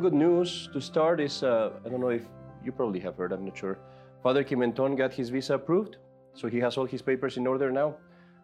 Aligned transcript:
Good 0.00 0.12
news 0.12 0.68
to 0.72 0.80
start 0.80 1.18
is 1.18 1.42
uh, 1.42 1.70
I 1.84 1.88
don't 1.88 2.00
know 2.00 2.10
if 2.10 2.22
you 2.64 2.70
probably 2.70 3.00
have 3.00 3.16
heard, 3.16 3.32
I'm 3.32 3.44
not 3.44 3.58
sure. 3.58 3.78
Father 4.22 4.44
Quimenton 4.44 4.96
got 4.96 5.12
his 5.12 5.28
visa 5.28 5.54
approved, 5.54 5.96
so 6.34 6.46
he 6.46 6.58
has 6.58 6.76
all 6.76 6.84
his 6.84 7.02
papers 7.02 7.36
in 7.36 7.48
order 7.48 7.72
now, 7.72 7.96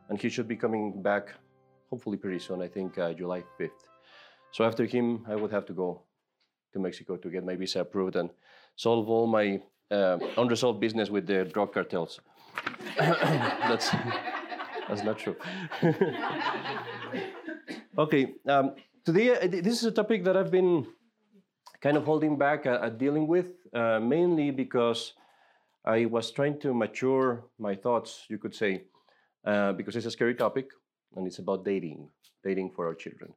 and 0.08 0.20
he 0.20 0.28
should 0.28 0.48
be 0.48 0.56
coming 0.56 1.00
back 1.00 1.28
hopefully 1.90 2.16
pretty 2.16 2.40
soon, 2.40 2.60
I 2.60 2.66
think 2.66 2.98
uh, 2.98 3.12
July 3.12 3.44
5th. 3.60 3.86
So 4.50 4.64
after 4.64 4.84
him, 4.84 5.24
I 5.28 5.36
would 5.36 5.52
have 5.52 5.64
to 5.66 5.72
go 5.72 6.02
to 6.72 6.80
Mexico 6.80 7.16
to 7.16 7.30
get 7.30 7.44
my 7.44 7.54
visa 7.54 7.80
approved 7.80 8.16
and 8.16 8.30
solve 8.74 9.08
all 9.08 9.28
my 9.28 9.60
uh, 9.92 10.18
unresolved 10.36 10.80
business 10.80 11.08
with 11.08 11.26
the 11.26 11.44
drug 11.44 11.72
cartels. 11.72 12.20
that's, 12.98 13.90
that's 14.88 15.04
not 15.04 15.18
true. 15.18 15.36
okay, 17.98 18.34
um, 18.48 18.74
today 19.04 19.36
uh, 19.36 19.46
this 19.46 19.78
is 19.78 19.84
a 19.84 19.92
topic 19.92 20.24
that 20.24 20.36
I've 20.36 20.50
been 20.50 20.86
kind 21.84 21.98
of 21.98 22.04
holding 22.06 22.38
back 22.38 22.64
at, 22.64 22.82
at 22.82 22.96
dealing 22.96 23.26
with, 23.26 23.48
uh, 23.74 24.00
mainly 24.00 24.50
because 24.50 25.12
I 25.84 26.06
was 26.06 26.30
trying 26.30 26.58
to 26.60 26.72
mature 26.72 27.44
my 27.58 27.74
thoughts, 27.74 28.24
you 28.30 28.38
could 28.38 28.54
say, 28.54 28.84
uh, 29.44 29.74
because 29.74 29.94
it's 29.94 30.06
a 30.06 30.10
scary 30.10 30.34
topic 30.34 30.70
and 31.14 31.26
it's 31.26 31.40
about 31.40 31.62
dating, 31.62 32.08
dating 32.42 32.70
for 32.74 32.86
our 32.86 32.94
children. 32.94 33.34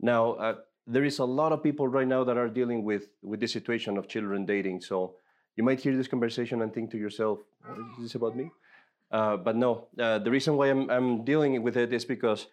Now, 0.00 0.22
uh, 0.46 0.54
there 0.86 1.04
is 1.04 1.18
a 1.18 1.24
lot 1.26 1.52
of 1.52 1.62
people 1.62 1.86
right 1.86 2.08
now 2.08 2.24
that 2.24 2.38
are 2.38 2.48
dealing 2.48 2.82
with, 2.82 3.08
with 3.22 3.40
this 3.40 3.52
situation 3.52 3.98
of 3.98 4.08
children 4.08 4.46
dating. 4.46 4.80
So 4.80 5.16
you 5.56 5.62
might 5.62 5.80
hear 5.80 5.94
this 5.94 6.08
conversation 6.08 6.62
and 6.62 6.72
think 6.72 6.90
to 6.92 6.98
yourself, 6.98 7.40
is 7.98 8.04
this 8.04 8.14
about 8.14 8.36
me? 8.36 8.50
Uh, 9.10 9.36
but 9.36 9.54
no, 9.54 9.88
uh, 10.00 10.18
the 10.18 10.30
reason 10.30 10.56
why 10.56 10.68
I'm, 10.70 10.88
I'm 10.90 11.24
dealing 11.26 11.62
with 11.62 11.76
it 11.76 11.92
is 11.92 12.06
because 12.06 12.46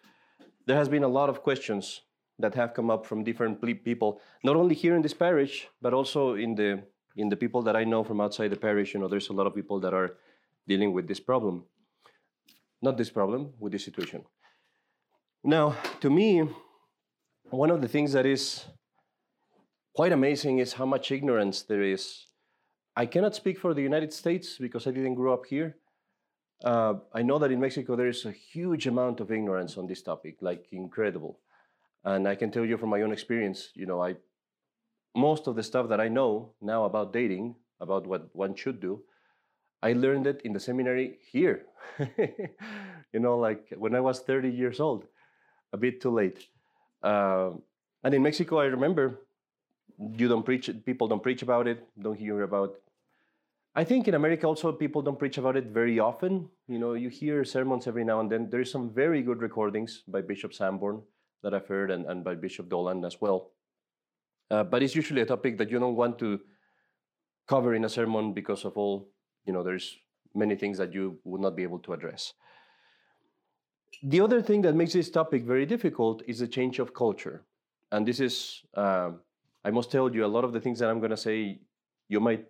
there 0.66 0.76
has 0.76 0.90
been 0.90 1.04
a 1.04 1.08
lot 1.08 1.30
of 1.30 1.42
questions 1.42 2.02
that 2.38 2.54
have 2.54 2.74
come 2.74 2.90
up 2.90 3.06
from 3.06 3.24
different 3.24 3.62
people, 3.84 4.20
not 4.42 4.56
only 4.56 4.74
here 4.74 4.96
in 4.96 5.02
this 5.02 5.14
parish, 5.14 5.68
but 5.80 5.94
also 5.94 6.34
in 6.34 6.54
the 6.54 6.82
in 7.16 7.28
the 7.28 7.36
people 7.36 7.62
that 7.62 7.76
I 7.76 7.84
know 7.84 8.02
from 8.02 8.20
outside 8.20 8.48
the 8.48 8.56
parish. 8.56 8.92
You 8.94 9.00
know, 9.00 9.08
there's 9.08 9.28
a 9.28 9.32
lot 9.32 9.46
of 9.46 9.54
people 9.54 9.78
that 9.80 9.94
are 9.94 10.16
dealing 10.66 10.92
with 10.92 11.06
this 11.06 11.20
problem, 11.20 11.64
not 12.82 12.96
this 12.96 13.10
problem, 13.10 13.52
with 13.60 13.72
this 13.72 13.84
situation. 13.84 14.24
Now, 15.44 15.76
to 16.00 16.10
me, 16.10 16.48
one 17.50 17.70
of 17.70 17.80
the 17.80 17.88
things 17.88 18.12
that 18.12 18.26
is 18.26 18.64
quite 19.94 20.12
amazing 20.12 20.58
is 20.58 20.72
how 20.72 20.86
much 20.86 21.12
ignorance 21.12 21.62
there 21.62 21.82
is. 21.82 22.26
I 22.96 23.06
cannot 23.06 23.34
speak 23.34 23.58
for 23.58 23.74
the 23.74 23.82
United 23.82 24.12
States 24.12 24.56
because 24.58 24.86
I 24.86 24.90
didn't 24.90 25.14
grow 25.14 25.34
up 25.34 25.46
here. 25.46 25.76
Uh, 26.64 26.94
I 27.12 27.22
know 27.22 27.38
that 27.38 27.52
in 27.52 27.60
Mexico 27.60 27.94
there 27.94 28.08
is 28.08 28.24
a 28.24 28.32
huge 28.32 28.86
amount 28.86 29.20
of 29.20 29.30
ignorance 29.30 29.76
on 29.76 29.86
this 29.86 30.02
topic, 30.02 30.38
like 30.40 30.66
incredible. 30.72 31.40
And 32.04 32.28
I 32.28 32.34
can 32.34 32.50
tell 32.50 32.64
you 32.64 32.76
from 32.76 32.90
my 32.90 33.02
own 33.02 33.12
experience, 33.12 33.70
you 33.74 33.86
know, 33.86 34.02
I 34.02 34.16
most 35.16 35.46
of 35.46 35.56
the 35.56 35.62
stuff 35.62 35.88
that 35.88 36.00
I 36.00 36.08
know 36.08 36.54
now 36.60 36.84
about 36.84 37.12
dating, 37.12 37.54
about 37.80 38.06
what 38.06 38.34
one 38.34 38.54
should 38.54 38.80
do, 38.80 39.02
I 39.82 39.92
learned 39.92 40.26
it 40.26 40.40
in 40.44 40.52
the 40.52 40.60
seminary 40.60 41.18
here. 41.30 41.66
you 42.18 43.20
know, 43.20 43.38
like 43.38 43.72
when 43.76 43.94
I 43.94 44.00
was 44.00 44.20
30 44.20 44.50
years 44.50 44.80
old, 44.80 45.04
a 45.72 45.76
bit 45.76 46.00
too 46.00 46.10
late. 46.10 46.48
Uh, 47.02 47.50
and 48.02 48.14
in 48.14 48.22
Mexico, 48.22 48.58
I 48.58 48.64
remember 48.64 49.20
you 49.98 50.28
don't 50.28 50.44
preach, 50.44 50.70
people 50.84 51.06
don't 51.06 51.22
preach 51.22 51.42
about 51.42 51.68
it, 51.68 51.86
don't 52.00 52.18
hear 52.18 52.42
about. 52.42 52.74
I 53.76 53.84
think 53.84 54.08
in 54.08 54.14
America 54.14 54.46
also 54.46 54.72
people 54.72 55.02
don't 55.02 55.18
preach 55.18 55.38
about 55.38 55.56
it 55.56 55.66
very 55.66 55.98
often. 55.98 56.48
You 56.68 56.78
know, 56.78 56.94
you 56.94 57.08
hear 57.08 57.44
sermons 57.44 57.86
every 57.86 58.04
now 58.04 58.20
and 58.20 58.30
then. 58.30 58.48
There 58.50 58.60
is 58.60 58.70
some 58.70 58.90
very 58.90 59.22
good 59.22 59.42
recordings 59.42 60.02
by 60.08 60.22
Bishop 60.22 60.54
Sanborn 60.54 61.02
that 61.44 61.54
I've 61.54 61.68
heard 61.68 61.90
and, 61.92 62.06
and 62.06 62.24
by 62.24 62.34
Bishop 62.34 62.68
Dolan 62.68 63.04
as 63.04 63.20
well. 63.20 63.52
Uh, 64.50 64.64
but 64.64 64.82
it's 64.82 64.96
usually 64.96 65.20
a 65.20 65.26
topic 65.26 65.56
that 65.58 65.70
you 65.70 65.78
don't 65.78 65.94
want 65.94 66.18
to 66.18 66.40
cover 67.46 67.74
in 67.74 67.84
a 67.84 67.88
sermon 67.88 68.32
because 68.32 68.64
of 68.64 68.76
all, 68.76 69.08
you 69.46 69.52
know, 69.52 69.62
there's 69.62 69.96
many 70.34 70.56
things 70.56 70.78
that 70.78 70.92
you 70.92 71.18
would 71.24 71.40
not 71.40 71.54
be 71.54 71.62
able 71.62 71.78
to 71.78 71.92
address. 71.92 72.32
The 74.02 74.20
other 74.20 74.42
thing 74.42 74.62
that 74.62 74.74
makes 74.74 74.92
this 74.92 75.10
topic 75.10 75.44
very 75.44 75.66
difficult 75.66 76.22
is 76.26 76.40
the 76.40 76.48
change 76.48 76.78
of 76.78 76.92
culture. 76.92 77.44
And 77.92 78.06
this 78.06 78.20
is, 78.20 78.62
uh, 78.74 79.12
I 79.64 79.70
must 79.70 79.90
tell 79.90 80.12
you, 80.12 80.24
a 80.24 80.26
lot 80.26 80.44
of 80.44 80.52
the 80.52 80.60
things 80.60 80.78
that 80.80 80.90
I'm 80.90 80.98
going 80.98 81.10
to 81.10 81.16
say, 81.16 81.60
you 82.08 82.20
might 82.20 82.44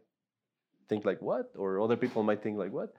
think 0.89 1.05
like, 1.05 1.21
what? 1.21 1.53
Or 1.57 1.81
other 1.81 1.97
people 1.97 2.23
might 2.23 2.43
think 2.43 2.57
like, 2.57 2.73
what? 2.73 2.95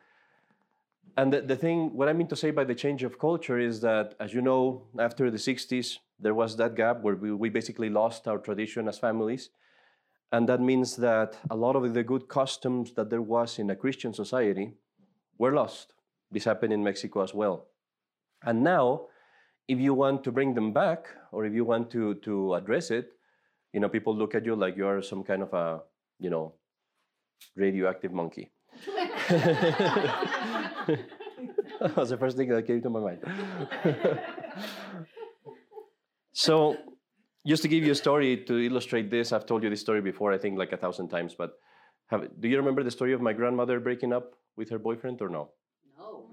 And 1.18 1.32
the, 1.32 1.42
the 1.42 1.56
thing, 1.56 1.96
what 1.96 2.10
I 2.10 2.14
mean 2.14 2.28
to 2.28 2.36
say 2.36 2.52
by 2.52 2.66
the 2.66 2.76
change 2.76 3.04
of 3.04 3.18
culture 3.18 3.58
is 3.58 3.80
that, 3.82 4.16
as 4.20 4.34
you 4.34 4.42
know, 4.42 4.84
after 5.00 5.32
the 5.32 5.38
60s, 5.38 5.98
there 6.20 6.34
was 6.34 6.58
that 6.58 6.76
gap 6.76 7.02
where 7.02 7.16
we, 7.16 7.32
we 7.32 7.50
basically 7.50 7.90
lost 7.90 8.28
our 8.28 8.38
tradition 8.38 8.88
as 8.88 8.98
families. 8.98 9.50
And 10.32 10.50
that 10.50 10.60
means 10.60 10.98
that 10.98 11.38
a 11.50 11.56
lot 11.56 11.76
of 11.76 11.94
the 11.94 12.04
good 12.04 12.28
customs 12.28 12.94
that 12.96 13.10
there 13.10 13.22
was 13.22 13.60
in 13.60 13.70
a 13.70 13.76
Christian 13.76 14.14
society 14.14 14.74
were 15.38 15.54
lost. 15.54 15.94
This 16.32 16.44
happened 16.44 16.74
in 16.74 16.84
Mexico 16.84 17.22
as 17.22 17.34
well. 17.34 17.68
And 18.44 18.64
now, 18.64 19.08
if 19.68 19.80
you 19.80 19.94
want 19.94 20.24
to 20.26 20.32
bring 20.32 20.54
them 20.54 20.74
back 20.74 21.08
or 21.32 21.46
if 21.46 21.54
you 21.54 21.64
want 21.66 21.90
to, 21.92 22.16
to 22.16 22.56
address 22.56 22.92
it, 22.92 23.14
you 23.74 23.80
know, 23.80 23.90
people 23.90 24.16
look 24.16 24.36
at 24.36 24.46
you 24.46 24.56
like 24.56 24.78
you 24.78 24.88
are 24.88 25.02
some 25.02 25.24
kind 25.24 25.42
of 25.42 25.54
a, 25.54 25.82
you 26.20 26.30
know, 26.30 26.54
radioactive 27.56 28.12
monkey. 28.12 28.52
That 29.30 30.98
was 31.96 32.10
the 32.10 32.18
first 32.18 32.38
thing 32.38 32.50
that 32.50 32.68
came 32.68 32.82
to 32.82 32.90
my 32.90 33.00
mind. 33.00 33.20
so, 36.34 36.78
just 37.46 37.62
to 37.64 37.68
give 37.68 37.84
you 37.84 37.92
a 37.92 37.96
story 37.96 38.38
to 38.46 38.66
illustrate 38.66 39.10
this, 39.10 39.32
I've 39.32 39.46
told 39.46 39.64
you 39.64 39.70
this 39.70 39.82
story 39.82 40.02
before, 40.02 40.32
I 40.34 40.38
think 40.38 40.58
like 40.58 40.72
a 40.72 40.78
thousand 40.78 41.10
times, 41.10 41.36
but 41.38 41.54
have, 42.08 42.28
do 42.40 42.48
you 42.48 42.58
remember 42.58 42.84
the 42.84 42.92
story 42.92 43.14
of 43.14 43.22
my 43.22 43.34
grandmother 43.34 43.80
breaking 43.80 44.14
up 44.14 44.36
with 44.56 44.70
her 44.70 44.78
boyfriend 44.80 45.22
or 45.22 45.30
no? 45.30 45.50
No. 45.98 46.26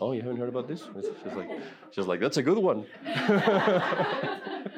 Oh, 0.00 0.12
you 0.12 0.20
haven't 0.22 0.38
heard 0.38 0.48
about 0.48 0.68
this? 0.68 0.82
She's 0.82 1.34
like, 1.34 1.50
she's 1.92 2.06
like, 2.06 2.20
that's 2.20 2.36
a 2.36 2.42
good 2.42 2.58
one. 2.58 2.84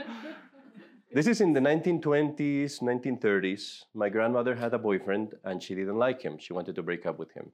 this 1.17 1.27
is 1.27 1.41
in 1.41 1.55
the 1.55 1.61
1920s, 1.61 2.83
1930s. 2.83 3.85
My 3.95 4.11
grandmother 4.11 4.55
had 4.55 4.75
a 4.75 4.79
boyfriend 4.79 5.33
and 5.45 5.63
she 5.63 5.75
didn't 5.75 5.97
like 5.97 6.21
him. 6.21 6.37
She 6.39 6.53
wanted 6.53 6.75
to 6.75 6.83
break 6.83 7.07
up 7.07 7.19
with 7.19 7.33
him. 7.33 7.53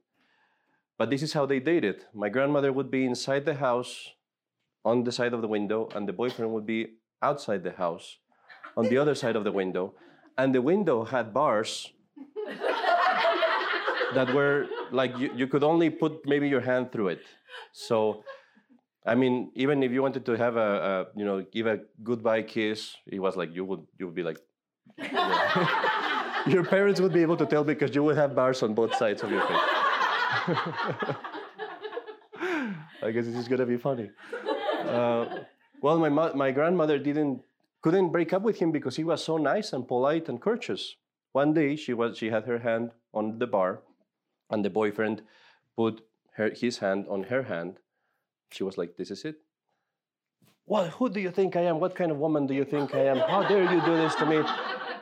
But 0.97 1.09
this 1.09 1.23
is 1.23 1.31
how 1.31 1.45
they 1.45 1.61
dated. 1.61 2.03
My 2.13 2.27
grandmother 2.27 2.73
would 2.73 2.91
be 2.91 3.05
inside 3.05 3.45
the 3.45 3.53
house 3.53 4.09
on 4.83 5.05
the 5.05 5.13
side 5.13 5.31
of 5.31 5.41
the 5.41 5.47
window, 5.47 5.87
and 5.95 6.05
the 6.05 6.11
boyfriend 6.11 6.51
would 6.51 6.65
be 6.65 6.97
outside 7.21 7.63
the 7.63 7.71
house 7.71 8.17
on 8.75 8.89
the 8.89 8.97
other 8.97 9.15
side 9.15 9.37
of 9.37 9.45
the 9.45 9.51
window. 9.53 9.93
And 10.37 10.53
the 10.53 10.61
window 10.61 11.05
had 11.05 11.33
bars 11.33 11.93
that 14.13 14.33
were 14.33 14.67
like 14.91 15.17
you, 15.17 15.31
you 15.33 15.47
could 15.47 15.63
only 15.63 15.89
put 15.89 16.25
maybe 16.25 16.49
your 16.49 16.59
hand 16.59 16.91
through 16.91 17.07
it. 17.15 17.21
So, 17.71 18.25
I 19.05 19.15
mean, 19.15 19.51
even 19.55 19.83
if 19.83 19.91
you 19.91 20.01
wanted 20.01 20.25
to 20.25 20.37
have 20.37 20.55
a, 20.55 21.07
a 21.13 21.19
you 21.19 21.25
know, 21.25 21.41
give 21.51 21.67
a 21.67 21.79
goodbye 22.01 22.43
kiss, 22.43 22.95
it 23.05 23.19
was 23.19 23.35
like 23.35 23.53
you 23.53 23.65
would 23.65 23.85
you 23.99 24.05
would 24.05 24.15
be 24.15 24.23
like, 24.23 24.39
your 26.47 26.63
parents 26.63 27.01
would 27.01 27.13
be 27.13 27.21
able 27.21 27.37
to 27.37 27.45
tell 27.45 27.63
because 27.63 27.93
you 27.93 28.03
would 28.03 28.15
have 28.15 28.33
bars 28.35 28.63
on 28.63 28.73
both 28.73 28.95
sides 28.95 29.21
of 29.23 29.31
your 29.31 29.41
face. 29.41 29.57
I 33.03 33.11
guess 33.11 33.25
this 33.25 33.35
is 33.35 33.47
gonna 33.49 33.65
be 33.65 33.77
funny. 33.77 34.09
Uh, 34.85 35.25
well, 35.81 35.99
my 35.99 36.09
my 36.09 36.51
grandmother 36.51 36.97
didn't 36.97 37.43
couldn't 37.81 38.09
break 38.11 38.31
up 38.31 38.41
with 38.41 38.59
him 38.59 38.71
because 38.71 38.95
he 38.95 39.03
was 39.03 39.21
so 39.21 39.37
nice 39.37 39.73
and 39.73 39.85
polite 39.85 40.29
and 40.29 40.41
courteous. 40.41 40.95
One 41.33 41.53
day 41.53 41.75
she 41.75 41.93
was 41.93 42.17
she 42.17 42.29
had 42.29 42.45
her 42.45 42.59
hand 42.59 42.91
on 43.13 43.39
the 43.39 43.47
bar, 43.47 43.81
and 44.49 44.63
the 44.63 44.69
boyfriend 44.69 45.23
put 45.75 46.01
her 46.35 46.51
his 46.51 46.77
hand 46.77 47.05
on 47.09 47.23
her 47.23 47.43
hand. 47.43 47.79
She 48.53 48.63
was 48.63 48.77
like, 48.77 48.95
"This 48.95 49.11
is 49.11 49.25
it." 49.25 49.37
What? 50.65 50.89
Who 50.91 51.09
do 51.09 51.19
you 51.19 51.31
think 51.31 51.55
I 51.55 51.61
am? 51.61 51.79
What 51.79 51.95
kind 51.95 52.11
of 52.11 52.17
woman 52.17 52.47
do 52.47 52.53
you 52.53 52.63
think 52.63 52.93
I 52.95 53.05
am? 53.07 53.17
How 53.17 53.43
dare 53.47 53.63
you 53.63 53.81
do 53.81 53.97
this 53.97 54.15
to 54.15 54.25
me? 54.25 54.41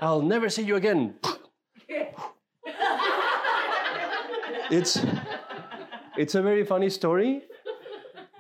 I'll 0.02 0.22
never 0.22 0.50
see 0.50 0.64
you 0.64 0.76
again. 0.78 1.16
it's 4.72 5.00
it's 6.18 6.36
a 6.36 6.42
very 6.42 6.66
funny 6.66 6.90
story, 6.90 7.44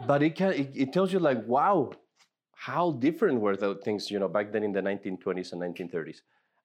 but 0.08 0.24
it 0.24 0.36
can 0.36 0.54
it, 0.54 0.72
it, 0.74 0.94
tells 0.94 1.14
you 1.14 1.20
like 1.20 1.46
wow, 1.46 1.92
how 2.56 2.92
different 2.92 3.40
were 3.40 3.56
the 3.56 3.76
things 3.76 4.10
you 4.10 4.18
know 4.18 4.28
back 4.28 4.52
then 4.52 4.64
in 4.64 4.72
the 4.72 4.82
1920s 4.82 5.52
and 5.52 5.62
1930s, 5.62 6.22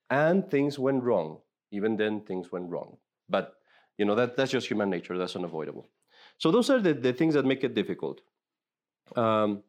and 0.08 0.48
things 0.50 0.78
went 0.78 1.02
wrong. 1.02 1.38
Even 1.72 1.96
then, 1.96 2.20
things 2.20 2.52
went 2.52 2.70
wrong. 2.70 2.96
But 3.28 3.56
you 3.98 4.04
know 4.04 4.14
that 4.14 4.37
that's 4.37 4.52
just 4.52 4.69
human 4.69 4.88
nature. 4.88 5.19
That's 5.19 5.37
unavoidable. 5.37 5.88
So 6.38 6.50
those 6.50 6.70
are 6.70 6.81
the, 6.81 6.94
the 6.94 7.12
things 7.12 7.34
that 7.34 7.44
make 7.44 7.64
it 7.64 7.75
difficult. 7.75 8.20
Um, 9.14 9.62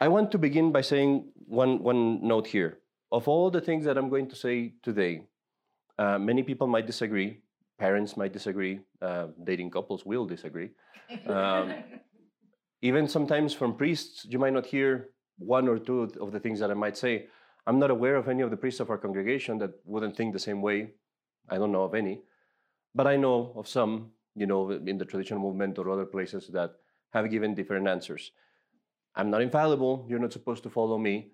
I 0.00 0.08
want 0.08 0.30
to 0.32 0.38
begin 0.38 0.72
by 0.72 0.80
saying 0.80 1.32
one 1.46 1.82
one 1.82 2.26
note 2.26 2.46
here. 2.46 2.78
Of 3.12 3.28
all 3.28 3.50
the 3.50 3.60
things 3.60 3.84
that 3.84 3.96
I'm 3.96 4.08
going 4.08 4.28
to 4.28 4.36
say 4.36 4.74
today, 4.82 5.22
uh, 5.98 6.18
many 6.18 6.42
people 6.42 6.66
might 6.66 6.86
disagree 6.86 7.40
parents 7.78 8.16
might 8.16 8.32
disagree, 8.32 8.80
uh, 9.02 9.28
dating 9.44 9.70
couples 9.70 10.04
will 10.04 10.26
disagree. 10.26 10.70
Um, 11.26 11.74
even 12.82 13.08
sometimes 13.08 13.54
from 13.54 13.76
priests, 13.76 14.26
you 14.28 14.38
might 14.38 14.52
not 14.52 14.66
hear 14.66 15.10
one 15.38 15.68
or 15.68 15.78
two 15.78 16.02
of 16.20 16.32
the 16.32 16.40
things 16.40 16.60
that 16.60 16.70
I 16.70 16.74
might 16.74 16.96
say. 16.96 17.26
I'm 17.66 17.78
not 17.78 17.90
aware 17.90 18.16
of 18.16 18.28
any 18.28 18.42
of 18.42 18.50
the 18.50 18.56
priests 18.56 18.80
of 18.80 18.90
our 18.90 18.98
congregation 18.98 19.58
that 19.58 19.72
wouldn't 19.84 20.16
think 20.16 20.32
the 20.32 20.38
same 20.38 20.62
way. 20.62 20.92
I 21.48 21.58
don't 21.58 21.72
know 21.72 21.82
of 21.82 21.94
any. 21.94 22.22
But 22.94 23.06
I 23.06 23.16
know 23.16 23.52
of 23.56 23.68
some, 23.68 24.12
you 24.34 24.46
know, 24.46 24.70
in 24.70 24.98
the 24.98 25.04
traditional 25.04 25.40
movement 25.40 25.78
or 25.78 25.90
other 25.90 26.06
places 26.06 26.48
that 26.48 26.76
have 27.12 27.30
given 27.30 27.54
different 27.54 27.88
answers. 27.88 28.32
I'm 29.14 29.30
not 29.30 29.42
infallible. 29.42 30.06
You're 30.08 30.18
not 30.18 30.32
supposed 30.32 30.62
to 30.64 30.70
follow 30.70 30.98
me. 30.98 31.30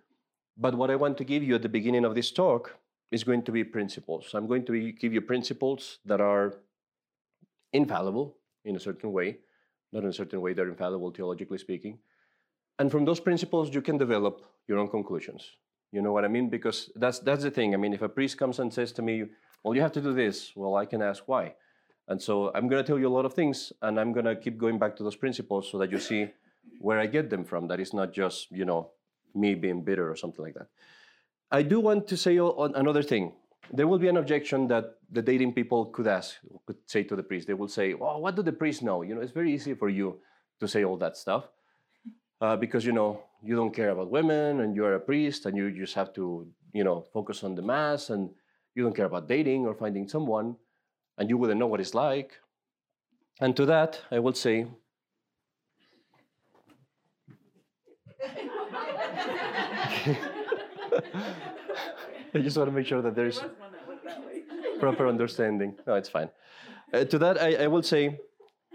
But 0.57 0.75
what 0.75 0.91
I 0.91 0.97
want 0.97 1.19
to 1.19 1.25
give 1.25 1.43
you 1.43 1.55
at 1.55 1.63
the 1.63 1.69
beginning 1.69 2.05
of 2.05 2.15
this 2.15 2.31
talk 2.31 2.77
is 3.11 3.25
going 3.25 3.43
to 3.43 3.53
be 3.53 3.65
principles. 3.65 4.31
I'm 4.35 4.47
going 4.47 4.65
to 4.67 4.93
give 4.93 5.13
you 5.13 5.21
principles 5.21 5.99
that 6.05 6.21
are 6.21 6.55
infallible 7.73 8.37
in 8.65 8.77
a 8.77 8.81
certain 8.81 9.13
way, 9.13 9.39
not 9.93 10.05
in 10.05 10.11
a 10.11 10.13
certain 10.13 10.41
way, 10.41 10.53
they're 10.53 10.69
infallible 10.69 11.11
theologically 11.11 11.59
speaking. 11.59 11.99
And 12.79 12.91
from 12.91 13.05
those 13.05 13.21
principles, 13.21 13.75
you 13.75 13.83
can 13.83 13.99
develop 13.99 14.47
your 14.67 14.79
own 14.79 14.89
conclusions. 14.89 15.57
You 15.91 16.01
know 16.01 16.13
what 16.13 16.25
I 16.25 16.29
mean? 16.29 16.49
Because 16.49 16.91
that's, 16.97 17.19
that's 17.19 17.43
the 17.43 17.51
thing. 17.51 17.75
I 17.75 17.77
mean, 17.77 17.93
if 17.93 18.03
a 18.03 18.09
priest 18.09 18.39
comes 18.39 18.59
and 18.59 18.73
says 18.73 18.93
to 18.93 19.03
me, 19.03 19.25
well, 19.63 19.75
you 19.75 19.83
have 19.83 19.93
to 19.93 20.01
do 20.01 20.15
this, 20.15 20.53
well, 20.57 20.77
I 20.77 20.87
can 20.87 21.03
ask 21.03 21.23
why. 21.27 21.55
And 22.09 22.21
so 22.21 22.51
I'm 22.55 22.69
going 22.69 22.83
to 22.83 22.87
tell 22.87 22.99
you 22.99 23.09
a 23.09 23.15
lot 23.17 23.25
of 23.25 23.35
things, 23.35 23.73
and 23.83 23.99
I'm 23.99 24.13
going 24.13 24.27
to 24.27 24.37
keep 24.37 24.59
going 24.59 24.79
back 24.79 24.97
to 24.97 25.03
those 25.03 25.17
principles 25.17 25.71
so 25.71 25.79
that 25.79 25.91
you 25.91 25.99
see 25.99 26.29
where 26.79 26.99
I 26.99 27.07
get 27.07 27.31
them 27.31 27.45
from. 27.45 27.69
That 27.69 27.81
is 27.81 27.95
not 27.95 28.13
just, 28.13 28.51
you 28.51 28.65
know, 28.65 28.91
me 29.35 29.55
being 29.55 29.83
bitter 29.83 30.11
or 30.11 30.17
something 30.17 30.45
like 30.45 30.55
that. 30.55 30.69
I 31.51 31.63
do 31.63 31.81
want 31.81 32.09
to 32.09 32.17
say 32.17 32.39
another 32.39 33.03
thing. 33.03 33.33
There 33.73 33.87
will 33.87 33.99
be 33.99 34.09
an 34.09 34.17
objection 34.17 34.69
that 34.69 34.97
the 35.11 35.23
dating 35.23 35.53
people 35.53 35.87
could 35.87 36.07
ask, 36.07 36.37
could 36.67 36.77
say 36.87 37.05
to 37.05 37.17
the 37.17 37.23
priest. 37.23 37.47
They 37.47 37.55
will 37.55 37.69
say, 37.69 37.95
"Well, 37.95 38.21
what 38.21 38.35
do 38.35 38.43
the 38.43 38.53
priests 38.53 38.83
know?" 38.83 39.03
You 39.03 39.15
know, 39.15 39.21
it's 39.21 39.33
very 39.33 39.53
easy 39.53 39.75
for 39.75 39.89
you 39.89 40.19
to 40.61 40.67
say 40.67 40.85
all 40.85 40.97
that 40.99 41.17
stuff 41.17 41.49
uh, 42.41 42.57
because 42.57 42.85
you 42.85 42.93
know 42.93 43.23
you 43.43 43.55
don't 43.55 43.75
care 43.75 43.91
about 43.91 44.11
women 44.11 44.61
and 44.61 44.75
you're 44.75 44.95
a 44.95 45.01
priest 45.01 45.47
and 45.47 45.57
you 45.57 45.71
just 45.71 45.95
have 45.95 46.13
to, 46.15 46.47
you 46.73 46.85
know, 46.85 47.01
focus 47.01 47.45
on 47.45 47.55
the 47.55 47.63
mass 47.63 48.11
and 48.11 48.31
you 48.75 48.83
don't 48.83 48.97
care 48.97 49.07
about 49.07 49.29
dating 49.29 49.67
or 49.67 49.75
finding 49.75 50.09
someone 50.09 50.57
and 51.19 51.29
you 51.29 51.37
wouldn't 51.39 51.59
know 51.59 51.67
what 51.67 51.81
it's 51.81 51.95
like. 51.95 52.39
And 53.41 53.57
to 53.57 53.67
that, 53.67 54.01
I 54.11 54.19
will 54.19 54.35
say, 54.35 54.67
I 62.35 62.39
just 62.39 62.57
want 62.57 62.69
to 62.69 62.75
make 62.75 62.87
sure 62.87 63.03
that 63.03 63.15
there's 63.15 63.41
proper 64.81 65.07
understanding. 65.07 65.77
No, 65.87 65.95
it's 65.95 66.09
fine. 66.09 66.31
Uh, 66.93 67.05
to 67.05 67.19
that, 67.19 67.41
I, 67.41 67.65
I 67.65 67.67
will 67.67 67.83
say, 67.83 68.19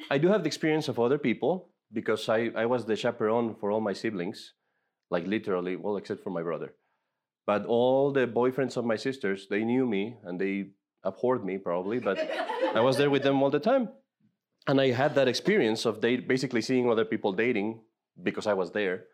I 0.09 0.17
do 0.17 0.27
have 0.27 0.43
the 0.43 0.47
experience 0.47 0.87
of 0.87 0.99
other 0.99 1.17
people 1.17 1.69
because 1.91 2.29
I, 2.29 2.51
I 2.55 2.65
was 2.65 2.85
the 2.85 2.95
chaperone 2.95 3.55
for 3.59 3.71
all 3.71 3.81
my 3.81 3.93
siblings, 3.93 4.53
like 5.09 5.25
literally, 5.27 5.75
well, 5.75 5.97
except 5.97 6.23
for 6.23 6.29
my 6.29 6.43
brother. 6.43 6.73
But 7.45 7.65
all 7.65 8.11
the 8.11 8.27
boyfriends 8.27 8.77
of 8.77 8.85
my 8.85 8.95
sisters, 8.95 9.47
they 9.49 9.63
knew 9.63 9.85
me 9.85 10.17
and 10.23 10.39
they 10.39 10.71
abhorred 11.03 11.45
me 11.45 11.57
probably, 11.57 11.99
but 11.99 12.17
I 12.75 12.81
was 12.81 12.97
there 12.97 13.09
with 13.09 13.23
them 13.23 13.41
all 13.41 13.49
the 13.49 13.59
time. 13.59 13.89
And 14.69 14.81
I 14.81 14.91
had 14.91 15.15
that 15.15 15.29
experience 15.29 15.85
of 15.85 16.01
date, 16.01 16.27
basically 16.27 16.61
seeing 16.61 16.91
other 16.91 17.05
people 17.05 17.31
dating 17.31 17.79
because 18.21 18.47
I 18.47 18.53
was 18.53 18.71
there. 18.71 19.05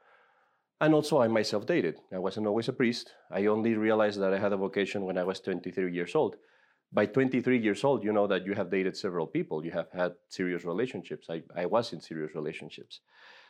And 0.82 0.96
also, 0.96 1.22
I 1.22 1.28
myself 1.28 1.68
dated. 1.68 1.98
I 2.12 2.18
wasn't 2.18 2.48
always 2.48 2.68
a 2.70 2.74
priest. 2.74 3.12
I 3.32 3.46
only 3.46 3.76
realized 3.76 4.20
that 4.20 4.34
I 4.34 4.40
had 4.40 4.52
a 4.52 4.58
vocation 4.58 5.06
when 5.06 5.18
I 5.18 5.24
was 5.24 5.40
23 5.40 5.94
years 5.94 6.16
old. 6.16 6.38
By 6.92 7.06
23 7.06 7.60
years 7.60 7.84
old, 7.84 8.04
you 8.04 8.12
know 8.12 8.28
that 8.28 8.46
you 8.46 8.54
have 8.54 8.72
dated 8.72 8.98
several 8.98 9.28
people. 9.28 9.64
You 9.64 9.72
have 9.72 9.90
had 9.94 10.14
serious 10.28 10.66
relationships. 10.66 11.28
I, 11.30 11.44
I 11.56 11.68
was 11.68 11.94
in 11.94 12.02
serious 12.02 12.34
relationships. 12.34 13.02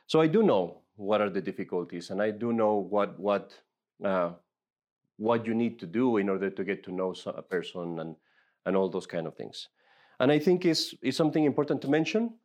So 0.05 0.21
I 0.21 0.27
do 0.27 0.43
know 0.43 0.81
what 0.95 1.21
are 1.21 1.29
the 1.29 1.41
difficulties, 1.41 2.09
and 2.09 2.21
I 2.21 2.31
do 2.31 2.53
know 2.53 2.75
what, 2.75 3.19
what, 3.19 3.53
uh, 4.03 4.31
what 5.17 5.47
you 5.47 5.55
need 5.55 5.79
to 5.79 5.87
do 5.87 6.17
in 6.17 6.29
order 6.29 6.49
to 6.49 6.63
get 6.63 6.83
to 6.83 6.91
know 6.91 7.15
a 7.25 7.41
person 7.41 7.99
and, 7.99 8.15
and 8.65 8.75
all 8.75 8.89
those 8.89 9.07
kind 9.07 9.27
of 9.27 9.35
things. 9.35 9.69
And 10.19 10.31
I 10.31 10.39
think 10.39 10.65
it's, 10.65 10.93
it's 11.01 11.17
something 11.17 11.43
important 11.43 11.81
to 11.81 11.89
mention 11.89 12.35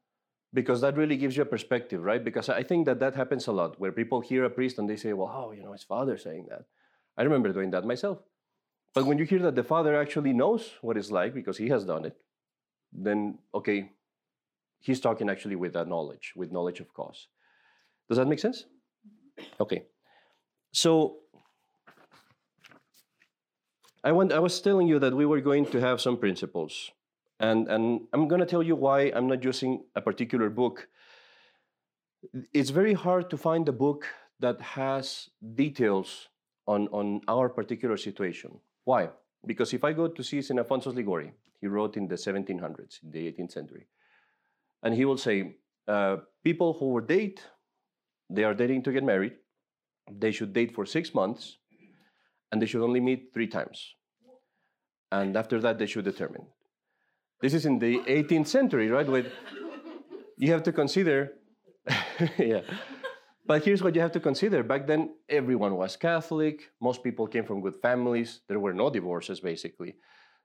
because 0.55 0.81
that 0.81 0.97
really 0.97 1.17
gives 1.17 1.37
you 1.37 1.43
a 1.43 1.47
perspective, 1.47 2.03
right? 2.03 2.25
Because 2.25 2.49
I 2.49 2.63
think 2.63 2.87
that 2.87 3.01
that 3.01 3.15
happens 3.15 3.47
a 3.47 3.53
lot 3.53 3.79
where 3.79 3.93
people 3.93 4.21
hear 4.21 4.45
a 4.45 4.51
priest 4.51 4.79
and 4.79 4.89
they 4.89 4.97
say, 4.97 5.13
well, 5.13 5.31
oh, 5.33 5.53
you 5.53 5.63
know, 5.63 5.73
his 5.73 5.85
father 5.85 6.17
saying 6.17 6.47
that. 6.49 6.65
I 7.17 7.23
remember 7.23 7.53
doing 7.53 7.71
that 7.73 7.85
myself. 7.85 8.19
But 8.95 9.05
when 9.05 9.19
you 9.19 9.25
hear 9.25 9.41
that 9.41 9.55
the 9.55 9.65
father 9.65 10.01
actually 10.01 10.33
knows 10.33 10.73
what 10.81 10.97
it's 10.97 11.11
like 11.11 11.35
because 11.35 11.59
he 11.59 11.69
has 11.69 11.85
done 11.85 12.05
it, 12.05 12.17
then, 12.93 13.39
okay, 13.55 13.91
he's 14.81 15.01
talking 15.01 15.29
actually 15.29 15.57
with 15.57 15.75
that 15.75 15.89
knowledge, 15.89 16.33
with 16.35 16.51
knowledge 16.51 16.81
of 16.81 16.93
cause. 16.95 17.29
Does 18.09 18.17
that 18.17 18.27
make 18.27 18.39
sense? 18.39 18.65
Mm-hmm. 19.39 19.63
Okay. 19.63 19.83
So 20.73 21.19
I, 24.09 24.13
want, 24.13 24.33
I 24.33 24.39
was 24.39 24.59
telling 24.63 24.89
you 24.89 24.99
that 25.01 25.15
we 25.15 25.27
were 25.27 25.43
going 25.43 25.67
to 25.67 25.81
have 25.81 26.01
some 26.01 26.17
principles. 26.17 26.91
And, 27.41 27.69
and 27.69 28.01
I'm 28.15 28.27
going 28.27 28.41
to 28.41 28.47
tell 28.47 28.63
you 28.63 28.75
why 28.75 29.13
I'm 29.15 29.29
not 29.29 29.45
using 29.45 29.85
a 29.95 30.01
particular 30.01 30.49
book. 30.49 30.89
It's 32.55 32.71
very 32.71 32.95
hard 32.95 33.29
to 33.29 33.37
find 33.37 33.69
a 33.69 33.73
book 33.73 34.07
that 34.41 34.63
has 34.63 35.29
details 35.55 36.29
on, 36.67 36.89
on 36.89 37.21
our 37.29 37.51
particular 37.51 37.99
situation. 37.99 38.59
Why? 38.85 39.11
Because 39.45 39.75
if 39.75 39.85
I 39.85 39.93
go 39.93 40.09
to 40.09 40.25
see 40.25 40.41
St. 40.41 40.59
Alphonsus 40.59 40.95
Liguori, 40.95 41.33
he 41.61 41.67
wrote 41.67 41.99
in 41.99 42.09
the 42.09 42.15
1700s, 42.15 43.03
in 43.03 43.11
the 43.11 43.31
18th 43.31 43.53
century, 43.53 43.89
and 44.83 44.95
he 44.95 45.05
will 45.05 45.19
say, 45.19 45.57
uh, 45.87 46.17
people 46.43 46.73
who 46.73 46.95
will 46.95 47.05
date, 47.05 47.43
they 48.31 48.45
are 48.45 48.55
dating 48.55 48.85
to 48.85 48.93
get 48.93 49.05
married, 49.05 49.35
they 50.11 50.33
should 50.33 50.55
date 50.55 50.75
for 50.75 50.87
six 50.87 51.13
months, 51.13 51.59
and 52.51 52.63
they 52.63 52.67
should 52.67 52.83
only 52.83 53.01
meet 53.01 53.35
three 53.35 53.47
times. 53.47 53.97
And 55.11 55.37
after 55.37 55.61
that, 55.61 55.79
they 55.79 55.87
should 55.87 56.05
determine. 56.05 56.47
This 57.41 57.55
is 57.55 57.67
in 57.67 57.79
the 57.79 57.99
18th 58.01 58.49
century, 58.49 58.89
right? 58.89 59.07
With, 59.07 59.27
you 60.37 60.53
have 60.53 60.63
to 60.65 60.73
consider, 60.73 61.35
yeah. 62.39 62.63
But 63.47 63.65
here's 63.65 63.83
what 63.83 63.95
you 63.95 64.03
have 64.03 64.13
to 64.13 64.21
consider. 64.21 64.63
Back 64.63 64.87
then, 64.87 65.15
everyone 65.27 65.77
was 65.77 65.97
Catholic. 65.97 66.71
Most 66.83 67.03
people 67.03 67.27
came 67.27 67.45
from 67.45 67.63
good 67.63 67.77
families. 67.81 68.41
There 68.47 68.61
were 68.61 68.75
no 68.75 68.91
divorces, 68.91 69.41
basically. 69.41 69.95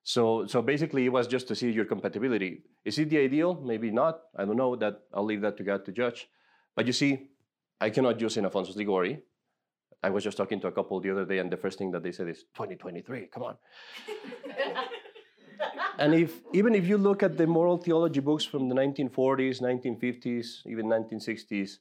So, 0.04 0.48
so 0.48 0.62
basically, 0.62 1.06
it 1.06 1.10
was 1.10 1.28
just 1.28 1.50
to 1.50 1.56
see 1.56 1.70
your 1.70 1.84
compatibility. 1.84 2.64
Is 2.86 2.98
it 3.00 3.10
the 3.10 3.18
ideal? 3.20 3.60
Maybe 3.62 3.92
not. 3.92 4.22
I 4.38 4.46
don't 4.46 4.56
know. 4.56 4.78
That 4.78 5.02
I'll 5.14 5.26
leave 5.26 5.42
that 5.42 5.58
to 5.58 5.64
God 5.64 5.84
to 5.86 5.92
judge. 5.92 6.30
But 6.78 6.88
you 6.88 6.94
see, 6.94 7.30
I 7.82 7.90
cannot 7.90 8.22
use 8.22 8.36
St. 8.36 8.46
Alphonsus 8.46 8.78
Liguori. 8.78 9.22
I 10.04 10.10
was 10.10 10.24
just 10.24 10.38
talking 10.38 10.60
to 10.62 10.68
a 10.68 10.72
couple 10.72 11.00
the 11.00 11.12
other 11.12 11.26
day, 11.26 11.38
and 11.40 11.50
the 11.52 11.58
first 11.58 11.78
thing 11.78 11.92
that 11.92 12.04
they 12.04 12.12
said 12.12 12.28
is 12.28 12.44
2023. 12.56 13.28
Come 13.28 13.44
on. 13.44 13.56
and 15.98 16.14
if 16.14 16.42
even 16.52 16.76
if 16.76 16.86
you 16.88 16.98
look 16.98 17.24
at 17.24 17.38
the 17.38 17.48
moral 17.48 17.78
theology 17.78 18.20
books 18.20 18.44
from 18.44 18.68
the 18.68 18.76
1940s, 18.76 19.62
1950s, 19.62 20.68
even 20.68 20.88
1960s, 20.88 21.78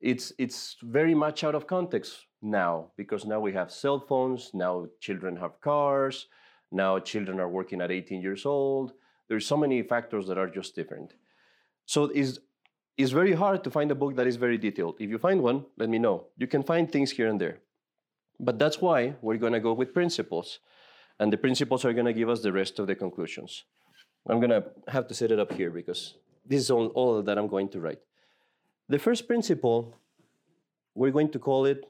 it's 0.00 0.32
it's 0.38 0.76
very 0.82 1.14
much 1.14 1.42
out 1.42 1.54
of 1.54 1.66
context 1.66 2.26
now 2.42 2.90
because 2.96 3.24
now 3.24 3.40
we 3.40 3.52
have 3.52 3.70
cell 3.70 4.00
phones, 4.00 4.50
now 4.52 4.86
children 5.00 5.36
have 5.36 5.60
cars, 5.60 6.26
now 6.70 6.98
children 6.98 7.40
are 7.40 7.48
working 7.48 7.80
at 7.80 7.90
18 7.90 8.20
years 8.20 8.44
old. 8.44 8.92
There's 9.28 9.46
so 9.46 9.56
many 9.56 9.82
factors 9.82 10.26
that 10.26 10.38
are 10.38 10.48
just 10.48 10.74
different. 10.74 11.14
So 11.86 12.04
it's 12.04 12.38
it's 13.00 13.12
very 13.12 13.32
hard 13.32 13.64
to 13.64 13.70
find 13.70 13.90
a 13.90 13.94
book 13.94 14.16
that 14.16 14.26
is 14.26 14.36
very 14.36 14.58
detailed. 14.58 14.96
If 14.98 15.08
you 15.10 15.18
find 15.18 15.42
one, 15.42 15.64
let 15.78 15.88
me 15.88 15.98
know. 15.98 16.26
You 16.36 16.46
can 16.46 16.62
find 16.62 16.90
things 16.90 17.10
here 17.12 17.28
and 17.28 17.40
there. 17.40 17.58
But 18.38 18.58
that's 18.58 18.80
why 18.80 19.14
we're 19.22 19.38
going 19.38 19.52
to 19.52 19.60
go 19.60 19.72
with 19.72 19.94
principles. 19.94 20.60
And 21.18 21.32
the 21.32 21.36
principles 21.36 21.84
are 21.84 21.92
going 21.92 22.06
to 22.06 22.12
give 22.12 22.28
us 22.28 22.40
the 22.40 22.52
rest 22.52 22.78
of 22.78 22.86
the 22.86 22.94
conclusions. 22.94 23.64
I'm 24.28 24.38
going 24.38 24.50
to 24.50 24.64
have 24.88 25.08
to 25.08 25.14
set 25.14 25.30
it 25.30 25.38
up 25.38 25.52
here 25.52 25.70
because 25.70 26.14
this 26.46 26.60
is 26.60 26.70
all, 26.70 26.88
all 26.88 27.22
that 27.22 27.38
I'm 27.38 27.48
going 27.48 27.68
to 27.70 27.80
write. 27.80 28.00
The 28.88 28.98
first 28.98 29.26
principle, 29.26 29.96
we're 30.94 31.10
going 31.10 31.30
to 31.30 31.38
call 31.38 31.64
it 31.66 31.84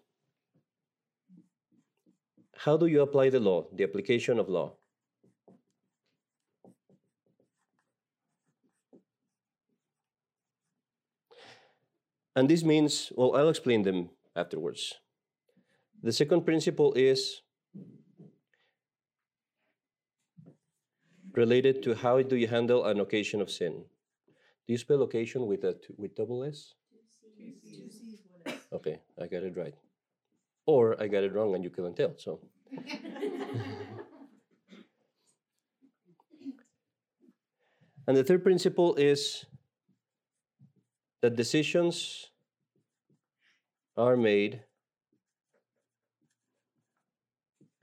How 2.65 2.77
do 2.77 2.87
you 2.87 3.01
apply 3.01 3.31
the 3.31 3.41
law? 3.41 3.67
The 3.73 3.85
application 3.85 4.39
of 4.39 4.49
law. 4.49 4.75
And 12.37 12.49
this 12.49 12.63
means, 12.65 13.13
well, 13.17 13.35
I'll 13.37 13.49
explain 13.49 13.83
them 13.83 14.11
afterwards. 14.37 14.95
The 16.03 16.13
second 16.13 16.47
principle 16.47 16.95
is 16.95 17.43
related 21.35 21.83
to 21.83 21.95
how 21.95 22.23
do 22.23 22.37
you 22.37 22.47
handle 22.47 22.85
an 22.85 23.01
occasion 23.01 23.41
of 23.41 23.51
sin. 23.51 23.85
Do 24.67 24.73
you 24.73 24.79
spell 24.79 25.03
occasion 25.03 25.47
with 25.47 25.65
a 25.65 25.77
with 25.97 26.15
double 26.15 26.45
S? 26.45 26.75
Okay, 28.73 29.01
I 29.21 29.27
got 29.27 29.43
it 29.43 29.57
right. 29.57 29.75
Or 30.67 31.01
I 31.03 31.09
got 31.09 31.25
it 31.25 31.35
wrong 31.35 31.55
and 31.55 31.65
you 31.65 31.71
couldn't 31.71 31.97
tell. 31.97 32.15
So. 32.17 32.41
and 38.07 38.17
the 38.17 38.23
third 38.23 38.45
principle 38.45 38.95
is 38.95 39.45
that 41.23 41.37
decisions 41.37 42.31
are 43.97 44.17
made 44.17 44.63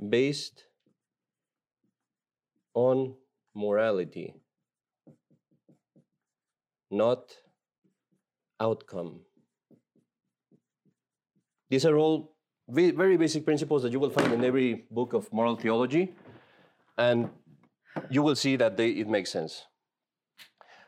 based 0.09 0.63
on 2.73 3.15
morality, 3.55 4.33
not 6.89 7.35
outcome. 8.59 9.21
These 11.69 11.85
are 11.85 11.97
all 11.97 12.35
very 12.67 13.17
basic 13.17 13.45
principles 13.45 13.83
that 13.83 13.91
you 13.91 13.99
will 13.99 14.09
find 14.09 14.33
in 14.33 14.43
every 14.43 14.85
book 14.89 15.13
of 15.13 15.31
moral 15.31 15.55
theology, 15.55 16.15
and 16.97 17.29
you 18.09 18.21
will 18.21 18.35
see 18.35 18.55
that 18.55 18.77
they, 18.77 18.89
it 18.89 19.07
makes 19.07 19.31
sense. 19.31 19.65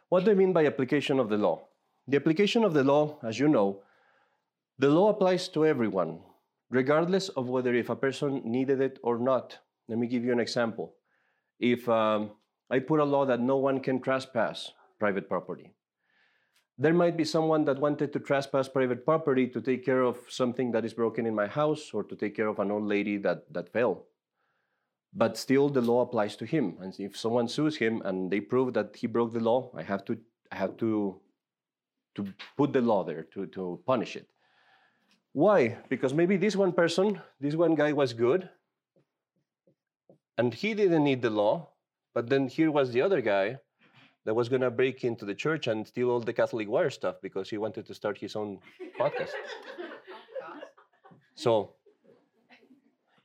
What 0.10 0.26
do 0.26 0.32
I 0.32 0.34
mean 0.34 0.54
by 0.54 0.66
application 0.66 1.20
of 1.20 1.30
the 1.30 1.38
law? 1.38 1.69
The 2.10 2.18
application 2.18 2.64
of 2.64 2.74
the 2.74 2.84
law, 2.84 3.20
as 3.22 3.38
you 3.38 3.48
know, 3.48 3.84
the 4.80 4.90
law 4.90 5.10
applies 5.10 5.48
to 5.50 5.64
everyone, 5.64 6.22
regardless 6.72 7.30
of 7.30 7.50
whether 7.50 7.76
if 7.76 7.90
a 7.90 7.96
person 7.96 8.42
needed 8.44 8.82
it 8.82 8.98
or 9.04 9.20
not. 9.20 9.60
Let 9.88 10.00
me 10.00 10.08
give 10.08 10.24
you 10.26 10.32
an 10.32 10.40
example. 10.40 10.96
If 11.60 11.88
um, 11.88 12.32
I 12.72 12.80
put 12.80 13.00
a 13.00 13.04
law 13.04 13.28
that 13.28 13.40
no 13.40 13.58
one 13.58 13.80
can 13.80 14.02
trespass 14.02 14.72
private 14.98 15.30
property, 15.30 15.76
there 16.80 16.96
might 16.96 17.16
be 17.16 17.26
someone 17.26 17.64
that 17.66 17.78
wanted 17.78 18.12
to 18.14 18.20
trespass 18.20 18.68
private 18.68 19.06
property 19.06 19.46
to 19.46 19.62
take 19.62 19.86
care 19.86 20.02
of 20.02 20.18
something 20.30 20.72
that 20.72 20.86
is 20.86 20.96
broken 20.96 21.28
in 21.28 21.36
my 21.36 21.46
house 21.46 21.92
or 21.94 22.04
to 22.06 22.16
take 22.16 22.36
care 22.36 22.48
of 22.48 22.58
an 22.58 22.72
old 22.72 22.86
lady 22.86 23.18
that, 23.18 23.54
that 23.54 23.72
fell. 23.72 24.08
But 25.14 25.38
still, 25.38 25.70
the 25.70 25.82
law 25.82 26.02
applies 26.02 26.36
to 26.38 26.46
him. 26.48 26.78
And 26.82 27.00
if 27.00 27.16
someone 27.16 27.48
sues 27.48 27.78
him 27.78 28.02
and 28.04 28.32
they 28.32 28.40
prove 28.40 28.74
that 28.74 28.96
he 28.96 29.06
broke 29.06 29.32
the 29.32 29.42
law, 29.42 29.70
I 29.76 29.84
have 29.84 30.04
to, 30.06 30.18
I 30.52 30.56
have 30.56 30.76
to, 30.78 31.22
to 32.16 32.28
put 32.58 32.74
the 32.74 32.82
law 32.82 33.04
there 33.04 33.24
to, 33.34 33.46
to 33.48 33.80
punish 33.86 34.16
it. 34.16 34.28
Why? 35.34 35.78
Because 35.90 36.14
maybe 36.14 36.38
this 36.38 36.56
one 36.56 36.72
person, 36.72 37.22
this 37.40 37.56
one 37.56 37.76
guy 37.76 37.94
was 37.94 38.14
good, 38.14 38.50
and 40.38 40.54
he 40.54 40.74
didn't 40.74 41.04
need 41.04 41.22
the 41.22 41.30
law, 41.30 41.70
but 42.14 42.30
then 42.30 42.48
here 42.48 42.72
was 42.72 42.92
the 42.92 43.02
other 43.02 43.22
guy 43.22 43.58
that 44.26 44.34
was 44.34 44.50
going 44.50 44.62
to 44.62 44.72
break 44.72 45.04
into 45.04 45.26
the 45.26 45.36
church 45.36 45.68
and 45.68 45.88
steal 45.88 46.10
all 46.10 46.20
the 46.20 46.34
Catholic 46.34 46.68
wire 46.68 46.90
stuff 46.90 47.16
because 47.22 47.50
he 47.50 47.58
wanted 47.58 47.86
to 47.86 47.94
start 47.94 48.18
his 48.18 48.36
own 48.36 48.60
podcast. 49.00 49.32
So, 51.36 51.76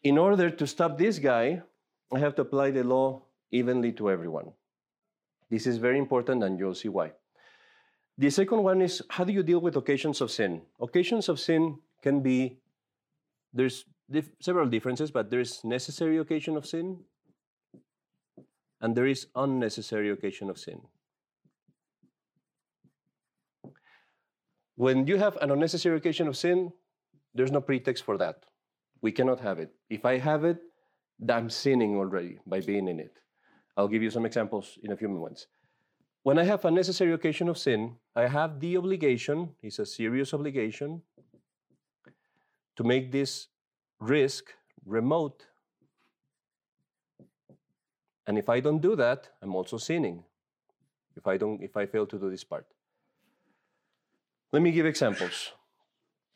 in 0.05 0.19
order 0.19 0.51
to 0.51 0.67
stop 0.67 0.99
this 0.99 1.19
guy, 1.19 1.63
I 2.15 2.19
have 2.19 2.35
to 2.37 2.43
apply 2.43 2.71
the 2.71 2.85
law 2.85 3.23
evenly 3.51 3.93
to 3.93 4.11
everyone. 4.11 4.53
This 5.51 5.67
is 5.67 5.79
very 5.79 5.99
important, 5.99 6.43
and 6.45 6.59
you'll 6.59 6.75
see 6.75 6.89
why. 6.89 7.13
The 8.17 8.31
second 8.31 8.63
one 8.63 8.81
is 8.81 9.03
how 9.11 9.25
do 9.25 9.33
you 9.33 9.43
deal 9.43 9.61
with 9.61 9.77
occasions 9.77 10.21
of 10.21 10.31
sin? 10.31 10.63
Occasions 10.81 11.29
of 11.29 11.41
sin 11.41 11.79
can 12.03 12.21
be, 12.21 12.59
there's 13.53 13.87
dif- 14.11 14.31
several 14.41 14.69
differences, 14.69 15.11
but 15.11 15.31
there's 15.31 15.65
necessary 15.65 16.19
occasion 16.19 16.57
of 16.57 16.65
sin 16.65 17.01
and 18.85 18.95
there 18.95 19.07
is 19.07 19.29
unnecessary 19.35 20.11
occasion 20.11 20.51
of 20.51 20.59
sin. 20.59 20.79
When 24.77 25.07
you 25.07 25.17
have 25.17 25.39
an 25.39 25.51
unnecessary 25.51 25.97
occasion 25.97 26.29
of 26.29 26.37
sin, 26.37 26.71
there's 27.35 27.51
no 27.51 27.63
pretext 27.63 28.05
for 28.05 28.19
that. 28.19 28.45
We 29.01 29.11
cannot 29.11 29.41
have 29.41 29.59
it. 29.59 29.73
If 29.89 30.05
I 30.05 30.19
have 30.19 30.45
it, 30.45 30.59
I'm 31.31 31.49
sinning 31.49 31.97
already 31.97 32.41
by 32.47 32.61
being 32.61 32.89
in 32.89 33.01
it. 33.01 33.17
I'll 33.77 33.89
give 33.89 34.03
you 34.03 34.11
some 34.11 34.27
examples 34.27 34.79
in 34.83 34.93
a 34.93 34.97
few 34.97 35.09
moments. 35.09 35.47
When 36.25 36.39
I 36.39 36.45
have 36.45 36.65
a 36.65 36.71
necessary 36.71 37.13
occasion 37.13 37.49
of 37.49 37.57
sin, 37.57 37.97
I 38.17 38.27
have 38.27 38.59
the 38.59 38.77
obligation, 38.77 39.55
it's 39.63 39.79
a 39.79 39.87
serious 39.87 40.35
obligation, 40.35 41.03
to 42.75 42.83
make 42.83 43.13
this 43.13 43.47
risk 44.01 44.53
remote 44.85 45.47
and 48.27 48.39
if 48.39 48.49
I 48.49 48.61
don't 48.61 48.81
do 48.81 48.97
that, 48.97 49.29
I'm 49.43 49.55
also 49.55 49.77
sinning. 49.77 50.25
If 51.17 51.27
I 51.27 51.37
don't, 51.37 51.63
if 51.63 51.77
I 51.77 51.87
fail 51.87 52.07
to 52.07 52.19
do 52.19 52.31
this 52.31 52.45
part. 52.45 52.67
Let 54.53 54.63
me 54.63 54.71
give 54.71 54.87
examples. 54.87 55.53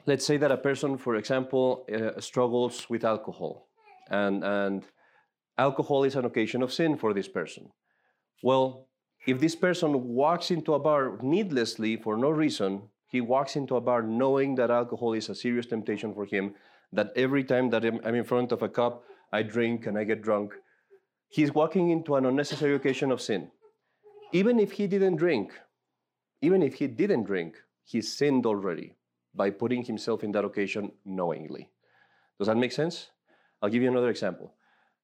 Let's 0.06 0.24
say 0.24 0.36
that 0.38 0.52
a 0.52 0.56
person, 0.56 0.98
for 0.98 1.16
example, 1.16 1.86
uh, 1.92 2.20
struggles 2.20 2.88
with 2.88 3.04
alcohol, 3.04 3.68
and, 4.10 4.44
and 4.44 4.84
alcohol 5.56 6.04
is 6.04 6.16
an 6.16 6.24
occasion 6.24 6.62
of 6.62 6.72
sin 6.72 6.96
for 6.96 7.12
this 7.12 7.28
person. 7.28 7.70
Well, 8.42 8.87
if 9.28 9.38
this 9.40 9.54
person 9.54 10.14
walks 10.14 10.50
into 10.50 10.72
a 10.72 10.78
bar 10.78 11.18
needlessly 11.20 11.96
for 11.96 12.16
no 12.16 12.30
reason, 12.30 12.80
he 13.08 13.20
walks 13.20 13.56
into 13.56 13.76
a 13.76 13.80
bar 13.80 14.02
knowing 14.02 14.54
that 14.54 14.70
alcohol 14.70 15.12
is 15.12 15.28
a 15.28 15.34
serious 15.34 15.66
temptation 15.66 16.14
for 16.14 16.24
him, 16.24 16.54
that 16.94 17.12
every 17.14 17.44
time 17.44 17.68
that 17.68 17.84
I'm 17.84 18.14
in 18.14 18.24
front 18.24 18.52
of 18.52 18.62
a 18.62 18.70
cup, 18.70 19.04
I 19.30 19.42
drink 19.42 19.86
and 19.86 19.98
I 19.98 20.04
get 20.04 20.22
drunk, 20.22 20.54
he's 21.28 21.52
walking 21.52 21.90
into 21.90 22.16
an 22.16 22.24
unnecessary 22.24 22.74
occasion 22.74 23.12
of 23.12 23.20
sin. 23.20 23.50
Even 24.32 24.58
if 24.58 24.72
he 24.72 24.86
didn't 24.86 25.16
drink, 25.16 25.52
even 26.40 26.62
if 26.62 26.76
he 26.76 26.86
didn't 26.86 27.24
drink, 27.24 27.56
he 27.84 28.00
sinned 28.00 28.46
already 28.46 28.96
by 29.34 29.50
putting 29.50 29.84
himself 29.84 30.24
in 30.24 30.32
that 30.32 30.46
occasion 30.46 30.90
knowingly. 31.04 31.68
Does 32.38 32.46
that 32.48 32.56
make 32.56 32.72
sense? 32.72 33.10
I'll 33.60 33.68
give 33.68 33.82
you 33.82 33.90
another 33.90 34.08
example. 34.08 34.54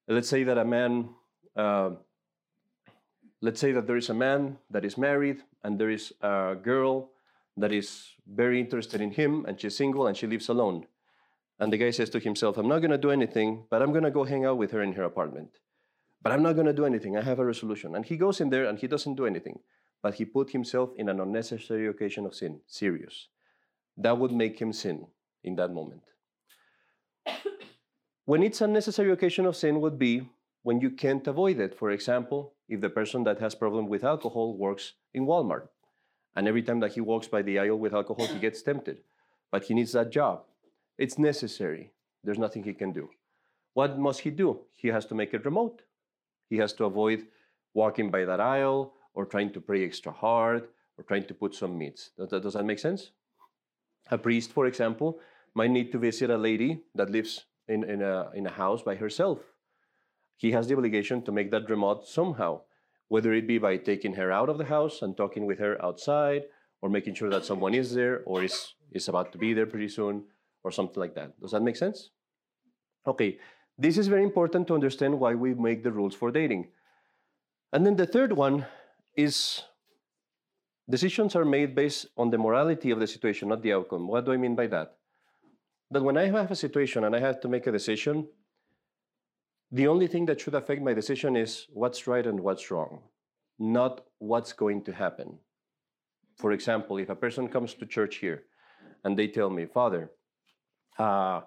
Let's 0.07 0.29
say 0.29 0.43
that 0.45 0.57
a 0.57 0.65
man, 0.65 1.09
uh, 1.55 1.91
let's 3.45 3.59
say 3.59 3.71
that 3.71 3.85
there 3.85 3.95
is 3.95 4.09
a 4.09 4.13
man 4.13 4.57
that 4.71 4.83
is 4.83 4.97
married 4.97 5.43
and 5.63 5.79
there 5.79 5.91
is 5.91 6.11
a 6.21 6.55
girl 6.61 7.11
that 7.55 7.71
is 7.71 8.09
very 8.25 8.59
interested 8.59 8.99
in 8.99 9.11
him 9.11 9.45
and 9.45 9.61
she's 9.61 9.77
single 9.77 10.07
and 10.07 10.17
she 10.17 10.25
lives 10.25 10.49
alone. 10.49 10.87
And 11.59 11.71
the 11.71 11.77
guy 11.77 11.91
says 11.91 12.09
to 12.09 12.19
himself, 12.19 12.57
I'm 12.57 12.67
not 12.67 12.79
going 12.79 12.91
to 12.91 12.97
do 12.97 13.11
anything, 13.11 13.65
but 13.69 13.83
I'm 13.83 13.91
going 13.91 14.03
to 14.03 14.09
go 14.09 14.23
hang 14.23 14.45
out 14.45 14.57
with 14.57 14.71
her 14.71 14.81
in 14.81 14.93
her 14.93 15.03
apartment. 15.03 15.59
But 16.23 16.33
I'm 16.33 16.41
not 16.41 16.53
going 16.53 16.65
to 16.65 16.73
do 16.73 16.85
anything. 16.85 17.15
I 17.15 17.21
have 17.21 17.37
a 17.37 17.45
resolution. 17.45 17.95
And 17.95 18.03
he 18.03 18.17
goes 18.17 18.41
in 18.41 18.49
there 18.49 18.65
and 18.65 18.79
he 18.79 18.87
doesn't 18.87 19.13
do 19.13 19.27
anything. 19.27 19.59
But 20.01 20.15
he 20.15 20.25
put 20.25 20.49
himself 20.49 20.89
in 20.97 21.07
an 21.07 21.19
unnecessary 21.19 21.87
occasion 21.87 22.25
of 22.25 22.33
sin, 22.33 22.61
serious. 22.65 23.27
That 23.95 24.17
would 24.17 24.31
make 24.31 24.59
him 24.59 24.73
sin 24.73 25.05
in 25.43 25.55
that 25.57 25.71
moment. 25.71 26.01
when 28.25 28.41
it's 28.41 28.61
a 28.61 28.67
necessary 28.67 29.11
occasion 29.11 29.45
of 29.45 29.55
sin 29.55 29.81
would 29.81 29.99
be 29.99 30.27
when 30.63 30.81
you 30.81 30.89
can't 30.89 31.27
avoid 31.27 31.59
it. 31.59 31.77
For 31.77 31.91
example, 31.91 32.54
if 32.67 32.81
the 32.81 32.89
person 32.89 33.23
that 33.23 33.39
has 33.39 33.55
problem 33.55 33.87
with 33.87 34.03
alcohol 34.03 34.55
works 34.57 34.93
in 35.13 35.25
Walmart, 35.25 35.67
and 36.35 36.47
every 36.47 36.63
time 36.63 36.79
that 36.81 36.93
he 36.93 37.01
walks 37.01 37.27
by 37.27 37.41
the 37.41 37.59
aisle 37.59 37.77
with 37.77 37.93
alcohol, 37.93 38.27
he 38.27 38.39
gets 38.39 38.61
tempted. 38.61 38.97
But 39.51 39.63
he 39.63 39.73
needs 39.73 39.93
that 39.93 40.11
job. 40.11 40.43
It's 40.97 41.17
necessary. 41.17 41.91
There's 42.23 42.39
nothing 42.39 42.63
he 42.63 42.73
can 42.73 42.91
do. 42.91 43.09
What 43.73 43.97
must 43.97 44.21
he 44.21 44.31
do? 44.31 44.61
He 44.75 44.89
has 44.89 45.05
to 45.07 45.15
make 45.15 45.33
it 45.33 45.45
remote. 45.45 45.81
He 46.49 46.57
has 46.57 46.73
to 46.73 46.85
avoid 46.85 47.25
walking 47.73 48.09
by 48.09 48.25
that 48.25 48.39
aisle 48.39 48.93
or 49.13 49.25
trying 49.25 49.51
to 49.53 49.61
pray 49.61 49.85
extra 49.85 50.11
hard 50.11 50.67
or 50.97 51.03
trying 51.03 51.25
to 51.25 51.33
put 51.33 51.53
some 51.53 51.77
meats. 51.77 52.11
Does 52.17 52.53
that, 52.53 52.65
make 52.65 52.79
sense? 52.79 53.11
A 54.11 54.17
priest, 54.17 54.51
for 54.51 54.65
example, 54.65 55.19
might 55.53 55.71
need 55.71 55.91
to 55.91 55.97
visit 55.97 56.29
a 56.29 56.37
lady 56.37 56.81
that 56.95 57.09
lives 57.09 57.45
in, 57.67 57.83
in, 57.83 58.01
a, 58.01 58.29
in 58.33 58.45
a 58.45 58.51
house 58.51 58.81
by 58.81 58.95
herself. 58.95 59.39
He 60.37 60.51
has 60.51 60.67
the 60.67 60.75
obligation 60.75 61.21
to 61.23 61.31
make 61.31 61.51
that 61.51 61.69
remote 61.69 62.07
somehow, 62.07 62.61
whether 63.07 63.33
it 63.33 63.47
be 63.47 63.57
by 63.57 63.77
taking 63.77 64.13
her 64.15 64.31
out 64.31 64.49
of 64.49 64.57
the 64.57 64.65
house 64.65 65.01
and 65.01 65.15
talking 65.15 65.45
with 65.45 65.59
her 65.59 65.83
outside, 65.83 66.43
or 66.81 66.89
making 66.89 67.15
sure 67.15 67.29
that 67.29 67.45
someone 67.45 67.73
is 67.73 67.93
there 67.93 68.21
or 68.25 68.43
is, 68.43 68.73
is 68.91 69.07
about 69.07 69.31
to 69.31 69.37
be 69.37 69.53
there 69.53 69.65
pretty 69.65 69.87
soon, 69.87 70.23
or 70.63 70.71
something 70.71 70.99
like 70.99 71.15
that. 71.15 71.39
Does 71.39 71.51
that 71.51 71.61
make 71.61 71.75
sense? 71.75 72.09
Okay, 73.07 73.39
this 73.77 73.97
is 73.97 74.07
very 74.07 74.23
important 74.23 74.67
to 74.67 74.73
understand 74.73 75.19
why 75.19 75.35
we 75.35 75.53
make 75.53 75.83
the 75.83 75.91
rules 75.91 76.15
for 76.15 76.31
dating. 76.31 76.67
And 77.71 77.85
then 77.85 77.95
the 77.95 78.07
third 78.07 78.33
one 78.33 78.65
is 79.15 79.61
decisions 80.89 81.35
are 81.35 81.45
made 81.45 81.75
based 81.75 82.07
on 82.17 82.29
the 82.29 82.37
morality 82.37 82.91
of 82.91 82.99
the 82.99 83.07
situation, 83.07 83.49
not 83.49 83.61
the 83.61 83.73
outcome. 83.73 84.07
What 84.07 84.25
do 84.25 84.31
I 84.31 84.37
mean 84.37 84.55
by 84.55 84.67
that? 84.67 84.97
That 85.91 86.03
when 86.03 86.17
I 86.17 86.27
have 86.27 86.51
a 86.51 86.55
situation 86.55 87.03
and 87.03 87.15
I 87.15 87.19
have 87.19 87.39
to 87.41 87.47
make 87.47 87.67
a 87.67 87.71
decision, 87.71 88.27
the 89.75 89.87
only 89.87 90.07
thing 90.07 90.25
that 90.25 90.39
should 90.39 90.55
affect 90.55 90.81
my 90.81 90.93
decision 90.93 91.35
is 91.35 91.67
what's 91.73 92.07
right 92.07 92.25
and 92.25 92.39
what's 92.39 92.71
wrong, 92.71 93.01
not 93.59 94.05
what's 94.19 94.53
going 94.53 94.81
to 94.81 94.93
happen. 94.93 95.37
For 96.37 96.53
example, 96.53 96.97
if 96.97 97.09
a 97.09 97.15
person 97.15 97.49
comes 97.49 97.73
to 97.73 97.85
church 97.85 98.15
here 98.15 98.43
and 99.03 99.19
they 99.19 99.27
tell 99.27 99.49
me, 99.49 99.65
Father, 99.65 100.11
uh, 100.97 101.41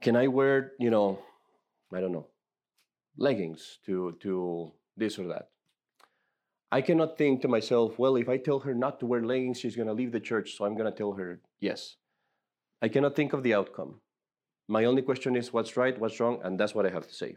can 0.00 0.16
I 0.16 0.26
wear, 0.26 0.72
you 0.80 0.90
know, 0.90 1.20
I 1.94 2.00
don't 2.00 2.10
know, 2.10 2.26
leggings 3.16 3.78
to 3.86 4.16
to 4.22 4.72
this 4.96 5.16
or 5.16 5.28
that? 5.28 5.50
I 6.72 6.80
cannot 6.80 7.16
think 7.16 7.40
to 7.42 7.48
myself, 7.48 8.00
well, 8.00 8.16
if 8.16 8.28
I 8.28 8.36
tell 8.36 8.58
her 8.60 8.74
not 8.74 8.98
to 8.98 9.06
wear 9.06 9.22
leggings, 9.22 9.60
she's 9.60 9.76
going 9.76 9.92
to 9.92 9.94
leave 9.94 10.10
the 10.10 10.26
church, 10.30 10.56
so 10.56 10.64
I'm 10.64 10.74
going 10.74 10.90
to 10.90 10.98
tell 10.98 11.12
her 11.12 11.40
yes. 11.60 11.98
I 12.80 12.88
cannot 12.88 13.14
think 13.14 13.32
of 13.32 13.44
the 13.44 13.54
outcome. 13.54 14.00
My 14.68 14.84
only 14.84 15.02
question 15.02 15.36
is 15.36 15.52
what's 15.52 15.76
right, 15.76 15.98
what's 15.98 16.20
wrong, 16.20 16.40
and 16.44 16.58
that's 16.58 16.74
what 16.74 16.86
I 16.86 16.90
have 16.90 17.06
to 17.06 17.14
say. 17.14 17.36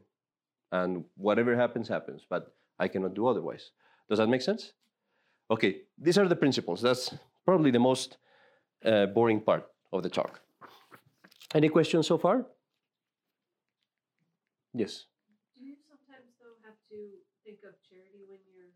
And 0.72 1.06
whatever 1.18 1.56
happens, 1.56 1.88
happens, 1.88 2.26
but 2.30 2.54
I 2.80 2.88
cannot 2.88 3.14
do 3.14 3.28
otherwise. 3.28 3.72
Does 4.10 4.20
that 4.20 4.28
make 4.28 4.42
sense? 4.42 4.74
Okay, 5.50 5.82
these 5.98 6.18
are 6.18 6.28
the 6.28 6.36
principles. 6.36 6.82
That's 6.82 7.14
probably 7.46 7.72
the 7.72 7.80
most 7.80 8.18
uh, 8.84 9.06
boring 9.08 9.42
part 9.42 9.66
of 9.92 10.04
the 10.04 10.10
talk. 10.10 10.42
Any 11.54 11.70
questions 11.70 12.08
so 12.08 12.18
far? 12.18 12.46
Yes. 14.74 15.06
Do 15.56 15.64
you 15.64 15.76
sometimes 15.88 16.36
though 16.42 16.58
have 16.66 16.76
to 16.92 16.98
think 17.46 17.64
of 17.64 17.80
charity 17.80 18.28
when 18.28 18.44
you're, 18.52 18.74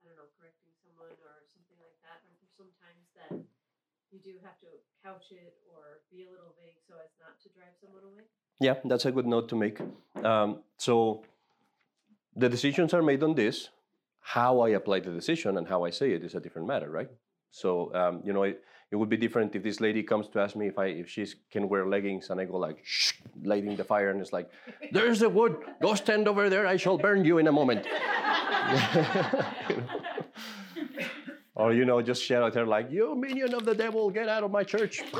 I 0.00 0.08
don't 0.08 0.16
know, 0.16 0.30
correcting 0.40 0.72
someone 0.80 1.12
or 1.12 1.44
something 1.52 1.76
like 1.82 1.98
that? 2.00 2.24
Are 2.24 2.34
there 2.40 2.48
sometimes 2.56 3.04
that 3.18 3.44
you 4.14 4.20
do 4.22 4.38
have 4.44 4.58
to 4.60 4.68
couch 5.02 5.32
it 5.32 5.56
or 5.74 5.98
be 6.10 6.24
a 6.24 6.30
little 6.30 6.54
vague 6.62 6.78
so 6.86 6.94
as 7.04 7.10
not 7.18 7.42
to 7.42 7.48
drive 7.50 7.74
someone 7.80 8.04
away? 8.04 8.22
Yeah, 8.60 8.74
that's 8.84 9.06
a 9.06 9.12
good 9.12 9.26
note 9.26 9.48
to 9.48 9.56
make. 9.56 9.80
Um, 10.22 10.60
so 10.76 11.24
the 12.36 12.48
decisions 12.48 12.94
are 12.94 13.02
made 13.02 13.24
on 13.24 13.34
this. 13.34 13.70
How 14.20 14.60
I 14.60 14.70
apply 14.70 15.00
the 15.00 15.10
decision 15.10 15.58
and 15.58 15.68
how 15.68 15.84
I 15.84 15.90
say 15.90 16.12
it 16.12 16.24
is 16.24 16.34
a 16.34 16.40
different 16.40 16.66
matter, 16.68 16.90
right? 16.90 17.10
So 17.50 17.92
um, 17.94 18.22
you 18.24 18.32
know, 18.32 18.44
it, 18.44 18.62
it 18.90 18.96
would 18.96 19.08
be 19.08 19.16
different 19.16 19.56
if 19.56 19.62
this 19.64 19.80
lady 19.80 20.02
comes 20.02 20.28
to 20.28 20.40
ask 20.40 20.54
me 20.54 20.68
if 20.68 20.78
I 20.78 20.86
if 20.86 21.10
she 21.10 21.26
can 21.50 21.68
wear 21.68 21.86
leggings 21.86 22.30
and 22.30 22.40
I 22.40 22.44
go 22.44 22.56
like 22.56 22.78
shh, 22.84 23.14
lighting 23.42 23.76
the 23.76 23.84
fire 23.84 24.10
and 24.10 24.20
it's 24.20 24.32
like, 24.32 24.48
there's 24.92 25.18
the 25.18 25.28
wood, 25.28 25.56
go 25.82 25.94
stand 25.94 26.28
over 26.28 26.48
there, 26.48 26.66
I 26.66 26.76
shall 26.76 26.96
burn 26.96 27.24
you 27.24 27.38
in 27.38 27.48
a 27.48 27.52
moment. 27.52 27.86
or 31.54 31.72
you 31.72 31.84
know, 31.84 32.02
just 32.02 32.22
shout 32.22 32.42
at 32.42 32.54
her 32.54 32.66
like, 32.66 32.90
you 32.90 33.14
minion 33.14 33.54
of 33.54 33.64
the 33.64 33.74
devil, 33.74 34.10
get 34.10 34.28
out 34.28 34.42
of 34.42 34.50
my 34.50 34.64
church. 34.64 35.02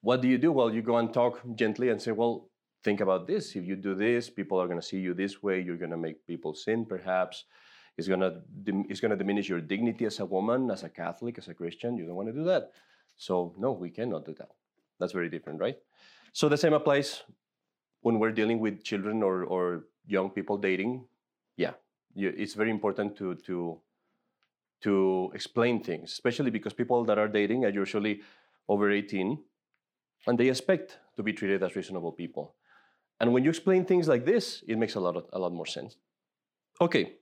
what 0.00 0.20
do 0.20 0.28
you 0.28 0.38
do? 0.38 0.52
Well, 0.52 0.72
you 0.72 0.82
go 0.82 0.98
and 0.98 1.12
talk 1.12 1.40
gently 1.54 1.90
and 1.90 2.00
say, 2.00 2.12
well, 2.12 2.48
think 2.84 3.00
about 3.00 3.26
this. 3.26 3.56
If 3.56 3.64
you 3.64 3.76
do 3.76 3.94
this, 3.94 4.30
people 4.30 4.60
are 4.60 4.66
going 4.66 4.80
to 4.80 4.86
see 4.86 4.98
you 4.98 5.14
this 5.14 5.42
way. 5.42 5.60
You're 5.60 5.76
going 5.76 5.90
to 5.90 5.96
make 5.96 6.26
people 6.26 6.54
sin, 6.54 6.84
perhaps. 6.84 7.44
It's 7.98 8.08
going 8.08 8.20
to 8.20 8.40
it's 8.88 9.00
going 9.00 9.10
to 9.10 9.16
diminish 9.16 9.48
your 9.48 9.60
dignity 9.60 10.06
as 10.06 10.18
a 10.20 10.24
woman, 10.24 10.70
as 10.70 10.82
a 10.82 10.88
Catholic, 10.88 11.36
as 11.36 11.48
a 11.48 11.54
Christian. 11.54 11.96
You 11.96 12.06
don't 12.06 12.16
want 12.16 12.28
to 12.28 12.34
do 12.34 12.44
that. 12.44 12.70
So 13.16 13.54
no, 13.58 13.72
we 13.72 13.90
cannot 13.90 14.24
do 14.24 14.34
that. 14.38 14.48
That's 14.98 15.12
very 15.12 15.28
different, 15.28 15.60
right? 15.60 15.76
So 16.32 16.48
the 16.48 16.56
same 16.56 16.72
applies 16.72 17.22
when 18.00 18.18
we're 18.18 18.32
dealing 18.32 18.60
with 18.60 18.82
children 18.82 19.22
or, 19.22 19.44
or 19.44 19.84
young 20.06 20.30
people 20.30 20.56
dating. 20.56 21.04
Yeah, 21.56 21.72
it's 22.16 22.54
very 22.54 22.70
important 22.70 23.14
to 23.16 23.34
to 23.46 23.78
to 24.82 25.30
explain 25.34 25.82
things, 25.82 26.12
especially 26.12 26.50
because 26.50 26.72
people 26.72 27.04
that 27.04 27.18
are 27.18 27.28
dating 27.28 27.64
are 27.64 27.70
usually 27.70 28.20
over 28.68 28.90
18 28.90 29.38
and 30.26 30.38
they 30.38 30.48
expect 30.48 30.98
to 31.16 31.22
be 31.22 31.32
treated 31.32 31.62
as 31.62 31.74
reasonable 31.76 32.12
people. 32.12 32.54
And 33.20 33.32
when 33.32 33.44
you 33.44 33.50
explain 33.50 33.84
things 33.84 34.08
like 34.08 34.24
this, 34.24 34.64
it 34.66 34.78
makes 34.78 34.94
a 34.94 35.00
lot, 35.00 35.16
of, 35.16 35.26
a 35.32 35.38
lot 35.38 35.52
more 35.52 35.66
sense. 35.66 35.96
Okay, 36.80 37.14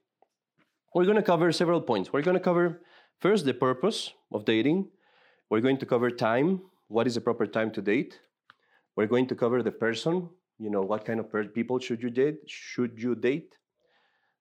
we're 0.93 1.05
going 1.05 1.17
to 1.17 1.23
cover 1.23 1.51
several 1.51 1.81
points. 1.81 2.11
We're 2.11 2.21
going 2.21 2.37
to 2.37 2.43
cover 2.43 2.81
first 3.19 3.45
the 3.45 3.53
purpose 3.53 4.11
of 4.31 4.45
dating. 4.45 4.89
We're 5.49 5.61
going 5.61 5.77
to 5.77 5.85
cover 5.85 6.09
time. 6.09 6.61
What 6.87 7.07
is 7.07 7.15
the 7.15 7.21
proper 7.21 7.45
time 7.45 7.71
to 7.71 7.81
date? 7.81 8.19
We're 8.95 9.07
going 9.07 9.27
to 9.27 9.35
cover 9.35 9.63
the 9.63 9.71
person. 9.71 10.29
You 10.57 10.69
know, 10.69 10.81
what 10.81 11.05
kind 11.05 11.19
of 11.19 11.29
per- 11.29 11.45
people 11.45 11.79
should 11.79 12.01
you 12.01 12.09
date? 12.09 12.39
Should 12.47 13.01
you 13.01 13.15
date? 13.15 13.57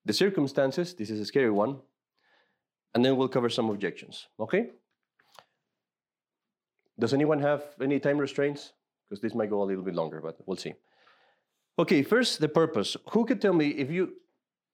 The 0.06 0.12
circumstances. 0.12 0.94
This 0.94 1.10
is 1.10 1.20
a 1.20 1.26
scary 1.26 1.50
one. 1.50 1.78
And 2.94 3.04
then 3.04 3.16
we'll 3.16 3.28
cover 3.28 3.48
some 3.48 3.70
objections. 3.70 4.26
Okay? 4.38 4.70
Does 6.98 7.14
anyone 7.14 7.40
have 7.40 7.62
any 7.80 7.98
time 7.98 8.18
restraints? 8.18 8.72
Because 9.08 9.22
this 9.22 9.34
might 9.34 9.50
go 9.50 9.62
a 9.62 9.64
little 9.64 9.82
bit 9.82 9.94
longer, 9.94 10.20
but 10.20 10.36
we'll 10.46 10.56
see. 10.56 10.74
Okay, 11.78 12.02
first, 12.02 12.40
the 12.40 12.48
purpose. 12.48 12.96
Who 13.12 13.24
can 13.24 13.38
tell 13.38 13.54
me 13.54 13.68
if 13.68 13.90
you, 13.90 14.12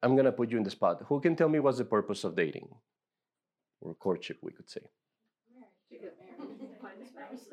I'm 0.03 0.15
going 0.15 0.25
to 0.25 0.33
put 0.33 0.51
you 0.51 0.57
in 0.59 0.65
the 0.65 0.71
spot. 0.71 1.03
Who 1.09 1.21
can 1.21 1.37
tell 1.37 1.49
me 1.49 1.61
what's 1.61 1.79
the 1.79 1.85
purpose 1.85 2.25
of 2.25 2.35
dating? 2.35 2.69
Or 3.81 3.95
courtship, 3.95 4.39
we 4.43 4.53
could 4.53 4.69
say. 4.69 4.81
To. 4.81 6.11
Find 6.83 7.01
a 7.01 7.07
spouse. 7.07 7.47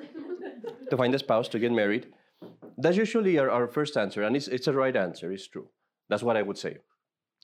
to 0.89 0.97
find 0.97 1.13
a 1.13 1.19
spouse, 1.19 1.47
to 1.49 1.59
get 1.59 1.71
married. 1.71 2.07
That's 2.77 2.97
usually 2.97 3.37
our, 3.37 3.49
our 3.49 3.67
first 3.67 3.95
answer, 3.95 4.23
and 4.23 4.35
it's, 4.35 4.47
it's 4.47 4.67
a 4.67 4.73
right 4.73 4.95
answer, 4.95 5.31
it's 5.31 5.47
true. 5.47 5.69
That's 6.09 6.23
what 6.23 6.35
I 6.35 6.41
would 6.41 6.57
say. 6.57 6.77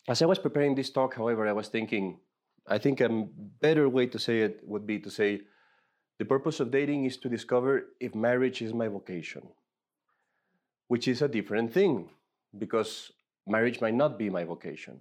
As 0.08 0.22
I 0.22 0.26
was 0.26 0.40
preparing 0.40 0.76
this 0.76 0.90
talk, 0.90 1.16
however, 1.16 1.48
I 1.48 1.54
was 1.54 1.68
thinking, 1.68 2.20
I 2.70 2.78
think 2.78 3.02
a 3.02 3.10
better 3.62 3.90
way 3.90 4.08
to 4.08 4.20
say 4.20 4.42
it 4.42 4.62
would 4.64 4.86
be 4.86 5.00
to 5.00 5.10
say, 5.10 5.42
the 6.20 6.26
purpose 6.26 6.60
of 6.60 6.72
dating 6.72 7.06
is 7.06 7.18
to 7.18 7.30
discover 7.30 7.88
if 8.00 8.14
marriage 8.14 8.62
is 8.62 8.74
my 8.74 8.88
vocation 8.88 9.48
which 10.90 11.08
is 11.08 11.22
a 11.22 11.28
different 11.28 11.72
thing 11.72 12.10
because 12.58 13.12
marriage 13.48 13.80
might 13.80 13.94
not 13.94 14.18
be 14.18 14.30
my 14.30 14.44
vocation. 14.44 15.00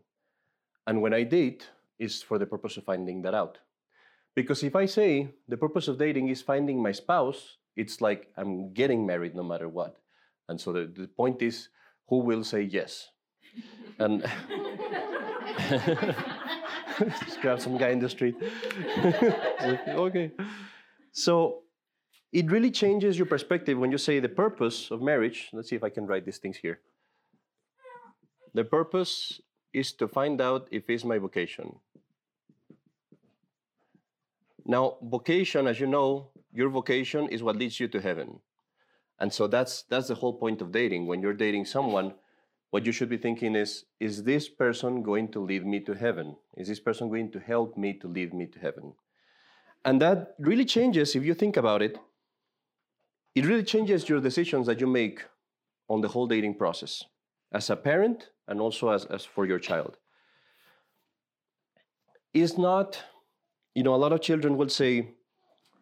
And 0.86 1.02
when 1.02 1.12
I 1.12 1.24
date, 1.24 1.68
is 1.98 2.22
for 2.22 2.38
the 2.38 2.46
purpose 2.46 2.76
of 2.76 2.84
finding 2.84 3.22
that 3.22 3.34
out. 3.34 3.58
Because 4.36 4.62
if 4.62 4.76
I 4.76 4.86
say 4.86 5.30
the 5.48 5.56
purpose 5.56 5.88
of 5.88 5.98
dating 5.98 6.28
is 6.28 6.40
finding 6.40 6.80
my 6.80 6.92
spouse, 6.92 7.56
it's 7.74 8.00
like 8.00 8.30
I'm 8.36 8.72
getting 8.72 9.04
married 9.04 9.34
no 9.34 9.42
matter 9.42 9.68
what. 9.68 9.96
And 10.48 10.60
so 10.60 10.72
the, 10.72 10.86
the 10.86 11.08
point 11.08 11.42
is 11.42 11.70
who 12.06 12.18
will 12.18 12.44
say 12.44 12.62
yes? 12.62 13.08
and 13.98 14.22
just 17.24 17.40
grab 17.40 17.60
some 17.60 17.76
guy 17.76 17.90
in 17.90 17.98
the 17.98 18.08
street. 18.08 18.36
okay. 19.88 20.32
So 21.12 21.62
it 22.32 22.50
really 22.50 22.70
changes 22.70 23.16
your 23.16 23.26
perspective 23.26 23.78
when 23.78 23.90
you 23.90 23.98
say 23.98 24.20
the 24.20 24.28
purpose 24.28 24.90
of 24.90 25.00
marriage. 25.00 25.48
Let's 25.52 25.70
see 25.70 25.76
if 25.76 25.84
I 25.84 25.88
can 25.90 26.06
write 26.06 26.24
these 26.24 26.38
things 26.38 26.56
here. 26.56 26.80
The 28.54 28.64
purpose 28.64 29.40
is 29.72 29.92
to 29.94 30.08
find 30.08 30.40
out 30.40 30.68
if 30.70 30.88
it's 30.88 31.04
my 31.04 31.18
vocation. 31.18 31.76
Now, 34.64 34.96
vocation, 35.02 35.66
as 35.66 35.80
you 35.80 35.86
know, 35.86 36.30
your 36.52 36.68
vocation 36.68 37.28
is 37.28 37.42
what 37.42 37.56
leads 37.56 37.80
you 37.80 37.88
to 37.88 38.00
heaven. 38.00 38.40
And 39.18 39.32
so 39.32 39.46
that's 39.46 39.82
that's 39.82 40.08
the 40.08 40.14
whole 40.14 40.34
point 40.34 40.60
of 40.60 40.70
dating. 40.70 41.06
When 41.06 41.22
you're 41.22 41.34
dating 41.34 41.64
someone, 41.64 42.14
what 42.70 42.84
you 42.84 42.92
should 42.92 43.08
be 43.08 43.16
thinking 43.16 43.56
is 43.56 43.84
is 44.00 44.24
this 44.24 44.48
person 44.48 45.02
going 45.02 45.28
to 45.32 45.40
lead 45.40 45.64
me 45.64 45.80
to 45.80 45.94
heaven? 45.94 46.36
Is 46.56 46.68
this 46.68 46.80
person 46.80 47.08
going 47.08 47.30
to 47.32 47.40
help 47.40 47.76
me 47.76 47.94
to 47.94 48.08
lead 48.08 48.34
me 48.34 48.46
to 48.46 48.58
heaven? 48.58 48.94
And 49.84 50.02
that 50.02 50.34
really 50.38 50.64
changes 50.64 51.14
if 51.16 51.24
you 51.24 51.34
think 51.34 51.56
about 51.56 51.82
it 51.82 51.98
it 53.38 53.46
really 53.46 53.62
changes 53.62 54.08
your 54.08 54.20
decisions 54.20 54.66
that 54.66 54.80
you 54.80 54.88
make 54.88 55.24
on 55.88 56.00
the 56.00 56.08
whole 56.08 56.26
dating 56.26 56.54
process 56.54 57.04
as 57.52 57.70
a 57.70 57.76
parent 57.76 58.30
and 58.48 58.60
also 58.60 58.88
as, 58.88 59.04
as 59.04 59.24
for 59.24 59.46
your 59.46 59.60
child. 59.60 59.96
It's 62.34 62.58
not, 62.58 63.00
you 63.74 63.84
know, 63.84 63.94
a 63.94 64.00
lot 64.04 64.12
of 64.12 64.20
children 64.20 64.56
will 64.56 64.68
say, 64.68 65.10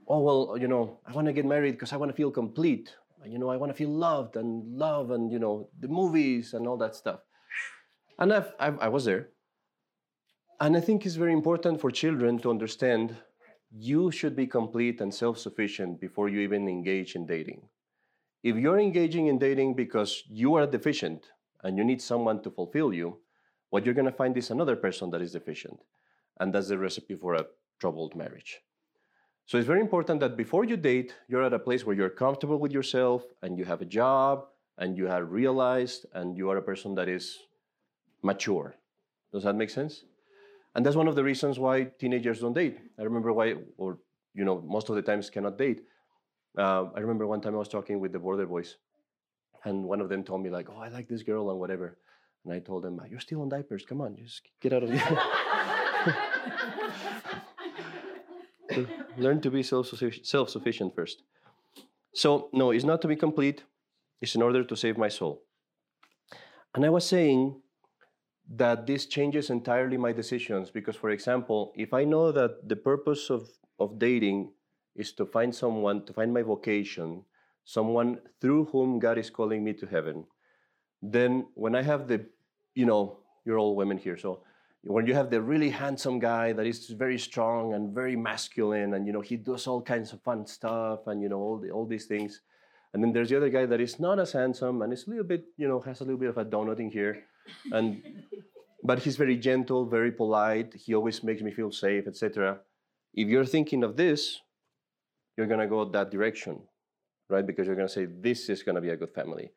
oh, 0.06 0.20
well, 0.20 0.58
you 0.60 0.68
know, 0.68 1.00
I 1.06 1.12
want 1.12 1.28
to 1.28 1.32
get 1.32 1.46
married 1.46 1.72
because 1.72 1.94
I 1.94 1.96
want 1.96 2.10
to 2.10 2.16
feel 2.16 2.30
complete. 2.30 2.94
You 3.28 3.38
know, 3.38 3.50
I 3.50 3.56
want 3.56 3.70
to 3.70 3.76
feel 3.76 3.90
loved 3.90 4.36
and 4.36 4.76
love 4.76 5.10
and, 5.10 5.30
you 5.32 5.38
know, 5.38 5.68
the 5.80 5.88
movies 5.88 6.54
and 6.54 6.66
all 6.66 6.76
that 6.78 6.94
stuff. 6.94 7.20
And 8.18 8.32
I've, 8.32 8.52
I've, 8.58 8.78
I 8.80 8.88
was 8.88 9.04
there. 9.04 9.28
And 10.60 10.76
I 10.76 10.80
think 10.80 11.04
it's 11.04 11.16
very 11.16 11.32
important 11.32 11.80
for 11.80 11.90
children 11.90 12.38
to 12.38 12.50
understand 12.50 13.16
you 13.70 14.10
should 14.10 14.34
be 14.34 14.46
complete 14.46 15.00
and 15.00 15.12
self 15.12 15.38
sufficient 15.38 16.00
before 16.00 16.28
you 16.28 16.40
even 16.40 16.68
engage 16.68 17.14
in 17.14 17.26
dating. 17.26 17.68
If 18.42 18.56
you're 18.56 18.78
engaging 18.78 19.26
in 19.26 19.38
dating 19.38 19.74
because 19.74 20.22
you 20.28 20.54
are 20.54 20.66
deficient 20.66 21.26
and 21.62 21.76
you 21.76 21.84
need 21.84 22.00
someone 22.00 22.42
to 22.42 22.50
fulfill 22.50 22.92
you, 22.92 23.18
what 23.70 23.84
you're 23.84 23.94
going 23.94 24.06
to 24.06 24.12
find 24.12 24.36
is 24.36 24.50
another 24.50 24.76
person 24.76 25.10
that 25.10 25.20
is 25.20 25.32
deficient. 25.32 25.80
And 26.38 26.54
that's 26.54 26.68
the 26.68 26.78
recipe 26.78 27.16
for 27.16 27.34
a 27.34 27.46
troubled 27.80 28.14
marriage. 28.14 28.60
So 29.46 29.58
it's 29.58 29.66
very 29.66 29.80
important 29.80 30.18
that 30.20 30.36
before 30.36 30.64
you 30.64 30.76
date, 30.76 31.14
you're 31.28 31.44
at 31.44 31.52
a 31.52 31.58
place 31.58 31.86
where 31.86 31.94
you're 31.94 32.10
comfortable 32.10 32.58
with 32.58 32.72
yourself 32.72 33.22
and 33.42 33.56
you 33.56 33.64
have 33.64 33.80
a 33.80 33.84
job 33.84 34.46
and 34.76 34.98
you 34.98 35.06
have 35.06 35.30
realized 35.30 36.04
and 36.14 36.36
you 36.36 36.50
are 36.50 36.56
a 36.56 36.62
person 36.62 36.96
that 36.96 37.08
is 37.08 37.38
mature. 38.22 38.74
Does 39.32 39.44
that 39.44 39.54
make 39.54 39.70
sense? 39.70 40.02
And 40.74 40.84
that's 40.84 40.96
one 40.96 41.06
of 41.06 41.14
the 41.14 41.22
reasons 41.22 41.60
why 41.60 41.84
teenagers 41.84 42.40
don't 42.40 42.54
date. 42.54 42.78
I 42.98 43.04
remember 43.04 43.32
why, 43.32 43.54
or 43.78 43.98
you 44.34 44.44
know, 44.44 44.60
most 44.66 44.88
of 44.88 44.96
the 44.96 45.02
times 45.02 45.30
cannot 45.30 45.56
date. 45.56 45.82
Uh, 46.58 46.86
I 46.96 47.00
remember 47.00 47.26
one 47.26 47.40
time 47.40 47.54
I 47.54 47.58
was 47.58 47.68
talking 47.68 48.00
with 48.00 48.12
the 48.12 48.18
border 48.18 48.46
boys, 48.46 48.76
and 49.64 49.84
one 49.84 50.00
of 50.00 50.08
them 50.08 50.24
told 50.24 50.42
me 50.42 50.50
like, 50.50 50.68
"Oh, 50.68 50.78
I 50.78 50.88
like 50.88 51.08
this 51.08 51.22
girl 51.22 51.50
and 51.50 51.58
whatever," 51.58 51.98
and 52.44 52.52
I 52.52 52.58
told 52.58 52.82
them, 52.82 53.00
"You're 53.08 53.20
still 53.20 53.42
on 53.42 53.48
diapers. 53.48 53.86
Come 53.86 54.00
on, 54.00 54.16
just 54.16 54.42
get 54.60 54.72
out 54.72 54.82
of 54.82 54.90
here." 54.90 55.02
Learn 59.16 59.40
to 59.40 59.50
be 59.50 59.62
self-sufficient 59.62 60.94
first. 60.94 61.22
So 62.14 62.48
no, 62.52 62.70
it's 62.70 62.84
not 62.84 63.02
to 63.02 63.08
be 63.08 63.16
complete. 63.16 63.64
It's 64.20 64.34
in 64.34 64.42
order 64.42 64.64
to 64.64 64.76
save 64.76 64.96
my 64.96 65.08
soul. 65.08 65.42
And 66.74 66.84
I 66.84 66.90
was 66.90 67.06
saying 67.06 67.60
that 68.48 68.86
this 68.86 69.06
changes 69.06 69.50
entirely 69.50 69.96
my 69.96 70.12
decisions 70.12 70.70
because 70.70 70.94
for 70.94 71.10
example 71.10 71.72
if 71.74 71.92
i 71.92 72.04
know 72.04 72.30
that 72.30 72.68
the 72.68 72.76
purpose 72.76 73.28
of, 73.28 73.48
of 73.80 73.98
dating 73.98 74.52
is 74.94 75.12
to 75.12 75.26
find 75.26 75.54
someone 75.54 76.04
to 76.04 76.12
find 76.12 76.32
my 76.32 76.42
vocation 76.42 77.24
someone 77.64 78.18
through 78.40 78.64
whom 78.66 78.98
god 79.00 79.18
is 79.18 79.30
calling 79.30 79.64
me 79.64 79.72
to 79.72 79.86
heaven 79.86 80.24
then 81.02 81.46
when 81.54 81.74
i 81.74 81.82
have 81.82 82.06
the 82.06 82.24
you 82.74 82.86
know 82.86 83.18
you're 83.44 83.58
all 83.58 83.74
women 83.74 83.98
here 83.98 84.16
so 84.16 84.40
when 84.82 85.06
you 85.06 85.14
have 85.14 85.30
the 85.30 85.40
really 85.40 85.70
handsome 85.70 86.18
guy 86.18 86.52
that 86.52 86.66
is 86.66 86.88
very 86.90 87.18
strong 87.18 87.74
and 87.74 87.94
very 87.94 88.16
masculine 88.16 88.94
and 88.94 89.06
you 89.06 89.12
know 89.12 89.20
he 89.20 89.36
does 89.36 89.66
all 89.66 89.82
kinds 89.82 90.12
of 90.12 90.22
fun 90.22 90.46
stuff 90.46 91.06
and 91.08 91.22
you 91.22 91.28
know 91.28 91.38
all, 91.38 91.58
the, 91.58 91.70
all 91.70 91.86
these 91.86 92.06
things 92.06 92.40
And 92.92 93.02
then 93.02 93.12
there's 93.12 93.28
the 93.28 93.36
other 93.36 93.50
guy 93.50 93.66
that 93.66 93.80
is 93.80 94.00
not 94.00 94.18
as 94.18 94.32
handsome 94.32 94.82
and 94.82 94.92
is 94.92 95.06
a 95.06 95.10
little 95.10 95.24
bit, 95.24 95.44
you 95.58 95.68
know, 95.68 95.80
has 95.80 96.00
a 96.00 96.04
little 96.04 96.18
bit 96.18 96.30
of 96.30 96.38
a 96.38 96.44
donut 96.44 96.80
in 96.80 96.90
here. 96.90 97.24
And 97.72 98.02
but 98.82 99.00
he's 99.00 99.16
very 99.16 99.36
gentle, 99.36 99.84
very 99.86 100.12
polite. 100.12 100.74
He 100.74 100.94
always 100.94 101.22
makes 101.22 101.42
me 101.42 101.52
feel 101.52 101.70
safe, 101.70 102.06
etc. 102.06 102.60
If 103.14 103.28
you're 103.28 103.44
thinking 103.44 103.84
of 103.84 103.96
this, 103.96 104.40
you're 105.36 105.46
gonna 105.46 105.66
go 105.66 105.84
that 105.84 106.10
direction, 106.10 106.62
right? 107.28 107.46
Because 107.46 107.66
you're 107.66 107.76
gonna 107.76 107.88
say 107.88 108.06
this 108.06 108.48
is 108.48 108.62
gonna 108.62 108.80
be 108.80 108.90
a 108.90 108.96
good 108.96 109.12
family. 109.12 109.52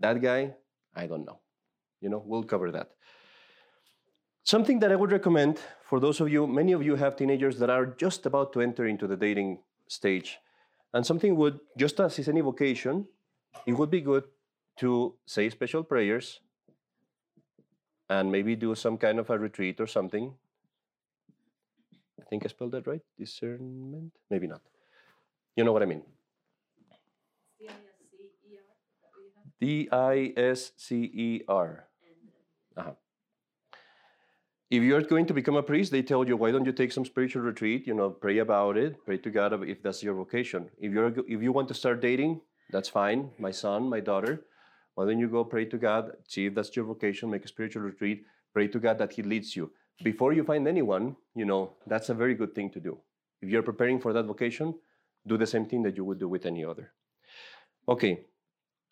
That 0.00 0.22
guy, 0.22 0.54
I 0.94 1.06
don't 1.06 1.26
know. 1.26 1.40
You 2.00 2.08
know, 2.08 2.22
we'll 2.24 2.44
cover 2.44 2.70
that. 2.72 2.90
Something 4.48 4.78
that 4.78 4.90
I 4.90 4.96
would 4.96 5.12
recommend 5.12 5.60
for 5.82 6.00
those 6.00 6.22
of 6.22 6.30
you, 6.30 6.46
many 6.46 6.72
of 6.72 6.82
you 6.82 6.96
have 6.96 7.16
teenagers 7.16 7.58
that 7.58 7.68
are 7.68 7.84
just 7.84 8.24
about 8.24 8.50
to 8.54 8.62
enter 8.62 8.86
into 8.86 9.06
the 9.06 9.14
dating 9.14 9.58
stage. 9.88 10.38
And 10.94 11.04
something 11.04 11.36
would, 11.36 11.60
just 11.76 12.00
as 12.00 12.18
is 12.18 12.30
any 12.30 12.40
vocation, 12.40 13.04
it 13.66 13.74
would 13.74 13.90
be 13.90 14.00
good 14.00 14.24
to 14.78 15.12
say 15.26 15.50
special 15.50 15.84
prayers 15.84 16.40
and 18.08 18.32
maybe 18.32 18.56
do 18.56 18.74
some 18.74 18.96
kind 18.96 19.18
of 19.18 19.28
a 19.28 19.38
retreat 19.38 19.82
or 19.82 19.86
something. 19.86 20.32
I 22.18 22.24
think 22.30 22.46
I 22.46 22.48
spelled 22.48 22.72
that 22.72 22.86
right. 22.86 23.02
Discernment? 23.18 24.12
Maybe 24.30 24.46
not. 24.46 24.62
You 25.56 25.64
know 25.64 25.74
what 25.74 25.82
I 25.82 25.84
mean. 25.84 26.02
D 29.60 29.90
I 29.92 30.32
S 30.38 30.72
C 30.78 31.02
E 31.12 31.42
R. 31.46 31.84
Uh-huh. 32.78 32.92
If 34.70 34.82
you're 34.82 35.00
going 35.00 35.24
to 35.26 35.32
become 35.32 35.56
a 35.56 35.62
priest, 35.62 35.90
they 35.90 36.02
tell 36.02 36.28
you, 36.28 36.36
why 36.36 36.50
don't 36.50 36.66
you 36.66 36.72
take 36.72 36.92
some 36.92 37.06
spiritual 37.06 37.40
retreat? 37.40 37.86
You 37.86 37.94
know, 37.94 38.10
pray 38.10 38.38
about 38.38 38.76
it, 38.76 39.02
pray 39.06 39.16
to 39.16 39.30
God 39.30 39.66
if 39.66 39.82
that's 39.82 40.02
your 40.02 40.14
vocation. 40.14 40.68
If 40.78 40.92
you're 40.92 41.08
if 41.26 41.42
you 41.42 41.52
want 41.52 41.68
to 41.68 41.74
start 41.74 42.02
dating, 42.02 42.42
that's 42.70 42.90
fine. 42.90 43.30
My 43.38 43.50
son, 43.50 43.88
my 43.88 44.00
daughter, 44.00 44.44
why 44.94 45.06
don't 45.06 45.18
you 45.18 45.28
go 45.28 45.42
pray 45.42 45.64
to 45.64 45.78
God, 45.78 46.12
see 46.26 46.46
if 46.46 46.54
that's 46.54 46.74
your 46.76 46.84
vocation, 46.84 47.30
make 47.30 47.46
a 47.46 47.48
spiritual 47.48 47.82
retreat, 47.82 48.24
pray 48.52 48.68
to 48.68 48.78
God 48.78 48.98
that 48.98 49.12
He 49.12 49.22
leads 49.22 49.56
you. 49.56 49.70
Before 50.04 50.34
you 50.34 50.44
find 50.44 50.68
anyone, 50.68 51.16
you 51.34 51.46
know, 51.46 51.72
that's 51.86 52.10
a 52.10 52.14
very 52.14 52.34
good 52.34 52.54
thing 52.54 52.70
to 52.70 52.80
do. 52.80 52.98
If 53.40 53.48
you're 53.48 53.62
preparing 53.62 54.00
for 54.00 54.12
that 54.12 54.26
vocation, 54.26 54.74
do 55.26 55.38
the 55.38 55.46
same 55.46 55.64
thing 55.64 55.82
that 55.84 55.96
you 55.96 56.04
would 56.04 56.18
do 56.18 56.28
with 56.28 56.44
any 56.44 56.64
other. 56.64 56.92
Okay, 57.88 58.26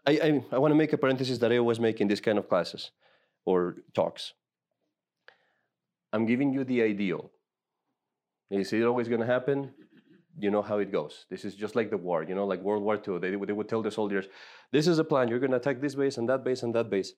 I, 0.07 0.12
I, 0.12 0.45
I 0.53 0.59
want 0.59 0.73
to 0.73 0.77
make 0.77 0.95
a 0.95 0.99
parenthesis 0.99 1.39
that 1.39 1.53
I 1.53 1.59
always 1.59 1.79
make 1.81 2.01
in 2.01 2.09
these 2.09 2.21
kind 2.21 2.39
of 2.39 2.49
classes 2.49 2.93
or 3.45 3.77
talks. 3.93 4.33
I'm 6.17 6.25
giving 6.25 6.51
you 6.51 6.65
the 6.65 6.81
ideal. 6.83 7.31
Is 8.51 8.73
it 8.73 8.83
always 8.85 9.07
going 9.07 9.21
to 9.21 9.27
happen? 9.27 9.71
You 10.39 10.51
know 10.51 10.63
how 10.63 10.79
it 10.79 10.91
goes. 10.91 11.27
This 11.29 11.45
is 11.45 11.55
just 11.55 11.77
like 11.77 11.91
the 11.91 11.99
war, 11.99 12.23
you 12.23 12.35
know, 12.35 12.47
like 12.47 12.63
World 12.63 12.83
War 12.83 12.97
II. 12.97 13.19
They, 13.19 13.37
they 13.37 13.53
would 13.53 13.69
tell 13.69 13.83
the 13.83 13.91
soldiers, 13.91 14.25
this 14.73 14.87
is 14.87 14.99
a 14.99 15.05
plan. 15.05 15.29
You're 15.29 15.39
going 15.39 15.51
to 15.51 15.59
attack 15.59 15.79
this 15.83 15.95
base 15.95 16.17
and 16.17 16.27
that 16.31 16.43
base 16.43 16.63
and 16.63 16.75
that 16.75 16.89
base. 16.89 17.13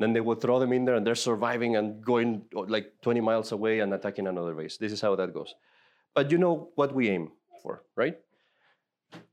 Then 0.00 0.12
they 0.12 0.20
would 0.20 0.40
throw 0.40 0.58
them 0.58 0.72
in 0.72 0.84
there 0.84 0.96
and 0.96 1.06
they're 1.06 1.14
surviving 1.14 1.76
and 1.76 2.04
going 2.04 2.42
oh, 2.56 2.62
like 2.62 2.92
20 3.02 3.20
miles 3.20 3.52
away 3.52 3.78
and 3.80 3.94
attacking 3.94 4.26
another 4.26 4.54
base. 4.54 4.78
This 4.78 4.90
is 4.90 5.00
how 5.00 5.14
that 5.14 5.32
goes. 5.32 5.54
But 6.12 6.32
you 6.32 6.38
know 6.38 6.70
what 6.74 6.92
we 6.92 7.08
aim 7.08 7.30
for, 7.62 7.84
right? 7.94 8.18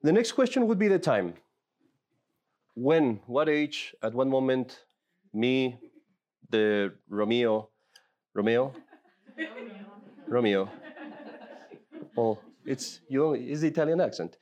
The 0.03 0.11
next 0.11 0.33
question 0.33 0.67
would 0.67 0.77
be 0.77 0.89
the 0.89 0.99
time 0.99 1.33
when, 2.75 3.21
what 3.25 3.49
age, 3.49 3.95
at 4.03 4.13
what 4.13 4.27
moment, 4.27 4.85
me, 5.33 5.79
the 6.51 6.93
Romeo, 7.09 7.69
Romeo, 8.35 8.73
Romeo. 10.27 10.69
Oh, 12.17 12.39
it's 12.65 12.99
you. 13.07 13.33
It's 13.33 13.61
the 13.61 13.67
Italian 13.67 14.01
accent. 14.01 14.37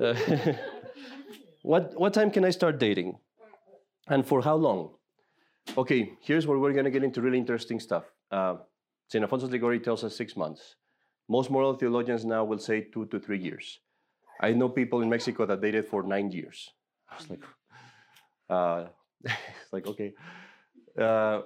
Uh, 0.00 0.14
what 1.62 1.92
what 1.98 2.14
time 2.14 2.30
can 2.30 2.44
I 2.44 2.50
start 2.50 2.78
dating, 2.78 3.18
and 4.08 4.26
for 4.26 4.42
how 4.42 4.56
long? 4.56 4.94
Okay, 5.76 6.12
here's 6.20 6.46
where 6.46 6.58
we're 6.58 6.72
gonna 6.72 6.90
get 6.90 7.04
into 7.04 7.20
really 7.20 7.38
interesting 7.38 7.78
stuff. 7.78 8.04
Uh, 8.30 8.56
Saint 9.08 9.22
Alfonso 9.22 9.46
Liguori 9.46 9.80
tells 9.80 10.04
us 10.04 10.16
six 10.16 10.36
months. 10.36 10.76
Most 11.28 11.50
moral 11.50 11.74
theologians 11.74 12.24
now 12.24 12.44
will 12.44 12.58
say 12.58 12.80
two 12.80 13.06
to 13.06 13.20
three 13.20 13.38
years. 13.38 13.80
I 14.40 14.52
know 14.52 14.68
people 14.68 15.02
in 15.02 15.08
Mexico 15.08 15.46
that 15.46 15.60
dated 15.60 15.86
for 15.86 16.02
nine 16.02 16.30
years. 16.30 16.70
I 17.10 17.16
was 17.16 17.30
like, 17.30 17.42
uh, 18.50 18.84
it's 19.24 19.72
like, 19.72 19.86
okay. 19.86 20.14
Uh, 20.98 21.42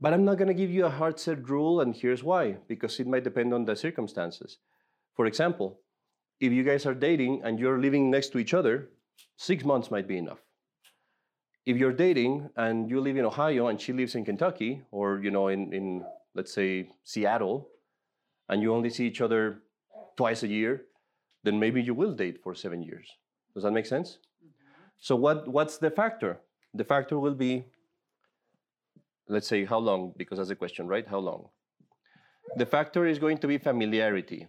but 0.00 0.12
I'm 0.12 0.24
not 0.24 0.38
going 0.38 0.48
to 0.48 0.54
give 0.54 0.70
you 0.70 0.86
a 0.86 0.90
hard 0.90 1.18
set 1.20 1.48
rule, 1.48 1.80
and 1.80 1.94
here's 1.94 2.22
why 2.22 2.56
because 2.68 2.98
it 3.00 3.06
might 3.06 3.24
depend 3.24 3.52
on 3.52 3.64
the 3.64 3.76
circumstances. 3.76 4.58
For 5.14 5.26
example, 5.26 5.80
if 6.40 6.52
you 6.52 6.62
guys 6.62 6.86
are 6.86 6.94
dating 6.94 7.42
and 7.44 7.58
you're 7.58 7.78
living 7.78 8.10
next 8.10 8.28
to 8.32 8.38
each 8.38 8.54
other, 8.54 8.88
six 9.36 9.64
months 9.64 9.90
might 9.90 10.08
be 10.08 10.16
enough. 10.16 10.38
If 11.66 11.76
you're 11.76 11.92
dating 11.92 12.48
and 12.56 12.88
you 12.88 13.00
live 13.00 13.16
in 13.18 13.26
Ohio 13.26 13.68
and 13.68 13.78
she 13.78 13.92
lives 13.92 14.14
in 14.14 14.24
Kentucky, 14.24 14.82
or 14.90 15.20
you 15.22 15.30
know, 15.30 15.48
in, 15.48 15.72
in 15.72 16.04
let's 16.34 16.52
say 16.52 16.88
Seattle, 17.04 17.68
and 18.48 18.62
you 18.62 18.74
only 18.74 18.90
see 18.90 19.06
each 19.06 19.20
other 19.20 19.62
twice 20.16 20.42
a 20.42 20.48
year, 20.48 20.86
then 21.44 21.58
maybe 21.58 21.82
you 21.82 21.94
will 21.94 22.12
date 22.12 22.42
for 22.42 22.54
seven 22.54 22.82
years. 22.82 23.06
Does 23.54 23.62
that 23.64 23.72
make 23.72 23.86
sense? 23.86 24.18
Mm-hmm. 24.42 24.82
So 24.98 25.16
what, 25.16 25.48
what's 25.48 25.78
the 25.78 25.90
factor? 25.90 26.40
The 26.74 26.84
factor 26.84 27.18
will 27.18 27.34
be, 27.34 27.66
let's 29.30 29.48
say, 29.48 29.64
how 29.64 29.78
long, 29.78 30.12
because 30.16 30.38
that's 30.38 30.48
the 30.48 30.56
question, 30.56 30.86
right? 30.86 31.06
How 31.06 31.18
long? 31.18 31.48
The 32.56 32.66
factor 32.66 33.06
is 33.06 33.18
going 33.18 33.38
to 33.38 33.46
be 33.46 33.58
familiarity. 33.58 34.48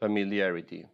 Familiarity. 0.00 0.84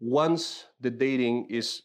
Once 0.00 0.64
the 0.80 0.90
dating 0.90 1.46
is 1.50 1.82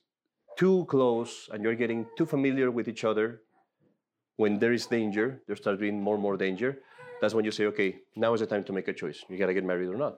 too 0.57 0.85
close 0.89 1.49
and 1.51 1.61
you're 1.61 1.75
getting 1.75 2.05
too 2.17 2.25
familiar 2.25 2.71
with 2.71 2.87
each 2.87 3.03
other, 3.03 3.41
when 4.37 4.57
there 4.57 4.71
is 4.71 4.85
danger, 4.85 5.41
there 5.47 5.55
starts 5.57 5.79
being 5.81 6.01
more 6.01 6.15
and 6.15 6.23
more 6.23 6.37
danger, 6.37 6.79
that's 7.19 7.33
when 7.33 7.43
you 7.43 7.51
say, 7.51 7.65
okay, 7.65 7.97
now 8.15 8.33
is 8.33 8.39
the 8.39 8.45
time 8.45 8.63
to 8.63 8.73
make 8.73 8.87
a 8.87 8.93
choice. 8.93 9.23
You 9.29 9.37
gotta 9.37 9.53
get 9.53 9.65
married 9.65 9.89
or 9.89 9.97
not. 9.97 10.15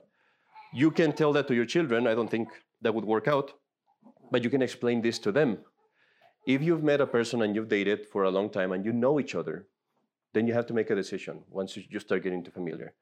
You 0.73 0.91
can 0.91 1.11
tell 1.11 1.33
that 1.33 1.47
to 1.47 1.55
your 1.55 1.65
children. 1.65 2.05
I 2.05 2.13
don't 2.13 2.29
think 2.29 2.49
that 2.81 2.93
would 2.93 3.05
work 3.05 3.27
out, 3.27 3.51
but 4.31 4.43
you 4.43 4.49
can 4.51 4.61
explain 4.61 5.01
this 5.01 5.17
to 5.19 5.31
them. 5.31 5.57
If 6.47 6.63
you've 6.63 6.81
met 6.81 7.01
a 7.01 7.05
person 7.05 7.41
and 7.41 7.53
you've 7.53 7.67
dated 7.67 8.07
for 8.07 8.23
a 8.23 8.31
long 8.31 8.49
time 8.49 8.71
and 8.71 8.85
you 8.85 8.93
know 8.93 9.19
each 9.19 9.35
other, 9.35 9.67
then 10.33 10.47
you 10.47 10.53
have 10.53 10.65
to 10.67 10.73
make 10.73 10.89
a 10.89 10.95
decision 10.95 11.43
once 11.49 11.75
you 11.75 11.99
start 11.99 12.23
getting 12.23 12.41
too 12.41 12.51
familiar. 12.51 12.93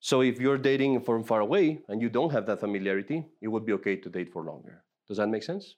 So 0.00 0.22
if 0.22 0.40
you're 0.40 0.58
dating 0.58 1.00
from 1.02 1.22
far 1.22 1.40
away 1.40 1.78
and 1.88 2.02
you 2.02 2.08
don't 2.08 2.32
have 2.32 2.46
that 2.46 2.58
familiarity, 2.58 3.24
it 3.40 3.46
would 3.46 3.64
be 3.64 3.72
okay 3.74 3.94
to 3.94 4.08
date 4.08 4.32
for 4.32 4.42
longer. 4.42 4.82
Does 5.06 5.18
that 5.18 5.28
make 5.28 5.44
sense? 5.44 5.76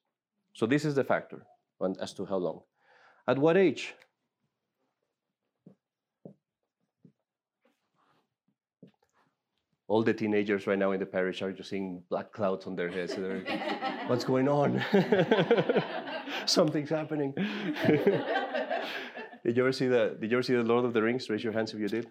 So 0.55 0.65
this 0.65 0.87
is 0.87 0.95
the 0.95 1.05
factor 1.05 1.45
as 2.01 2.15
to 2.15 2.25
how 2.25 2.39
long. 2.39 2.63
At 3.29 3.39
what 3.39 3.59
age? 3.59 3.95
All 9.93 10.03
the 10.03 10.15
teenagers 10.15 10.67
right 10.67 10.79
now 10.79 10.93
in 10.93 11.01
the 11.01 11.05
parish 11.05 11.43
are 11.43 11.53
just 11.53 11.69
seeing 11.69 12.03
black 12.09 12.33
clouds 12.33 12.67
on 12.67 12.75
their 12.75 12.89
heads. 12.89 13.15
What's 14.07 14.25
going 14.25 14.49
on? 14.49 14.83
Something's 16.47 16.89
happening. 16.89 17.35
did 19.45 19.55
you 19.55 19.63
ever 19.65 19.73
see 19.81 19.89
the 19.89 20.17
Did 20.19 20.31
you 20.31 20.39
ever 20.39 20.43
see 20.43 20.55
the 20.55 20.63
Lord 20.63 20.87
of 20.87 20.95
the 20.95 21.03
Rings? 21.03 21.29
Raise 21.29 21.45
your 21.45 21.53
hands 21.53 21.75
if 21.75 21.79
you 21.79 21.89
did. 21.89 22.07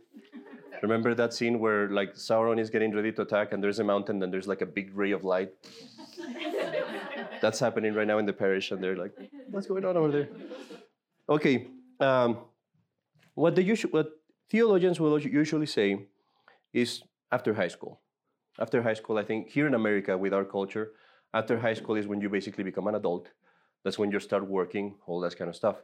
Remember 0.83 1.15
that 1.15 1.33
scene 1.33 1.59
where 1.59 1.89
like 1.89 2.13
Sauron 2.13 2.59
is 2.59 2.69
getting 2.69 2.95
ready 2.95 3.11
to 3.13 3.23
attack, 3.23 3.51
and 3.51 3.63
there's 3.63 3.79
a 3.79 3.83
mountain, 3.83 4.21
and 4.21 4.31
there's 4.31 4.49
like 4.53 4.61
a 4.61 4.69
big 4.77 4.95
ray 4.95 5.09
of 5.09 5.23
light. 5.23 5.49
That's 7.41 7.59
happening 7.59 7.95
right 7.95 8.05
now 8.05 8.19
in 8.19 8.27
the 8.27 8.37
parish, 8.43 8.69
and 8.69 8.83
they're 8.83 8.99
like, 9.03 9.13
"What's 9.49 9.65
going 9.65 9.85
on 9.85 9.97
over 9.97 10.11
there?" 10.17 10.29
Okay, 11.27 11.55
um, 11.99 12.37
what 13.33 13.55
the 13.55 13.63
usual, 13.63 13.89
what 13.97 14.07
theologians 14.51 14.99
will 14.99 15.19
usually 15.19 15.65
say 15.65 16.05
is 16.73 17.01
after 17.31 17.53
high 17.53 17.67
school. 17.67 18.01
After 18.59 18.81
high 18.81 18.93
school, 18.93 19.17
I 19.17 19.23
think 19.23 19.49
here 19.49 19.67
in 19.67 19.73
America 19.73 20.17
with 20.17 20.33
our 20.33 20.45
culture, 20.45 20.91
after 21.33 21.59
high 21.59 21.73
school 21.73 21.95
is 21.95 22.07
when 22.07 22.21
you 22.21 22.29
basically 22.29 22.63
become 22.63 22.87
an 22.87 22.95
adult. 22.95 23.29
That's 23.83 23.97
when 23.97 24.11
you 24.11 24.19
start 24.19 24.47
working, 24.47 24.95
all 25.07 25.21
that 25.21 25.37
kind 25.37 25.49
of 25.49 25.55
stuff. 25.55 25.77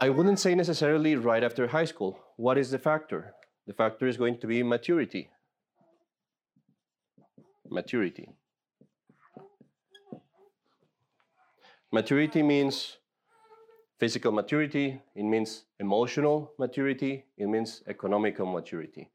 I 0.00 0.08
wouldn't 0.10 0.38
say 0.38 0.54
necessarily 0.54 1.16
right 1.16 1.42
after 1.42 1.66
high 1.66 1.84
school. 1.84 2.18
What 2.36 2.58
is 2.58 2.70
the 2.70 2.78
factor? 2.78 3.34
The 3.66 3.72
factor 3.72 4.06
is 4.06 4.16
going 4.16 4.38
to 4.38 4.46
be 4.46 4.62
maturity. 4.62 5.30
Maturity. 7.68 8.28
Maturity 11.92 12.42
means 12.42 12.98
physical 13.98 14.32
maturity, 14.32 15.00
it 15.14 15.24
means 15.24 15.64
emotional 15.78 16.52
maturity, 16.58 17.26
it 17.36 17.46
means 17.46 17.82
economical 17.86 18.46
maturity. 18.46 19.10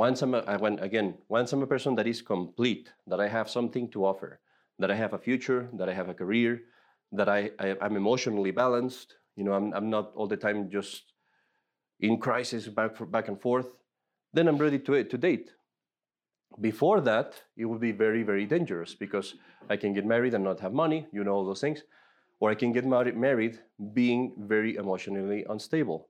Once 0.00 0.22
I'm 0.22 0.32
a, 0.32 0.56
when, 0.58 0.78
again, 0.78 1.08
once 1.28 1.52
I'm 1.52 1.62
a 1.62 1.66
person 1.66 1.94
that 1.96 2.06
is 2.06 2.22
complete, 2.22 2.90
that 3.06 3.20
I 3.20 3.28
have 3.28 3.50
something 3.50 3.86
to 3.90 4.06
offer, 4.06 4.40
that 4.78 4.90
I 4.90 4.94
have 4.94 5.12
a 5.12 5.18
future, 5.18 5.68
that 5.74 5.90
I 5.90 5.92
have 5.92 6.08
a 6.08 6.14
career, 6.14 6.62
that 7.12 7.28
I, 7.28 7.50
I 7.58 7.76
am 7.82 7.96
emotionally 7.96 8.50
balanced. 8.50 9.16
You 9.36 9.44
know, 9.44 9.52
I'm, 9.52 9.74
I'm 9.74 9.90
not 9.90 10.12
all 10.14 10.26
the 10.26 10.38
time 10.38 10.70
just 10.70 11.12
in 12.00 12.18
crisis 12.18 12.66
back 12.66 12.92
back 13.10 13.28
and 13.28 13.38
forth. 13.38 13.68
Then 14.32 14.48
I'm 14.48 14.56
ready 14.56 14.78
to 14.78 15.04
to 15.04 15.18
date. 15.18 15.50
Before 16.58 17.02
that, 17.02 17.30
it 17.60 17.66
would 17.66 17.82
be 17.88 17.92
very, 17.92 18.22
very 18.22 18.46
dangerous 18.46 18.94
because 19.04 19.34
I 19.68 19.76
can 19.76 19.92
get 19.92 20.06
married 20.06 20.32
and 20.32 20.44
not 20.44 20.60
have 20.60 20.72
money, 20.72 21.00
you 21.12 21.24
know, 21.24 21.34
all 21.36 21.44
those 21.44 21.64
things. 21.66 21.80
Or 22.40 22.50
I 22.50 22.54
can 22.54 22.72
get 22.72 22.86
married 23.26 23.54
being 23.92 24.32
very 24.54 24.72
emotionally 24.76 25.44
unstable. 25.54 26.08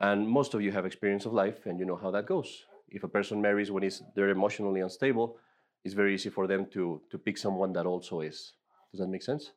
And 0.00 0.28
most 0.28 0.54
of 0.54 0.60
you 0.60 0.70
have 0.72 0.84
experience 0.84 1.24
of 1.26 1.32
life 1.32 1.64
and 1.64 1.78
you 1.80 1.86
know 1.86 2.00
how 2.04 2.10
that 2.10 2.26
goes. 2.26 2.66
If 2.88 3.04
a 3.04 3.08
person 3.08 3.40
marries 3.40 3.70
when 3.70 3.88
they're 4.14 4.30
emotionally 4.30 4.80
unstable, 4.80 5.38
it's 5.84 5.94
very 5.94 6.14
easy 6.14 6.30
for 6.30 6.46
them 6.46 6.66
to, 6.72 7.00
to 7.10 7.18
pick 7.18 7.38
someone 7.38 7.72
that 7.74 7.86
also 7.86 8.20
is. 8.20 8.54
Does 8.92 9.00
that 9.00 9.08
make 9.08 9.22
sense? 9.22 9.52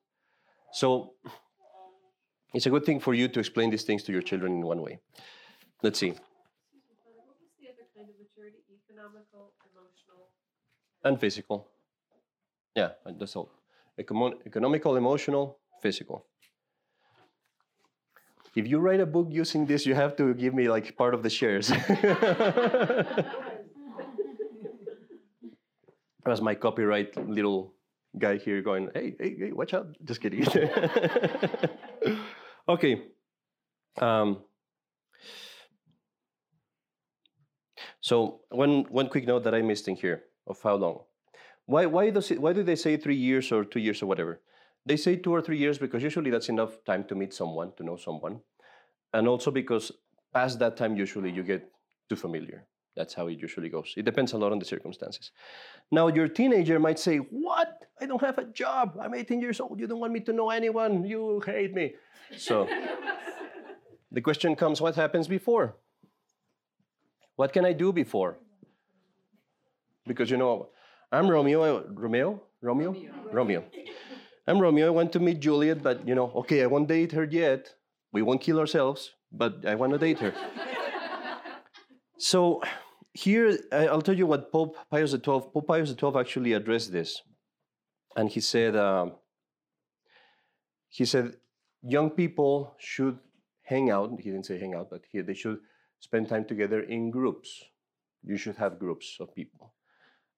So 0.71 1.13
it's 2.53 2.65
a 2.65 2.69
good 2.69 2.85
thing 2.85 2.99
for 2.99 3.13
you 3.13 3.27
to 3.27 3.39
explain 3.39 3.69
these 3.69 3.83
things 3.83 4.03
to 4.03 4.11
your 4.11 4.21
children 4.21 4.53
in 4.53 4.65
one 4.65 4.81
way. 4.81 4.99
Let's 5.83 5.99
see. 5.99 6.13
Emotional? 9.73 10.29
And 11.03 11.19
physical. 11.19 11.67
Yeah, 12.75 12.91
that's 13.05 13.35
all. 13.35 13.51
Econo- 13.99 14.45
economical, 14.45 14.95
emotional, 14.95 15.59
physical. 15.81 16.25
If 18.55 18.67
you 18.67 18.79
write 18.79 18.99
a 18.99 19.05
book 19.05 19.27
using 19.29 19.65
this, 19.65 19.85
you 19.85 19.95
have 19.95 20.15
to 20.17 20.33
give 20.33 20.53
me 20.53 20.67
like 20.69 20.97
part 20.97 21.13
of 21.13 21.23
the 21.23 21.29
shares. 21.29 21.67
that 21.67 23.25
was 26.25 26.41
my 26.41 26.55
copyright 26.55 27.15
little 27.29 27.73
guy 28.17 28.37
here 28.37 28.61
going, 28.61 28.89
hey, 28.93 29.15
hey, 29.19 29.35
hey, 29.37 29.51
watch 29.51 29.73
out. 29.73 29.87
Just 30.03 30.21
kidding. 30.21 30.45
okay. 32.69 33.03
Um, 33.99 34.39
so 38.01 38.41
one, 38.49 38.85
one 38.89 39.09
quick 39.09 39.27
note 39.27 39.43
that 39.43 39.53
I 39.53 39.61
missed 39.61 39.87
in 39.87 39.95
here 39.95 40.23
of 40.47 40.59
how 40.61 40.75
long. 40.75 41.01
Why, 41.65 41.85
why, 41.85 42.09
does 42.09 42.31
it, 42.31 42.41
why 42.41 42.53
do 42.53 42.63
they 42.63 42.75
say 42.75 42.97
three 42.97 43.15
years 43.15 43.51
or 43.51 43.63
two 43.63 43.79
years 43.79 44.01
or 44.01 44.07
whatever? 44.07 44.41
They 44.89 44.97
say 44.97 45.17
two 45.17 45.31
or 45.31 45.39
three 45.39 45.59
years 45.59 45.77
because 45.77 46.01
usually 46.01 46.31
that's 46.31 46.49
enough 46.49 46.83
time 46.83 47.03
to 47.09 47.13
meet 47.13 47.31
someone, 47.31 47.73
to 47.77 47.83
know 47.83 47.95
someone. 47.95 48.39
And 49.13 49.27
also 49.27 49.51
because 49.51 49.91
past 50.33 50.57
that 50.59 50.77
time, 50.77 50.97
usually 50.97 51.29
you 51.29 51.43
get 51.43 51.71
too 52.09 52.15
familiar. 52.15 52.65
That's 52.95 53.13
how 53.13 53.27
it 53.27 53.37
usually 53.37 53.69
goes. 53.69 53.93
It 53.95 54.03
depends 54.03 54.33
a 54.33 54.37
lot 54.39 54.51
on 54.51 54.57
the 54.57 54.65
circumstances. 54.65 55.29
Now, 55.91 56.07
your 56.07 56.27
teenager 56.27 56.79
might 56.79 56.97
say, 56.97 57.17
What? 57.17 57.85
I 58.01 58.07
don't 58.07 58.21
have 58.21 58.39
a 58.39 58.45
job. 58.45 58.97
I'm 58.99 59.13
18 59.13 59.39
years 59.39 59.59
old. 59.59 59.79
You 59.79 59.85
don't 59.85 59.99
want 59.99 60.11
me 60.11 60.21
to 60.21 60.33
know 60.33 60.49
anyone. 60.49 61.05
You 61.05 61.39
hate 61.45 61.75
me. 61.75 61.93
So 62.35 62.67
the 64.11 64.21
question 64.21 64.55
comes 64.55 64.81
what 64.81 64.95
happens 64.95 65.27
before? 65.27 65.75
What 67.35 67.53
can 67.53 67.63
I 67.63 67.73
do 67.73 67.93
before? 67.93 68.39
Because, 70.07 70.31
you 70.31 70.37
know, 70.37 70.69
I'm 71.11 71.29
Romeo. 71.29 71.85
Romeo? 71.93 72.41
Romeo? 72.59 72.95
Romeo. 73.31 73.63
I'm 74.49 74.59
Romeo. 74.59 74.87
I 74.87 74.89
want 74.89 75.13
to 75.13 75.19
meet 75.19 75.39
Juliet, 75.39 75.83
but, 75.83 76.07
you 76.07 76.15
know, 76.15 76.31
okay, 76.37 76.63
I 76.63 76.65
won't 76.65 76.87
date 76.87 77.11
her 77.11 77.23
yet. 77.23 77.75
We 78.11 78.23
won't 78.23 78.41
kill 78.41 78.59
ourselves, 78.59 79.11
but 79.31 79.63
I 79.63 79.75
want 79.75 79.93
to 79.93 79.99
date 79.99 80.17
her. 80.19 80.33
so 82.17 82.59
here, 83.13 83.59
I'll 83.71 84.01
tell 84.01 84.17
you 84.17 84.25
what 84.25 84.51
Pope 84.51 84.75
Pius 84.89 85.11
XII, 85.11 85.19
Pope 85.21 85.67
Pius 85.67 85.89
XII 85.91 86.13
actually 86.17 86.53
addressed 86.53 86.91
this. 86.91 87.21
And 88.15 88.27
he 88.27 88.39
said, 88.39 88.75
um, 88.75 89.11
he 90.87 91.05
said, 91.05 91.35
young 91.83 92.09
people 92.09 92.73
should 92.79 93.19
hang 93.61 93.91
out. 93.91 94.19
He 94.19 94.31
didn't 94.31 94.47
say 94.47 94.57
hang 94.57 94.73
out, 94.73 94.89
but 94.89 95.03
he, 95.11 95.21
they 95.21 95.35
should 95.35 95.59
spend 95.99 96.27
time 96.27 96.45
together 96.45 96.81
in 96.81 97.11
groups. 97.11 97.65
You 98.23 98.35
should 98.35 98.55
have 98.55 98.79
groups 98.79 99.17
of 99.19 99.33
people, 99.33 99.73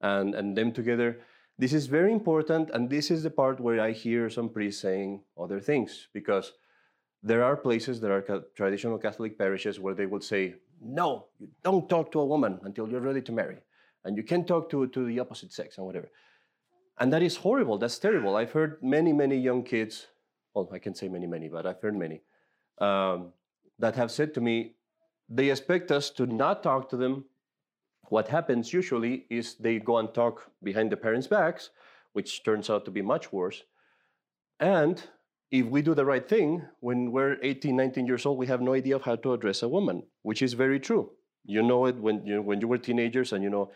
and 0.02 0.36
and 0.36 0.56
them 0.56 0.72
together. 0.72 1.22
This 1.62 1.74
is 1.74 1.86
very 1.86 2.12
important, 2.12 2.72
and 2.74 2.90
this 2.90 3.12
is 3.12 3.22
the 3.22 3.30
part 3.30 3.60
where 3.60 3.80
I 3.80 3.92
hear 3.92 4.32
some 4.32 4.50
priests 4.50 4.82
saying 4.82 5.22
other 5.40 5.60
things 5.60 6.08
because 6.12 6.54
there 7.22 7.44
are 7.44 7.56
places, 7.56 8.02
there 8.02 8.14
are 8.18 8.24
ca- 8.24 8.48
traditional 8.56 8.98
Catholic 8.98 9.38
parishes 9.38 9.80
where 9.80 9.94
they 9.94 10.08
will 10.08 10.22
say, 10.22 10.56
no, 10.82 11.28
you 11.38 11.50
don't 11.64 11.88
talk 11.88 12.12
to 12.14 12.20
a 12.20 12.26
woman 12.26 12.60
until 12.64 12.90
you're 12.90 13.08
ready 13.10 13.22
to 13.22 13.32
marry, 13.32 13.58
and 14.06 14.18
you 14.18 14.24
can't 14.24 14.48
talk 14.48 14.72
to 14.72 14.88
to 14.88 15.06
the 15.06 15.20
opposite 15.20 15.54
sex 15.54 15.78
and 15.78 15.86
whatever. 15.86 16.10
And 17.00 17.14
that 17.14 17.22
is 17.22 17.36
horrible. 17.36 17.78
That's 17.78 18.00
terrible. 18.00 18.36
I've 18.38 18.54
heard 18.54 18.82
many, 18.82 19.14
many 19.14 19.38
young 19.38 19.62
kids. 19.62 20.08
Well, 20.56 20.68
I 20.74 20.80
can't 20.80 20.98
say 20.98 21.10
many, 21.10 21.28
many, 21.28 21.48
but 21.48 21.68
I've 21.68 21.80
heard 21.80 21.96
many 21.96 22.22
um, 22.80 23.34
that 23.78 23.96
have 23.98 24.10
said 24.10 24.34
to 24.34 24.42
me, 24.42 24.78
they 25.30 25.52
expect 25.52 25.92
us 25.92 26.10
to 26.18 26.26
not 26.26 26.64
talk 26.64 26.90
to 26.90 26.98
them. 26.98 27.26
What 28.12 28.28
happens 28.28 28.74
usually 28.74 29.26
is 29.30 29.56
they 29.56 29.80
go 29.80 29.98
and 29.98 30.14
talk 30.14 30.52
behind 30.62 30.92
the 30.92 30.98
parents' 30.98 31.28
backs, 31.28 31.70
which 32.12 32.44
turns 32.44 32.70
out 32.70 32.84
to 32.84 32.92
be 32.92 33.02
much 33.02 33.32
worse. 33.32 33.64
And 34.60 35.02
if 35.50 35.68
we 35.68 35.82
do 35.82 35.96
the 35.96 36.04
right 36.04 36.28
thing, 36.28 36.62
when 36.82 37.14
we're 37.14 37.38
18, 37.42 37.74
19 37.74 38.06
years 38.06 38.26
old, 38.26 38.38
we 38.38 38.48
have 38.48 38.60
no 38.60 38.74
idea 38.74 38.98
of 38.98 39.04
how 39.04 39.16
to 39.16 39.32
address 39.32 39.64
a 39.64 39.70
woman, 39.70 40.04
which 40.24 40.42
is 40.42 40.52
very 40.52 40.78
true. 40.78 41.12
You 41.46 41.64
know 41.64 41.86
it 41.86 41.96
when 41.96 42.26
you, 42.26 42.42
when 42.42 42.60
you 42.60 42.68
were 42.68 42.78
teenagers 42.78 43.32
and 43.32 43.46
you 43.46 43.50
know 43.50 43.72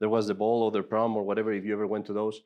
there 0.00 0.08
was 0.08 0.28
the 0.28 0.34
ball 0.34 0.62
or 0.62 0.70
the 0.70 0.82
prom 0.82 1.14
or 1.14 1.22
whatever, 1.22 1.52
if 1.52 1.66
you 1.66 1.74
ever 1.74 1.86
went 1.86 2.06
to 2.06 2.14
those, 2.14 2.40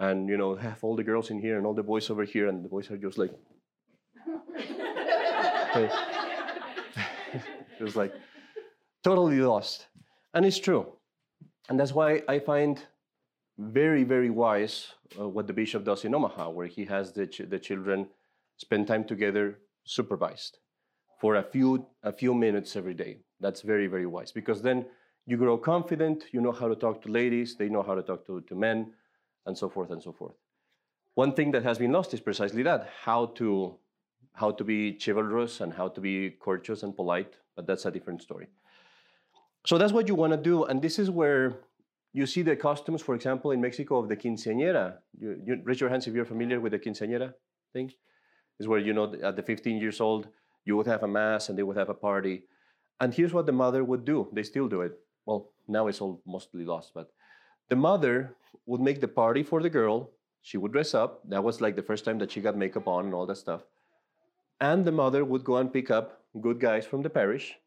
and 0.00 0.28
you 0.28 0.36
know, 0.36 0.56
have 0.56 0.82
all 0.82 0.96
the 0.96 1.04
girls 1.04 1.30
in 1.30 1.38
here 1.38 1.58
and 1.58 1.64
all 1.64 1.74
the 1.74 1.84
boys 1.84 2.10
over 2.10 2.24
here, 2.24 2.48
and 2.48 2.64
the 2.64 2.68
boys 2.68 2.90
are 2.90 2.96
just 2.96 3.18
like, 3.18 3.30
was 7.80 7.94
like 7.94 8.12
totally 9.04 9.40
lost. 9.40 9.86
And 10.34 10.44
it's 10.46 10.58
true. 10.58 10.86
And 11.68 11.78
that's 11.78 11.92
why 11.92 12.22
I 12.28 12.38
find 12.38 12.80
very, 13.58 14.02
very 14.04 14.30
wise 14.30 14.92
uh, 15.18 15.28
what 15.28 15.46
the 15.46 15.52
bishop 15.52 15.84
does 15.84 16.04
in 16.04 16.14
Omaha, 16.14 16.50
where 16.50 16.66
he 16.66 16.84
has 16.86 17.12
the, 17.12 17.26
ch- 17.26 17.48
the 17.48 17.58
children 17.58 18.08
spend 18.56 18.86
time 18.86 19.04
together 19.04 19.58
supervised 19.84 20.58
for 21.20 21.36
a 21.36 21.42
few, 21.42 21.86
a 22.02 22.12
few 22.12 22.34
minutes 22.34 22.76
every 22.76 22.94
day. 22.94 23.18
That's 23.40 23.60
very, 23.60 23.86
very 23.86 24.06
wise 24.06 24.32
because 24.32 24.62
then 24.62 24.86
you 25.26 25.36
grow 25.36 25.56
confident, 25.58 26.24
you 26.32 26.40
know 26.40 26.52
how 26.52 26.68
to 26.68 26.74
talk 26.74 27.02
to 27.02 27.08
ladies, 27.08 27.56
they 27.56 27.68
know 27.68 27.82
how 27.82 27.94
to 27.94 28.02
talk 28.02 28.26
to, 28.26 28.40
to 28.40 28.54
men, 28.54 28.92
and 29.46 29.56
so 29.56 29.68
forth 29.68 29.90
and 29.90 30.02
so 30.02 30.12
forth. 30.12 30.34
One 31.14 31.34
thing 31.34 31.50
that 31.52 31.62
has 31.62 31.78
been 31.78 31.92
lost 31.92 32.14
is 32.14 32.20
precisely 32.20 32.62
that 32.62 32.88
how 33.02 33.26
to 33.36 33.76
how 34.34 34.50
to 34.50 34.64
be 34.64 34.98
chivalrous 34.98 35.60
and 35.60 35.74
how 35.74 35.88
to 35.88 36.00
be 36.00 36.30
courteous 36.30 36.82
and 36.82 36.96
polite, 36.96 37.34
but 37.54 37.66
that's 37.66 37.84
a 37.84 37.90
different 37.90 38.22
story. 38.22 38.46
So 39.64 39.78
that's 39.78 39.92
what 39.92 40.08
you 40.08 40.14
want 40.14 40.32
to 40.32 40.36
do, 40.36 40.64
and 40.64 40.82
this 40.82 40.98
is 40.98 41.10
where 41.10 41.60
you 42.12 42.26
see 42.26 42.42
the 42.42 42.56
costumes, 42.56 43.00
for 43.00 43.14
example, 43.14 43.52
in 43.52 43.60
Mexico 43.60 43.98
of 43.98 44.08
the 44.08 44.16
quinceañera. 44.16 44.98
You, 45.18 45.40
you 45.44 45.60
raise 45.64 45.80
your 45.80 45.88
hands 45.88 46.06
if 46.06 46.14
you're 46.14 46.24
familiar 46.24 46.60
with 46.60 46.72
the 46.72 46.78
quinceañera 46.78 47.32
thing. 47.72 47.92
Is 48.58 48.68
where 48.68 48.78
you 48.78 48.92
know 48.92 49.14
at 49.22 49.36
the 49.36 49.42
15 49.42 49.78
years 49.78 50.00
old 50.00 50.28
you 50.64 50.76
would 50.76 50.86
have 50.86 51.02
a 51.02 51.08
mass 51.08 51.48
and 51.48 51.58
they 51.58 51.62
would 51.62 51.76
have 51.76 51.88
a 51.88 51.94
party, 51.94 52.44
and 53.00 53.14
here's 53.14 53.32
what 53.32 53.46
the 53.46 53.52
mother 53.52 53.82
would 53.84 54.04
do. 54.04 54.28
They 54.32 54.42
still 54.42 54.68
do 54.68 54.82
it. 54.82 54.98
Well, 55.26 55.50
now 55.68 55.86
it's 55.86 56.00
all 56.00 56.20
mostly 56.26 56.64
lost, 56.64 56.92
but 56.94 57.12
the 57.68 57.76
mother 57.76 58.34
would 58.66 58.80
make 58.80 59.00
the 59.00 59.08
party 59.08 59.42
for 59.42 59.62
the 59.62 59.70
girl. 59.70 60.10
She 60.42 60.58
would 60.58 60.72
dress 60.72 60.92
up. 60.92 61.20
That 61.28 61.44
was 61.44 61.60
like 61.60 61.76
the 61.76 61.82
first 61.82 62.04
time 62.04 62.18
that 62.18 62.32
she 62.32 62.40
got 62.40 62.56
makeup 62.56 62.88
on 62.88 63.06
and 63.06 63.14
all 63.14 63.26
that 63.26 63.36
stuff 63.36 63.62
and 64.62 64.84
the 64.84 64.92
mother 64.92 65.24
would 65.24 65.42
go 65.42 65.56
and 65.56 65.72
pick 65.72 65.90
up 65.90 66.22
good 66.40 66.60
guys 66.60 66.86
from 66.86 67.02
the 67.02 67.10
parish. 67.10 67.58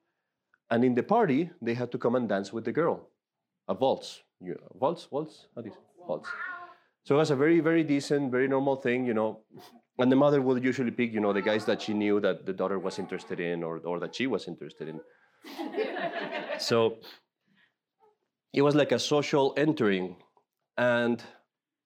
And 0.69 0.83
in 0.83 0.95
the 0.95 1.03
party, 1.03 1.49
they 1.61 1.73
had 1.73 1.91
to 1.91 1.97
come 1.97 2.15
and 2.15 2.27
dance 2.27 2.51
with 2.51 2.65
the 2.65 2.71
girl, 2.71 3.09
a 3.67 3.73
waltz. 3.73 4.21
You, 4.41 4.59
waltz, 4.73 5.07
waltz, 5.11 5.47
how 5.55 5.61
do 5.61 5.69
you 5.69 5.75
waltz? 6.07 6.29
So 7.03 7.15
it 7.15 7.17
was 7.19 7.31
a 7.31 7.35
very, 7.35 7.59
very 7.59 7.83
decent, 7.83 8.31
very 8.31 8.47
normal 8.47 8.77
thing, 8.77 9.05
you 9.05 9.13
know. 9.13 9.41
And 9.99 10.11
the 10.11 10.15
mother 10.15 10.41
would 10.41 10.63
usually 10.63 10.91
pick, 10.91 11.13
you 11.13 11.19
know, 11.19 11.33
the 11.33 11.41
guys 11.41 11.65
that 11.65 11.81
she 11.81 11.93
knew 11.93 12.19
that 12.19 12.45
the 12.45 12.53
daughter 12.53 12.79
was 12.79 12.99
interested 12.99 13.39
in 13.39 13.63
or, 13.63 13.77
or 13.85 13.99
that 13.99 14.15
she 14.15 14.27
was 14.27 14.47
interested 14.47 14.89
in. 14.89 14.99
so 16.59 16.97
it 18.51 18.61
was 18.61 18.75
like 18.75 18.91
a 18.91 18.99
social 18.99 19.53
entering. 19.55 20.15
And 20.77 21.21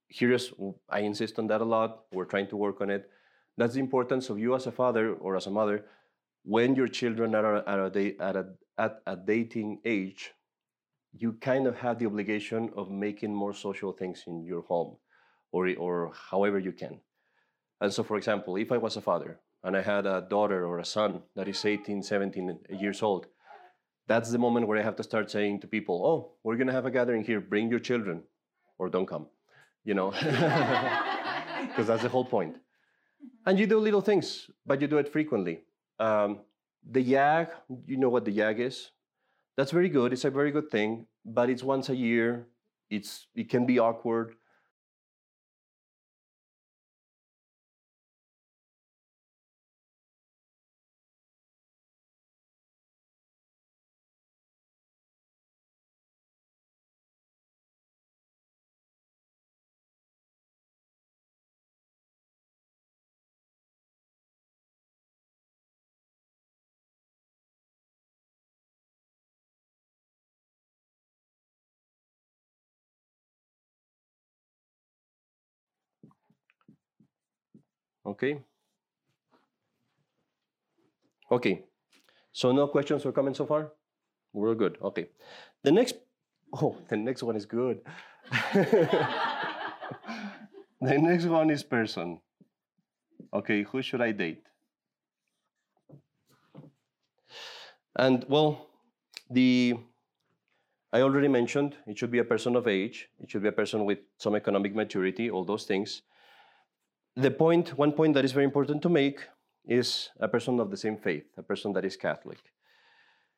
here's, 0.07 0.53
I 0.89 1.01
insist 1.01 1.37
on 1.37 1.47
that 1.47 1.61
a 1.61 1.65
lot. 1.65 2.05
We're 2.11 2.25
trying 2.25 2.47
to 2.47 2.55
work 2.55 2.81
on 2.81 2.89
it 2.89 3.09
that's 3.59 3.73
the 3.73 3.81
importance 3.81 4.29
of 4.29 4.39
you 4.39 4.55
as 4.55 4.67
a 4.67 4.71
father 4.71 5.13
or 5.15 5.35
as 5.35 5.45
a 5.45 5.51
mother 5.51 5.85
when 6.43 6.75
your 6.75 6.87
children 6.87 7.35
are 7.35 7.57
at 7.57 7.95
a, 7.95 8.15
at 8.21 8.35
a, 8.37 8.45
at 8.79 9.01
a 9.05 9.15
dating 9.15 9.79
age 9.85 10.31
you 11.13 11.33
kind 11.33 11.67
of 11.67 11.75
have 11.75 11.99
the 11.99 12.05
obligation 12.05 12.69
of 12.75 12.91
making 12.91 13.33
more 13.33 13.53
social 13.53 13.91
things 13.91 14.23
in 14.27 14.43
your 14.43 14.61
home 14.61 14.95
or, 15.51 15.69
or 15.77 16.11
however 16.31 16.59
you 16.59 16.71
can 16.71 16.99
and 17.81 17.93
so 17.93 18.03
for 18.03 18.17
example 18.17 18.55
if 18.55 18.71
i 18.71 18.77
was 18.77 18.97
a 18.97 19.01
father 19.01 19.39
and 19.63 19.77
i 19.77 19.81
had 19.81 20.05
a 20.05 20.25
daughter 20.29 20.65
or 20.65 20.79
a 20.79 20.85
son 20.85 21.21
that 21.35 21.47
is 21.47 21.63
18 21.63 22.01
17 22.03 22.59
years 22.71 23.03
old 23.03 23.27
that's 24.07 24.31
the 24.31 24.37
moment 24.37 24.67
where 24.67 24.79
i 24.79 24.83
have 24.83 24.95
to 24.95 25.03
start 25.03 25.29
saying 25.29 25.59
to 25.59 25.67
people 25.67 26.05
oh 26.11 26.31
we're 26.43 26.55
going 26.55 26.73
to 26.73 26.79
have 26.79 26.85
a 26.87 26.91
gathering 26.91 27.23
here 27.23 27.41
bring 27.41 27.69
your 27.69 27.79
children 27.79 28.23
or 28.79 28.89
don't 28.89 29.07
come 29.07 29.27
you 29.83 29.93
know 29.93 30.11
because 31.67 31.87
that's 31.87 32.03
the 32.03 32.09
whole 32.09 32.25
point. 32.25 32.55
and 33.45 33.59
you 33.59 33.67
do 33.67 33.79
little 33.79 34.01
things, 34.01 34.49
but 34.65 34.81
you 34.81 34.87
do 34.87 34.97
it 34.97 35.11
frequently. 35.11 35.61
Um, 35.99 36.39
the 36.83 37.03
YAG, 37.03 37.49
you 37.85 37.97
know 37.97 38.09
what 38.09 38.25
the 38.25 38.31
YAG 38.31 38.59
is? 38.59 38.91
That's 39.57 39.71
very 39.71 39.89
good. 39.89 40.13
It's 40.13 40.25
a 40.25 40.29
very 40.29 40.51
good 40.51 40.69
thing, 40.71 41.05
but 41.25 41.49
it's 41.49 41.63
once 41.63 41.89
a 41.89 41.95
year. 41.95 42.47
it's 42.89 43.27
it 43.35 43.49
can 43.49 43.65
be 43.65 43.79
awkward. 43.79 44.33
Okay. 78.09 78.41
Okay. 81.31 81.63
So 82.31 82.51
no 82.51 82.67
questions 82.67 83.05
or 83.05 83.11
comments 83.11 83.37
so 83.37 83.45
far? 83.45 83.71
We're 84.33 84.55
good. 84.55 84.77
Okay. 84.81 85.09
The 85.63 85.71
next 85.71 85.95
oh, 86.53 86.75
the 86.89 86.97
next 86.97 87.21
one 87.21 87.35
is 87.35 87.45
good. 87.45 87.81
the 88.53 89.27
next 90.81 91.25
one 91.25 91.51
is 91.51 91.61
person. 91.61 92.19
Okay, 93.31 93.61
who 93.63 93.81
should 93.83 94.01
I 94.01 94.11
date? 94.11 94.43
And 97.95 98.25
well, 98.27 98.69
the 99.29 99.77
I 100.91 101.01
already 101.01 101.27
mentioned 101.27 101.75
it 101.85 101.99
should 101.99 102.09
be 102.09 102.19
a 102.19 102.23
person 102.23 102.55
of 102.55 102.67
age, 102.67 103.09
it 103.19 103.29
should 103.29 103.43
be 103.43 103.49
a 103.49 103.59
person 103.61 103.85
with 103.85 103.99
some 104.17 104.35
economic 104.35 104.73
maturity, 104.73 105.29
all 105.29 105.45
those 105.45 105.65
things 105.65 106.01
the 107.21 107.31
point, 107.31 107.77
one 107.77 107.91
point 107.91 108.13
that 108.13 108.25
is 108.25 108.31
very 108.31 108.45
important 108.45 108.81
to 108.83 108.89
make 108.89 109.19
is 109.65 110.09
a 110.19 110.27
person 110.27 110.59
of 110.59 110.71
the 110.71 110.77
same 110.77 110.97
faith, 110.97 111.25
a 111.37 111.43
person 111.43 111.73
that 111.73 111.85
is 111.85 111.95
Catholic. 111.95 112.39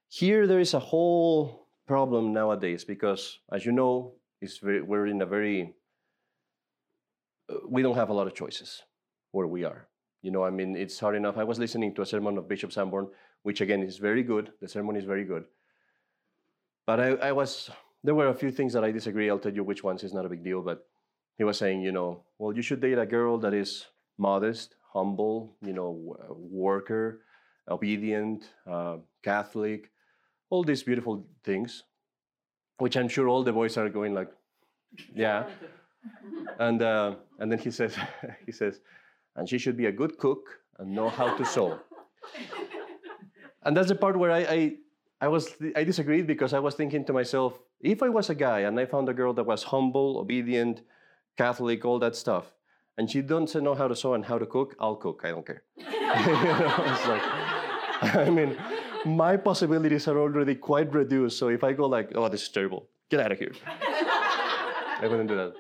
Here, 0.08 0.48
there 0.48 0.60
is 0.60 0.74
a 0.74 0.80
whole 0.80 1.68
problem 1.88 2.34
nowadays 2.34 2.84
because, 2.84 3.40
as 3.52 3.66
you 3.66 3.72
know, 3.72 4.14
very, 4.62 4.82
we're 4.82 5.08
in 5.08 5.22
a 5.22 5.26
very, 5.26 5.74
uh, 7.50 7.56
we 7.68 7.82
don't 7.82 7.96
have 7.96 8.10
a 8.10 8.14
lot 8.14 8.28
of 8.28 8.36
choices 8.36 8.84
where 9.32 9.48
we 9.48 9.64
are. 9.64 9.88
You 10.22 10.32
know, 10.32 10.44
I 10.44 10.50
mean, 10.50 10.76
it's 10.76 11.00
hard 11.00 11.16
enough. 11.16 11.38
I 11.38 11.44
was 11.44 11.60
listening 11.60 11.96
to 11.96 12.02
a 12.02 12.06
sermon 12.06 12.38
of 12.38 12.48
Bishop 12.48 12.72
Sanborn, 12.72 13.08
which 13.44 13.62
again 13.62 13.82
is 13.82 13.98
very 13.98 14.24
good. 14.24 14.52
The 14.62 14.68
sermon 14.68 14.96
is 14.96 15.06
very 15.06 15.26
good. 15.26 15.46
But 16.86 17.00
I, 17.00 17.08
I 17.30 17.32
was, 17.32 17.70
there 18.04 18.16
were 18.16 18.28
a 18.28 18.34
few 18.34 18.52
things 18.52 18.74
that 18.74 18.84
I 18.84 18.92
disagree. 18.92 19.30
I'll 19.30 19.40
tell 19.40 19.54
you 19.54 19.64
which 19.64 19.84
ones 19.84 20.04
is 20.04 20.14
not 20.14 20.26
a 20.26 20.30
big 20.30 20.44
deal. 20.44 20.62
But 20.62 20.88
he 21.38 21.44
was 21.44 21.58
saying, 21.58 21.82
you 21.82 21.92
know, 21.92 22.24
well, 22.38 22.56
you 22.56 22.62
should 22.62 22.82
date 22.82 22.98
a 22.98 23.06
girl 23.06 23.38
that 23.40 23.54
is 23.54 23.86
modest, 24.18 24.76
humble, 24.94 25.56
you 25.62 25.74
know, 25.74 26.16
worker, 26.30 27.22
obedient, 27.70 28.50
uh, 28.70 28.98
Catholic, 29.24 29.92
all 30.50 30.64
these 30.64 30.84
beautiful 30.84 31.26
things, 31.44 31.84
which 32.78 32.98
I'm 32.98 33.08
sure 33.08 33.28
all 33.28 33.44
the 33.44 33.54
boys 33.54 33.78
are 33.78 33.90
going 33.90 34.14
like, 34.14 34.30
yeah. 35.16 35.46
and 36.60 36.82
uh, 36.82 37.16
and 37.40 37.52
then 37.52 37.60
he 37.60 37.72
says, 37.72 37.96
he 38.46 38.52
says, 38.52 38.82
and 39.36 39.48
she 39.48 39.58
should 39.58 39.78
be 39.78 39.86
a 39.86 39.92
good 39.92 40.18
cook 40.18 40.60
and 40.80 40.94
know 40.94 41.10
how 41.10 41.36
to 41.38 41.46
sew. 41.46 41.80
and 43.64 43.78
that's 43.78 43.88
the 43.88 43.96
part 43.96 44.18
where 44.18 44.32
I, 44.32 44.40
I 44.40 44.76
I 45.22 45.28
was 45.28 45.56
I 45.76 45.84
disagreed 45.84 46.28
because 46.28 46.54
I 46.54 46.60
was 46.60 46.76
thinking 46.76 47.06
to 47.06 47.14
myself, 47.14 47.60
if 47.80 48.04
I 48.04 48.10
was 48.10 48.30
a 48.30 48.36
guy 48.36 48.62
and 48.62 48.80
I 48.80 48.86
found 48.86 49.08
a 49.10 49.14
girl 49.14 49.34
that 49.34 49.46
was 49.46 49.64
humble, 49.64 50.18
obedient, 50.18 50.82
Catholic, 51.38 51.86
all 51.86 52.00
that 52.00 52.16
stuff. 52.16 52.54
And 52.98 53.10
she 53.10 53.22
doesn't 53.22 53.64
know 53.64 53.74
how 53.74 53.88
to 53.88 53.96
sew 53.96 54.14
and 54.14 54.26
how 54.26 54.38
to 54.38 54.46
cook, 54.46 54.76
I'll 54.80 54.96
cook. 54.96 55.22
I 55.24 55.30
don't 55.30 55.46
care. 55.46 55.64
you 55.78 55.86
know, 55.86 56.84
it's 56.88 57.08
like, 57.08 57.22
I 58.16 58.30
mean, 58.30 58.58
my 59.06 59.38
possibilities 59.38 60.08
are 60.08 60.20
already 60.20 60.56
quite 60.56 60.94
reduced. 60.94 61.38
So 61.38 61.48
if 61.50 61.64
I 61.64 61.74
go 61.74 61.88
like, 61.88 62.12
oh, 62.16 62.30
this 62.30 62.44
is 62.44 62.50
terrible, 62.50 62.90
get 63.10 63.20
out 63.20 63.32
of 63.32 63.40
here. 63.40 63.54
I 63.66 65.08
wouldn't 65.08 65.30
do 65.30 65.36
that. 65.36 65.54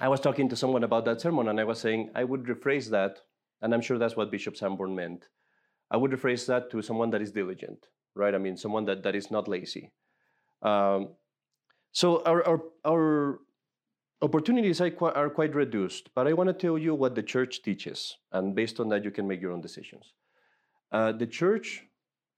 I 0.00 0.08
was 0.08 0.20
talking 0.20 0.48
to 0.48 0.56
someone 0.56 0.84
about 0.84 1.04
that 1.04 1.20
sermon 1.20 1.48
and 1.48 1.60
I 1.60 1.64
was 1.64 1.80
saying 1.80 2.10
I 2.14 2.24
would 2.24 2.44
rephrase 2.44 2.90
that, 2.90 3.20
and 3.62 3.72
I'm 3.72 3.80
sure 3.80 3.98
that's 3.98 4.16
what 4.16 4.30
Bishop 4.30 4.56
Sanborn 4.56 4.94
meant. 4.94 5.28
I 5.90 5.96
would 5.96 6.10
rephrase 6.10 6.46
that 6.46 6.70
to 6.70 6.82
someone 6.82 7.10
that 7.10 7.22
is 7.22 7.30
diligent, 7.30 7.86
right? 8.14 8.34
I 8.34 8.38
mean, 8.38 8.56
someone 8.56 8.84
that, 8.86 9.02
that 9.02 9.14
is 9.14 9.30
not 9.30 9.46
lazy. 9.46 9.92
Um, 10.62 11.10
so 11.92 12.22
our, 12.24 12.44
our, 12.46 12.60
our 12.84 13.40
opportunities 14.22 14.80
are 14.80 14.90
quite 14.90 15.54
reduced, 15.54 16.10
but 16.14 16.26
I 16.26 16.32
want 16.32 16.48
to 16.48 16.54
tell 16.54 16.78
you 16.78 16.94
what 16.94 17.14
the 17.14 17.22
church 17.22 17.62
teaches, 17.62 18.16
and 18.32 18.54
based 18.54 18.80
on 18.80 18.88
that, 18.88 19.04
you 19.04 19.10
can 19.10 19.26
make 19.26 19.40
your 19.40 19.52
own 19.52 19.60
decisions. 19.60 20.12
Uh, 20.92 21.12
the 21.12 21.26
church, 21.26 21.84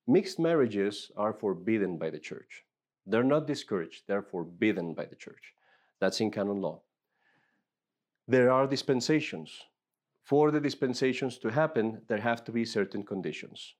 mixed 0.07 0.39
marriages 0.39 1.11
are 1.17 1.33
forbidden 1.33 1.97
by 1.97 2.11
the 2.11 2.19
church. 2.19 2.65
They're 3.07 3.23
not 3.23 3.47
discouraged, 3.47 4.05
they're 4.07 4.23
forbidden 4.23 4.95
by 4.95 5.05
the 5.05 5.17
church. 5.17 5.55
That's 6.01 6.21
in 6.21 6.31
canon 6.31 6.61
law. 6.61 6.81
There 8.29 8.51
are 8.51 8.67
dispensations. 8.67 9.51
For 10.25 10.51
the 10.51 10.61
dispensations 10.61 11.39
to 11.39 11.51
happen, 11.51 12.03
there 12.09 12.21
have 12.21 12.43
to 12.45 12.53
be 12.53 12.65
certain 12.65 13.05
conditions. 13.05 13.75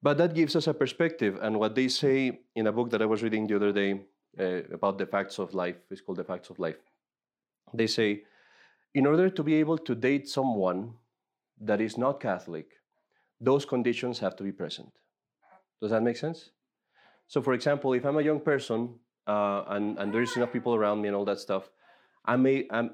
But 0.00 0.16
that 0.18 0.34
gives 0.34 0.54
us 0.54 0.68
a 0.68 0.74
perspective, 0.74 1.38
and 1.42 1.58
what 1.58 1.74
they 1.74 1.88
say 1.88 2.40
in 2.54 2.68
a 2.68 2.72
book 2.72 2.90
that 2.90 3.02
I 3.02 3.06
was 3.06 3.22
reading 3.22 3.48
the 3.48 3.56
other 3.56 3.72
day 3.72 4.02
uh, 4.38 4.62
about 4.72 4.98
the 4.98 5.06
facts 5.06 5.38
of 5.38 5.54
life, 5.54 5.76
is 5.90 6.00
called 6.00 6.18
The 6.18 6.24
Facts 6.24 6.50
of 6.50 6.58
Life 6.60 6.78
they 7.72 7.86
say, 7.86 8.22
in 8.94 9.06
order 9.06 9.30
to 9.30 9.42
be 9.42 9.54
able 9.54 9.78
to 9.78 9.94
date 9.94 10.28
someone 10.28 10.94
that 11.60 11.80
is 11.80 11.96
not 11.96 12.20
Catholic, 12.20 12.66
those 13.40 13.64
conditions 13.64 14.18
have 14.18 14.36
to 14.36 14.42
be 14.42 14.52
present. 14.52 14.92
Does 15.80 15.90
that 15.90 16.02
make 16.02 16.16
sense? 16.16 16.50
So, 17.26 17.40
for 17.40 17.54
example, 17.54 17.92
if 17.94 18.04
I'm 18.04 18.18
a 18.18 18.22
young 18.22 18.40
person 18.40 18.94
uh, 19.26 19.64
and, 19.68 19.98
and 19.98 20.12
there's 20.12 20.36
enough 20.36 20.52
people 20.52 20.74
around 20.74 21.00
me 21.00 21.08
and 21.08 21.16
all 21.16 21.24
that 21.24 21.40
stuff, 21.40 21.70
I 22.24 22.36
may, 22.36 22.66
I'm, 22.70 22.90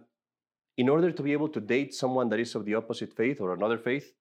in 0.77 0.89
order 0.89 1.11
to 1.11 1.23
be 1.23 1.33
able 1.33 1.49
to 1.49 1.61
date 1.61 1.93
someone 1.93 2.29
that 2.31 2.39
is 2.39 2.55
of 2.55 2.65
the 2.65 2.75
opposite 2.75 3.13
faith 3.13 3.41
or 3.41 3.53
another 3.53 3.79
faith, 3.79 4.15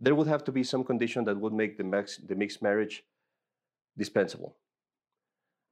there 0.00 0.14
would 0.14 0.26
have 0.26 0.44
to 0.44 0.52
be 0.52 0.62
some 0.62 0.84
condition 0.84 1.24
that 1.24 1.40
would 1.40 1.52
make 1.52 1.78
the, 1.78 1.84
max, 1.84 2.18
the 2.18 2.34
mixed 2.34 2.62
marriage 2.62 3.04
dispensable. 3.96 4.56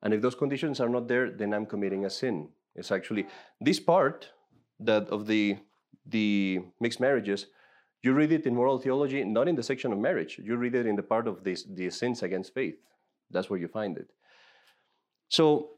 And 0.02 0.14
if 0.14 0.22
those 0.22 0.34
conditions 0.34 0.80
are 0.80 0.88
not 0.88 1.06
there, 1.06 1.30
then 1.30 1.52
I'm 1.52 1.66
committing 1.66 2.04
a 2.04 2.10
sin. 2.10 2.48
It's 2.74 2.90
actually 2.90 3.26
this 3.60 3.80
part 3.80 4.30
that 4.80 5.08
of 5.08 5.26
the 5.26 5.58
the 6.06 6.60
mixed 6.80 7.00
marriages. 7.00 7.46
You 8.02 8.12
read 8.14 8.32
it 8.32 8.46
in 8.46 8.54
moral 8.54 8.78
theology, 8.78 9.22
not 9.24 9.46
in 9.46 9.54
the 9.54 9.62
section 9.62 9.92
of 9.92 9.98
marriage. 9.98 10.40
You 10.42 10.56
read 10.56 10.74
it 10.74 10.86
in 10.86 10.96
the 10.96 11.02
part 11.04 11.28
of 11.28 11.44
this, 11.44 11.62
the 11.62 11.88
sins 11.90 12.24
against 12.24 12.52
faith. 12.52 12.74
That's 13.30 13.48
where 13.48 13.60
you 13.60 13.68
find 13.68 13.96
it. 13.96 14.08
So 15.28 15.70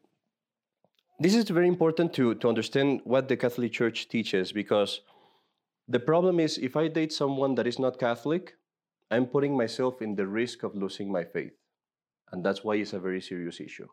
this 1.20 1.35
is 1.35 1.48
very 1.50 1.68
important 1.68 2.14
to, 2.14 2.35
to 2.37 2.48
understand 2.48 3.02
what 3.04 3.28
the 3.28 3.37
Catholic 3.37 3.72
Church 3.72 4.09
teaches 4.09 4.52
because 4.52 5.02
the 5.87 6.00
problem 6.00 6.40
is 6.40 6.57
if 6.59 6.76
I 6.76 6.88
date 6.88 7.12
someone 7.12 7.54
that 7.57 7.66
is 7.66 7.78
not 7.78 7.98
Catholic, 7.98 8.54
I'm 9.10 9.27
putting 9.27 9.56
myself 9.56 10.00
in 10.00 10.16
the 10.16 10.27
risk 10.27 10.62
of 10.62 10.75
losing 10.75 11.12
my 11.12 11.25
faith. 11.25 11.52
And 12.33 12.42
that's 12.42 12.64
why 12.64 12.77
it's 12.77 12.94
a 12.94 12.98
very 12.98 13.21
serious 13.21 13.60
issue. 13.60 13.87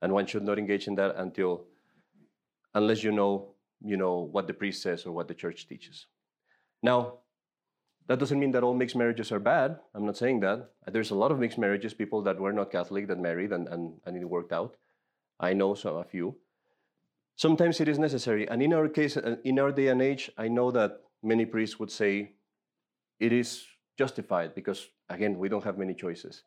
And 0.00 0.12
one 0.12 0.26
should 0.26 0.44
not 0.44 0.58
engage 0.58 0.86
in 0.86 0.94
that 0.94 1.16
until 1.16 1.66
unless 2.78 3.02
you 3.02 3.12
know, 3.12 3.32
you 3.84 3.96
know 3.96 4.28
what 4.32 4.46
the 4.46 4.54
priest 4.54 4.82
says 4.82 5.04
or 5.04 5.12
what 5.12 5.28
the 5.28 5.34
church 5.34 5.68
teaches. 5.68 6.06
Now, 6.82 7.18
that 8.06 8.18
doesn't 8.18 8.40
mean 8.40 8.52
that 8.52 8.62
all 8.62 8.74
mixed 8.74 8.96
marriages 8.96 9.30
are 9.32 9.38
bad. 9.38 9.78
I'm 9.94 10.06
not 10.06 10.16
saying 10.16 10.40
that. 10.40 10.70
There's 10.86 11.10
a 11.10 11.14
lot 11.22 11.30
of 11.30 11.38
mixed 11.38 11.58
marriages, 11.58 11.92
people 11.92 12.22
that 12.22 12.40
were 12.40 12.52
not 12.52 12.70
Catholic 12.70 13.08
that 13.08 13.18
married 13.18 13.52
and, 13.52 13.68
and, 13.68 13.92
and 14.06 14.16
it 14.16 14.24
worked 14.24 14.52
out. 14.52 14.76
I 15.38 15.52
know 15.52 15.74
some 15.74 15.96
a 15.96 16.04
few. 16.04 16.36
Sometimes 17.36 17.80
it 17.80 17.88
is 17.88 17.98
necessary. 17.98 18.48
And 18.48 18.62
in 18.62 18.72
our 18.72 18.88
case, 18.88 19.16
uh, 19.16 19.36
in 19.44 19.58
our 19.58 19.70
day 19.70 19.88
and 19.88 20.00
age, 20.00 20.30
I 20.38 20.48
know 20.48 20.70
that 20.70 21.00
many 21.22 21.44
priests 21.44 21.78
would 21.78 21.90
say 21.90 22.32
it 23.20 23.32
is 23.32 23.64
justified 23.98 24.54
because, 24.54 24.88
again, 25.08 25.38
we 25.38 25.48
don't 25.48 25.64
have 25.64 25.78
many 25.78 25.94
choices. 25.94 26.42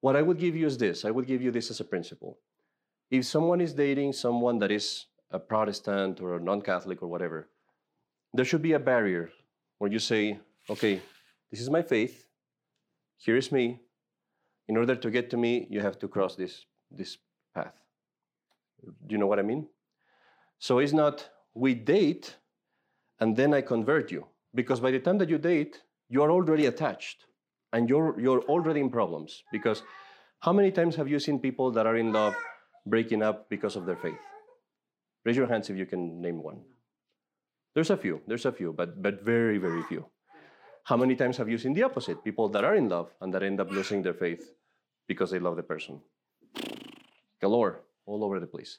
What 0.00 0.16
I 0.16 0.22
would 0.22 0.38
give 0.38 0.56
you 0.56 0.66
is 0.66 0.76
this 0.76 1.04
I 1.04 1.10
would 1.10 1.26
give 1.26 1.42
you 1.42 1.50
this 1.50 1.70
as 1.70 1.80
a 1.80 1.84
principle. 1.84 2.38
If 3.10 3.26
someone 3.26 3.60
is 3.60 3.72
dating 3.72 4.12
someone 4.14 4.58
that 4.60 4.70
is 4.70 5.06
a 5.30 5.38
Protestant 5.38 6.20
or 6.20 6.36
a 6.36 6.40
non 6.40 6.60
Catholic 6.60 7.02
or 7.02 7.08
whatever, 7.08 7.48
there 8.34 8.44
should 8.44 8.62
be 8.62 8.72
a 8.72 8.78
barrier 8.78 9.30
where 9.78 9.90
you 9.90 9.98
say, 9.98 10.38
okay, 10.68 11.00
this 11.50 11.60
is 11.60 11.70
my 11.70 11.82
faith, 11.82 12.26
here 13.16 13.36
is 13.36 13.50
me. 13.52 13.80
In 14.68 14.76
order 14.76 14.94
to 14.94 15.10
get 15.10 15.30
to 15.30 15.36
me, 15.36 15.66
you 15.68 15.80
have 15.80 15.98
to 15.98 16.08
cross 16.08 16.36
this, 16.36 16.64
this 16.90 17.18
path. 17.54 17.74
Do 18.84 18.92
you 19.08 19.18
know 19.18 19.26
what 19.26 19.38
I 19.38 19.42
mean? 19.42 19.66
So 20.58 20.78
it's 20.78 20.92
not 20.92 21.28
we 21.54 21.74
date 21.74 22.36
and 23.18 23.36
then 23.36 23.52
I 23.52 23.60
convert 23.60 24.10
you. 24.10 24.26
Because 24.54 24.80
by 24.80 24.90
the 24.90 24.98
time 24.98 25.18
that 25.18 25.28
you 25.28 25.38
date, 25.38 25.82
you 26.08 26.22
are 26.22 26.30
already 26.30 26.66
attached 26.66 27.26
and 27.72 27.88
you're, 27.88 28.18
you're 28.20 28.42
already 28.42 28.80
in 28.80 28.90
problems. 28.90 29.42
Because 29.52 29.82
how 30.40 30.52
many 30.52 30.70
times 30.70 30.96
have 30.96 31.08
you 31.08 31.18
seen 31.18 31.38
people 31.38 31.70
that 31.72 31.86
are 31.86 31.96
in 31.96 32.12
love 32.12 32.34
breaking 32.86 33.22
up 33.22 33.48
because 33.48 33.76
of 33.76 33.86
their 33.86 33.96
faith? 33.96 34.18
Raise 35.24 35.36
your 35.36 35.46
hands 35.46 35.70
if 35.70 35.76
you 35.76 35.86
can 35.86 36.20
name 36.20 36.42
one. 36.42 36.62
There's 37.74 37.90
a 37.90 37.96
few, 37.96 38.20
there's 38.26 38.46
a 38.46 38.52
few, 38.52 38.72
but, 38.72 39.02
but 39.02 39.22
very, 39.22 39.58
very 39.58 39.82
few. 39.84 40.06
How 40.84 40.96
many 40.96 41.14
times 41.14 41.36
have 41.36 41.48
you 41.48 41.58
seen 41.58 41.74
the 41.74 41.82
opposite? 41.82 42.24
People 42.24 42.48
that 42.48 42.64
are 42.64 42.74
in 42.74 42.88
love 42.88 43.14
and 43.20 43.32
that 43.32 43.42
end 43.42 43.60
up 43.60 43.70
losing 43.70 44.02
their 44.02 44.14
faith 44.14 44.52
because 45.06 45.30
they 45.30 45.38
love 45.38 45.56
the 45.56 45.62
person. 45.62 46.00
Galore, 47.40 47.82
all 48.06 48.24
over 48.24 48.40
the 48.40 48.46
place. 48.46 48.78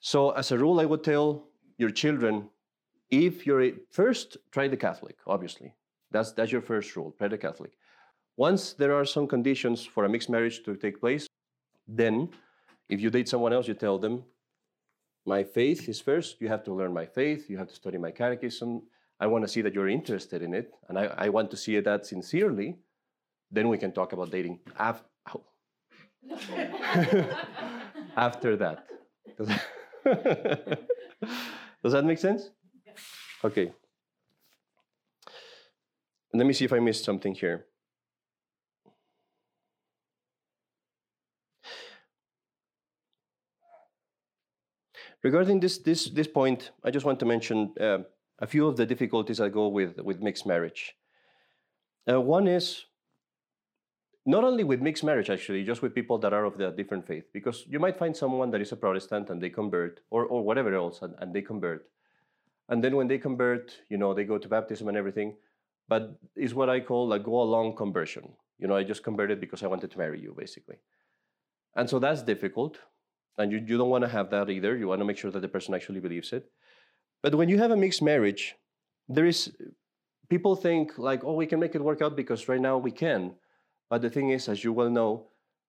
So, 0.00 0.30
as 0.30 0.52
a 0.52 0.58
rule, 0.58 0.80
I 0.80 0.84
would 0.84 1.04
tell 1.04 1.44
your 1.78 1.90
children 1.90 2.48
if 3.10 3.46
you're 3.46 3.62
a, 3.62 3.74
first, 3.90 4.36
try 4.50 4.68
the 4.68 4.76
Catholic, 4.76 5.16
obviously. 5.26 5.74
That's, 6.10 6.32
that's 6.32 6.52
your 6.52 6.60
first 6.62 6.96
rule, 6.96 7.14
try 7.18 7.28
the 7.28 7.38
Catholic. 7.38 7.72
Once 8.36 8.72
there 8.72 8.94
are 8.94 9.04
some 9.04 9.26
conditions 9.26 9.84
for 9.84 10.04
a 10.04 10.08
mixed 10.08 10.28
marriage 10.28 10.62
to 10.64 10.76
take 10.76 11.00
place, 11.00 11.26
then 11.86 12.28
if 12.88 13.00
you 13.00 13.10
date 13.10 13.28
someone 13.28 13.52
else, 13.52 13.68
you 13.68 13.74
tell 13.74 13.98
them, 13.98 14.24
my 15.26 15.42
faith 15.42 15.88
is 15.88 16.00
first. 16.00 16.40
You 16.40 16.48
have 16.48 16.62
to 16.64 16.72
learn 16.72 16.94
my 16.94 17.04
faith. 17.04 17.50
You 17.50 17.58
have 17.58 17.68
to 17.68 17.74
study 17.74 17.98
my 17.98 18.12
catechism. 18.12 18.82
I 19.18 19.26
want 19.26 19.44
to 19.44 19.48
see 19.48 19.60
that 19.62 19.74
you're 19.74 19.88
interested 19.88 20.42
in 20.42 20.54
it, 20.54 20.72
and 20.88 20.98
I, 20.98 21.06
I 21.18 21.28
want 21.30 21.50
to 21.50 21.56
see 21.56 21.80
that 21.80 22.06
sincerely. 22.06 22.76
Then 23.50 23.68
we 23.68 23.78
can 23.78 23.92
talk 23.92 24.12
about 24.12 24.30
dating 24.30 24.60
af- 24.78 25.04
oh. 25.34 25.44
after 28.16 28.56
that. 28.56 28.86
Does 29.36 29.48
that, 29.48 29.62
Does 31.82 31.92
that 31.92 32.04
make 32.04 32.18
sense? 32.18 32.50
Okay. 33.42 33.72
Let 36.32 36.46
me 36.46 36.52
see 36.52 36.64
if 36.64 36.72
I 36.72 36.78
missed 36.78 37.04
something 37.04 37.34
here. 37.34 37.66
Regarding 45.26 45.58
this, 45.58 45.78
this, 45.78 46.04
this 46.18 46.28
point, 46.28 46.70
I 46.84 46.92
just 46.92 47.04
want 47.04 47.18
to 47.18 47.26
mention 47.26 47.74
uh, 47.80 47.98
a 48.38 48.46
few 48.46 48.64
of 48.68 48.76
the 48.76 48.86
difficulties 48.86 49.38
that 49.38 49.50
go 49.50 49.66
with, 49.66 49.98
with 50.08 50.20
mixed 50.20 50.46
marriage. 50.46 50.94
Uh, 52.08 52.20
one 52.20 52.46
is 52.46 52.84
not 54.24 54.44
only 54.44 54.62
with 54.62 54.80
mixed 54.80 55.02
marriage, 55.02 55.28
actually, 55.28 55.64
just 55.64 55.82
with 55.82 55.96
people 55.96 56.16
that 56.18 56.32
are 56.32 56.44
of 56.44 56.56
the 56.56 56.70
different 56.70 57.04
faith, 57.04 57.24
because 57.32 57.64
you 57.66 57.80
might 57.80 57.98
find 57.98 58.16
someone 58.16 58.52
that 58.52 58.60
is 58.60 58.70
a 58.70 58.76
Protestant 58.76 59.28
and 59.30 59.42
they 59.42 59.50
convert, 59.50 59.98
or, 60.10 60.26
or 60.26 60.44
whatever 60.44 60.72
else, 60.76 61.02
and, 61.02 61.12
and 61.18 61.34
they 61.34 61.42
convert. 61.42 61.88
And 62.68 62.84
then 62.84 62.94
when 62.94 63.08
they 63.08 63.18
convert, 63.18 63.72
you 63.88 63.98
know, 63.98 64.14
they 64.14 64.22
go 64.22 64.38
to 64.38 64.46
baptism 64.46 64.86
and 64.86 64.96
everything, 64.96 65.34
but 65.88 66.20
it's 66.36 66.54
what 66.54 66.70
I 66.70 66.78
call 66.78 67.12
a 67.12 67.18
go 67.18 67.42
along 67.42 67.74
conversion. 67.74 68.28
You 68.60 68.68
know, 68.68 68.76
I 68.76 68.84
just 68.84 69.02
converted 69.02 69.40
because 69.40 69.64
I 69.64 69.66
wanted 69.66 69.90
to 69.90 69.98
marry 69.98 70.20
you, 70.20 70.36
basically. 70.38 70.76
And 71.74 71.90
so 71.90 71.98
that's 71.98 72.22
difficult. 72.22 72.78
And 73.38 73.52
you, 73.52 73.58
you 73.58 73.76
don't 73.76 73.90
want 73.90 74.02
to 74.04 74.08
have 74.08 74.30
that 74.30 74.48
either. 74.48 74.76
You 74.76 74.88
want 74.88 75.00
to 75.00 75.04
make 75.04 75.18
sure 75.18 75.30
that 75.30 75.40
the 75.40 75.48
person 75.48 75.74
actually 75.74 76.00
believes 76.00 76.32
it. 76.32 76.50
But 77.22 77.34
when 77.34 77.48
you 77.48 77.58
have 77.58 77.70
a 77.70 77.76
mixed 77.76 78.02
marriage, 78.02 78.54
there 79.08 79.26
is 79.26 79.52
people 80.28 80.56
think 80.56 80.98
like, 80.98 81.24
oh, 81.24 81.34
we 81.34 81.46
can 81.46 81.60
make 81.60 81.74
it 81.74 81.82
work 81.82 82.02
out 82.02 82.16
because 82.16 82.48
right 82.48 82.60
now 82.60 82.78
we 82.78 82.90
can. 82.90 83.34
But 83.90 84.02
the 84.02 84.10
thing 84.10 84.30
is, 84.30 84.48
as 84.48 84.64
you 84.64 84.72
well 84.72 84.90
know, 84.90 85.26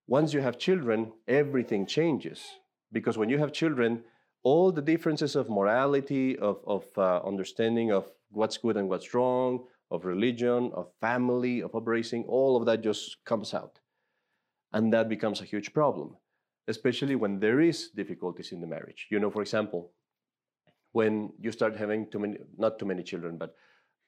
once 0.08 0.34
you 0.34 0.42
have 0.42 0.58
children, 0.58 1.12
everything 1.28 1.86
changes. 1.86 2.44
Because 2.92 3.18
when 3.18 3.30
you 3.30 3.38
have 3.38 3.52
children, 3.52 4.04
all 4.44 4.72
the 4.72 4.82
differences 4.82 5.36
of 5.36 5.50
morality, 5.50 6.38
of, 6.38 6.62
of 6.66 6.86
uh, 6.98 7.22
understanding 7.26 7.92
of 7.92 8.10
what's 8.30 8.58
good 8.58 8.78
and 8.78 8.88
what's 8.88 9.14
wrong, 9.14 9.66
of 9.92 10.06
religion, 10.06 10.72
of 10.74 10.90
family, 11.02 11.62
of 11.62 11.76
upbringing, 11.76 12.24
all 12.28 12.56
of 12.56 12.66
that 12.66 12.82
just 12.82 13.18
comes 13.26 13.54
out. 13.54 13.80
And 14.74 14.94
that 14.94 15.10
becomes 15.10 15.42
a 15.42 15.46
huge 15.46 15.74
problem 15.74 16.16
especially 16.68 17.16
when 17.16 17.40
there 17.40 17.60
is 17.62 17.90
difficulties 17.90 18.52
in 18.52 18.62
the 18.62 18.68
marriage. 18.68 19.08
You 19.10 19.20
know, 19.20 19.32
for 19.32 19.42
example, 19.42 19.92
when 20.92 21.32
you 21.40 21.52
start 21.52 21.76
having 21.76 22.10
too 22.10 22.20
many, 22.20 22.38
not 22.58 22.80
too 22.80 22.86
many 22.86 23.04
children, 23.04 23.38
but 23.38 23.56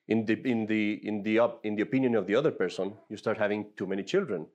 in 0.07 0.25
the 0.25 0.33
in 0.45 0.65
the 0.65 0.99
in 1.07 1.23
the 1.23 1.39
up 1.39 1.59
in 1.63 1.75
the 1.75 1.83
opinion 1.83 2.15
of 2.15 2.27
the 2.27 2.35
other 2.35 2.51
person, 2.51 2.93
you 3.09 3.17
start 3.17 3.37
having 3.37 3.71
too 3.77 3.85
many 3.85 4.03
children, 4.03 4.47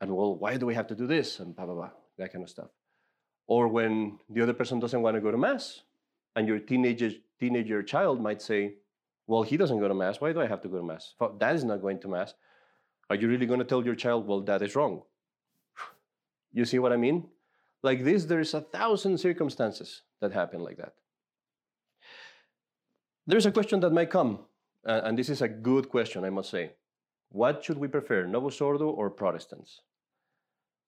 and 0.00 0.14
well, 0.14 0.36
why 0.36 0.56
do 0.56 0.66
we 0.66 0.74
have 0.74 0.86
to 0.88 0.94
do 0.94 1.06
this 1.06 1.40
and 1.40 1.56
blah 1.56 1.66
blah 1.66 1.74
blah 1.74 1.90
that 2.18 2.32
kind 2.32 2.44
of 2.44 2.50
stuff. 2.50 2.68
Or 3.46 3.68
when 3.68 4.18
the 4.28 4.42
other 4.42 4.52
person 4.52 4.78
doesn't 4.78 5.02
want 5.02 5.16
to 5.16 5.20
go 5.20 5.30
to 5.30 5.38
mass, 5.38 5.82
and 6.36 6.46
your 6.46 6.58
teenager 6.58 7.10
teenager 7.40 7.82
child 7.82 8.20
might 8.20 8.42
say, 8.42 8.76
"Well, 9.26 9.42
he 9.42 9.56
doesn't 9.56 9.80
go 9.80 9.88
to 9.88 9.94
mass. 9.94 10.20
Why 10.20 10.32
do 10.32 10.40
I 10.40 10.46
have 10.46 10.60
to 10.62 10.68
go 10.68 10.76
to 10.76 10.84
mass? 10.84 11.14
Dad 11.38 11.56
is 11.56 11.64
not 11.64 11.80
going 11.80 12.00
to 12.00 12.08
mass." 12.08 12.34
Are 13.10 13.16
you 13.16 13.28
really 13.28 13.46
going 13.46 13.58
to 13.58 13.66
tell 13.66 13.84
your 13.84 13.96
child, 13.96 14.26
"Well, 14.26 14.42
that 14.42 14.62
is 14.62 14.76
wrong"? 14.76 15.02
You 16.52 16.64
see 16.64 16.78
what 16.78 16.92
I 16.92 16.96
mean? 16.96 17.28
Like 17.82 18.04
this, 18.04 18.24
there's 18.26 18.54
a 18.54 18.60
thousand 18.60 19.18
circumstances 19.18 20.02
that 20.20 20.32
happen 20.32 20.60
like 20.60 20.76
that. 20.76 20.94
There's 23.26 23.46
a 23.46 23.52
question 23.52 23.80
that 23.80 23.92
might 23.92 24.10
come, 24.10 24.40
and 24.84 25.18
this 25.18 25.28
is 25.28 25.42
a 25.42 25.48
good 25.48 25.88
question, 25.88 26.24
I 26.24 26.30
must 26.30 26.50
say. 26.50 26.72
What 27.30 27.64
should 27.64 27.78
we 27.78 27.88
prefer, 27.88 28.26
Novus 28.26 28.60
Ordo 28.60 28.88
or 28.90 29.10
Protestants? 29.10 29.80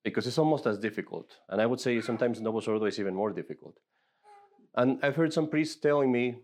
Because 0.03 0.27
it's 0.27 0.39
almost 0.39 0.67
as 0.67 0.79
difficult. 0.79 1.39
And 1.49 1.63
I 1.63 1.67
would 1.67 1.81
say 1.81 2.01
sometimes 2.01 2.41
Novus 2.41 2.69
Ordo 2.69 2.85
is 2.85 2.99
even 2.99 3.15
more 3.15 3.33
difficult. 3.33 3.79
And 4.75 4.99
I've 5.03 5.17
heard 5.17 5.33
some 5.33 5.49
priests 5.49 5.77
telling 5.77 6.13
me 6.13 6.37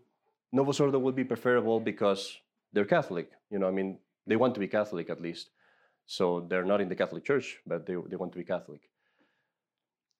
Novus 0.52 0.80
Ordo 0.80 0.98
would 0.98 1.16
be 1.16 1.24
preferable 1.24 1.80
because 1.80 2.38
they're 2.72 2.84
Catholic. 2.86 3.30
You 3.50 3.58
know, 3.58 3.68
I 3.68 3.72
mean, 3.72 3.98
they 4.26 4.36
want 4.36 4.54
to 4.54 4.60
be 4.60 4.68
Catholic 4.68 5.10
at 5.10 5.20
least. 5.20 5.50
So 6.06 6.46
they're 6.48 6.64
not 6.64 6.80
in 6.80 6.88
the 6.88 6.96
Catholic 6.96 7.24
Church, 7.24 7.58
but 7.66 7.86
they, 7.86 7.94
they 8.08 8.16
want 8.16 8.32
to 8.32 8.38
be 8.38 8.44
Catholic. 8.44 8.89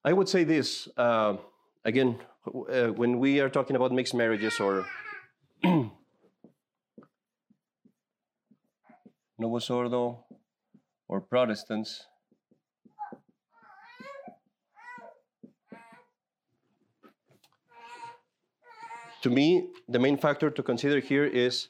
I 0.03 0.15
would 0.15 0.31
say 0.31 0.45
this 0.45 0.89
uh, 0.97 1.37
again 1.85 2.19
uh, 2.47 2.87
when 2.89 3.19
we 3.19 3.41
are 3.41 3.51
talking 3.51 3.77
about 3.77 3.93
mixed 3.93 4.15
marriages 4.15 4.59
or 4.59 4.87
Novus 9.39 9.69
Ordo 9.69 10.25
or 11.07 11.21
Protestants. 11.21 12.07
To 19.21 19.29
me, 19.29 19.69
the 19.87 19.99
main 19.99 20.17
factor 20.17 20.49
to 20.49 20.63
consider 20.63 21.01
here 21.01 21.27
is 21.27 21.69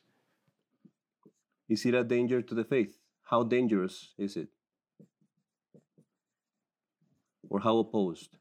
is 1.68 1.84
it 1.84 1.94
a 1.94 2.04
danger 2.04 2.42
to 2.42 2.54
the 2.54 2.62
faith? 2.62 2.96
How 3.24 3.42
dangerous 3.42 4.14
is 4.16 4.36
it? 4.36 4.50
Or 7.50 7.60
how 7.60 7.78
opposed? 7.78 8.38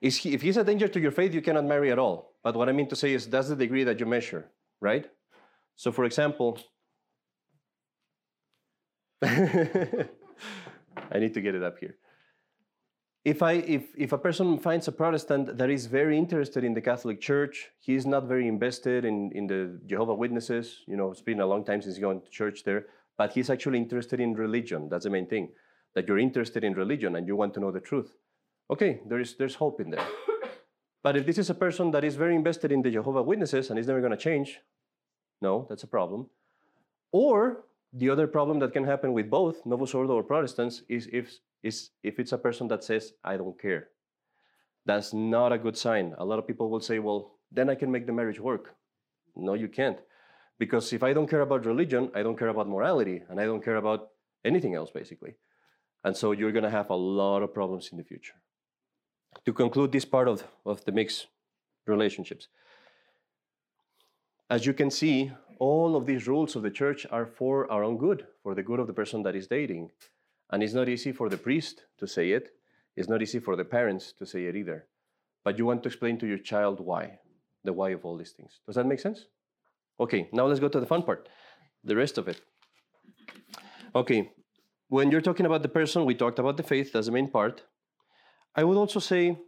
Is 0.00 0.16
he, 0.16 0.32
if 0.32 0.42
he's 0.42 0.56
a 0.56 0.64
danger 0.64 0.88
to 0.88 1.00
your 1.00 1.10
faith, 1.10 1.34
you 1.34 1.42
cannot 1.42 1.64
marry 1.64 1.92
at 1.92 1.98
all. 1.98 2.32
But 2.42 2.56
what 2.56 2.68
I 2.68 2.72
mean 2.72 2.88
to 2.88 2.96
say 2.96 3.12
is 3.12 3.26
that's 3.26 3.48
the 3.48 3.56
degree 3.56 3.84
that 3.84 4.00
you 4.00 4.06
measure, 4.06 4.50
right? 4.80 5.06
So, 5.76 5.92
for 5.92 6.04
example, 6.04 6.58
I 9.22 10.08
need 11.14 11.34
to 11.34 11.40
get 11.40 11.54
it 11.54 11.62
up 11.62 11.78
here. 11.78 11.96
If, 13.24 13.40
I, 13.42 13.52
if, 13.52 13.84
if 13.96 14.10
a 14.10 14.18
person 14.18 14.58
finds 14.58 14.88
a 14.88 14.92
Protestant 14.92 15.56
that 15.56 15.70
is 15.70 15.86
very 15.86 16.18
interested 16.18 16.64
in 16.64 16.74
the 16.74 16.80
Catholic 16.80 17.20
Church, 17.20 17.68
he's 17.78 18.04
not 18.04 18.24
very 18.24 18.48
invested 18.48 19.04
in, 19.04 19.30
in 19.32 19.46
the 19.46 19.78
Jehovah 19.86 20.14
Witnesses. 20.14 20.80
You 20.88 20.96
know, 20.96 21.12
it's 21.12 21.20
been 21.20 21.40
a 21.40 21.46
long 21.46 21.64
time 21.64 21.80
since 21.80 21.94
he's 21.94 22.02
gone 22.02 22.20
to 22.20 22.30
church 22.30 22.64
there, 22.64 22.86
but 23.16 23.32
he's 23.32 23.48
actually 23.48 23.78
interested 23.78 24.18
in 24.18 24.34
religion. 24.34 24.88
That's 24.88 25.04
the 25.04 25.10
main 25.10 25.28
thing 25.28 25.50
that 25.94 26.08
you're 26.08 26.18
interested 26.18 26.64
in 26.64 26.74
religion 26.74 27.16
and 27.16 27.26
you 27.26 27.36
want 27.36 27.54
to 27.54 27.60
know 27.60 27.70
the 27.70 27.80
truth. 27.80 28.16
Okay, 28.70 29.00
there 29.06 29.20
is, 29.20 29.34
there's 29.36 29.56
hope 29.56 29.80
in 29.80 29.90
there. 29.90 30.06
But 31.02 31.16
if 31.16 31.26
this 31.26 31.36
is 31.36 31.50
a 31.50 31.54
person 31.54 31.90
that 31.90 32.04
is 32.04 32.14
very 32.14 32.36
invested 32.36 32.70
in 32.70 32.80
the 32.80 32.90
Jehovah 32.90 33.24
Witnesses 33.24 33.70
and 33.70 33.78
is 33.78 33.88
never 33.88 33.98
going 33.98 34.12
to 34.12 34.16
change, 34.16 34.60
no, 35.40 35.66
that's 35.68 35.82
a 35.82 35.88
problem. 35.88 36.28
Or 37.10 37.64
the 37.92 38.08
other 38.08 38.28
problem 38.28 38.60
that 38.60 38.72
can 38.72 38.84
happen 38.84 39.12
with 39.12 39.28
both 39.28 39.66
Novus 39.66 39.94
Ordo 39.94 40.14
or 40.14 40.22
Protestants 40.22 40.82
is 40.88 41.08
if, 41.12 41.38
is 41.64 41.90
if 42.04 42.20
it's 42.20 42.30
a 42.30 42.38
person 42.38 42.68
that 42.68 42.84
says, 42.84 43.14
I 43.24 43.36
don't 43.36 43.60
care. 43.60 43.88
That's 44.86 45.12
not 45.12 45.52
a 45.52 45.58
good 45.58 45.76
sign. 45.76 46.14
A 46.18 46.24
lot 46.24 46.38
of 46.38 46.46
people 46.46 46.70
will 46.70 46.80
say, 46.80 47.00
well, 47.00 47.32
then 47.50 47.68
I 47.68 47.74
can 47.74 47.90
make 47.90 48.06
the 48.06 48.12
marriage 48.12 48.40
work. 48.40 48.74
No, 49.36 49.54
you 49.54 49.68
can't. 49.68 49.98
Because 50.58 50.92
if 50.92 51.02
I 51.02 51.12
don't 51.12 51.28
care 51.28 51.40
about 51.40 51.66
religion, 51.66 52.10
I 52.14 52.22
don't 52.22 52.38
care 52.38 52.48
about 52.48 52.68
morality, 52.68 53.22
and 53.28 53.40
I 53.40 53.44
don't 53.44 53.64
care 53.64 53.76
about 53.76 54.10
anything 54.44 54.74
else, 54.74 54.90
basically. 54.90 55.34
And 56.04 56.16
so 56.16 56.32
you're 56.32 56.52
going 56.52 56.64
to 56.64 56.70
have 56.70 56.90
a 56.90 56.96
lot 56.96 57.42
of 57.42 57.54
problems 57.54 57.90
in 57.92 57.98
the 57.98 58.04
future. 58.04 58.34
To 59.44 59.52
conclude 59.52 59.92
this 59.92 60.04
part 60.04 60.28
of, 60.28 60.44
of 60.66 60.84
the 60.84 60.92
mixed 60.92 61.28
relationships, 61.86 62.48
as 64.50 64.66
you 64.66 64.74
can 64.74 64.90
see, 64.90 65.32
all 65.58 65.96
of 65.96 66.06
these 66.06 66.26
rules 66.26 66.56
of 66.56 66.62
the 66.62 66.70
church 66.70 67.06
are 67.10 67.24
for 67.24 67.70
our 67.70 67.84
own 67.84 67.96
good, 67.96 68.26
for 68.42 68.54
the 68.54 68.62
good 68.62 68.80
of 68.80 68.86
the 68.86 68.92
person 68.92 69.22
that 69.22 69.36
is 69.36 69.46
dating. 69.46 69.90
And 70.50 70.62
it's 70.62 70.74
not 70.74 70.88
easy 70.88 71.12
for 71.12 71.28
the 71.28 71.38
priest 71.38 71.84
to 71.98 72.06
say 72.06 72.32
it, 72.32 72.50
it's 72.96 73.08
not 73.08 73.22
easy 73.22 73.38
for 73.38 73.56
the 73.56 73.64
parents 73.64 74.12
to 74.18 74.26
say 74.26 74.44
it 74.44 74.56
either. 74.56 74.86
But 75.44 75.58
you 75.58 75.64
want 75.64 75.82
to 75.84 75.88
explain 75.88 76.18
to 76.18 76.26
your 76.26 76.38
child 76.38 76.80
why, 76.80 77.18
the 77.64 77.72
why 77.72 77.90
of 77.90 78.04
all 78.04 78.16
these 78.16 78.32
things. 78.32 78.60
Does 78.66 78.74
that 78.74 78.86
make 78.86 79.00
sense? 79.00 79.26
Okay, 79.98 80.28
now 80.32 80.46
let's 80.46 80.60
go 80.60 80.68
to 80.68 80.80
the 80.80 80.86
fun 80.86 81.02
part, 81.02 81.28
the 81.84 81.96
rest 81.96 82.18
of 82.18 82.28
it. 82.28 82.40
Okay, 83.94 84.30
when 84.92 85.10
you're 85.10 85.22
talking 85.22 85.46
about 85.46 85.62
the 85.62 85.70
person, 85.70 86.04
we 86.04 86.14
talked 86.14 86.38
about 86.38 86.58
the 86.58 86.62
faith, 86.62 86.92
that's 86.92 87.06
the 87.06 87.12
main 87.12 87.26
part. 87.26 87.62
I 88.54 88.62
would 88.62 88.76
also 88.76 89.00
say 89.00 89.38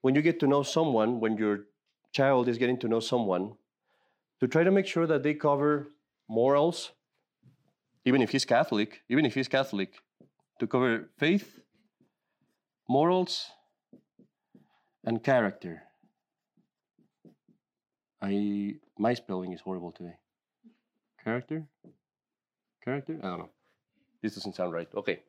when 0.00 0.16
you 0.16 0.20
get 0.20 0.40
to 0.40 0.48
know 0.48 0.64
someone, 0.64 1.20
when 1.20 1.36
your 1.36 1.66
child 2.12 2.48
is 2.48 2.58
getting 2.58 2.76
to 2.80 2.88
know 2.88 2.98
someone, 2.98 3.52
to 4.40 4.48
try 4.48 4.64
to 4.64 4.72
make 4.72 4.88
sure 4.88 5.06
that 5.06 5.22
they 5.22 5.34
cover 5.34 5.92
morals, 6.28 6.90
even 8.04 8.20
if 8.20 8.30
he's 8.30 8.44
Catholic, 8.44 9.02
even 9.08 9.24
if 9.24 9.34
he's 9.34 9.46
Catholic, 9.46 10.02
to 10.58 10.66
cover 10.66 11.08
faith, 11.18 11.60
morals, 12.88 13.46
and 15.04 15.22
character. 15.22 15.84
I 18.20 18.74
my 18.98 19.14
spelling 19.14 19.52
is 19.52 19.60
horrible 19.60 19.92
today. 19.92 20.16
Character? 21.22 21.68
Character? 22.84 23.20
I 23.22 23.28
don't 23.28 23.38
know. 23.38 23.50
This 24.22 24.34
doesn't 24.34 24.54
sound 24.54 24.72
right. 24.72 24.88
Okay. 24.94 25.20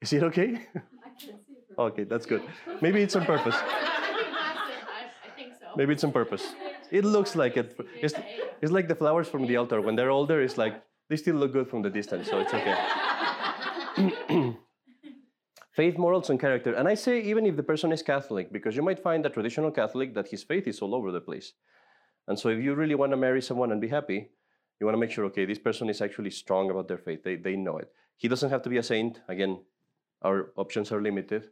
Is 0.00 0.12
it 0.12 0.22
okay? 0.24 0.68
I 0.74 1.08
can't 1.18 1.40
see 1.46 1.54
okay, 1.78 2.04
that's 2.04 2.26
good. 2.26 2.42
Maybe 2.80 3.02
it's 3.02 3.16
on 3.16 3.24
purpose. 3.24 3.54
I, 3.58 5.06
I 5.24 5.30
think 5.36 5.54
so. 5.58 5.66
Maybe 5.76 5.94
it's 5.94 6.04
on 6.04 6.12
purpose. 6.12 6.54
It 6.90 7.04
looks 7.04 7.34
like 7.34 7.56
it. 7.56 7.78
It's, 8.00 8.14
it's 8.60 8.72
like 8.72 8.88
the 8.88 8.94
flowers 8.94 9.28
from 9.28 9.46
the 9.46 9.56
altar. 9.56 9.80
When 9.80 9.96
they're 9.96 10.10
older, 10.10 10.42
it's 10.42 10.58
like 10.58 10.82
they 11.08 11.16
still 11.16 11.36
look 11.36 11.52
good 11.52 11.68
from 11.68 11.82
the 11.82 11.90
distance, 11.90 12.28
so 12.28 12.40
it's 12.40 12.52
okay. 12.52 12.76
faith, 15.72 15.96
morals, 15.98 16.30
and 16.30 16.38
character. 16.38 16.74
And 16.74 16.86
I 16.86 16.94
say 16.94 17.20
even 17.22 17.46
if 17.46 17.56
the 17.56 17.62
person 17.62 17.92
is 17.92 18.02
Catholic, 18.02 18.52
because 18.52 18.76
you 18.76 18.82
might 18.82 19.02
find 19.02 19.24
a 19.24 19.30
traditional 19.30 19.70
Catholic 19.70 20.14
that 20.14 20.28
his 20.28 20.42
faith 20.42 20.66
is 20.66 20.80
all 20.80 20.94
over 20.94 21.10
the 21.10 21.20
place. 21.20 21.52
And 22.28 22.38
so 22.38 22.50
if 22.50 22.62
you 22.62 22.74
really 22.74 22.94
want 22.94 23.12
to 23.12 23.16
marry 23.16 23.42
someone 23.42 23.72
and 23.72 23.80
be 23.80 23.88
happy, 23.88 24.30
you 24.82 24.86
want 24.86 24.96
to 24.96 24.98
make 24.98 25.12
sure, 25.12 25.24
okay, 25.26 25.44
this 25.44 25.60
person 25.60 25.88
is 25.88 26.00
actually 26.00 26.30
strong 26.30 26.68
about 26.68 26.88
their 26.88 26.98
faith. 26.98 27.22
They, 27.22 27.36
they 27.36 27.54
know 27.54 27.78
it. 27.78 27.92
He 28.16 28.26
doesn't 28.26 28.50
have 28.50 28.62
to 28.62 28.68
be 28.68 28.78
a 28.78 28.82
saint. 28.82 29.20
Again, 29.28 29.60
our 30.22 30.50
options 30.56 30.90
are 30.90 31.00
limited. 31.00 31.50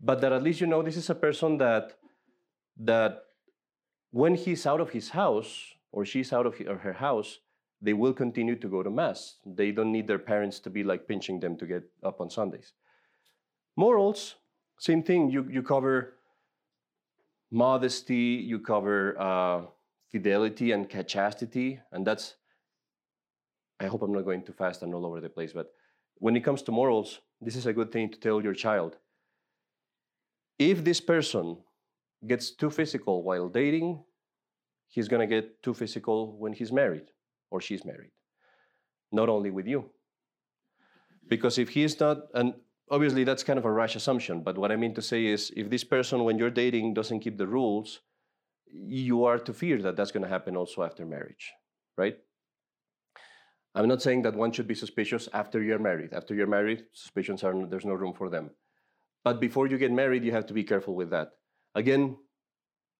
But 0.00 0.20
that 0.22 0.32
at 0.32 0.42
least 0.42 0.60
you 0.60 0.66
know 0.66 0.82
this 0.82 0.96
is 0.96 1.08
a 1.08 1.14
person 1.14 1.58
that 1.58 1.92
that 2.78 3.26
when 4.10 4.34
he's 4.34 4.66
out 4.66 4.80
of 4.80 4.90
his 4.90 5.10
house 5.10 5.74
or 5.92 6.04
she's 6.04 6.32
out 6.32 6.44
of 6.46 6.56
her 6.56 6.94
house, 6.94 7.38
they 7.80 7.92
will 7.92 8.12
continue 8.12 8.56
to 8.56 8.66
go 8.66 8.82
to 8.82 8.90
mass. 8.90 9.36
They 9.46 9.70
don't 9.70 9.92
need 9.92 10.08
their 10.08 10.18
parents 10.18 10.58
to 10.60 10.70
be 10.70 10.82
like 10.82 11.06
pinching 11.06 11.38
them 11.38 11.56
to 11.58 11.64
get 11.64 11.84
up 12.02 12.20
on 12.20 12.28
Sundays. 12.28 12.72
Morals, 13.76 14.34
same 14.80 15.04
thing. 15.04 15.30
You 15.30 15.46
you 15.48 15.62
cover 15.62 16.14
modesty, 17.52 18.34
you 18.50 18.58
cover 18.58 19.16
uh, 19.16 19.60
fidelity 20.12 20.72
and 20.72 20.88
chastity, 21.08 21.80
and 21.90 22.06
that's. 22.06 22.36
I 23.80 23.86
hope 23.86 24.02
I'm 24.02 24.12
not 24.12 24.24
going 24.24 24.44
too 24.44 24.52
fast 24.52 24.82
and 24.82 24.94
all 24.94 25.04
over 25.04 25.20
the 25.20 25.28
place, 25.28 25.52
but 25.52 25.72
when 26.18 26.36
it 26.36 26.44
comes 26.44 26.62
to 26.62 26.72
morals, 26.72 27.18
this 27.40 27.56
is 27.56 27.66
a 27.66 27.72
good 27.72 27.90
thing 27.90 28.08
to 28.10 28.18
tell 28.20 28.40
your 28.40 28.54
child. 28.54 28.96
If 30.58 30.84
this 30.84 31.00
person 31.00 31.56
gets 32.24 32.52
too 32.52 32.70
physical 32.70 33.24
while 33.24 33.48
dating, 33.48 34.04
he's 34.86 35.08
going 35.08 35.20
to 35.20 35.26
get 35.26 35.62
too 35.62 35.74
physical 35.74 36.38
when 36.38 36.52
he's 36.52 36.70
married 36.70 37.10
or 37.50 37.60
she's 37.60 37.84
married. 37.84 38.12
Not 39.10 39.28
only 39.28 39.50
with 39.50 39.66
you. 39.66 39.90
Because 41.26 41.58
if 41.58 41.70
he's 41.70 41.98
not, 41.98 42.18
and 42.34 42.54
obviously 42.90 43.24
that's 43.24 43.42
kind 43.42 43.58
of 43.58 43.64
a 43.64 43.72
rash 43.72 43.96
assumption, 43.96 44.42
but 44.42 44.56
what 44.56 44.70
I 44.70 44.76
mean 44.76 44.94
to 44.94 45.02
say 45.02 45.26
is 45.26 45.52
if 45.56 45.70
this 45.70 45.82
person, 45.82 46.22
when 46.22 46.38
you're 46.38 46.50
dating, 46.50 46.94
doesn't 46.94 47.20
keep 47.20 47.36
the 47.38 47.46
rules, 47.46 48.00
you 48.72 49.24
are 49.24 49.38
to 49.38 49.52
fear 49.52 49.82
that 49.82 49.96
that's 49.96 50.10
going 50.10 50.22
to 50.22 50.28
happen 50.28 50.56
also 50.56 50.82
after 50.82 51.04
marriage, 51.04 51.52
right? 51.96 52.16
I'm 53.74 53.88
not 53.88 54.02
saying 54.02 54.22
that 54.22 54.34
one 54.34 54.52
should 54.52 54.66
be 54.66 54.74
suspicious 54.74 55.28
after 55.32 55.62
you're 55.62 55.78
married. 55.78 56.12
After 56.12 56.34
you're 56.34 56.46
married, 56.46 56.84
suspicions 56.92 57.42
are 57.42 57.66
there's 57.66 57.84
no 57.84 57.94
room 57.94 58.12
for 58.12 58.28
them. 58.28 58.50
But 59.24 59.40
before 59.40 59.66
you 59.66 59.78
get 59.78 59.92
married, 59.92 60.24
you 60.24 60.32
have 60.32 60.46
to 60.46 60.54
be 60.54 60.64
careful 60.64 60.94
with 60.94 61.10
that. 61.10 61.30
Again, 61.74 62.16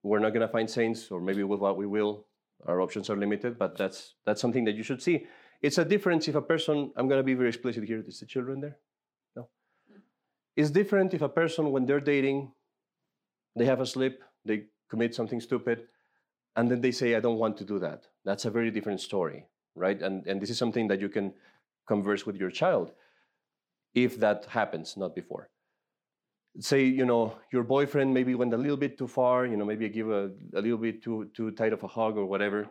we're 0.03 0.19
not 0.19 0.31
going 0.31 0.47
to 0.47 0.53
find 0.53 0.69
saints, 0.71 1.11
or 1.11 1.21
maybe 1.21 1.43
with 1.43 1.61
what 1.61 1.77
we 1.77 1.87
will. 1.87 2.27
Our 2.67 2.81
options 2.81 3.11
are 3.11 3.17
limited, 3.17 3.59
but 3.59 3.77
that's 3.77 4.15
that's 4.25 4.41
something 4.41 4.65
that 4.65 4.77
you 4.77 4.83
should 4.83 5.03
see. 5.03 5.27
It's 5.63 5.79
a 5.79 5.85
difference 5.85 6.29
if 6.29 6.35
a 6.35 6.43
person. 6.43 6.93
I'm 6.97 7.09
going 7.09 7.19
to 7.19 7.25
be 7.25 7.35
very 7.35 7.49
explicit 7.49 7.85
here. 7.85 8.03
Is 8.07 8.21
the 8.21 8.27
children 8.27 8.61
there? 8.61 8.79
No. 9.37 9.49
Mm. 9.93 10.01
It's 10.57 10.71
different 10.71 11.13
if 11.13 11.23
a 11.23 11.29
person, 11.29 11.71
when 11.71 11.87
they're 11.87 12.01
dating, 12.01 12.53
they 13.57 13.65
have 13.67 13.81
a 13.81 13.87
slip, 13.87 14.23
they 14.45 14.65
commit 14.93 15.15
something 15.15 15.41
stupid, 15.49 15.79
and 16.57 16.71
then 16.71 16.81
they 16.85 16.95
say, 17.01 17.09
"I 17.17 17.21
don't 17.27 17.41
want 17.45 17.57
to 17.59 17.65
do 17.73 17.79
that." 17.87 18.01
That's 18.29 18.45
a 18.47 18.53
very 18.59 18.71
different 18.77 19.01
story, 19.09 19.41
right? 19.85 20.01
And 20.07 20.27
and 20.29 20.41
this 20.41 20.51
is 20.55 20.59
something 20.59 20.89
that 20.91 21.01
you 21.05 21.11
can 21.17 21.35
converse 21.93 22.23
with 22.27 22.37
your 22.43 22.53
child 22.63 22.93
if 23.95 24.13
that 24.25 24.47
happens, 24.59 24.97
not 24.97 25.15
before 25.15 25.45
say 26.61 26.85
you 26.85 27.07
know 27.07 27.35
your 27.53 27.63
boyfriend 27.63 28.13
maybe 28.13 28.35
went 28.35 28.53
a 28.53 28.57
little 28.57 28.77
bit 28.77 28.99
too 28.99 29.09
far 29.09 29.47
you 29.47 29.57
know 29.57 29.65
maybe 29.65 29.89
give 29.89 30.11
a, 30.11 30.31
a 30.55 30.61
little 30.61 30.77
bit 30.77 31.03
too 31.03 31.31
too 31.35 31.51
tight 31.53 31.73
of 31.73 31.83
a 31.83 31.89
hug 31.89 32.17
or 32.17 32.27
whatever 32.27 32.69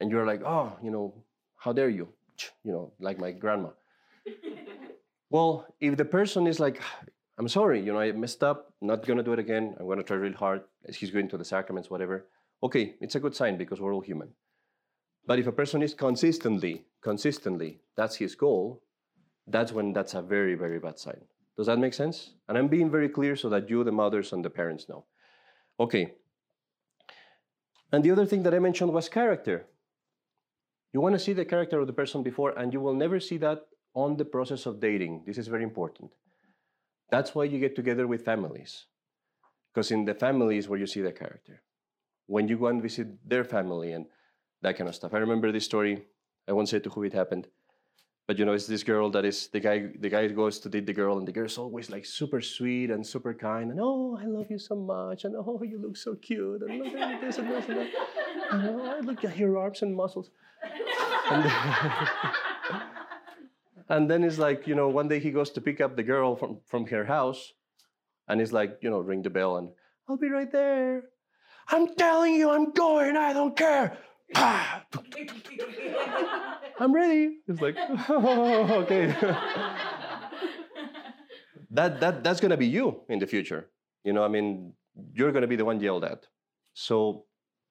and 0.00 0.10
you're 0.10 0.24
like 0.24 0.42
oh 0.44 0.72
you 0.82 0.90
know 0.90 1.14
how 1.56 1.72
dare 1.72 1.90
you 1.90 2.08
you 2.64 2.72
know 2.72 2.92
like 2.98 3.18
my 3.18 3.30
grandma 3.30 3.68
well 5.30 5.66
if 5.80 5.96
the 5.96 6.04
person 6.04 6.46
is 6.46 6.58
like 6.58 6.80
i'm 7.38 7.48
sorry 7.48 7.80
you 7.80 7.92
know 7.92 8.00
i 8.00 8.12
messed 8.12 8.42
up 8.42 8.72
not 8.80 9.02
to 9.02 9.22
do 9.22 9.32
it 9.32 9.38
again 9.38 9.74
i'm 9.78 9.96
to 9.96 10.02
try 10.02 10.16
really 10.16 10.34
hard 10.34 10.62
he's 10.94 11.10
going 11.10 11.28
to 11.28 11.38
the 11.38 11.44
sacraments 11.44 11.90
whatever 11.90 12.26
okay 12.62 12.94
it's 13.00 13.14
a 13.14 13.20
good 13.20 13.34
sign 13.34 13.56
because 13.56 13.80
we're 13.80 13.94
all 13.94 14.00
human 14.00 14.28
but 15.26 15.38
if 15.38 15.46
a 15.46 15.52
person 15.52 15.82
is 15.82 15.94
consistently 15.94 16.84
consistently 17.00 17.80
that's 17.96 18.16
his 18.16 18.34
goal 18.34 18.82
that's 19.46 19.72
when 19.72 19.92
that's 19.92 20.14
a 20.14 20.22
very 20.22 20.54
very 20.54 20.78
bad 20.78 20.98
sign 20.98 21.20
does 21.58 21.66
that 21.66 21.80
make 21.80 21.92
sense? 21.92 22.30
And 22.48 22.56
I'm 22.56 22.68
being 22.68 22.88
very 22.88 23.08
clear 23.08 23.34
so 23.34 23.48
that 23.48 23.68
you, 23.68 23.82
the 23.82 23.90
mothers, 23.90 24.32
and 24.32 24.44
the 24.44 24.48
parents 24.48 24.88
know. 24.88 25.06
Okay. 25.80 26.14
And 27.90 28.04
the 28.04 28.12
other 28.12 28.26
thing 28.26 28.44
that 28.44 28.54
I 28.54 28.60
mentioned 28.60 28.92
was 28.92 29.08
character. 29.08 29.66
You 30.92 31.00
want 31.00 31.16
to 31.16 31.18
see 31.18 31.32
the 31.32 31.44
character 31.44 31.80
of 31.80 31.88
the 31.88 31.92
person 31.92 32.22
before, 32.22 32.56
and 32.56 32.72
you 32.72 32.80
will 32.80 32.94
never 32.94 33.18
see 33.18 33.38
that 33.38 33.66
on 33.92 34.16
the 34.16 34.24
process 34.24 34.66
of 34.66 34.78
dating. 34.78 35.24
This 35.26 35.36
is 35.36 35.48
very 35.48 35.64
important. 35.64 36.12
That's 37.10 37.34
why 37.34 37.44
you 37.44 37.58
get 37.58 37.74
together 37.74 38.06
with 38.06 38.24
families, 38.24 38.86
because 39.72 39.90
in 39.90 40.04
the 40.04 40.14
family 40.14 40.58
is 40.58 40.68
where 40.68 40.78
you 40.78 40.86
see 40.86 41.00
the 41.00 41.12
character. 41.12 41.62
When 42.26 42.48
you 42.48 42.58
go 42.58 42.66
and 42.66 42.82
visit 42.82 43.08
their 43.26 43.44
family 43.44 43.92
and 43.92 44.06
that 44.60 44.76
kind 44.76 44.88
of 44.88 44.94
stuff. 44.94 45.14
I 45.14 45.18
remember 45.18 45.50
this 45.50 45.64
story. 45.64 46.04
I 46.46 46.52
won't 46.52 46.68
say 46.68 46.80
to 46.80 46.90
who 46.90 47.04
it 47.04 47.12
happened 47.12 47.48
but 48.28 48.38
you 48.38 48.44
know 48.44 48.52
it's 48.52 48.66
this 48.66 48.84
girl 48.84 49.10
that 49.10 49.24
is 49.24 49.48
the 49.48 49.58
guy 49.58 49.88
the 49.98 50.08
guy 50.08 50.28
goes 50.28 50.60
to 50.60 50.68
date 50.68 50.86
the 50.86 50.92
girl 50.92 51.18
and 51.18 51.26
the 51.26 51.32
girl's 51.32 51.58
always 51.58 51.90
like 51.90 52.04
super 52.04 52.40
sweet 52.40 52.90
and 52.90 53.04
super 53.04 53.34
kind 53.34 53.70
and 53.72 53.80
oh 53.82 54.16
i 54.22 54.26
love 54.26 54.46
you 54.50 54.58
so 54.58 54.76
much 54.76 55.24
and 55.24 55.34
oh 55.34 55.60
you 55.64 55.80
look 55.80 55.96
so 55.96 56.14
cute 56.14 56.62
and 56.62 56.78
look 56.78 56.94
at 56.94 57.20
this 57.20 57.38
and 57.38 57.50
this 57.50 57.68
and 57.68 57.78
that 57.78 57.88
and 58.52 58.68
oh, 58.68 59.00
look 59.02 59.24
at 59.24 59.36
your 59.36 59.58
arms 59.58 59.82
and 59.82 59.96
muscles 59.96 60.30
and 61.30 61.44
and 63.88 64.10
then 64.10 64.24
it's 64.24 64.38
like 64.38 64.66
you 64.66 64.74
know 64.74 64.88
one 64.88 65.08
day 65.08 65.18
he 65.18 65.30
goes 65.30 65.50
to 65.50 65.60
pick 65.60 65.80
up 65.80 65.96
the 65.96 66.02
girl 66.02 66.36
from 66.36 66.60
from 66.66 66.86
her 66.86 67.04
house 67.04 67.52
and 68.28 68.40
he's 68.40 68.52
like 68.52 68.78
you 68.82 68.90
know 68.90 68.98
ring 68.98 69.22
the 69.22 69.30
bell 69.30 69.56
and 69.56 69.70
i'll 70.08 70.16
be 70.16 70.28
right 70.28 70.52
there 70.52 71.04
i'm 71.68 71.94
telling 71.94 72.34
you 72.34 72.50
i'm 72.50 72.72
going 72.72 73.16
i 73.16 73.32
don't 73.32 73.56
care 73.56 73.96
I'm 76.80 76.92
ready. 76.94 77.38
It's 77.48 77.60
like, 77.60 77.76
oh, 78.08 78.66
okay. 78.82 79.06
that, 81.70 82.00
that, 82.00 82.22
that's 82.22 82.40
going 82.40 82.50
to 82.50 82.56
be 82.56 82.66
you 82.66 83.00
in 83.08 83.18
the 83.18 83.26
future. 83.26 83.68
You 84.04 84.12
know, 84.12 84.22
I 84.24 84.28
mean, 84.28 84.74
you're 85.12 85.32
going 85.32 85.42
to 85.42 85.48
be 85.48 85.56
the 85.56 85.64
one 85.64 85.80
yelled 85.80 86.04
at. 86.04 86.26
So 86.74 87.24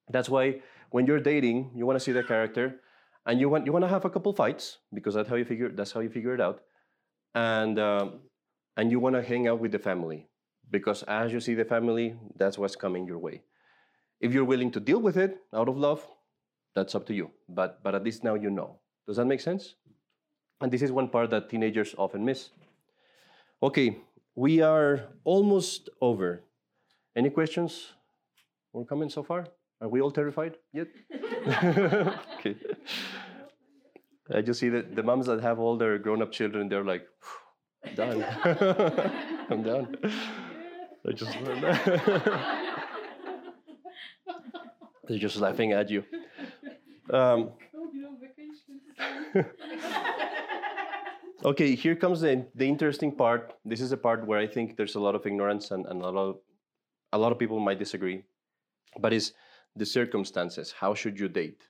that's 0.09 0.29
why 0.29 0.61
when 0.89 1.05
you're 1.05 1.21
dating, 1.21 1.71
you 1.75 1.85
want 1.85 1.95
to 1.97 2.03
see 2.03 2.11
the 2.11 2.23
character 2.23 2.81
and 3.27 3.41
you 3.41 3.49
want, 3.49 3.65
you 3.65 3.73
want 3.73 3.83
to 3.83 3.89
have 3.89 4.05
a 4.05 4.09
couple 4.09 4.31
fights 4.33 4.77
because 4.93 5.13
that's 5.13 5.29
how 5.29 5.35
you 5.35 5.45
figure, 5.45 5.69
that's 5.69 5.91
how 5.91 5.99
you 5.99 6.09
figure 6.09 6.33
it 6.33 6.41
out. 6.41 6.61
And, 7.35 7.77
um, 7.77 8.21
and 8.77 8.89
you 8.89 8.99
want 8.99 9.15
to 9.15 9.21
hang 9.21 9.47
out 9.47 9.59
with 9.59 9.73
the 9.73 9.79
family 9.79 10.27
because 10.71 11.03
as 11.03 11.33
you 11.33 11.41
see 11.41 11.53
the 11.53 11.65
family, 11.65 12.15
that's 12.37 12.57
what's 12.57 12.75
coming 12.75 13.05
your 13.05 13.19
way. 13.19 13.43
If 14.21 14.33
you're 14.33 14.45
willing 14.45 14.71
to 14.71 14.79
deal 14.79 14.99
with 14.99 15.17
it 15.17 15.37
out 15.53 15.67
of 15.67 15.77
love, 15.77 16.07
that's 16.73 16.95
up 16.95 17.05
to 17.07 17.13
you. 17.13 17.29
But, 17.49 17.83
but 17.83 17.93
at 17.95 18.03
least 18.03 18.23
now 18.23 18.35
you 18.35 18.49
know. 18.49 18.79
Does 19.05 19.17
that 19.17 19.25
make 19.25 19.41
sense? 19.41 19.75
And 20.61 20.71
this 20.71 20.81
is 20.81 20.91
one 20.91 21.09
part 21.09 21.29
that 21.31 21.49
teenagers 21.49 21.93
often 21.97 22.23
miss. 22.23 22.49
Okay, 23.61 23.97
we 24.35 24.61
are 24.61 25.01
almost 25.23 25.89
over. 26.01 26.43
Any 27.15 27.29
questions 27.29 27.93
or 28.73 28.85
comments 28.85 29.15
so 29.15 29.23
far? 29.23 29.47
Are 29.81 29.87
we 29.87 30.01
all 30.01 30.11
terrified 30.11 30.57
yet? 30.73 30.87
okay. 32.49 32.59
I 34.33 34.41
just 34.41 34.59
see 34.59 34.67
that 34.69 34.95
the 34.95 35.03
moms 35.03 35.27
that 35.27 35.41
have 35.41 35.59
all 35.59 35.77
their 35.77 35.97
grown 35.97 36.21
up 36.21 36.33
children, 36.33 36.67
they're 36.67 36.83
like, 36.83 37.07
done. 37.95 38.25
I'm 39.49 39.63
done. 39.63 39.95
I 41.07 41.11
just 41.13 41.31
they're 45.07 45.17
just 45.17 45.37
laughing 45.37 45.71
at 45.71 45.89
you. 45.89 46.03
Um, 47.09 47.51
Okay, 51.45 51.75
here 51.75 51.95
comes 51.95 52.21
the, 52.21 52.47
the 52.55 52.67
interesting 52.67 53.11
part. 53.11 53.53
This 53.63 53.79
is 53.79 53.91
a 53.91 53.97
part 53.97 54.25
where 54.25 54.39
I 54.39 54.47
think 54.47 54.75
there's 54.75 54.95
a 54.95 54.99
lot 54.99 55.13
of 55.13 55.25
ignorance 55.25 55.69
and, 55.69 55.85
and 55.85 56.01
a, 56.01 56.09
lot 56.09 56.29
of, 56.29 56.37
a 57.13 57.17
lot 57.17 57.31
of 57.31 57.37
people 57.37 57.59
might 57.59 57.77
disagree. 57.77 58.23
But 58.99 59.13
it's 59.13 59.33
the 59.75 59.85
circumstances. 59.85 60.73
How 60.77 60.95
should 60.95 61.19
you 61.19 61.29
date? 61.29 61.61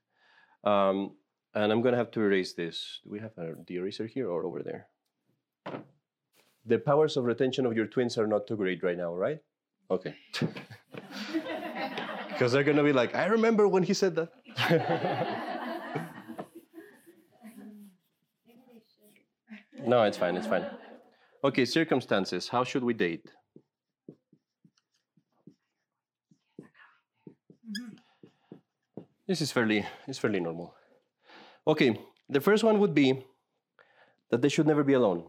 Um, 0.64 1.12
and 1.54 1.72
I'm 1.72 1.82
going 1.82 1.94
to 1.94 1.98
have 1.98 2.12
to 2.12 2.22
erase 2.22 2.54
this. 2.54 3.00
Do 3.04 3.12
we 3.12 3.20
have 3.20 3.38
a, 3.38 3.54
the 3.66 3.76
eraser 3.76 4.06
here 4.06 4.30
or 4.30 4.46
over 4.46 4.64
there? 4.64 4.88
The 6.66 6.80
powers 6.80 7.18
of 7.18 7.24
retention 7.24 7.66
of 7.66 7.76
your 7.76 7.88
twins 7.88 8.18
are 8.18 8.28
not 8.28 8.48
too 8.48 8.58
great 8.58 8.84
right 8.84 8.98
now, 8.98 9.16
right? 9.16 9.40
Okay. 9.90 10.16
Because 12.38 12.52
they're 12.52 12.64
going 12.64 12.78
to 12.78 12.84
be 12.84 12.94
like, 12.94 13.16
I 13.16 13.26
remember 13.26 13.68
when 13.68 13.82
he 13.82 13.96
said 13.96 14.14
that. 14.14 14.30
no, 19.88 20.04
it's 20.04 20.20
fine, 20.20 20.38
it's 20.38 20.46
fine. 20.46 20.68
Okay, 21.44 21.66
circumstances. 21.66 22.48
How 22.48 22.64
should 22.64 22.84
we 22.84 22.94
date? 22.94 23.32
This 29.28 29.42
is 29.42 29.52
fairly, 29.52 29.86
it's 30.08 30.18
fairly 30.18 30.40
normal. 30.40 30.74
Okay, 31.68 32.00
the 32.30 32.40
first 32.40 32.64
one 32.64 32.80
would 32.80 32.94
be 32.94 33.26
that 34.30 34.42
they 34.42 34.48
should 34.48 34.66
never 34.66 34.86
be 34.86 34.94
alone. 34.94 35.26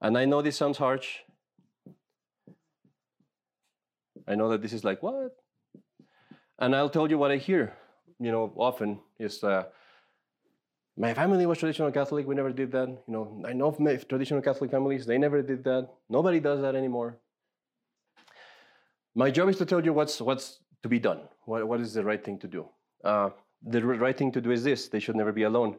And 0.00 0.16
I 0.16 0.24
know 0.24 0.40
this 0.40 0.56
sounds 0.56 0.78
harsh. 0.78 1.18
I 4.26 4.34
know 4.34 4.48
that 4.48 4.62
this 4.62 4.72
is 4.72 4.82
like, 4.82 5.02
what? 5.02 5.36
And 6.58 6.74
I'll 6.74 6.90
tell 6.90 7.10
you 7.10 7.18
what 7.18 7.30
I 7.30 7.36
hear, 7.36 7.74
you 8.18 8.32
know, 8.32 8.52
often 8.56 9.00
is 9.18 9.44
uh, 9.44 9.64
my 10.96 11.12
family 11.12 11.44
was 11.44 11.58
traditional 11.58 11.92
Catholic, 11.92 12.26
we 12.26 12.34
never 12.34 12.52
did 12.52 12.72
that. 12.72 12.88
You 12.88 13.12
know, 13.12 13.42
I 13.46 13.52
know 13.52 13.72
traditional 14.08 14.40
Catholic 14.40 14.70
families, 14.70 15.04
they 15.04 15.18
never 15.18 15.42
did 15.42 15.64
that. 15.64 15.88
Nobody 16.08 16.40
does 16.40 16.62
that 16.62 16.74
anymore. 16.74 17.18
My 19.18 19.32
job 19.32 19.48
is 19.48 19.56
to 19.56 19.66
tell 19.66 19.84
you 19.84 19.92
what's, 19.92 20.20
what's 20.20 20.60
to 20.84 20.88
be 20.88 21.00
done, 21.00 21.22
what, 21.44 21.66
what 21.66 21.80
is 21.80 21.92
the 21.92 22.04
right 22.04 22.24
thing 22.24 22.38
to 22.38 22.46
do. 22.46 22.68
Uh, 23.02 23.30
the 23.66 23.84
right 23.84 24.16
thing 24.16 24.30
to 24.30 24.40
do 24.40 24.52
is 24.52 24.62
this 24.62 24.86
they 24.86 25.00
should 25.00 25.16
never 25.16 25.32
be 25.32 25.42
alone. 25.42 25.74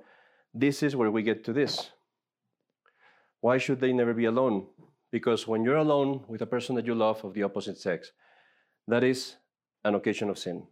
This 0.54 0.84
is 0.84 0.94
where 0.94 1.10
we 1.10 1.24
get 1.24 1.46
to 1.46 1.54
this. 1.54 1.92
Why 3.40 3.58
should 3.58 3.80
they 3.80 3.94
never 3.94 4.14
be 4.14 4.26
alone? 4.26 4.68
Because 5.10 5.48
when 5.48 5.64
you're 5.64 5.78
alone 5.78 6.26
with 6.28 6.42
a 6.42 6.46
person 6.46 6.76
that 6.76 6.86
you 6.86 6.94
love 6.94 7.24
of 7.24 7.34
the 7.34 7.44
opposite 7.44 7.78
sex, 7.78 8.12
that 8.90 9.06
is 9.06 9.38
an 9.86 9.96
occasion 9.96 10.30
of 10.30 10.38
sin. 10.38 10.68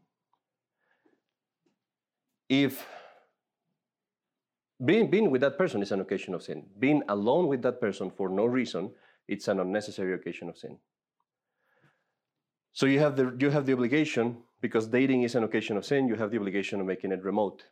If 2.50 2.86
being, 4.86 5.10
being 5.10 5.32
with 5.32 5.40
that 5.40 5.58
person 5.58 5.82
is 5.82 5.94
an 5.94 6.02
occasion 6.02 6.34
of 6.34 6.44
sin, 6.44 6.66
being 6.78 7.02
alone 7.08 7.48
with 7.48 7.62
that 7.62 7.80
person 7.80 8.12
for 8.12 8.28
no 8.28 8.46
reason, 8.46 8.92
it's 9.26 9.48
an 9.48 9.62
unnecessary 9.62 10.14
occasion 10.14 10.50
of 10.50 10.58
sin. 10.58 10.78
So 12.78 12.86
you 12.86 13.00
have 13.00 13.16
the 13.16 13.36
you 13.40 13.50
have 13.50 13.66
the 13.66 13.74
obligation 13.74 14.38
because 14.62 14.86
dating 14.86 15.24
is 15.24 15.34
an 15.34 15.44
occasion 15.44 15.78
of 15.78 15.84
sin. 15.84 16.08
You 16.08 16.14
have 16.14 16.30
the 16.30 16.38
obligation 16.38 16.80
of 16.80 16.86
making 16.86 17.12
it 17.12 17.24
remote. 17.24 17.64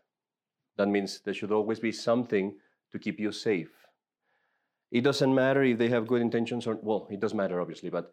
That 0.77 0.87
means 0.87 1.19
there 1.23 1.35
should 1.35 1.51
always 1.51 1.79
be 1.79 1.91
something 1.91 2.55
to 2.91 2.97
keep 2.97 3.19
you 3.19 3.31
safe. 3.31 3.69
It 4.89 5.03
doesn't 5.03 5.35
matter 5.35 5.61
if 5.61 5.77
they 5.77 5.89
have 5.89 6.07
good 6.07 6.23
intentions 6.23 6.65
or 6.65 6.79
well, 6.81 7.07
it 7.11 7.19
does 7.19 7.35
matter 7.35 7.61
obviously, 7.61 7.91
but 7.91 8.11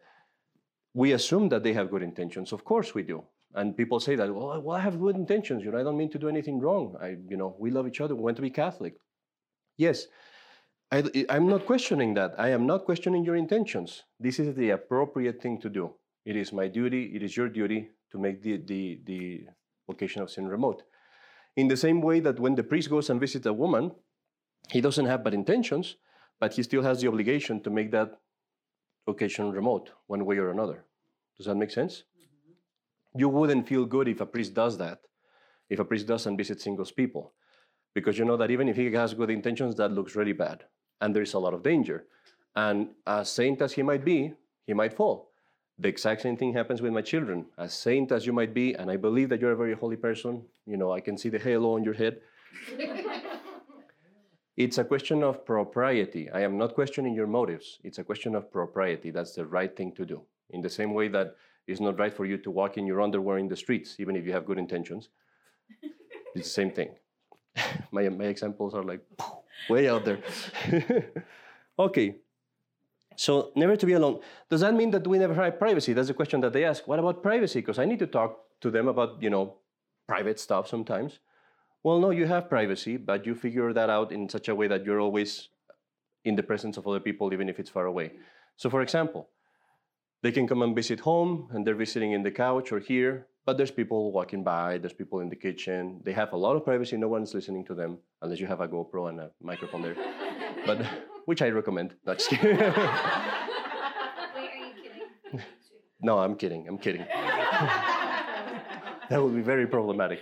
we 0.93 1.13
assume 1.13 1.49
that 1.49 1.63
they 1.63 1.73
have 1.73 1.89
good 1.89 2.03
intentions. 2.03 2.53
Of 2.53 2.63
course 2.63 2.93
we 2.93 3.01
do. 3.01 3.23
And 3.55 3.75
people 3.75 3.99
say 3.99 4.15
that, 4.15 4.31
well, 4.31 4.61
well, 4.61 4.77
I 4.77 4.81
have 4.81 4.99
good 4.99 5.15
intentions. 5.15 5.63
You 5.63 5.71
know, 5.71 5.79
I 5.79 5.83
don't 5.83 5.97
mean 5.97 6.11
to 6.11 6.19
do 6.19 6.29
anything 6.29 6.59
wrong. 6.59 6.95
I, 7.01 7.17
you 7.27 7.37
know, 7.37 7.55
we 7.57 7.71
love 7.71 7.87
each 7.87 8.01
other. 8.01 8.13
We 8.13 8.21
want 8.21 8.35
to 8.35 8.43
be 8.43 8.51
Catholic. 8.51 8.97
Yes, 9.77 10.05
I, 10.91 11.25
I'm 11.27 11.47
not 11.47 11.65
questioning 11.65 12.13
that. 12.13 12.35
I 12.37 12.49
am 12.49 12.67
not 12.67 12.85
questioning 12.85 13.25
your 13.25 13.35
intentions. 13.35 14.03
This 14.19 14.37
is 14.37 14.53
the 14.53 14.69
appropriate 14.69 15.41
thing 15.41 15.59
to 15.61 15.69
do. 15.69 15.95
It 16.25 16.35
is 16.35 16.53
my 16.53 16.67
duty, 16.67 17.11
it 17.15 17.23
is 17.23 17.35
your 17.35 17.49
duty 17.49 17.89
to 18.11 18.17
make 18.17 18.41
the, 18.41 18.57
the, 18.57 18.99
the 19.05 19.45
occasion 19.89 20.21
of 20.21 20.29
sin 20.29 20.47
remote. 20.47 20.83
In 21.55 21.67
the 21.67 21.77
same 21.77 22.01
way 22.01 22.19
that 22.21 22.39
when 22.39 22.55
the 22.55 22.63
priest 22.63 22.89
goes 22.89 23.09
and 23.09 23.19
visits 23.19 23.45
a 23.45 23.53
woman, 23.53 23.91
he 24.69 24.81
doesn't 24.81 25.05
have 25.05 25.23
bad 25.23 25.33
intentions, 25.33 25.97
but 26.39 26.53
he 26.53 26.63
still 26.63 26.81
has 26.81 27.01
the 27.01 27.07
obligation 27.07 27.61
to 27.61 27.69
make 27.69 27.91
that 27.91 28.19
occasion 29.07 29.51
remote 29.51 29.91
one 30.07 30.25
way 30.25 30.37
or 30.37 30.49
another. 30.49 30.85
Does 31.37 31.47
that 31.47 31.55
make 31.55 31.71
sense? 31.71 32.03
Mm-hmm. 32.17 33.19
You 33.19 33.29
wouldn't 33.29 33.67
feel 33.67 33.85
good 33.85 34.07
if 34.07 34.21
a 34.21 34.25
priest 34.25 34.53
does 34.53 34.77
that, 34.77 34.99
if 35.69 35.79
a 35.79 35.85
priest 35.85 36.07
doesn't 36.07 36.37
visit 36.37 36.61
singles 36.61 36.91
people, 36.91 37.33
because 37.93 38.17
you 38.17 38.25
know 38.25 38.37
that 38.37 38.51
even 38.51 38.69
if 38.69 38.77
he 38.77 38.91
has 38.93 39.13
good 39.13 39.29
intentions, 39.29 39.75
that 39.75 39.91
looks 39.91 40.15
really 40.15 40.33
bad, 40.33 40.63
and 41.01 41.13
there 41.13 41.23
is 41.23 41.33
a 41.33 41.39
lot 41.39 41.53
of 41.53 41.63
danger. 41.63 42.05
And 42.55 42.89
as 43.05 43.29
saint 43.29 43.61
as 43.61 43.73
he 43.73 43.81
might 43.81 44.05
be, 44.05 44.33
he 44.65 44.73
might 44.73 44.93
fall. 44.93 45.32
The 45.79 45.87
exact 45.87 46.21
same 46.21 46.37
thing 46.37 46.53
happens 46.53 46.81
with 46.81 46.93
my 46.93 47.01
children. 47.01 47.47
As 47.57 47.73
saint 47.73 48.11
as 48.11 48.25
you 48.25 48.33
might 48.33 48.53
be, 48.53 48.73
and 48.73 48.91
I 48.91 48.97
believe 48.97 49.29
that 49.29 49.41
you're 49.41 49.53
a 49.53 49.57
very 49.57 49.73
holy 49.73 49.95
person, 49.95 50.43
you 50.65 50.77
know, 50.77 50.91
I 50.91 50.99
can 50.99 51.17
see 51.17 51.29
the 51.29 51.39
halo 51.39 51.75
on 51.75 51.83
your 51.83 51.95
head. 51.95 52.21
it's 54.57 54.77
a 54.77 54.83
question 54.83 55.23
of 55.23 55.45
propriety. 55.45 56.29
I 56.29 56.41
am 56.41 56.57
not 56.57 56.75
questioning 56.75 57.15
your 57.15 57.27
motives. 57.27 57.79
It's 57.83 57.97
a 57.97 58.03
question 58.03 58.35
of 58.35 58.51
propriety. 58.51 59.09
That's 59.09 59.33
the 59.33 59.45
right 59.45 59.75
thing 59.75 59.93
to 59.93 60.05
do. 60.05 60.21
In 60.51 60.61
the 60.61 60.69
same 60.69 60.93
way 60.93 61.07
that 61.07 61.35
it's 61.65 61.79
not 61.79 61.97
right 61.97 62.13
for 62.13 62.25
you 62.25 62.37
to 62.37 62.51
walk 62.51 62.77
in 62.77 62.85
your 62.85 63.01
underwear 63.01 63.39
in 63.39 63.47
the 63.47 63.55
streets, 63.55 63.95
even 63.99 64.15
if 64.15 64.25
you 64.25 64.33
have 64.33 64.45
good 64.45 64.59
intentions. 64.59 65.09
It's 66.35 66.47
the 66.47 66.61
same 66.61 66.71
thing. 66.71 66.89
my, 67.91 68.09
my 68.09 68.25
examples 68.25 68.73
are 68.73 68.81
like 68.81 69.01
way 69.69 69.87
out 69.87 70.03
there. 70.03 70.17
okay, 71.77 72.15
so 73.15 73.51
never 73.55 73.75
to 73.75 73.85
be 73.85 73.93
alone. 73.93 74.19
Does 74.49 74.61
that 74.61 74.73
mean 74.73 74.91
that 74.91 75.07
we 75.07 75.17
never 75.17 75.33
have 75.33 75.59
privacy? 75.59 75.93
That's 75.93 76.07
the 76.07 76.13
question 76.13 76.41
that 76.41 76.53
they 76.53 76.63
ask. 76.63 76.87
What 76.87 76.99
about 76.99 77.23
privacy? 77.23 77.59
Because 77.59 77.79
I 77.79 77.85
need 77.85 77.99
to 77.99 78.07
talk 78.07 78.39
to 78.61 78.71
them 78.71 78.87
about, 78.87 79.21
you 79.21 79.29
know, 79.29 79.55
private 80.07 80.39
stuff 80.39 80.67
sometimes. 80.67 81.19
Well, 81.83 81.99
no, 81.99 82.11
you 82.11 82.25
have 82.27 82.49
privacy, 82.49 82.97
but 82.97 83.25
you 83.25 83.35
figure 83.35 83.73
that 83.73 83.89
out 83.89 84.11
in 84.11 84.29
such 84.29 84.47
a 84.47 84.55
way 84.55 84.67
that 84.67 84.85
you're 84.85 85.01
always 85.01 85.49
in 86.23 86.35
the 86.35 86.43
presence 86.43 86.77
of 86.77 86.87
other 86.87 86.99
people, 86.99 87.33
even 87.33 87.49
if 87.49 87.59
it's 87.59 87.69
far 87.69 87.85
away. 87.85 88.11
So, 88.55 88.69
for 88.69 88.81
example, 88.81 89.29
they 90.21 90.31
can 90.31 90.47
come 90.47 90.61
and 90.61 90.73
visit 90.73 91.01
home 91.01 91.49
and 91.51 91.67
they're 91.67 91.75
visiting 91.75 92.13
in 92.13 92.23
the 92.23 92.31
couch 92.31 92.71
or 92.71 92.79
here, 92.79 93.27
but 93.45 93.57
there's 93.57 93.71
people 93.71 94.13
walking 94.13 94.43
by, 94.43 94.77
there's 94.77 94.93
people 94.93 95.19
in 95.19 95.27
the 95.27 95.35
kitchen. 95.35 95.99
They 96.05 96.13
have 96.13 96.31
a 96.31 96.37
lot 96.37 96.55
of 96.55 96.63
privacy, 96.63 96.95
no 96.95 97.09
one's 97.09 97.33
listening 97.33 97.65
to 97.65 97.75
them 97.75 97.97
unless 98.21 98.39
you 98.39 98.47
have 98.47 98.61
a 98.61 98.67
GoPro 98.67 99.09
and 99.09 99.19
a 99.19 99.31
microphone 99.41 99.81
there. 99.81 99.97
but 100.65 100.85
which 101.25 101.41
I 101.41 101.49
recommend. 101.49 101.95
Not 102.05 102.17
just 102.17 102.29
kidding. 102.29 102.57
Wait, 102.57 102.65
are 102.65 104.35
you 104.35 104.73
kidding? 105.31 105.41
no, 106.01 106.19
I'm 106.19 106.35
kidding. 106.35 106.67
I'm 106.67 106.77
kidding. 106.77 107.05
that 109.09 109.21
would 109.21 109.35
be 109.35 109.41
very 109.41 109.67
problematic. 109.67 110.21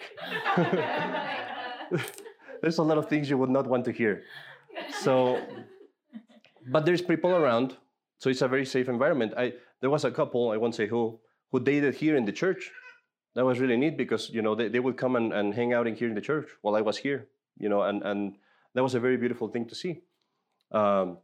there's 2.61 2.77
a 2.77 2.83
lot 2.83 2.97
of 2.97 3.09
things 3.09 3.29
you 3.29 3.37
would 3.37 3.49
not 3.49 3.67
want 3.67 3.85
to 3.85 3.91
hear. 3.91 4.23
So, 4.99 5.41
but 6.67 6.85
there's 6.85 7.01
people 7.01 7.31
around, 7.31 7.77
so 8.17 8.29
it's 8.29 8.41
a 8.41 8.47
very 8.47 8.65
safe 8.65 8.89
environment. 8.89 9.33
I 9.37 9.53
there 9.81 9.89
was 9.89 10.05
a 10.05 10.11
couple, 10.11 10.51
I 10.51 10.57
won't 10.57 10.75
say 10.75 10.87
who, 10.87 11.19
who 11.51 11.59
dated 11.59 11.95
here 11.95 12.15
in 12.15 12.25
the 12.25 12.31
church. 12.31 12.71
That 13.33 13.45
was 13.45 13.59
really 13.59 13.77
neat 13.77 13.97
because 13.97 14.29
you 14.29 14.41
know 14.41 14.55
they, 14.55 14.67
they 14.67 14.79
would 14.79 14.97
come 14.97 15.15
and, 15.15 15.33
and 15.33 15.53
hang 15.53 15.73
out 15.73 15.87
in 15.87 15.95
here 15.95 16.07
in 16.07 16.15
the 16.15 16.21
church 16.21 16.49
while 16.61 16.75
I 16.75 16.81
was 16.81 16.97
here, 16.97 17.27
you 17.57 17.69
know, 17.69 17.81
and, 17.81 18.03
and 18.03 18.35
that 18.75 18.83
was 18.83 18.95
a 18.95 18.99
very 18.99 19.17
beautiful 19.17 19.47
thing 19.47 19.67
to 19.67 19.75
see. 19.75 20.01
Um, 20.71 21.17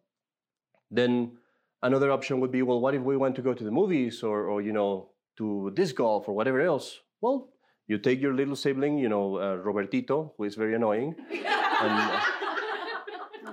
then 0.91 1.37
another 1.83 2.11
option 2.11 2.39
would 2.39 2.51
be, 2.51 2.61
well, 2.61 2.79
what 2.79 2.95
if 2.95 3.01
we 3.01 3.17
want 3.17 3.35
to 3.35 3.41
go 3.41 3.53
to 3.53 3.63
the 3.63 3.71
movies 3.71 4.23
or, 4.23 4.45
or 4.45 4.61
you 4.61 4.73
know, 4.73 5.09
to 5.37 5.71
disc 5.73 5.95
golf 5.95 6.27
or 6.27 6.35
whatever 6.35 6.61
else? 6.61 6.99
Well, 7.21 7.49
you 7.87 7.97
take 7.97 8.21
your 8.21 8.33
little 8.33 8.55
sibling, 8.55 8.97
you 8.97 9.09
know, 9.09 9.37
uh, 9.37 9.57
Robertito, 9.57 10.33
who 10.37 10.43
is 10.43 10.55
very 10.55 10.75
annoying, 10.75 11.15
and, 11.31 12.21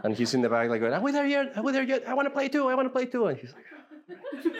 and, 0.02 0.14
he's 0.16 0.34
in 0.34 0.42
the 0.42 0.48
back 0.48 0.68
like, 0.68 0.82
are 0.82 1.00
we 1.00 1.12
there 1.12 1.26
yet? 1.26 1.56
Are 1.56 1.62
we 1.62 1.70
there 1.70 1.84
yet? 1.84 2.08
I 2.08 2.14
want 2.14 2.26
to 2.26 2.30
play 2.30 2.48
too. 2.48 2.68
I 2.68 2.74
want 2.74 2.86
to 2.86 2.90
play 2.90 3.06
too. 3.06 3.26
And 3.26 3.38
he's 3.38 3.52
like, 3.52 4.54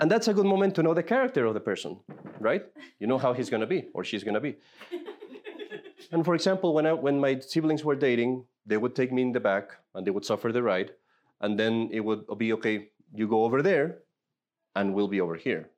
and 0.00 0.10
that's 0.10 0.28
a 0.28 0.34
good 0.34 0.46
moment 0.46 0.74
to 0.76 0.82
know 0.82 0.94
the 0.94 1.02
character 1.02 1.44
of 1.44 1.54
the 1.54 1.60
person, 1.60 1.98
right? 2.38 2.64
You 2.98 3.06
know 3.06 3.18
how 3.18 3.34
he's 3.34 3.50
going 3.50 3.60
to 3.60 3.66
be 3.66 3.88
or 3.92 4.02
she's 4.02 4.24
going 4.24 4.34
to 4.34 4.40
be. 4.40 4.56
And 6.10 6.24
for 6.24 6.34
example, 6.34 6.72
when 6.74 6.86
I, 6.86 6.92
when 6.92 7.20
my 7.20 7.38
siblings 7.40 7.84
were 7.84 7.94
dating, 7.94 8.44
they 8.66 8.76
would 8.76 8.94
take 8.94 9.12
me 9.12 9.22
in 9.22 9.32
the 9.32 9.40
back 9.40 9.70
and 9.94 10.06
they 10.06 10.10
would 10.10 10.24
suffer 10.24 10.52
the 10.52 10.62
ride. 10.62 10.92
And 11.40 11.58
then 11.58 11.88
it 11.92 12.00
would 12.00 12.26
be 12.38 12.52
okay, 12.54 12.88
you 13.14 13.26
go 13.26 13.44
over 13.44 13.62
there 13.62 13.98
and 14.76 14.94
we'll 14.94 15.08
be 15.08 15.20
over 15.20 15.34
here. 15.34 15.70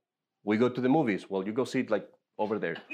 We 0.44 0.56
go 0.56 0.68
to 0.68 0.80
the 0.80 0.88
movies. 0.88 1.30
Well, 1.30 1.44
you 1.44 1.52
go 1.52 1.64
sit 1.64 1.90
like 1.90 2.08
over 2.38 2.58
there. 2.58 2.76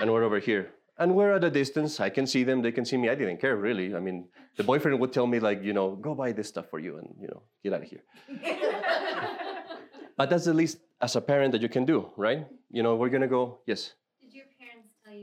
and 0.00 0.10
we're 0.10 0.24
over 0.24 0.38
here. 0.38 0.70
And 0.96 1.14
we're 1.14 1.32
at 1.32 1.44
a 1.44 1.50
distance. 1.50 2.00
I 2.00 2.08
can 2.08 2.26
see 2.26 2.44
them. 2.44 2.62
They 2.62 2.72
can 2.72 2.84
see 2.84 2.96
me. 2.96 3.08
I 3.08 3.14
didn't 3.14 3.40
care 3.40 3.56
really. 3.56 3.94
I 3.94 4.00
mean, 4.00 4.28
the 4.56 4.64
boyfriend 4.64 4.98
would 5.00 5.12
tell 5.12 5.26
me 5.26 5.40
like, 5.40 5.62
you 5.62 5.72
know, 5.72 5.96
go 5.96 6.14
buy 6.14 6.32
this 6.32 6.48
stuff 6.48 6.70
for 6.70 6.78
you 6.78 6.98
and 6.98 7.14
you 7.20 7.28
know, 7.28 7.42
get 7.62 7.72
out 7.74 7.82
of 7.82 7.88
here. 7.88 8.02
but 10.16 10.30
that's 10.30 10.44
the 10.44 10.54
least 10.54 10.78
as 11.00 11.16
a 11.16 11.20
parent 11.20 11.52
that 11.52 11.60
you 11.60 11.68
can 11.68 11.84
do, 11.84 12.10
right? 12.16 12.46
You 12.70 12.82
know, 12.82 12.96
we're 12.96 13.10
gonna 13.10 13.28
go. 13.28 13.58
Yes. 13.66 13.92
Did 14.22 14.32
your 14.32 14.46
parents 14.58 14.88
tell 15.04 15.14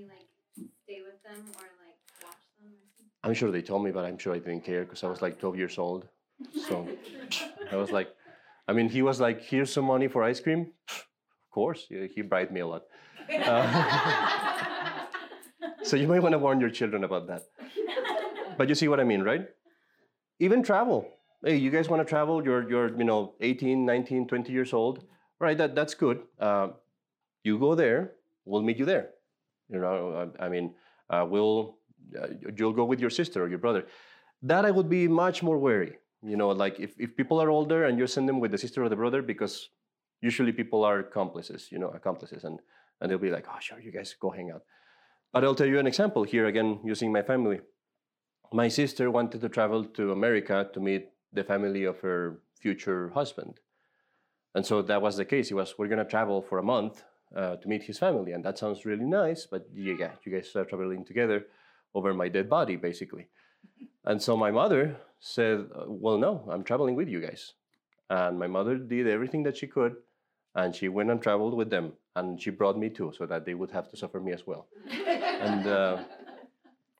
I'm 3.24 3.34
sure 3.34 3.52
they 3.52 3.62
told 3.62 3.84
me, 3.84 3.92
but 3.92 4.06
I'm 4.06 4.18
sure 4.18 4.34
I 4.34 4.40
didn't 4.40 4.66
care 4.66 4.84
because 4.84 5.04
I 5.04 5.08
was 5.08 5.22
like 5.22 5.40
12 5.40 5.58
years 5.58 5.78
old. 5.78 6.08
So 6.68 6.88
I 7.72 7.76
was 7.76 7.92
like, 7.92 8.10
I 8.68 8.74
mean, 8.74 8.90
he 8.90 9.02
was 9.02 9.20
like, 9.20 9.42
here's 9.42 9.72
some 9.72 9.86
money 9.86 10.08
for 10.08 10.24
ice 10.24 10.40
cream. 10.40 10.72
Of 10.90 11.52
course, 11.52 11.88
he, 11.90 12.22
bribed 12.22 12.52
me 12.52 12.62
a 12.62 12.68
lot. 12.68 12.84
Uh, 13.30 15.04
so 15.84 15.98
you 15.98 16.08
might 16.08 16.22
want 16.22 16.34
to 16.34 16.40
warn 16.40 16.60
your 16.60 16.70
children 16.70 17.04
about 17.04 17.28
that. 17.28 17.44
But 18.58 18.70
you 18.70 18.76
see 18.76 18.88
what 18.88 19.00
I 19.00 19.04
mean, 19.04 19.22
right? 19.22 19.48
Even 20.40 20.64
travel. 20.64 21.08
Hey, 21.44 21.58
you 21.58 21.70
guys 21.70 21.90
want 21.90 22.02
to 22.02 22.10
travel? 22.10 22.44
You're, 22.44 22.70
you're, 22.70 22.98
you 22.98 23.04
know, 23.04 23.34
18, 23.42 23.86
19, 23.86 24.28
20 24.28 24.52
years 24.52 24.74
old. 24.74 25.04
Right, 25.40 25.58
that, 25.58 25.76
that's 25.76 25.94
good. 25.94 26.22
Uh, 26.40 26.70
you 27.44 27.58
go 27.58 27.76
there, 27.76 28.14
we'll 28.46 28.62
meet 28.62 28.78
you 28.78 28.86
there. 28.86 29.10
You 29.70 29.80
know, 29.80 30.32
I, 30.40 30.46
I 30.46 30.50
mean, 30.50 30.76
uh, 31.10 31.26
we'll, 31.28 31.78
you'll 32.55 32.74
go 32.74 32.86
with 32.86 32.99
your 32.99 33.09
sister 33.09 33.43
or 33.43 33.49
your 33.49 33.59
brother. 33.59 33.86
That 34.41 34.66
I 34.66 34.72
would 34.72 34.89
be 34.89 35.07
much 35.07 35.43
more 35.43 35.57
wary. 35.57 35.97
You 36.24 36.38
know, 36.38 36.49
like 36.49 36.80
if, 36.80 36.93
if 36.99 37.16
people 37.16 37.41
are 37.41 37.49
older 37.49 37.86
and 37.86 37.97
you 37.97 38.07
send 38.07 38.30
them 38.30 38.39
with 38.39 38.51
the 38.51 38.57
sister 38.57 38.84
or 38.84 38.89
the 38.89 38.95
brother, 38.95 39.22
because 39.22 39.70
usually 40.22 40.51
people 40.51 40.84
are 40.84 40.99
accomplices, 40.99 41.72
you 41.72 41.80
know, 41.80 41.89
accomplices, 41.89 42.43
and, 42.43 42.59
and 42.99 43.09
they'll 43.09 43.18
be 43.18 43.32
like, 43.32 43.47
oh, 43.49 43.59
sure, 43.59 43.80
you 43.80 43.91
guys 43.91 44.16
go 44.20 44.30
hang 44.30 44.51
out. 44.51 44.64
But 45.34 45.43
I'll 45.43 45.55
tell 45.55 45.68
you 45.68 45.80
an 45.80 45.88
example 45.88 46.24
here 46.24 46.45
again, 46.45 46.80
using 46.84 47.12
my 47.12 47.24
family. 47.24 47.62
My 48.53 48.68
sister 48.68 49.09
wanted 49.09 49.41
to 49.41 49.49
travel 49.49 49.86
to 49.86 50.12
America 50.12 50.70
to 50.74 50.80
meet 50.80 51.09
the 51.34 51.43
family 51.43 51.86
of 51.86 51.99
her 52.01 52.41
future 52.59 53.09
husband. 53.09 53.59
And 54.53 54.66
so 54.66 54.82
that 54.82 55.01
was 55.01 55.16
the 55.18 55.26
case. 55.26 55.49
It 55.49 55.53
was, 55.53 55.76
we're 55.78 55.88
going 55.88 56.05
to 56.05 56.05
travel 56.05 56.41
for 56.41 56.59
a 56.59 56.64
month 56.64 57.03
uh, 57.36 57.55
to 57.55 57.68
meet 57.68 57.84
his 57.84 57.97
family. 57.97 58.34
And 58.34 58.43
that 58.43 58.57
sounds 58.57 58.86
really 58.86 59.05
nice, 59.05 59.47
but 59.49 59.66
yeah, 59.74 60.12
you 60.26 60.32
guys 60.34 60.53
are 60.55 60.66
traveling 60.66 61.05
together 61.05 61.45
over 61.94 62.14
my 62.14 62.30
dead 62.30 62.50
body, 62.50 62.76
basically. 62.76 63.28
And 64.06 64.22
so 64.22 64.36
my 64.36 64.52
mother 64.52 64.98
said, 65.20 65.68
uh, 65.76 65.86
Well, 65.88 66.18
no, 66.18 66.48
I'm 66.50 66.64
traveling 66.64 66.96
with 66.96 67.08
you 67.08 67.22
guys. 67.22 67.54
And 68.10 68.38
my 68.38 68.48
mother 68.48 68.78
did 68.78 69.08
everything 69.08 69.44
that 69.44 69.58
she 69.58 69.68
could, 69.68 69.96
and 70.56 70.76
she 70.76 70.89
went 70.89 71.12
and 71.12 71.22
traveled 71.22 71.54
with 71.54 71.70
them. 71.70 71.94
And 72.16 72.42
she 72.42 72.50
brought 72.50 72.78
me 72.78 72.89
too, 72.89 73.14
so 73.18 73.26
that 73.26 73.46
they 73.46 73.54
would 73.54 73.72
have 73.72 73.89
to 73.92 73.98
suffer 73.98 74.20
me 74.20 74.34
as 74.34 74.46
well. 74.46 74.68
and, 74.89 75.66
uh, 75.66 76.04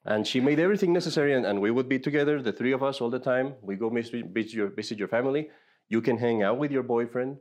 and 0.06 0.26
she 0.26 0.40
made 0.40 0.60
everything 0.60 0.94
necessary, 0.94 1.34
and, 1.34 1.46
and, 1.46 1.60
we 1.60 1.70
would 1.70 1.90
be 1.90 2.00
together, 2.00 2.42
the 2.42 2.54
three 2.54 2.72
of 2.72 2.82
us, 2.82 3.02
all 3.02 3.10
the 3.10 3.20
time. 3.20 3.56
We 3.62 3.76
go 3.76 3.90
visit 3.90 4.54
your, 4.54 4.70
visit 4.70 4.98
your 4.98 5.10
family. 5.10 5.50
You 5.90 6.02
can 6.02 6.18
hang 6.18 6.44
out 6.44 6.58
with 6.58 6.72
your 6.72 6.84
boyfriend, 6.84 7.38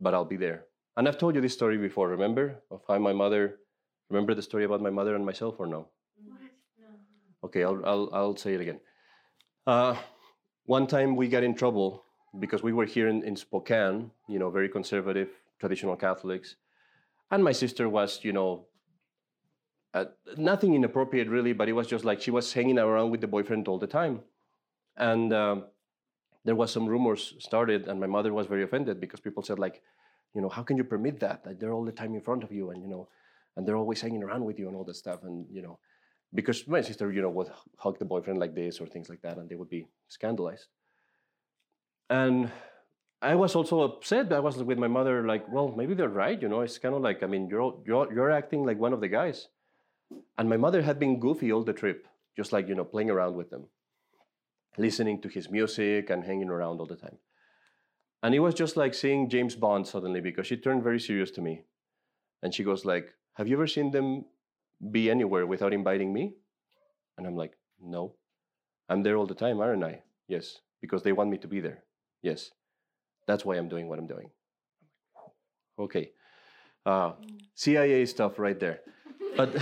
but 0.00 0.12
I'll 0.12 0.26
be 0.26 0.36
there. 0.36 0.66
And 0.96 1.08
I've 1.08 1.16
told 1.16 1.34
you 1.34 1.40
this 1.40 1.54
story 1.54 1.78
before, 1.78 2.08
remember? 2.08 2.62
Of 2.70 2.82
how 2.86 2.98
my 2.98 3.14
mother, 3.14 3.60
remember 4.10 4.34
the 4.34 4.42
story 4.42 4.64
about 4.64 4.82
my 4.82 4.90
mother 4.90 5.14
and 5.14 5.24
myself, 5.24 5.56
or 5.58 5.66
no? 5.66 5.88
Okay, 7.44 7.64
I'll, 7.64 7.80
I'll, 7.84 8.10
I'll 8.12 8.36
say 8.36 8.54
it 8.54 8.60
again. 8.60 8.80
Uh, 9.66 9.96
one 10.64 10.86
time 10.86 11.16
we 11.16 11.28
got 11.28 11.42
in 11.42 11.54
trouble 11.54 12.04
because 12.38 12.62
we 12.62 12.72
were 12.72 12.84
here 12.84 13.08
in, 13.08 13.22
in 13.22 13.36
Spokane, 13.36 14.10
you 14.28 14.38
know, 14.38 14.50
very 14.50 14.68
conservative, 14.68 15.28
traditional 15.58 15.96
Catholics. 15.96 16.56
And 17.30 17.44
my 17.44 17.52
sister 17.52 17.88
was, 17.88 18.20
you 18.22 18.32
know, 18.32 18.66
uh, 19.94 20.06
nothing 20.36 20.74
inappropriate 20.74 21.28
really, 21.28 21.52
but 21.52 21.68
it 21.68 21.72
was 21.72 21.86
just 21.86 22.04
like 22.04 22.20
she 22.20 22.30
was 22.30 22.52
hanging 22.52 22.78
around 22.78 23.10
with 23.10 23.20
the 23.20 23.26
boyfriend 23.26 23.68
all 23.68 23.78
the 23.78 23.86
time. 23.86 24.20
And 24.96 25.32
um, 25.32 25.64
there 26.44 26.54
was 26.54 26.70
some 26.70 26.86
rumors 26.86 27.34
started, 27.38 27.88
and 27.88 28.00
my 28.00 28.06
mother 28.06 28.32
was 28.32 28.46
very 28.46 28.64
offended 28.64 29.00
because 29.00 29.20
people 29.20 29.42
said 29.42 29.58
like, 29.58 29.82
you 30.34 30.40
know, 30.40 30.48
how 30.48 30.62
can 30.62 30.76
you 30.76 30.84
permit 30.84 31.20
that? 31.20 31.46
Like 31.46 31.58
they're 31.58 31.72
all 31.72 31.84
the 31.84 31.92
time 31.92 32.14
in 32.14 32.20
front 32.20 32.44
of 32.44 32.52
you, 32.52 32.70
and 32.70 32.82
you 32.82 32.88
know, 32.88 33.08
and 33.56 33.66
they're 33.66 33.76
always 33.76 34.00
hanging 34.00 34.22
around 34.22 34.44
with 34.44 34.58
you 34.58 34.68
and 34.68 34.76
all 34.76 34.84
that 34.84 34.96
stuff, 34.96 35.20
and 35.22 35.46
you 35.50 35.62
know, 35.62 35.78
because 36.34 36.66
my 36.68 36.80
sister, 36.80 37.10
you 37.12 37.22
know, 37.22 37.30
would 37.30 37.50
hug 37.78 37.98
the 37.98 38.04
boyfriend 38.04 38.38
like 38.38 38.54
this 38.54 38.80
or 38.80 38.86
things 38.86 39.08
like 39.08 39.22
that, 39.22 39.38
and 39.38 39.48
they 39.48 39.54
would 39.54 39.70
be 39.70 39.86
scandalized. 40.08 40.66
And 42.10 42.50
I 43.20 43.34
was 43.34 43.54
also 43.54 43.80
upset. 43.80 44.32
I 44.32 44.40
was 44.40 44.62
with 44.62 44.78
my 44.78 44.88
mother, 44.88 45.26
like, 45.26 45.50
well, 45.50 45.74
maybe 45.76 45.94
they're 45.94 46.08
right. 46.08 46.40
You 46.40 46.48
know, 46.48 46.60
it's 46.60 46.78
kind 46.78 46.94
of 46.94 47.02
like, 47.02 47.22
I 47.22 47.26
mean, 47.26 47.48
you're 47.48 47.74
you're 47.86 48.12
you're 48.12 48.30
acting 48.30 48.64
like 48.64 48.78
one 48.78 48.92
of 48.92 49.00
the 49.00 49.08
guys. 49.08 49.48
And 50.38 50.48
my 50.48 50.56
mother 50.56 50.82
had 50.82 50.98
been 50.98 51.20
goofy 51.20 51.52
all 51.52 51.64
the 51.64 51.72
trip, 51.72 52.06
just 52.36 52.52
like 52.52 52.68
you 52.68 52.74
know, 52.74 52.84
playing 52.84 53.10
around 53.10 53.34
with 53.36 53.50
them, 53.50 53.66
listening 54.78 55.20
to 55.22 55.28
his 55.28 55.50
music 55.50 56.10
and 56.10 56.24
hanging 56.24 56.48
around 56.48 56.80
all 56.80 56.86
the 56.86 56.96
time. 56.96 57.18
And 58.22 58.34
it 58.34 58.40
was 58.40 58.54
just 58.54 58.76
like 58.76 58.94
seeing 58.94 59.28
James 59.28 59.54
Bond 59.54 59.86
suddenly 59.86 60.20
because 60.20 60.46
she 60.46 60.56
turned 60.56 60.82
very 60.82 61.00
serious 61.00 61.30
to 61.32 61.40
me, 61.40 61.64
and 62.42 62.54
she 62.54 62.64
goes 62.64 62.84
like, 62.84 63.14
"Have 63.34 63.48
you 63.48 63.56
ever 63.56 63.66
seen 63.66 63.90
them 63.90 64.24
be 64.90 65.10
anywhere 65.10 65.46
without 65.46 65.72
inviting 65.72 66.12
me?" 66.12 66.34
And 67.16 67.26
I'm 67.26 67.36
like, 67.36 67.56
"No, 67.80 68.14
I'm 68.88 69.02
there 69.02 69.16
all 69.16 69.26
the 69.26 69.34
time, 69.34 69.60
aren't 69.60 69.84
I?" 69.84 70.02
Yes, 70.28 70.60
because 70.80 71.02
they 71.02 71.12
want 71.12 71.30
me 71.30 71.38
to 71.38 71.48
be 71.48 71.60
there. 71.60 71.84
Yes, 72.22 72.50
that's 73.26 73.44
why 73.44 73.56
I'm 73.56 73.68
doing 73.68 73.88
what 73.88 73.98
I'm 73.98 74.06
doing. 74.06 74.30
Okay, 75.78 76.12
uh, 76.86 77.12
CIA 77.54 78.06
stuff 78.06 78.38
right 78.38 78.58
there, 78.58 78.80
but 79.36 79.54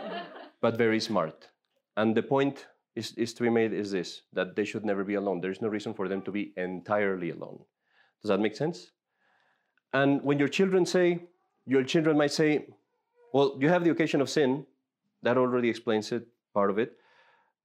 but 0.60 0.76
very 0.76 1.00
smart. 1.00 1.48
And 1.96 2.14
the 2.16 2.22
point 2.22 2.66
is, 2.94 3.12
is 3.12 3.34
to 3.34 3.42
be 3.42 3.50
made 3.50 3.72
is 3.72 3.90
this: 3.90 4.22
that 4.32 4.56
they 4.56 4.64
should 4.64 4.84
never 4.84 5.04
be 5.04 5.14
alone. 5.14 5.40
There's 5.40 5.62
no 5.62 5.68
reason 5.68 5.94
for 5.94 6.08
them 6.08 6.22
to 6.22 6.32
be 6.32 6.52
entirely 6.56 7.30
alone. 7.30 7.64
Does 8.22 8.30
that 8.30 8.40
make 8.40 8.56
sense? 8.56 8.92
And 9.92 10.22
when 10.22 10.38
your 10.38 10.48
children 10.48 10.84
say, 10.84 11.28
your 11.66 11.84
children 11.84 12.18
might 12.18 12.32
say, 12.32 12.66
well, 13.36 13.54
you 13.60 13.68
have 13.68 13.84
the 13.84 13.90
occasion 13.90 14.22
of 14.22 14.30
sin. 14.30 14.64
That 15.22 15.36
already 15.36 15.68
explains 15.68 16.10
it, 16.10 16.26
part 16.54 16.70
of 16.70 16.78
it. 16.78 16.96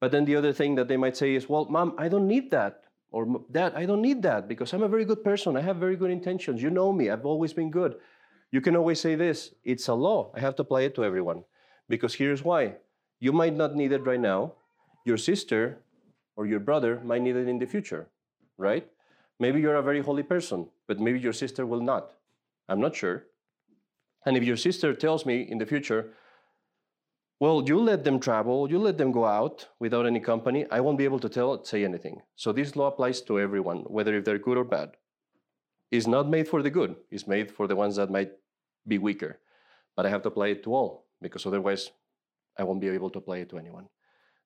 But 0.02 0.12
then 0.12 0.26
the 0.26 0.36
other 0.36 0.52
thing 0.52 0.76
that 0.76 0.90
they 0.90 0.98
might 0.98 1.16
say 1.16 1.34
is, 1.34 1.48
well, 1.48 1.64
mom, 1.64 1.96
I 1.98 2.10
don't 2.10 2.28
need 2.28 2.52
that. 2.52 2.84
Or 3.10 3.42
dad, 3.50 3.72
I 3.74 3.86
don't 3.86 4.02
need 4.02 4.22
that 4.24 4.50
because 4.50 4.74
I'm 4.74 4.84
a 4.84 4.90
very 4.90 5.06
good 5.06 5.24
person. 5.24 5.56
I 5.56 5.62
have 5.62 5.78
very 5.78 5.96
good 5.96 6.12
intentions. 6.12 6.62
You 6.62 6.72
know 6.72 6.92
me. 6.92 7.10
I've 7.10 7.26
always 7.26 7.54
been 7.54 7.72
good. 7.72 7.96
You 8.52 8.60
can 8.60 8.76
always 8.76 9.00
say 9.00 9.16
this 9.16 9.56
it's 9.64 9.88
a 9.88 9.94
law. 9.94 10.34
I 10.36 10.42
have 10.42 10.58
to 10.58 10.64
apply 10.64 10.82
it 10.82 10.96
to 10.96 11.06
everyone. 11.06 11.46
Because 11.88 12.16
here's 12.16 12.44
why 12.44 12.76
you 13.22 13.32
might 13.32 13.56
not 13.56 13.74
need 13.74 13.94
it 13.94 14.06
right 14.06 14.20
now. 14.20 14.56
Your 15.06 15.18
sister 15.18 15.80
or 16.36 16.46
your 16.46 16.60
brother 16.60 17.00
might 17.06 17.22
need 17.22 17.38
it 17.38 17.48
in 17.48 17.60
the 17.60 17.66
future, 17.66 18.10
right? 18.58 18.86
Maybe 19.40 19.62
you're 19.62 19.76
a 19.76 19.90
very 19.90 20.02
holy 20.02 20.24
person, 20.24 20.68
but 20.88 21.00
maybe 21.00 21.20
your 21.20 21.34
sister 21.34 21.66
will 21.66 21.82
not. 21.82 22.12
I'm 22.68 22.82
not 22.82 22.94
sure. 22.94 23.24
And 24.26 24.38
if 24.38 24.44
your 24.44 24.58
sister 24.58 24.94
tells 24.94 25.26
me 25.26 25.42
in 25.42 25.58
the 25.58 25.66
future, 25.66 26.14
well, 27.40 27.64
you 27.66 27.80
let 27.80 28.04
them 28.04 28.20
travel, 28.20 28.70
you 28.70 28.78
let 28.78 29.00
them 29.00 29.12
go 29.12 29.26
out 29.26 29.68
without 29.80 30.06
any 30.06 30.20
company, 30.20 30.68
I 30.70 30.80
won't 30.80 31.00
be 31.00 31.06
able 31.06 31.20
to 31.22 31.30
tell, 31.30 31.64
say 31.64 31.84
anything. 31.84 32.22
So 32.36 32.52
this 32.52 32.76
law 32.76 32.88
applies 32.88 33.22
to 33.22 33.40
everyone, 33.40 33.80
whether 33.88 34.16
if 34.16 34.26
they're 34.26 34.38
good 34.38 34.58
or 34.58 34.64
bad. 34.64 34.92
It's 35.90 36.06
not 36.06 36.30
made 36.30 36.48
for 36.48 36.62
the 36.62 36.70
good, 36.70 36.96
it's 37.10 37.28
made 37.28 37.52
for 37.52 37.68
the 37.68 37.76
ones 37.76 37.96
that 37.96 38.12
might 38.12 38.32
be 38.88 39.00
weaker. 39.00 39.40
But 39.96 40.06
I 40.06 40.10
have 40.10 40.22
to 40.22 40.28
apply 40.28 40.50
it 40.50 40.64
to 40.64 40.74
all, 40.74 41.08
because 41.20 41.46
otherwise 41.48 41.90
I 42.58 42.64
won't 42.64 42.80
be 42.80 42.90
able 42.90 43.10
to 43.10 43.18
apply 43.18 43.38
it 43.38 43.50
to 43.50 43.58
anyone. 43.58 43.88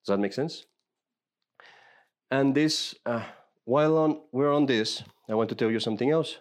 Does 0.06 0.14
that 0.14 0.20
make 0.20 0.34
sense? 0.34 0.66
And 2.32 2.56
this, 2.56 2.96
uh, 3.06 3.24
while 3.66 3.98
on, 3.98 4.22
we're 4.32 4.54
on 4.54 4.68
this, 4.68 5.04
I 5.28 5.36
want 5.36 5.50
to 5.50 5.56
tell 5.56 5.70
you 5.70 5.82
something 5.82 6.12
else. 6.12 6.38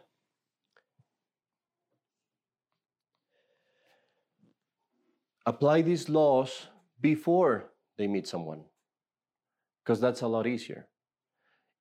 Apply 5.46 5.82
these 5.82 6.08
laws 6.08 6.68
before 7.00 7.70
they 7.98 8.06
meet 8.06 8.26
someone, 8.26 8.62
because 9.82 10.00
that's 10.00 10.22
a 10.22 10.26
lot 10.26 10.46
easier. 10.46 10.86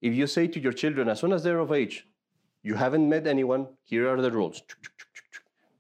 If 0.02 0.14
you 0.14 0.28
say 0.28 0.48
to 0.48 0.60
your 0.60 0.74
children, 0.74 1.08
as 1.08 1.20
soon 1.22 1.32
as 1.32 1.44
they're 1.44 1.60
of 1.60 1.72
age, 1.72 2.06
you 2.62 2.76
haven't 2.76 3.08
met 3.08 3.26
anyone, 3.26 3.68
here 3.84 4.10
are 4.10 4.22
the 4.22 4.32
rules. 4.32 4.62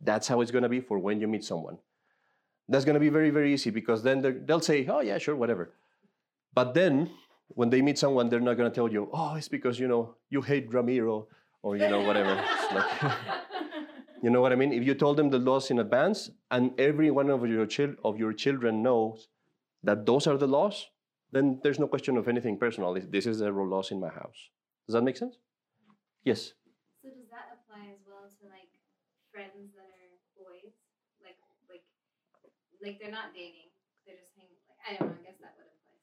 That's 0.01 0.27
how 0.27 0.41
it's 0.41 0.51
going 0.51 0.63
to 0.63 0.69
be 0.69 0.79
for 0.79 0.99
when 0.99 1.19
you 1.19 1.27
meet 1.27 1.43
someone. 1.43 1.77
That's 2.69 2.85
going 2.85 2.93
to 2.93 2.99
be 2.99 3.09
very, 3.09 3.29
very 3.29 3.53
easy 3.53 3.69
because 3.69 4.03
then 4.03 4.43
they'll 4.45 4.61
say, 4.61 4.85
oh, 4.87 5.01
yeah, 5.01 5.17
sure, 5.17 5.35
whatever. 5.35 5.73
But 6.53 6.73
then 6.73 7.09
when 7.49 7.69
they 7.69 7.81
meet 7.81 7.99
someone, 7.99 8.29
they're 8.29 8.39
not 8.39 8.55
going 8.55 8.69
to 8.69 8.75
tell 8.75 8.89
you, 8.89 9.09
oh, 9.13 9.35
it's 9.35 9.49
because, 9.49 9.79
you 9.79 9.87
know, 9.87 10.15
you 10.29 10.41
hate 10.41 10.73
Ramiro 10.73 11.27
or, 11.61 11.75
you 11.75 11.89
know, 11.89 12.01
whatever. 12.01 12.41
you 14.23 14.31
know 14.31 14.41
what 14.41 14.53
I 14.53 14.55
mean? 14.55 14.73
If 14.73 14.83
you 14.85 14.95
told 14.95 15.17
them 15.17 15.29
the 15.31 15.39
laws 15.39 15.71
in 15.71 15.79
advance 15.79 16.31
and 16.51 16.79
every 16.79 17.11
one 17.11 17.29
of 17.29 17.47
your, 17.47 17.67
chil- 17.67 17.95
of 18.05 18.19
your 18.19 18.33
children 18.33 18.83
knows 18.83 19.29
that 19.83 20.05
those 20.05 20.27
are 20.27 20.37
the 20.37 20.47
laws, 20.47 20.87
then 21.31 21.59
there's 21.63 21.79
no 21.79 21.87
question 21.87 22.17
of 22.17 22.27
anything 22.29 22.57
personal. 22.57 22.93
This 22.95 23.27
is 23.27 23.39
the 23.39 23.51
laws 23.51 23.91
in 23.91 23.99
my 23.99 24.09
house. 24.09 24.49
Does 24.87 24.95
that 24.95 25.03
make 25.03 25.17
sense? 25.17 25.37
Yes. 26.23 26.53
So 27.03 27.09
does 27.09 27.29
that 27.31 27.51
apply 27.59 27.91
as 27.93 28.01
well 28.07 28.25
to 28.29 28.43
like 28.49 28.71
friends 29.31 29.75
that 29.75 29.89
are 29.91 30.11
boys? 30.39 30.73
Like 31.23 31.39
like 31.69 31.83
like 32.81 32.97
they're 32.99 33.13
not 33.13 33.33
dating. 33.35 33.71
They're 34.05 34.19
just 34.19 34.35
hanging 34.39 34.59
like 34.67 34.79
I 34.83 34.89
don't 34.99 35.11
know, 35.11 35.19
I 35.19 35.23
guess 35.25 35.39
that 35.43 35.55
would 35.59 35.67
apply. 35.67 35.95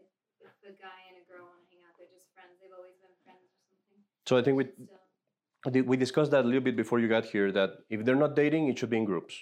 Like 0.00 0.10
if 0.40 0.54
a 0.64 0.74
guy 0.80 1.00
and 1.12 1.20
a 1.20 1.24
girl 1.28 1.48
want 1.48 1.60
to 1.64 1.68
hang 1.72 1.82
out, 1.84 1.96
they're 2.00 2.10
just 2.12 2.32
friends. 2.36 2.56
They've 2.60 2.72
always 2.74 2.96
been 3.00 3.14
friends 3.24 3.44
or 3.52 3.60
something. 3.68 4.00
So 4.28 4.36
I 4.38 4.42
think 4.44 4.56
we 4.60 4.64
we 5.72 5.96
discussed 5.96 6.30
that 6.32 6.44
a 6.44 6.48
little 6.48 6.60
bit 6.60 6.76
before 6.76 7.00
you 7.00 7.08
got 7.08 7.24
here. 7.24 7.50
That 7.52 7.70
if 7.90 8.04
they're 8.04 8.16
not 8.16 8.36
dating, 8.36 8.68
it 8.68 8.78
should 8.78 8.90
be 8.90 8.98
in 8.98 9.04
groups. 9.04 9.34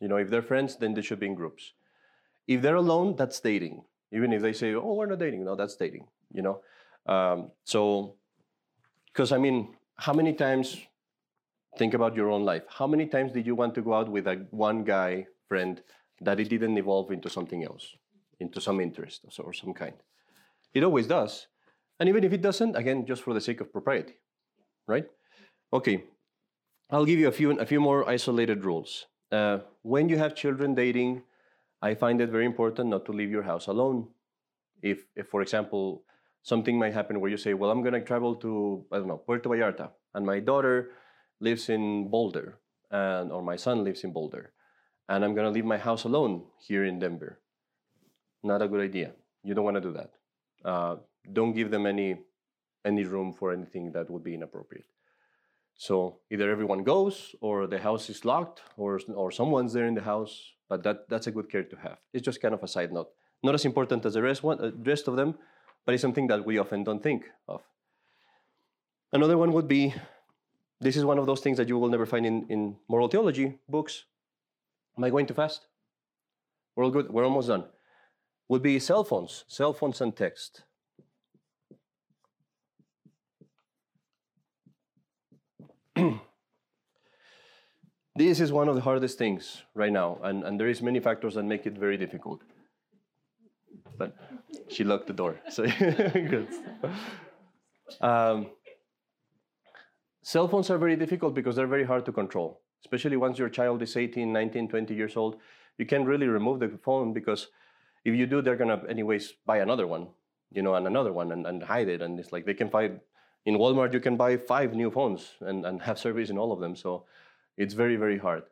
You 0.00 0.08
know, 0.08 0.16
if 0.16 0.30
they're 0.30 0.42
friends, 0.42 0.76
then 0.76 0.94
they 0.94 1.02
should 1.02 1.20
be 1.20 1.26
in 1.26 1.34
groups. 1.34 1.72
If 2.46 2.62
they're 2.62 2.76
alone, 2.76 3.16
that's 3.16 3.40
dating. 3.40 3.84
even 4.12 4.32
if 4.32 4.42
they 4.42 4.52
say, 4.52 4.74
"Oh, 4.74 4.94
we're 4.94 5.06
not 5.06 5.20
dating," 5.20 5.44
no, 5.44 5.54
that's 5.56 5.76
dating. 5.76 6.06
You 6.32 6.42
know, 6.42 6.62
um, 7.06 7.52
so 7.64 8.16
because 9.06 9.32
I 9.32 9.38
mean, 9.38 9.76
how 9.96 10.12
many 10.12 10.32
times? 10.34 10.78
Think 11.78 11.94
about 11.94 12.16
your 12.16 12.30
own 12.30 12.44
life. 12.44 12.64
How 12.68 12.86
many 12.86 13.06
times 13.06 13.32
did 13.32 13.46
you 13.46 13.54
want 13.54 13.74
to 13.76 13.82
go 13.82 13.94
out 13.94 14.08
with 14.10 14.26
a 14.26 14.46
one 14.50 14.84
guy 14.84 15.26
friend 15.48 15.80
that 16.20 16.40
it 16.40 16.48
didn't 16.48 16.76
evolve 16.78 17.12
into 17.12 17.30
something 17.30 17.64
else, 17.64 17.94
into 18.40 18.60
some 18.60 18.80
interest 18.80 19.24
or, 19.24 19.30
so- 19.30 19.44
or 19.44 19.52
some 19.52 19.72
kind? 19.72 19.94
It 20.74 20.82
always 20.84 21.06
does, 21.06 21.46
and 22.00 22.08
even 22.08 22.24
if 22.24 22.32
it 22.32 22.42
doesn't, 22.42 22.76
again, 22.76 23.06
just 23.06 23.22
for 23.22 23.34
the 23.34 23.40
sake 23.40 23.60
of 23.60 23.72
propriety, 23.72 24.14
right? 24.88 25.06
Okay, 25.72 26.02
I'll 26.90 27.04
give 27.04 27.20
you 27.20 27.28
a 27.28 27.32
few 27.32 27.58
a 27.58 27.66
few 27.66 27.80
more 27.80 28.08
isolated 28.08 28.64
rules. 28.64 29.06
Uh, 29.30 29.58
when 29.82 30.08
you 30.08 30.18
have 30.18 30.34
children 30.34 30.74
dating, 30.74 31.22
I 31.80 31.94
find 31.94 32.20
it 32.20 32.30
very 32.30 32.44
important 32.44 32.90
not 32.90 33.06
to 33.06 33.12
leave 33.12 33.30
your 33.30 33.44
house 33.44 33.68
alone. 33.68 34.08
If, 34.82 35.06
if 35.14 35.28
for 35.28 35.42
example, 35.42 36.02
something 36.42 36.76
might 36.76 36.92
happen 36.92 37.20
where 37.20 37.30
you 37.30 37.36
say, 37.36 37.54
"Well, 37.54 37.70
I'm 37.70 37.82
going 37.82 37.94
to 37.94 38.00
travel 38.00 38.34
to 38.36 38.84
I 38.90 38.98
don't 38.98 39.06
know 39.06 39.18
Puerto 39.18 39.48
Vallarta, 39.48 39.90
and 40.14 40.26
my 40.26 40.40
daughter 40.40 40.90
lives 41.38 41.68
in 41.68 42.10
Boulder, 42.10 42.58
and 42.90 43.30
or 43.30 43.42
my 43.42 43.56
son 43.56 43.84
lives 43.84 44.02
in 44.02 44.12
Boulder, 44.12 44.52
and 45.08 45.24
I'm 45.24 45.34
going 45.34 45.46
to 45.46 45.54
leave 45.54 45.64
my 45.64 45.78
house 45.78 46.02
alone 46.04 46.46
here 46.58 46.84
in 46.84 46.98
Denver." 46.98 47.38
Not 48.42 48.62
a 48.62 48.68
good 48.68 48.80
idea. 48.80 49.12
You 49.44 49.54
don't 49.54 49.64
want 49.64 49.76
to 49.76 49.80
do 49.80 49.92
that. 49.92 50.10
Uh, 50.64 50.96
don't 51.32 51.52
give 51.52 51.70
them 51.70 51.86
any 51.86 52.18
any 52.84 53.04
room 53.04 53.32
for 53.32 53.52
anything 53.52 53.92
that 53.92 54.10
would 54.10 54.24
be 54.24 54.34
inappropriate. 54.34 54.86
So 55.80 56.18
either 56.30 56.50
everyone 56.50 56.84
goes, 56.84 57.34
or 57.40 57.66
the 57.66 57.78
house 57.78 58.10
is 58.10 58.26
locked, 58.26 58.60
or 58.76 59.00
or 59.14 59.30
someone's 59.30 59.72
there 59.72 59.86
in 59.86 59.94
the 59.94 60.02
house. 60.02 60.52
But 60.68 60.82
that 60.82 61.08
that's 61.08 61.26
a 61.26 61.30
good 61.30 61.48
care 61.50 61.64
to 61.64 61.76
have. 61.76 61.96
It's 62.12 62.22
just 62.22 62.42
kind 62.42 62.52
of 62.52 62.62
a 62.62 62.68
side 62.68 62.92
note, 62.92 63.08
not 63.42 63.54
as 63.54 63.64
important 63.64 64.04
as 64.04 64.12
the 64.12 64.20
rest 64.20 64.42
one, 64.42 64.60
uh, 64.60 64.72
rest 64.84 65.08
of 65.08 65.16
them, 65.16 65.38
but 65.86 65.94
it's 65.94 66.02
something 66.02 66.26
that 66.26 66.44
we 66.44 66.58
often 66.58 66.84
don't 66.84 67.02
think 67.02 67.24
of. 67.48 67.62
Another 69.10 69.38
one 69.38 69.52
would 69.52 69.68
be, 69.68 69.94
this 70.80 70.96
is 70.98 71.04
one 71.06 71.18
of 71.18 71.24
those 71.24 71.40
things 71.40 71.56
that 71.56 71.68
you 71.68 71.78
will 71.78 71.88
never 71.88 72.04
find 72.04 72.26
in, 72.26 72.46
in 72.50 72.76
moral 72.86 73.08
theology 73.08 73.58
books. 73.66 74.04
Am 74.98 75.04
I 75.04 75.08
going 75.08 75.24
too 75.24 75.34
fast? 75.34 75.66
We're 76.76 76.84
all 76.84 76.90
good. 76.90 77.08
We're 77.08 77.24
almost 77.24 77.48
done. 77.48 77.64
Would 78.48 78.62
be 78.62 78.78
cell 78.80 79.02
phones, 79.02 79.44
cell 79.48 79.72
phones 79.72 80.02
and 80.02 80.14
text. 80.14 80.64
this 88.16 88.40
is 88.40 88.52
one 88.52 88.68
of 88.68 88.74
the 88.74 88.80
hardest 88.80 89.18
things 89.18 89.62
right 89.74 89.92
now, 89.92 90.18
and, 90.22 90.44
and 90.44 90.58
there 90.58 90.68
is 90.68 90.82
many 90.82 91.00
factors 91.00 91.34
that 91.34 91.44
make 91.44 91.66
it 91.66 91.74
very 91.78 91.96
difficult. 91.96 92.42
But 93.98 94.16
she 94.68 94.84
locked 94.84 95.06
the 95.06 95.12
door, 95.12 95.40
so 95.48 95.64
good. 96.12 96.48
Um, 98.00 98.46
cell 100.22 100.48
phones 100.48 100.70
are 100.70 100.78
very 100.78 100.96
difficult 100.96 101.34
because 101.34 101.56
they're 101.56 101.66
very 101.66 101.84
hard 101.84 102.04
to 102.06 102.12
control, 102.12 102.60
especially 102.84 103.16
once 103.16 103.38
your 103.38 103.48
child 103.48 103.82
is 103.82 103.96
18, 103.96 104.32
19, 104.32 104.68
20 104.68 104.94
years 104.94 105.16
old. 105.16 105.36
You 105.78 105.86
can't 105.86 106.06
really 106.06 106.26
remove 106.26 106.60
the 106.60 106.68
phone 106.82 107.12
because 107.12 107.48
if 108.04 108.14
you 108.14 108.26
do, 108.26 108.42
they're 108.42 108.56
gonna 108.56 108.82
anyways 108.88 109.34
buy 109.46 109.58
another 109.58 109.86
one, 109.86 110.08
you 110.50 110.62
know, 110.62 110.74
and 110.74 110.86
another 110.86 111.12
one 111.12 111.32
and, 111.32 111.46
and 111.46 111.62
hide 111.62 111.88
it. 111.88 112.02
And 112.02 112.18
it's 112.18 112.32
like 112.32 112.46
they 112.46 112.54
can 112.54 112.70
find 112.70 113.00
in 113.46 113.56
Walmart, 113.56 113.92
you 113.92 114.00
can 114.00 114.16
buy 114.16 114.36
five 114.36 114.74
new 114.74 114.90
phones 114.90 115.32
and, 115.40 115.64
and 115.64 115.80
have 115.82 115.98
service 115.98 116.30
in 116.30 116.38
all 116.38 116.52
of 116.52 116.60
them. 116.60 116.76
So 116.76 117.04
it's 117.56 117.74
very, 117.74 117.96
very 117.96 118.18
hard. 118.18 118.44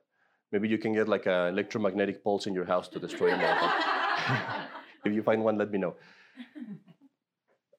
Maybe 0.51 0.69
you 0.69 0.79
can 0.79 0.95
get 0.95 1.09
like 1.09 1.27
an 1.27 1.49
electromagnetic 1.49 2.25
pulse 2.25 2.47
in 2.47 2.55
your 2.55 2.65
house 2.65 2.89
to 2.89 2.99
destroy 2.99 3.31
them 3.31 3.41
all. 3.63 3.71
if 5.05 5.13
you 5.13 5.23
find 5.23 5.45
one, 5.45 5.59
let 5.59 5.71
me 5.71 5.79
know. 5.79 5.95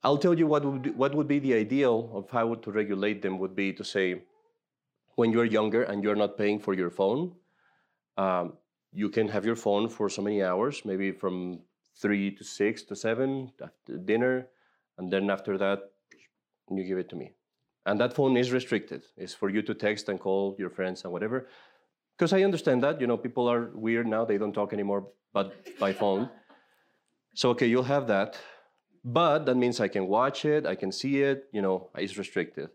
I'll 0.03 0.18
tell 0.18 0.38
you 0.38 0.47
what 0.47 0.64
would, 0.64 0.95
what 0.95 1.16
would 1.16 1.28
be 1.28 1.39
the 1.39 1.55
ideal 1.55 2.12
of 2.14 2.30
how 2.30 2.53
to 2.53 2.72
regulate 2.72 3.22
them 3.22 3.38
would 3.39 3.55
be 3.55 3.74
to 3.74 3.84
say, 3.84 4.22
when 5.16 5.32
you're 5.32 5.45
younger 5.45 5.84
and 5.84 6.01
you're 6.03 6.16
not 6.16 6.38
paying 6.38 6.60
for 6.60 6.74
your 6.74 6.89
phone, 6.89 7.34
um, 8.18 8.53
you 8.93 9.10
can 9.10 9.28
have 9.28 9.45
your 9.45 9.57
phone 9.57 9.89
for 9.89 10.10
so 10.10 10.22
many 10.22 10.41
hours, 10.41 10.84
maybe 10.86 11.12
from 11.12 11.60
three 11.97 12.32
to 12.32 12.43
six 12.43 12.84
to 12.84 12.95
seven 12.95 13.51
after 13.62 13.97
dinner, 13.97 14.47
and 14.97 15.12
then 15.12 15.30
after 15.30 15.57
that, 15.57 15.91
you 16.78 16.84
give 16.84 16.97
it 16.97 17.09
to 17.09 17.15
me. 17.15 17.34
And 17.86 17.99
that 17.99 18.13
phone 18.13 18.38
is 18.38 18.51
restricted. 18.51 19.03
It's 19.17 19.34
for 19.34 19.49
you 19.49 19.61
to 19.63 19.74
text 19.74 20.09
and 20.09 20.20
call 20.20 20.55
your 20.59 20.70
friends 20.70 21.03
and 21.03 21.13
whatever. 21.13 21.47
Because 22.17 22.34
I 22.34 22.43
understand 22.43 22.84
that, 22.84 22.99
you 22.99 23.07
know, 23.07 23.17
people 23.17 23.47
are 23.49 23.72
weird 23.74 24.05
now, 24.07 24.26
they 24.26 24.38
don't 24.38 24.53
talk 24.53 24.74
anymore 24.74 25.07
but 25.34 25.53
by 25.80 25.93
phone. 25.93 26.30
So 27.36 27.49
okay, 27.51 27.67
you'll 27.67 27.84
have 27.84 28.07
that. 28.07 28.38
But 29.03 29.45
that 29.45 29.55
means 29.55 29.80
I 29.80 29.88
can 29.88 30.07
watch 30.07 30.43
it, 30.45 30.65
I 30.65 30.76
can 30.76 30.91
see 30.91 31.22
it, 31.22 31.45
you 31.53 31.61
know, 31.61 31.89
it's 31.95 32.17
restricted. 32.17 32.70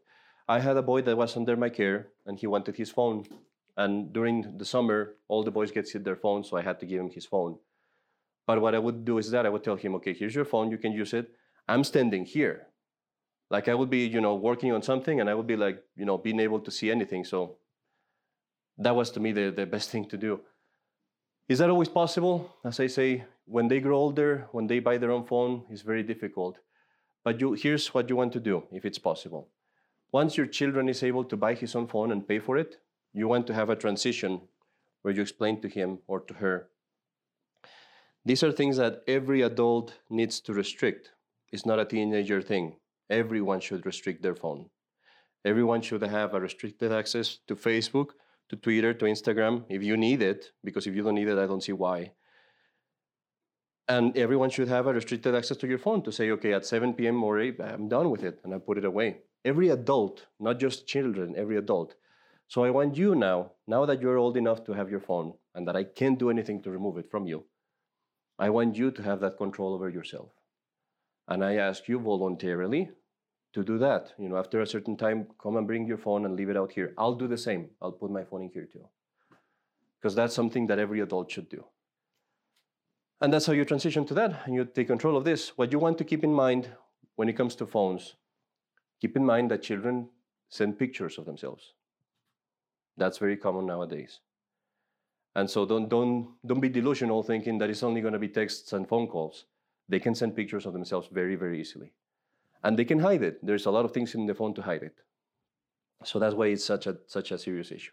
I 0.49 0.61
had 0.61 0.77
a 0.77 0.83
boy 0.83 1.03
that 1.03 1.17
was 1.17 1.37
under 1.37 1.57
my 1.57 1.69
care 1.69 2.09
and 2.27 2.39
he 2.39 2.47
wanted 2.47 2.77
his 2.77 2.91
phone. 2.91 3.25
And 3.77 4.13
during 4.13 4.57
the 4.57 4.65
summer, 4.65 5.17
all 5.29 5.43
the 5.43 5.51
boys 5.51 5.71
get 5.71 5.89
their 6.05 6.17
phones, 6.17 6.49
so 6.49 6.57
I 6.57 6.63
had 6.63 6.79
to 6.81 6.87
give 6.87 7.01
him 7.01 7.11
his 7.11 7.27
phone. 7.27 7.59
But 8.47 8.61
what 8.61 8.75
I 8.75 8.79
would 8.79 9.05
do 9.05 9.19
is 9.19 9.31
that 9.33 9.47
I 9.47 9.49
would 9.49 9.65
tell 9.65 9.77
him, 9.77 9.95
okay, 9.97 10.15
here's 10.15 10.35
your 10.35 10.45
phone, 10.45 10.71
you 10.71 10.79
can 10.79 10.93
use 10.93 11.13
it. 11.13 11.31
I'm 11.67 11.83
standing 11.83 12.25
here. 12.25 12.69
Like 13.51 13.69
I 13.69 13.75
would 13.75 13.91
be, 13.91 14.07
you 14.07 14.21
know, 14.21 14.35
working 14.35 14.73
on 14.73 14.83
something 14.83 15.21
and 15.21 15.29
I 15.29 15.35
would 15.35 15.47
be 15.47 15.57
like, 15.57 15.83
you 15.97 16.05
know, 16.05 16.19
being 16.19 16.41
able 16.41 16.61
to 16.61 16.71
see 16.71 16.91
anything. 16.91 17.25
So 17.25 17.57
that 18.79 18.97
was 18.97 19.11
to 19.13 19.21
me 19.21 19.33
the, 19.33 19.51
the 19.51 19.67
best 19.67 19.91
thing 19.91 20.07
to 20.07 20.17
do. 20.17 20.41
Is 21.49 21.59
that 21.59 21.71
always 21.71 21.89
possible? 21.89 22.55
As 22.65 22.81
I 22.81 22.87
say, 22.87 23.25
when 23.45 23.69
they 23.69 23.81
grow 23.81 23.99
older, 23.99 24.49
when 24.53 24.67
they 24.67 24.79
buy 24.79 24.97
their 24.97 25.11
own 25.11 25.25
phone, 25.25 25.65
it's 25.69 25.83
very 25.83 26.03
difficult. 26.03 26.59
But 27.23 27.41
you, 27.41 27.53
here's 27.53 27.89
what 27.89 28.09
you 28.09 28.17
want 28.17 28.33
to 28.33 28.41
do 28.41 28.65
if 28.73 28.85
it's 28.85 28.99
possible. 28.99 29.49
Once 30.11 30.37
your 30.37 30.47
children 30.47 30.89
is 30.89 31.03
able 31.03 31.25
to 31.25 31.37
buy 31.37 31.55
his 31.55 31.75
own 31.75 31.87
phone 31.87 32.13
and 32.13 32.27
pay 32.27 32.39
for 32.39 32.57
it, 32.57 32.77
you 33.13 33.29
want 33.29 33.47
to 33.47 33.55
have 33.55 33.69
a 33.69 33.77
transition 33.77 34.41
where 35.03 35.13
you 35.13 35.21
explain 35.21 35.61
to 35.61 35.69
him 35.69 35.99
or 36.07 36.21
to 36.21 36.35
her. 36.35 36.69
These 38.25 38.43
are 38.43 38.53
things 38.53 38.79
that 38.79 39.03
every 39.07 39.43
adult 39.43 39.95
needs 40.09 40.41
to 40.41 40.55
restrict. 40.55 41.11
It's 41.53 41.67
not 41.67 41.79
a 41.79 41.85
teenager 41.85 42.41
thing. 42.41 42.77
Everyone 43.11 43.61
should 43.61 43.85
restrict 43.85 44.23
their 44.23 44.35
phone. 44.35 44.71
Everyone 45.45 45.83
should 45.83 46.03
have 46.03 46.35
a 46.35 46.41
restricted 46.41 46.93
access 46.93 47.39
to 47.47 47.55
Facebook, 47.55 48.11
to 48.49 48.57
Twitter, 48.57 48.95
to 48.95 49.05
Instagram, 49.05 49.65
if 49.69 49.83
you 49.83 49.97
need 49.97 50.23
it, 50.23 50.53
because 50.63 50.87
if 50.87 50.95
you 50.95 51.03
don't 51.03 51.15
need 51.15 51.29
it, 51.29 51.39
I 51.39 51.47
don't 51.47 51.63
see 51.63 51.73
why. 51.73 52.13
And 53.87 54.17
everyone 54.17 54.49
should 54.49 54.69
have 54.69 54.87
a 54.87 54.95
restricted 54.95 55.35
access 55.35 55.59
to 55.59 55.67
your 55.67 55.79
phone 55.79 56.03
to 56.03 56.13
say, 56.13 56.31
okay, 56.31 56.55
at 56.55 56.65
7 56.65 56.95
p.m. 56.95 57.23
or 57.23 57.39
8, 57.39 57.61
I'm 57.61 57.89
done 57.89 58.11
with 58.11 58.23
it, 58.23 58.41
and 58.43 58.55
I 58.55 58.59
put 58.59 58.79
it 58.79 58.85
away. 58.87 59.19
Every 59.45 59.69
adult, 59.69 60.25
not 60.41 60.59
just 60.59 60.87
children, 60.87 61.35
every 61.37 61.59
adult. 61.59 61.95
So 62.49 62.65
I 62.65 62.71
want 62.71 62.97
you 62.97 63.15
now, 63.15 63.53
now 63.67 63.85
that 63.85 64.01
you're 64.01 64.17
old 64.17 64.39
enough 64.39 64.65
to 64.65 64.73
have 64.73 64.91
your 64.91 65.01
phone 65.01 65.35
and 65.55 65.69
that 65.69 65.77
I 65.77 65.85
can't 65.85 66.19
do 66.19 66.31
anything 66.31 66.63
to 66.63 66.71
remove 66.71 66.97
it 66.97 67.11
from 67.11 67.27
you, 67.27 67.45
I 68.39 68.49
want 68.49 68.77
you 68.77 68.91
to 68.91 69.03
have 69.03 69.21
that 69.21 69.37
control 69.37 69.75
over 69.75 69.91
yourself. 69.91 70.31
And 71.29 71.45
I 71.45 71.57
ask 71.57 71.89
you 71.89 71.99
voluntarily 71.99 72.91
to 73.55 73.65
do 73.65 73.79
that. 73.79 74.13
You 74.19 74.29
know, 74.29 74.37
after 74.37 74.61
a 74.61 74.67
certain 74.67 74.97
time, 74.97 75.27
come 75.41 75.57
and 75.57 75.67
bring 75.67 75.87
your 75.87 75.99
phone 75.99 76.25
and 76.27 76.37
leave 76.37 76.51
it 76.51 76.57
out 76.57 76.73
here. 76.73 76.93
I'll 76.99 77.15
do 77.15 77.27
the 77.27 77.39
same. 77.39 77.71
I'll 77.81 77.93
put 77.93 78.11
my 78.11 78.25
phone 78.25 78.43
in 78.43 78.51
here 78.51 78.69
too. 78.71 78.87
Because 80.01 80.15
that's 80.15 80.35
something 80.35 80.67
that 80.67 80.79
every 80.79 81.01
adult 81.01 81.31
should 81.31 81.49
do. 81.49 81.65
And 83.21 83.33
that's 83.33 83.47
how 83.47 83.53
you 83.53 83.65
transition 83.65 84.05
to 84.07 84.15
that 84.15 84.43
and 84.45 84.55
you 84.55 84.65
take 84.65 84.89
control 84.89 85.17
of 85.17 85.25
this. 85.25 85.57
What 85.57 85.73
you 85.73 85.79
want 85.79 85.97
to 85.99 86.05
keep 86.05 86.25
in 86.25 86.33
mind 86.35 86.69
when 87.17 87.29
it 87.29 87.37
comes 87.37 87.55
to 87.57 87.67
phones, 87.67 88.17
keep 89.01 89.17
in 89.17 89.25
mind 89.25 89.51
that 89.51 89.63
children 89.63 90.09
send 90.51 90.79
pictures 90.79 91.17
of 91.17 91.25
themselves. 91.25 91.73
That's 92.97 93.19
very 93.19 93.37
common 93.37 93.67
nowadays. 93.67 94.21
And 95.37 95.49
so 95.49 95.65
don't, 95.65 95.89
don't, 95.89 96.29
don't 96.47 96.61
be 96.61 96.69
delusional 96.69 97.23
thinking 97.23 97.59
that 97.59 97.71
it's 97.71 97.83
only 97.83 98.01
going 98.01 98.13
to 98.13 98.19
be 98.19 98.29
texts 98.29 98.73
and 98.73 98.89
phone 98.89 99.07
calls. 99.07 99.47
They 99.89 100.01
can 100.01 100.15
send 100.15 100.35
pictures 100.35 100.67
of 100.67 100.73
themselves 100.73 101.09
very, 101.13 101.37
very 101.37 101.61
easily. 101.61 101.93
And 102.63 102.79
they 102.79 102.85
can 102.85 102.99
hide 102.99 103.23
it. 103.23 103.45
There's 103.45 103.67
a 103.67 103.71
lot 103.71 103.85
of 103.85 103.93
things 103.93 104.15
in 104.15 104.27
the 104.27 104.35
phone 104.35 104.55
to 104.55 104.63
hide 104.63 104.83
it. 104.83 104.97
So 106.05 106.19
that's 106.19 106.35
why 106.35 106.47
it's 106.47 106.65
such 106.65 106.87
a, 106.87 106.97
such 107.07 107.33
a 107.33 107.39
serious 107.39 107.71
issue. 107.71 107.93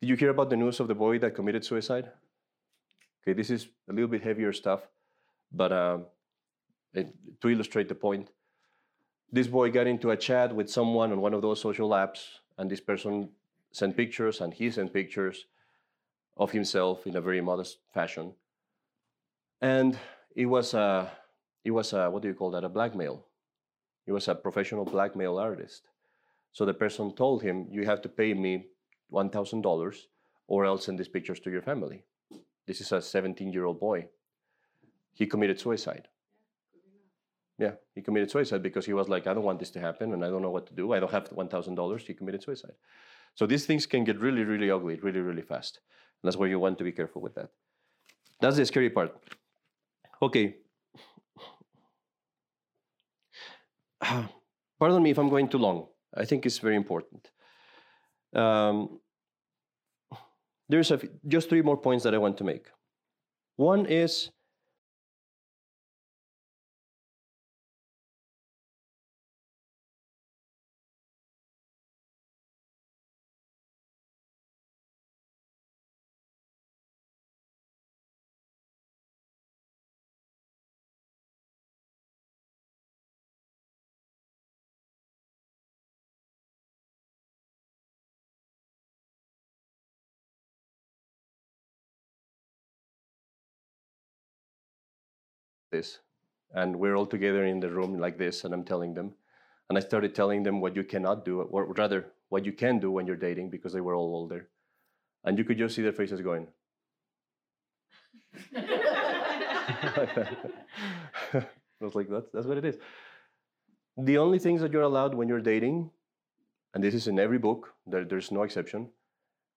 Did 0.00 0.08
you 0.08 0.16
hear 0.16 0.30
about 0.30 0.50
the 0.50 0.56
news 0.56 0.80
of 0.80 0.88
the 0.88 0.94
boy 0.94 1.18
that 1.20 1.34
committed 1.34 1.64
suicide? 1.64 2.10
Okay, 3.22 3.32
this 3.32 3.50
is 3.50 3.68
a 3.88 3.92
little 3.92 4.08
bit 4.08 4.22
heavier 4.22 4.52
stuff, 4.52 4.80
but 5.50 5.72
um, 5.72 6.06
it, 6.92 7.14
to 7.40 7.48
illustrate 7.48 7.88
the 7.88 7.94
point, 7.94 8.28
this 9.32 9.46
boy 9.46 9.70
got 9.70 9.86
into 9.86 10.10
a 10.10 10.16
chat 10.16 10.54
with 10.54 10.68
someone 10.68 11.10
on 11.10 11.20
one 11.20 11.32
of 11.32 11.40
those 11.40 11.60
social 11.60 11.90
apps, 11.90 12.20
and 12.58 12.70
this 12.70 12.80
person 12.80 13.30
sent 13.72 13.96
pictures, 13.96 14.40
and 14.40 14.52
he 14.52 14.70
sent 14.70 14.92
pictures 14.92 15.46
of 16.36 16.52
himself 16.52 17.06
in 17.06 17.16
a 17.16 17.20
very 17.20 17.40
modest 17.40 17.78
fashion. 17.92 18.34
And 19.60 19.98
it 20.34 20.46
was 20.46 20.74
a, 20.74 21.10
it 21.64 21.70
was 21.70 21.92
a, 21.92 22.10
what 22.10 22.22
do 22.22 22.28
you 22.28 22.34
call 22.34 22.50
that, 22.50 22.64
a 22.64 22.68
blackmail. 22.68 23.24
He 24.04 24.12
was 24.12 24.28
a 24.28 24.34
professional 24.34 24.84
blackmail 24.84 25.38
artist. 25.38 25.88
So 26.52 26.64
the 26.64 26.74
person 26.74 27.14
told 27.14 27.42
him, 27.42 27.66
you 27.70 27.84
have 27.84 28.02
to 28.02 28.08
pay 28.08 28.34
me 28.34 28.66
$1,000 29.12 29.96
or 30.46 30.64
else 30.64 30.86
send 30.86 30.98
these 30.98 31.08
pictures 31.08 31.40
to 31.40 31.50
your 31.50 31.62
family. 31.62 32.04
This 32.66 32.80
is 32.80 32.92
a 32.92 33.00
17 33.00 33.52
year 33.52 33.64
old 33.64 33.80
boy. 33.80 34.08
He 35.12 35.26
committed 35.26 35.60
suicide. 35.60 36.08
yeah, 37.58 37.72
he 37.94 38.02
committed 38.02 38.30
suicide 38.30 38.62
because 38.62 38.84
he 38.84 38.92
was 38.92 39.08
like, 39.08 39.26
I 39.26 39.34
don't 39.34 39.44
want 39.44 39.60
this 39.60 39.70
to 39.70 39.80
happen 39.80 40.12
and 40.12 40.24
I 40.24 40.28
don't 40.28 40.42
know 40.42 40.50
what 40.50 40.66
to 40.66 40.74
do. 40.74 40.92
I 40.92 41.00
don't 41.00 41.12
have 41.12 41.30
$1,000. 41.30 42.00
He 42.00 42.14
committed 42.14 42.42
suicide. 42.42 42.74
So 43.34 43.46
these 43.46 43.66
things 43.66 43.86
can 43.86 44.04
get 44.04 44.20
really, 44.20 44.44
really 44.44 44.70
ugly, 44.70 44.96
really, 44.96 45.20
really 45.20 45.42
fast. 45.42 45.80
And 46.22 46.28
that's 46.28 46.36
why 46.36 46.46
you 46.46 46.58
want 46.58 46.78
to 46.78 46.84
be 46.84 46.92
careful 46.92 47.22
with 47.22 47.34
that. 47.34 47.50
That's 48.40 48.56
the 48.56 48.66
scary 48.66 48.90
part. 48.90 49.16
Okay. 50.22 50.56
Pardon 54.78 55.02
me 55.02 55.10
if 55.10 55.18
I'm 55.18 55.28
going 55.28 55.48
too 55.48 55.58
long. 55.58 55.88
I 56.14 56.24
think 56.24 56.46
it's 56.46 56.58
very 56.58 56.76
important. 56.76 57.30
Um, 58.34 59.00
there's 60.68 60.92
just 61.28 61.48
three 61.48 61.62
more 61.62 61.76
points 61.76 62.04
that 62.04 62.14
I 62.14 62.18
want 62.18 62.38
to 62.38 62.44
make. 62.44 62.66
One 63.56 63.86
is 63.86 64.30
this 95.76 95.98
and 96.54 96.76
we're 96.82 96.94
all 96.94 97.10
together 97.14 97.44
in 97.44 97.60
the 97.60 97.68
room 97.68 97.98
like 97.98 98.16
this 98.16 98.44
and 98.44 98.54
i'm 98.54 98.64
telling 98.64 98.94
them. 98.94 99.12
And 99.68 99.78
i 99.78 99.80
started 99.80 100.14
telling 100.14 100.42
them 100.42 100.60
what 100.60 100.76
you 100.76 100.84
cannot 100.84 101.24
do 101.24 101.40
or 101.40 101.72
rather 101.72 102.06
what 102.28 102.44
you 102.44 102.52
can 102.52 102.78
do 102.78 102.90
when 102.90 103.06
you're 103.06 103.24
dating 103.28 103.50
because 103.50 103.72
they 103.72 103.80
were 103.80 103.94
all 103.94 104.14
older. 104.14 104.48
And 105.24 105.38
you 105.38 105.44
could 105.44 105.58
just 105.58 105.74
see 105.74 105.82
their 105.82 105.92
faces 105.92 106.20
going. 106.20 106.46
I 108.56 110.36
was 111.80 111.94
like 111.94 112.08
that's, 112.08 112.28
that's 112.32 112.46
what 112.46 112.58
it 112.58 112.64
is. 112.64 112.76
The 113.96 114.18
only 114.18 114.38
things 114.38 114.60
that 114.60 114.72
you're 114.72 114.90
allowed 114.90 115.14
when 115.14 115.28
you're 115.28 115.40
dating 115.40 115.90
and 116.74 116.82
this 116.82 116.94
is 116.94 117.08
in 117.08 117.18
every 117.18 117.38
book 117.38 117.72
there, 117.86 118.04
there's 118.04 118.32
no 118.32 118.42
exception 118.42 118.90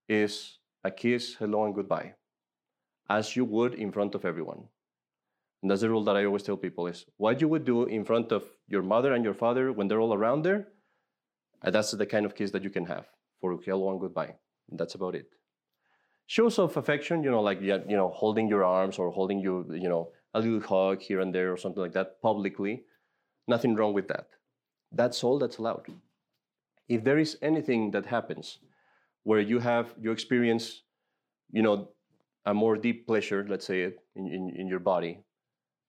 is 0.07 0.59
a 0.83 0.91
kiss 0.91 1.35
hello 1.39 1.65
and 1.65 1.75
goodbye 1.75 2.13
as 3.09 3.35
you 3.35 3.45
would 3.45 3.73
in 3.73 3.91
front 3.91 4.15
of 4.15 4.25
everyone 4.25 4.63
and 5.67 5.71
that's 5.73 5.81
the 5.81 5.89
rule 5.89 6.05
that 6.05 6.15
I 6.15 6.23
always 6.23 6.43
tell 6.43 6.55
people 6.55 6.87
is 6.87 7.05
what 7.17 7.41
you 7.41 7.49
would 7.49 7.65
do 7.65 7.83
in 7.83 8.05
front 8.05 8.31
of 8.31 8.45
your 8.69 8.81
mother 8.81 9.11
and 9.11 9.21
your 9.21 9.33
father 9.33 9.73
when 9.73 9.89
they're 9.89 9.99
all 9.99 10.13
around 10.13 10.43
there, 10.43 10.69
uh, 11.61 11.71
that's 11.71 11.91
the 11.91 12.05
kind 12.05 12.25
of 12.25 12.35
kiss 12.35 12.51
that 12.51 12.63
you 12.63 12.69
can 12.69 12.85
have 12.85 13.05
for 13.41 13.59
hello 13.65 13.91
and 13.91 13.99
goodbye. 13.99 14.33
And 14.69 14.79
that's 14.79 14.95
about 14.95 15.13
it. 15.13 15.27
Shows 16.25 16.57
of 16.57 16.77
affection, 16.77 17.21
you 17.21 17.31
know, 17.31 17.41
like 17.41 17.59
you 17.61 17.97
know, 17.97 18.07
holding 18.15 18.47
your 18.47 18.63
arms 18.63 18.97
or 18.97 19.11
holding 19.11 19.41
you, 19.41 19.65
you 19.73 19.89
know, 19.89 20.13
a 20.33 20.39
little 20.39 20.61
hug 20.61 21.01
here 21.01 21.19
and 21.19 21.35
there 21.35 21.51
or 21.51 21.57
something 21.57 21.83
like 21.83 21.91
that 21.91 22.21
publicly. 22.21 22.85
Nothing 23.49 23.75
wrong 23.75 23.93
with 23.93 24.07
that. 24.07 24.27
That's 24.93 25.21
all 25.21 25.37
that's 25.37 25.57
allowed. 25.57 25.87
If 26.87 27.03
there 27.03 27.17
is 27.17 27.37
anything 27.41 27.91
that 27.91 28.05
happens 28.05 28.59
where 29.23 29.41
you 29.41 29.59
have 29.59 29.93
you 29.99 30.11
experience, 30.11 30.83
you 31.51 31.61
know, 31.61 31.89
a 32.45 32.53
more 32.53 32.77
deep 32.77 33.05
pleasure, 33.05 33.45
let's 33.49 33.65
say 33.65 33.81
it, 33.81 33.97
in, 34.15 34.27
in, 34.27 34.53
in 34.55 34.67
your 34.67 34.79
body, 34.79 35.25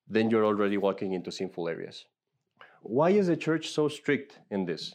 then 0.09 0.31
you're 0.31 0.45
already 0.45 0.77
walking 0.77 1.13
into 1.13 1.31
sinful 1.31 1.69
areas. 1.69 2.07
Why 2.83 3.11
is 3.11 3.27
the 3.27 3.37
church 3.37 3.71
so 3.71 3.89
strict 3.89 4.39
in 4.51 4.65
this? 4.65 4.95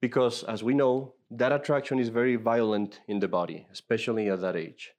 Because, 0.00 0.42
as 0.44 0.62
we 0.62 0.74
know, 0.74 1.14
that 1.30 1.52
attraction 1.52 1.98
is 1.98 2.08
very 2.08 2.36
violent 2.36 3.00
in 3.08 3.20
the 3.20 3.28
body, 3.28 3.66
especially 3.72 4.28
at 4.30 4.40
that 4.40 4.56
age. 4.56 4.92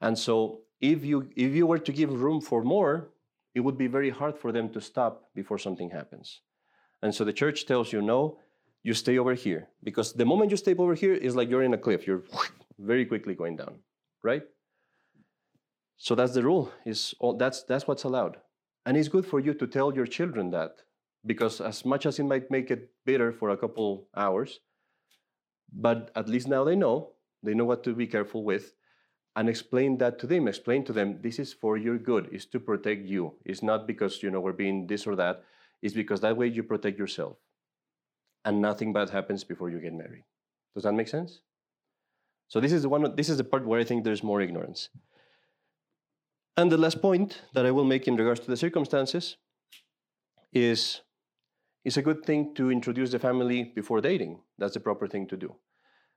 And 0.00 0.18
so, 0.18 0.60
if 0.80 1.04
you, 1.04 1.28
if 1.36 1.52
you 1.54 1.66
were 1.66 1.78
to 1.78 1.92
give 1.92 2.10
room 2.10 2.40
for 2.40 2.62
more, 2.62 3.10
it 3.54 3.60
would 3.60 3.76
be 3.76 3.86
very 3.86 4.10
hard 4.10 4.38
for 4.38 4.52
them 4.52 4.68
to 4.70 4.80
stop 4.80 5.24
before 5.34 5.58
something 5.58 5.90
happens. 5.90 6.40
And 7.02 7.14
so 7.14 7.24
the 7.24 7.32
church 7.32 7.66
tells 7.66 7.92
you, 7.92 8.00
no, 8.00 8.38
you 8.82 8.94
stay 8.94 9.18
over 9.18 9.34
here. 9.34 9.68
Because 9.82 10.12
the 10.12 10.24
moment 10.24 10.50
you 10.50 10.56
step 10.56 10.78
over 10.78 10.94
here, 10.94 11.14
it's 11.14 11.34
like 11.34 11.50
you're 11.50 11.62
in 11.62 11.74
a 11.74 11.78
cliff. 11.78 12.06
You're 12.06 12.22
very 12.78 13.04
quickly 13.04 13.34
going 13.34 13.56
down, 13.56 13.78
right? 14.22 14.42
So 15.96 16.14
that's 16.14 16.32
the 16.32 16.42
rule. 16.42 16.72
Is 16.86 17.14
that's, 17.38 17.64
that's 17.64 17.86
what's 17.86 18.04
allowed. 18.04 18.38
And 18.86 18.96
it's 18.96 19.08
good 19.08 19.26
for 19.26 19.40
you 19.40 19.54
to 19.54 19.66
tell 19.66 19.94
your 19.94 20.06
children 20.06 20.50
that 20.50 20.82
because 21.26 21.60
as 21.60 21.84
much 21.84 22.06
as 22.06 22.18
it 22.18 22.24
might 22.24 22.50
make 22.50 22.70
it 22.70 22.90
bitter 23.04 23.32
for 23.32 23.50
a 23.50 23.56
couple 23.56 24.08
hours, 24.16 24.60
but 25.72 26.10
at 26.16 26.28
least 26.28 26.48
now 26.48 26.64
they 26.64 26.76
know, 26.76 27.12
they 27.42 27.54
know 27.54 27.64
what 27.64 27.84
to 27.84 27.94
be 27.94 28.06
careful 28.06 28.42
with, 28.42 28.74
and 29.36 29.48
explain 29.48 29.98
that 29.98 30.18
to 30.18 30.26
them. 30.26 30.48
Explain 30.48 30.84
to 30.84 30.92
them 30.92 31.20
this 31.22 31.38
is 31.38 31.52
for 31.52 31.76
your 31.76 31.98
good, 31.98 32.28
it's 32.32 32.46
to 32.46 32.60
protect 32.60 33.06
you. 33.06 33.34
It's 33.44 33.62
not 33.62 33.86
because 33.86 34.22
you 34.22 34.30
know 34.30 34.40
we're 34.40 34.52
being 34.52 34.86
this 34.86 35.06
or 35.06 35.14
that, 35.16 35.44
it's 35.82 35.94
because 35.94 36.20
that 36.20 36.36
way 36.36 36.48
you 36.48 36.62
protect 36.62 36.98
yourself. 36.98 37.36
And 38.44 38.60
nothing 38.60 38.92
bad 38.92 39.10
happens 39.10 39.44
before 39.44 39.70
you 39.70 39.78
get 39.78 39.92
married. 39.92 40.24
Does 40.74 40.84
that 40.84 40.92
make 40.92 41.08
sense? 41.08 41.40
So 42.48 42.58
this 42.58 42.72
is 42.72 42.82
the 42.82 42.88
one 42.88 43.14
this 43.14 43.28
is 43.28 43.36
the 43.36 43.44
part 43.44 43.66
where 43.66 43.80
I 43.80 43.84
think 43.84 44.02
there's 44.02 44.22
more 44.22 44.40
ignorance. 44.40 44.88
And 46.56 46.70
the 46.70 46.78
last 46.78 47.00
point 47.00 47.42
that 47.54 47.64
I 47.64 47.70
will 47.70 47.84
make 47.84 48.06
in 48.08 48.16
regards 48.16 48.40
to 48.40 48.50
the 48.50 48.56
circumstances 48.56 49.36
is 50.52 51.00
it's 51.84 51.96
a 51.96 52.02
good 52.02 52.24
thing 52.24 52.54
to 52.54 52.70
introduce 52.70 53.10
the 53.10 53.18
family 53.18 53.72
before 53.74 54.00
dating. 54.00 54.40
That's 54.58 54.74
the 54.74 54.80
proper 54.80 55.06
thing 55.06 55.26
to 55.28 55.36
do. 55.36 55.56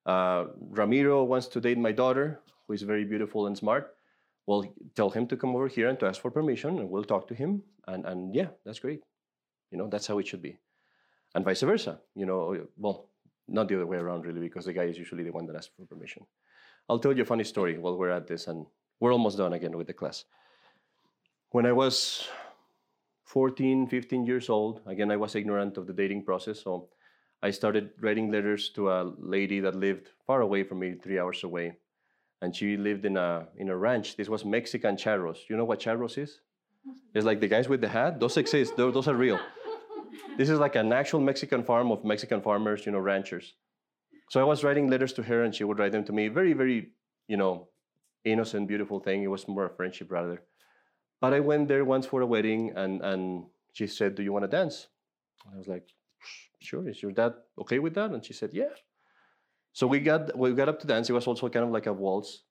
Uh, 0.06 0.46
Ramiro 0.70 1.24
wants 1.24 1.48
to 1.48 1.62
date 1.62 1.78
my 1.78 1.92
daughter, 1.92 2.42
who 2.68 2.74
is 2.74 2.82
very 2.82 3.06
beautiful 3.06 3.48
and 3.48 3.58
smart. 3.58 3.96
Well, 4.46 4.66
tell 4.96 5.10
him 5.10 5.28
to 5.28 5.38
come 5.38 5.56
over 5.56 5.70
here 5.70 5.88
and 5.88 5.98
to 6.00 6.08
ask 6.08 6.22
for 6.22 6.30
permission, 6.30 6.80
and 6.80 6.90
we'll 6.90 7.06
talk 7.06 7.28
to 7.30 7.34
him. 7.34 7.64
And, 7.88 8.06
and 8.06 8.36
yeah, 8.36 8.48
that's 8.66 8.80
great. 8.80 9.02
You 9.72 9.78
know, 9.78 9.88
that's 9.88 10.08
how 10.08 10.20
it 10.20 10.28
should 10.28 10.42
be. 10.42 10.58
And 11.36 11.46
vice 11.46 11.62
versa. 11.62 12.02
You 12.16 12.26
know, 12.26 12.68
well, 12.78 13.08
not 13.48 13.70
the 13.70 13.76
other 13.76 13.88
way 13.88 13.98
around, 13.98 14.26
really, 14.26 14.42
because 14.42 14.66
the 14.66 14.74
guy 14.74 14.84
is 14.84 14.98
usually 14.98 15.24
the 15.24 15.32
one 15.32 15.46
that 15.46 15.56
asks 15.56 15.72
for 15.78 15.86
permission. 15.86 16.26
I'll 16.90 17.00
tell 17.00 17.16
you 17.16 17.24
a 17.24 17.26
funny 17.26 17.46
story 17.46 17.78
while 17.78 17.98
we're 17.98 18.10
at 18.10 18.28
this, 18.28 18.48
and 18.48 18.66
we're 19.00 19.12
almost 19.12 19.38
done 19.38 19.54
again 19.54 19.78
with 19.78 19.88
the 19.88 19.94
class. 19.94 20.26
When 21.50 21.66
I 21.66 21.72
was 21.72 22.28
14, 23.26 23.88
15 23.88 24.26
years 24.26 24.50
old, 24.50 24.82
again, 24.86 25.12
I 25.12 25.18
was 25.18 25.36
ignorant 25.36 25.78
of 25.78 25.88
the 25.88 25.94
dating 25.94 26.24
process. 26.24 26.62
So 26.62 26.89
I 27.41 27.52
started 27.52 27.91
writing 28.00 28.32
letters 28.32 28.70
to 28.76 28.89
a 28.89 29.14
lady 29.18 29.60
that 29.60 29.76
lived 29.76 30.10
far 30.26 30.41
away 30.41 30.64
from 30.64 30.80
me, 30.80 30.94
three 30.94 31.20
hours 31.20 31.44
away. 31.44 31.78
And 32.41 32.56
she 32.56 32.78
lived 32.78 33.06
in 33.06 33.18
a, 33.18 33.48
in 33.58 33.70
a 33.70 33.76
ranch. 33.76 34.18
This 34.18 34.30
was 34.30 34.46
Mexican 34.46 34.96
charros. 34.96 35.38
You 35.50 35.58
know 35.58 35.66
what 35.66 35.80
charros 35.80 36.18
is? 36.18 36.41
It's 37.14 37.26
like 37.26 37.39
the 37.39 37.48
guys 37.48 37.70
with 37.70 37.82
the 37.82 37.88
hat. 37.88 38.20
Those 38.20 38.38
exist, 38.38 38.76
those, 38.76 38.94
those 38.94 39.08
are 39.08 39.16
real. 39.16 39.39
This 40.38 40.50
is 40.50 40.60
like 40.60 40.76
an 40.76 40.91
actual 40.91 41.20
Mexican 41.20 41.64
farm 41.64 41.91
of 41.91 42.04
Mexican 42.04 42.41
farmers, 42.41 42.86
you 42.86 42.91
know, 42.91 43.00
ranchers. 43.00 43.54
So 44.30 44.39
I 44.39 44.44
was 44.44 44.64
writing 44.64 44.89
letters 44.89 45.14
to 45.14 45.24
her 45.24 45.44
and 45.44 45.54
she 45.54 45.64
would 45.64 45.80
write 45.80 45.91
them 45.91 46.04
to 46.06 46.12
me. 46.12 46.28
Very, 46.28 46.54
very, 46.54 46.91
you 47.28 47.38
know, 47.38 47.70
innocent, 48.26 48.67
beautiful 48.67 48.99
thing. 48.99 49.24
It 49.24 49.28
was 49.28 49.47
more 49.47 49.65
a 49.65 49.69
friendship 49.69 50.11
rather. 50.11 50.41
But 51.21 51.34
I 51.34 51.39
went 51.39 51.67
there 51.67 51.86
once 51.86 52.05
for 52.05 52.21
a 52.21 52.26
wedding, 52.26 52.74
and 52.76 53.01
and 53.01 53.45
she 53.74 53.88
said, 53.88 54.15
"Do 54.15 54.24
you 54.24 54.34
want 54.34 54.43
to 54.43 54.49
dance?" 54.49 54.88
And 55.45 55.55
I 55.55 55.57
was 55.57 55.67
like, 55.67 55.88
"Sure." 56.59 56.88
Is 56.88 57.01
your 57.01 57.11
dad 57.11 57.34
okay 57.59 57.80
with 57.80 57.95
that? 57.95 58.11
And 58.11 58.24
she 58.24 58.34
said, 58.34 58.51
"Yeah." 58.53 58.74
So 59.71 59.88
we 59.88 59.99
got 59.99 60.38
we 60.38 60.53
got 60.53 60.69
up 60.69 60.80
to 60.82 60.88
dance. 60.88 61.09
It 61.09 61.13
was 61.13 61.28
also 61.28 61.49
kind 61.49 61.65
of 61.65 61.71
like 61.71 61.88
a 61.88 61.93
waltz, 61.93 62.43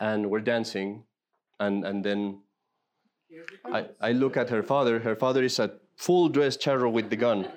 and 0.00 0.30
we're 0.30 0.40
dancing, 0.40 1.04
and 1.58 1.84
and 1.84 2.04
then 2.04 2.42
I, 3.64 3.86
I 4.00 4.12
look 4.12 4.36
at 4.36 4.50
her 4.50 4.62
father. 4.62 5.00
Her 5.00 5.16
father 5.16 5.42
is 5.42 5.58
a 5.58 5.72
full 5.96 6.28
dress 6.28 6.56
charro 6.56 6.90
with 6.90 7.10
the 7.10 7.16
gun. 7.16 7.44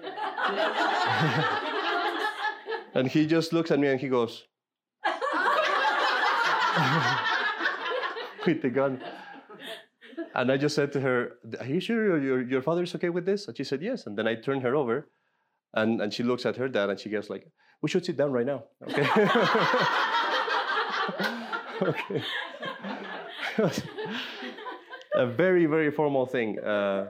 and 2.94 3.08
he 3.08 3.26
just 3.26 3.54
looks 3.54 3.72
at 3.72 3.80
me 3.80 3.88
and 3.88 4.00
he 4.00 4.08
goes, 4.08 4.44
with 8.46 8.62
the 8.62 8.70
gun. 8.70 9.02
And 10.34 10.52
I 10.52 10.58
just 10.58 10.76
said 10.76 10.92
to 10.94 11.02
her, 11.02 11.38
Are 11.60 11.66
you 11.66 11.80
sure 11.80 12.20
your, 12.22 12.42
your 12.42 12.62
father 12.62 12.84
is 12.84 12.94
okay 12.96 13.10
with 13.10 13.26
this? 13.26 13.48
And 13.48 13.56
she 13.58 13.64
said, 13.64 13.82
Yes. 13.82 14.06
And 14.06 14.18
then 14.18 14.28
I 14.28 14.36
turned 14.36 14.64
her 14.64 14.76
over 14.76 15.08
and, 15.74 16.02
and 16.02 16.14
she 16.14 16.24
looks 16.24 16.46
at 16.46 16.56
her 16.58 16.68
dad 16.68 16.90
and 16.90 17.00
she 17.00 17.10
goes 17.10 17.30
like, 17.30 17.48
We 17.82 17.90
should 17.90 18.06
sit 18.06 18.18
down 18.18 18.32
right 18.32 18.46
now. 18.46 18.64
Okay. 18.84 19.04
okay. 21.82 22.24
a 25.16 25.26
very, 25.28 25.66
very 25.66 25.92
formal 25.92 26.26
thing. 26.26 26.60
Uh, 26.60 27.08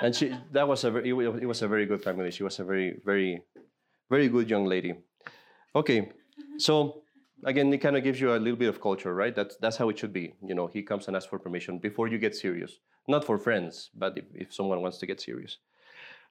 and 0.00 0.14
she 0.14 0.34
that 0.52 0.66
was 0.66 0.84
a 0.84 0.90
very, 0.90 1.08
it 1.10 1.46
was 1.46 1.62
a 1.62 1.68
very 1.68 1.86
good 1.86 2.02
family. 2.02 2.30
She 2.30 2.42
was 2.42 2.58
a 2.58 2.64
very, 2.64 3.00
very, 3.04 3.42
very 4.10 4.28
good 4.28 4.50
young 4.50 4.66
lady. 4.66 4.94
Okay, 5.74 6.10
so 6.58 7.02
again, 7.44 7.72
it 7.72 7.78
kind 7.78 7.96
of 7.96 8.04
gives 8.04 8.20
you 8.20 8.34
a 8.34 8.38
little 8.38 8.58
bit 8.58 8.68
of 8.68 8.80
culture, 8.80 9.14
right? 9.14 9.34
That's 9.34 9.56
that's 9.56 9.76
how 9.76 9.88
it 9.88 9.98
should 9.98 10.12
be. 10.12 10.34
You 10.42 10.54
know, 10.54 10.66
he 10.66 10.82
comes 10.82 11.06
and 11.08 11.16
asks 11.16 11.28
for 11.28 11.38
permission 11.38 11.78
before 11.78 12.08
you 12.08 12.18
get 12.18 12.34
serious. 12.34 12.78
Not 13.08 13.24
for 13.24 13.38
friends, 13.38 13.90
but 13.94 14.16
if, 14.16 14.24
if 14.34 14.54
someone 14.54 14.80
wants 14.82 14.98
to 14.98 15.06
get 15.06 15.20
serious. 15.20 15.58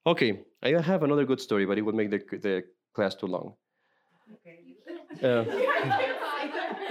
Okay, 0.05 0.41
I 0.64 0.70
have 0.82 1.03
another 1.03 1.26
good 1.26 1.41
story, 1.41 1.66
but 1.66 1.78
it 1.78 1.82
would 1.82 1.95
make 1.95 2.09
the 2.09 2.38
the 2.38 2.64
class 2.93 3.16
too 3.16 3.28
long. 3.28 3.53
Uh, 5.22 5.43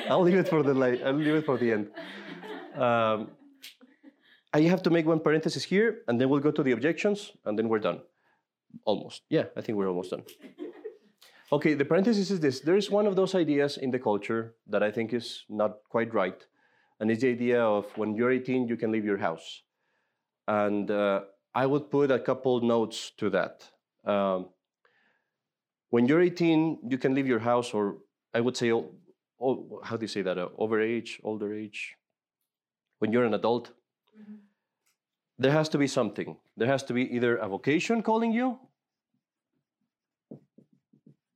I'll 0.08 0.22
leave 0.22 0.38
it 0.38 0.48
for 0.48 0.62
the 0.62 0.74
light. 0.74 1.02
I'll 1.04 1.14
leave 1.14 1.34
it 1.34 1.46
for 1.46 1.56
the 1.56 1.72
end. 1.72 1.90
Um, 2.76 3.30
I 4.52 4.62
have 4.62 4.82
to 4.82 4.90
make 4.90 5.06
one 5.06 5.20
parenthesis 5.20 5.64
here, 5.64 6.02
and 6.08 6.20
then 6.20 6.28
we'll 6.28 6.40
go 6.40 6.50
to 6.50 6.62
the 6.62 6.72
objections, 6.72 7.32
and 7.44 7.58
then 7.58 7.68
we're 7.68 7.78
done. 7.78 8.00
Almost. 8.84 9.22
Yeah, 9.28 9.44
I 9.56 9.60
think 9.60 9.78
we're 9.78 9.88
almost 9.88 10.10
done. 10.10 10.22
Okay, 11.52 11.74
the 11.74 11.84
parenthesis 11.84 12.30
is 12.30 12.38
this. 12.38 12.60
There 12.60 12.76
is 12.76 12.90
one 12.90 13.06
of 13.08 13.16
those 13.16 13.34
ideas 13.34 13.76
in 13.76 13.90
the 13.90 13.98
culture 13.98 14.54
that 14.68 14.82
I 14.82 14.90
think 14.92 15.12
is 15.12 15.44
not 15.48 15.78
quite 15.88 16.14
right, 16.14 16.46
and 17.00 17.10
it's 17.10 17.22
the 17.22 17.30
idea 17.30 17.60
of 17.60 17.86
when 17.98 18.14
you're 18.14 18.30
18, 18.30 18.68
you 18.68 18.76
can 18.76 18.92
leave 18.92 19.04
your 19.04 19.18
house. 19.18 19.62
And 20.46 20.90
uh, 20.90 21.22
I 21.52 21.66
would 21.66 21.90
put 21.90 22.12
a 22.12 22.20
couple 22.20 22.60
notes 22.60 23.10
to 23.18 23.30
that. 23.30 23.68
Um, 24.04 24.50
when 25.90 26.06
you're 26.06 26.22
18, 26.22 26.78
you 26.88 26.98
can 26.98 27.14
leave 27.14 27.26
your 27.26 27.40
house, 27.40 27.74
or 27.74 27.98
I 28.32 28.40
would 28.40 28.56
say, 28.56 28.70
oh, 28.70 28.94
oh, 29.40 29.80
how 29.82 29.96
do 29.96 30.02
you 30.02 30.08
say 30.08 30.22
that? 30.22 30.38
Uh, 30.38 30.50
over 30.56 30.80
age, 30.80 31.20
older 31.24 31.52
age. 31.52 31.96
When 33.00 33.12
you're 33.12 33.24
an 33.24 33.34
adult, 33.34 33.72
Mhm. 34.16 34.38
there 35.38 35.52
has 35.52 35.68
to 35.70 35.78
be 35.78 35.88
something. 35.88 36.36
There 36.56 36.68
has 36.68 36.84
to 36.84 36.92
be 36.92 37.02
either 37.16 37.36
a 37.36 37.48
vocation 37.48 38.02
calling 38.02 38.30
you 38.30 38.60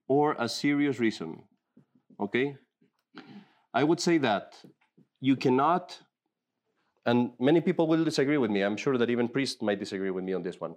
or 0.09 0.37
a 0.39 0.49
serious 0.49 0.99
reason. 0.99 1.43
Okay? 2.21 2.57
I 3.73 3.85
would 3.85 4.01
say 4.01 4.19
that 4.19 4.55
you 5.21 5.37
cannot, 5.37 5.99
and 7.07 7.33
many 7.41 7.61
people 7.61 7.87
will 7.87 8.05
disagree 8.05 8.39
with 8.39 8.51
me. 8.51 8.63
I'm 8.63 8.77
sure 8.77 8.99
that 8.99 9.11
even 9.11 9.29
priests 9.29 9.63
might 9.63 9.79
disagree 9.79 10.11
with 10.11 10.25
me 10.25 10.33
on 10.33 10.43
this 10.43 10.61
one. 10.61 10.75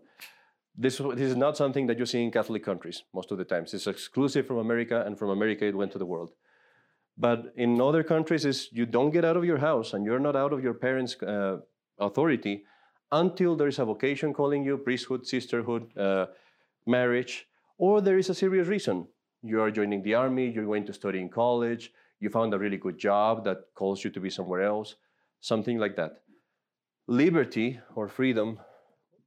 This, 0.76 0.98
this 0.98 1.32
is 1.32 1.36
not 1.36 1.58
something 1.58 1.88
that 1.88 1.98
you 1.98 2.06
see 2.06 2.24
in 2.24 2.32
Catholic 2.32 2.64
countries 2.64 3.04
most 3.14 3.32
of 3.32 3.38
the 3.38 3.46
times. 3.46 3.74
It's 3.74 3.88
exclusive 3.88 4.46
from 4.46 4.58
America, 4.58 5.04
and 5.06 5.18
from 5.18 5.30
America 5.30 5.66
it 5.66 5.76
went 5.76 5.92
to 5.94 5.98
the 5.98 6.06
world. 6.06 6.32
But 7.18 7.54
in 7.56 7.82
other 7.82 8.04
countries, 8.04 8.46
is 8.46 8.70
you 8.72 8.86
don't 8.86 9.10
get 9.10 9.26
out 9.26 9.38
of 9.38 9.44
your 9.44 9.58
house 9.58 9.94
and 9.94 10.06
you're 10.06 10.20
not 10.20 10.36
out 10.36 10.54
of 10.54 10.64
your 10.64 10.76
parents' 10.76 11.16
uh, 11.24 11.58
authority 12.00 12.64
until 13.12 13.56
there 13.56 13.68
is 13.68 13.80
a 13.80 13.86
vocation 13.86 14.34
calling 14.34 14.64
you, 14.64 14.78
priesthood, 14.78 15.26
sisterhood, 15.26 15.98
uh, 15.98 16.28
marriage, 16.86 17.48
or 17.78 18.02
there 18.02 18.18
is 18.18 18.30
a 18.30 18.36
serious 18.36 18.68
reason. 18.68 19.08
You 19.44 19.62
are 19.62 19.72
joining 19.72 20.02
the 20.02 20.16
army, 20.16 20.50
you're 20.50 20.66
going 20.66 20.86
to 20.86 20.94
study 20.94 21.20
in 21.20 21.30
college, 21.30 21.92
you 22.20 22.30
found 22.30 22.54
a 22.54 22.60
really 22.60 22.78
good 22.78 22.98
job 22.98 23.44
that 23.46 23.66
calls 23.76 24.04
you 24.04 24.10
to 24.12 24.20
be 24.20 24.30
somewhere 24.30 24.64
else, 24.64 24.96
something 25.42 25.78
like 25.78 25.96
that. 25.96 26.22
Liberty 27.08 27.80
or 27.96 28.08
freedom, 28.10 28.60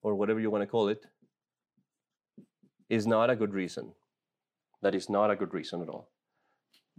or 0.02 0.14
whatever 0.14 0.40
you 0.40 0.50
want 0.50 0.62
to 0.62 0.66
call 0.66 0.88
it, 0.88 1.06
is 2.88 3.06
not 3.06 3.30
a 3.30 3.36
good 3.36 3.54
reason. 3.54 3.92
That 4.82 4.94
is 4.94 5.08
not 5.08 5.30
a 5.30 5.36
good 5.36 5.54
reason 5.54 5.82
at 5.82 5.88
all. 5.88 6.10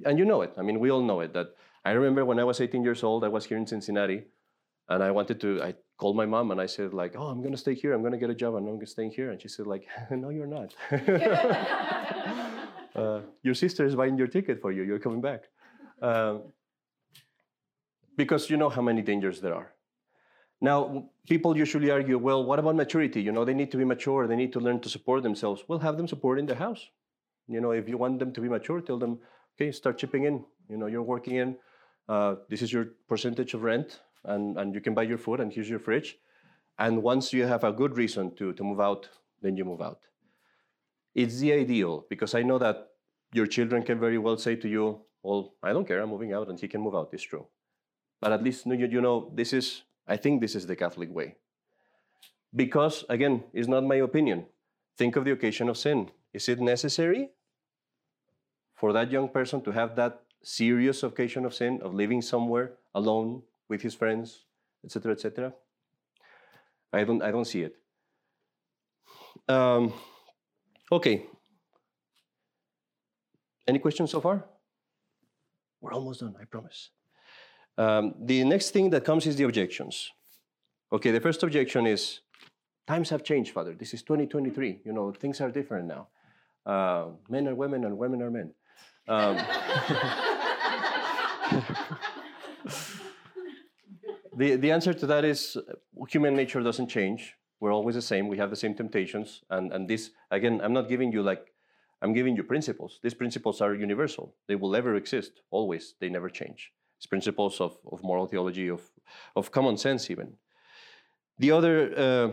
And 0.06 0.18
you 0.18 0.26
know 0.26 0.42
it. 0.42 0.54
I 0.58 0.62
mean, 0.62 0.80
we 0.80 0.90
all 0.90 1.04
know 1.04 1.20
it. 1.20 1.34
That 1.34 1.48
I 1.84 1.92
remember 1.92 2.24
when 2.26 2.40
I 2.40 2.44
was 2.44 2.62
18 2.62 2.84
years 2.84 3.04
old, 3.04 3.24
I 3.24 3.28
was 3.28 3.46
here 3.46 3.58
in 3.58 3.68
Cincinnati, 3.68 4.24
and 4.88 5.04
I 5.04 5.12
wanted 5.12 5.42
to. 5.42 5.62
I 5.62 5.76
called 5.98 6.16
my 6.16 6.26
mom 6.26 6.52
and 6.52 6.62
I 6.62 6.66
said 6.66 6.94
like, 6.94 7.16
"Oh, 7.16 7.28
I'm 7.28 7.42
going 7.42 7.54
to 7.54 7.58
stay 7.58 7.76
here. 7.76 7.94
I'm 7.94 8.02
going 8.02 8.14
to 8.14 8.18
get 8.18 8.30
a 8.30 8.36
job, 8.36 8.56
and 8.56 8.66
I'm 8.66 8.74
going 8.76 8.80
to 8.80 8.88
stay 8.88 9.10
here." 9.10 9.32
And 9.32 9.42
she 9.42 9.48
said 9.48 9.68
like, 9.68 9.88
"No, 10.12 10.30
you're 10.30 10.48
not. 10.48 10.74
uh, 12.96 13.22
your 13.44 13.54
sister 13.54 13.86
is 13.86 13.96
buying 13.96 14.18
your 14.18 14.28
ticket 14.28 14.62
for 14.62 14.72
you. 14.72 14.84
You're 14.84 15.00
coming 15.00 15.22
back." 15.22 15.44
Um, 16.02 16.44
because 18.18 18.50
you 18.50 18.58
know 18.58 18.70
how 18.70 18.82
many 18.82 19.02
dangers 19.02 19.42
there 19.42 19.56
are. 19.56 19.74
Now, 20.60 21.10
people 21.28 21.58
usually 21.58 21.90
argue, 21.90 22.18
well, 22.18 22.44
what 22.44 22.60
about 22.60 22.76
maturity? 22.76 23.22
You 23.22 23.32
know, 23.32 23.44
they 23.44 23.54
need 23.54 23.72
to 23.72 23.78
be 23.78 23.84
mature, 23.84 24.28
they 24.28 24.36
need 24.36 24.54
to 24.54 24.60
learn 24.60 24.80
to 24.82 24.90
support 24.90 25.24
themselves. 25.24 25.64
Well, 25.68 25.80
have 25.80 25.98
them 25.98 26.08
support 26.08 26.38
in 26.38 26.46
the 26.46 26.56
house. 26.56 26.88
You 27.48 27.62
know, 27.62 27.72
if 27.72 27.90
you 27.90 27.98
want 27.98 28.20
them 28.20 28.32
to 28.34 28.42
be 28.42 28.48
mature, 28.48 28.80
tell 28.80 29.00
them, 29.00 29.20
okay, 29.56 29.72
start 29.72 29.98
chipping 29.98 30.26
in. 30.26 30.46
You 30.70 30.78
know, 30.78 30.86
you're 30.86 31.02
working 31.02 31.36
in, 31.36 31.58
uh, 32.08 32.36
this 32.48 32.62
is 32.62 32.72
your 32.72 32.90
percentage 33.10 33.56
of 33.56 33.64
rent, 33.64 34.02
and, 34.26 34.58
and 34.58 34.76
you 34.76 34.82
can 34.82 34.94
buy 34.94 35.04
your 35.04 35.18
food, 35.18 35.40
and 35.40 35.52
here's 35.52 35.70
your 35.70 35.80
fridge. 35.80 36.18
And 36.78 37.02
once 37.02 37.34
you 37.34 37.46
have 37.48 37.64
a 37.64 37.72
good 37.72 37.98
reason 37.98 38.36
to, 38.36 38.54
to 38.54 38.64
move 38.64 38.80
out, 38.80 39.10
then 39.42 39.58
you 39.58 39.66
move 39.66 39.82
out. 39.82 40.00
It's 41.14 41.40
the 41.40 41.54
ideal, 41.54 42.06
because 42.10 42.36
I 42.36 42.44
know 42.44 42.58
that 42.60 42.90
your 43.34 43.48
children 43.48 43.84
can 43.84 44.00
very 44.00 44.18
well 44.18 44.38
say 44.38 44.56
to 44.56 44.68
you, 44.68 45.02
well, 45.24 45.54
I 45.62 45.74
don't 45.74 45.88
care, 45.88 46.02
I'm 46.02 46.10
moving 46.10 46.34
out, 46.34 46.50
and 46.50 46.60
he 46.60 46.68
can 46.68 46.82
move 46.82 46.96
out, 46.96 47.10
it's 47.12 47.24
true. 47.24 47.48
But 48.20 48.32
at 48.32 48.44
least 48.44 48.66
you, 48.66 49.02
know, 49.02 49.32
this 49.34 49.54
is 49.54 49.84
I 50.08 50.18
think 50.18 50.42
this 50.42 50.56
is 50.56 50.68
the 50.68 50.76
Catholic 50.76 51.14
way. 51.14 51.36
Because, 52.56 53.06
again, 53.08 53.44
it's 53.54 53.68
not 53.68 53.84
my 53.84 53.96
opinion. 53.96 54.46
Think 54.98 55.16
of 55.16 55.26
the 55.26 55.32
occasion 55.32 55.70
of 55.70 55.78
sin. 55.78 56.12
Is 56.34 56.50
it 56.50 56.60
necessary 56.60 57.30
for 58.76 58.92
that 58.94 59.12
young 59.12 59.30
person 59.30 59.62
to 59.62 59.72
have 59.72 59.96
that 59.96 60.22
serious 60.44 61.04
occasion 61.04 61.46
of 61.46 61.54
sin, 61.54 61.80
of 61.82 61.94
living 61.94 62.22
somewhere 62.22 62.74
alone 62.94 63.42
with 63.70 63.82
his 63.82 63.96
friends, 63.96 64.46
etc., 64.84 65.14
etc.? 65.14 65.54
I 66.92 67.04
don't, 67.06 67.22
I 67.22 67.32
don't 67.32 67.46
see 67.46 67.62
it. 67.62 67.76
Um, 69.48 69.94
okay. 70.92 71.26
Any 73.68 73.80
questions 73.80 74.12
so 74.12 74.22
far? 74.22 74.46
We're 75.80 75.94
almost 75.94 76.20
done, 76.20 76.36
I 76.40 76.46
promise. 76.46 76.90
Um, 77.78 78.14
the 78.20 78.44
next 78.44 78.72
thing 78.72 78.90
that 78.92 79.06
comes 79.06 79.26
is 79.26 79.36
the 79.36 79.44
objections. 79.46 80.12
Okay, 80.92 81.12
the 81.12 81.22
first 81.22 81.42
objection 81.44 81.88
is 81.88 82.20
times 82.86 83.10
have 83.10 83.24
changed, 83.24 83.54
Father. 83.54 83.74
This 83.74 83.94
is 83.94 84.04
2023. 84.04 84.82
You 84.86 84.94
know, 84.94 85.12
things 85.12 85.40
are 85.42 85.50
different 85.50 85.88
now. 85.88 86.08
Uh, 86.66 87.12
men 87.30 87.48
are 87.48 87.56
women 87.56 87.86
and 87.86 87.98
women 87.98 88.22
are 88.22 88.30
men. 88.30 88.54
Um, 89.08 89.36
the, 94.36 94.56
the 94.58 94.72
answer 94.72 94.94
to 94.94 95.06
that 95.08 95.26
is 95.26 95.58
human 96.10 96.36
nature 96.36 96.62
doesn't 96.62 96.90
change. 96.90 97.36
We're 97.62 97.74
always 97.74 97.96
the 97.96 98.02
same. 98.02 98.28
We 98.28 98.38
have 98.38 98.50
the 98.50 98.58
same 98.58 98.76
temptations. 98.76 99.44
And, 99.50 99.72
and 99.72 99.88
this, 99.88 100.12
again, 100.32 100.60
I'm 100.62 100.74
not 100.74 100.90
giving 100.90 101.14
you 101.14 101.24
like, 101.24 101.54
I'm 102.02 102.12
giving 102.12 102.36
you 102.36 102.44
principles. 102.44 103.00
These 103.02 103.14
principles 103.14 103.62
are 103.62 103.74
universal. 103.74 104.36
They 104.48 104.56
will 104.56 104.76
ever 104.76 104.96
exist, 104.96 105.42
always. 105.52 105.94
They 106.02 106.10
never 106.10 106.30
change. 106.30 106.74
It's 106.98 107.06
principles 107.06 107.62
of, 107.62 107.78
of 107.90 108.04
moral 108.04 108.28
theology, 108.28 108.68
of, 108.70 108.82
of 109.38 109.52
common 109.52 109.78
sense, 109.78 110.12
even. 110.12 110.34
The 111.40 111.52
other, 111.52 111.94
uh, 111.98 112.32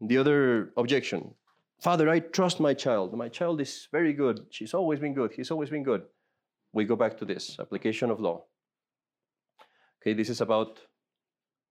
the 0.00 0.16
other 0.16 0.72
objection 0.76 1.34
Father, 1.80 2.08
I 2.08 2.18
trust 2.18 2.58
my 2.58 2.74
child. 2.74 3.16
My 3.16 3.28
child 3.28 3.60
is 3.60 3.86
very 3.92 4.12
good. 4.12 4.46
She's 4.50 4.74
always 4.74 4.98
been 4.98 5.14
good. 5.14 5.32
He's 5.32 5.50
always 5.50 5.70
been 5.70 5.84
good. 5.84 6.02
We 6.72 6.84
go 6.84 6.96
back 6.96 7.16
to 7.18 7.24
this 7.24 7.56
application 7.60 8.10
of 8.10 8.18
law. 8.20 8.44
Okay, 10.02 10.12
this 10.12 10.28
is 10.28 10.40
about 10.40 10.80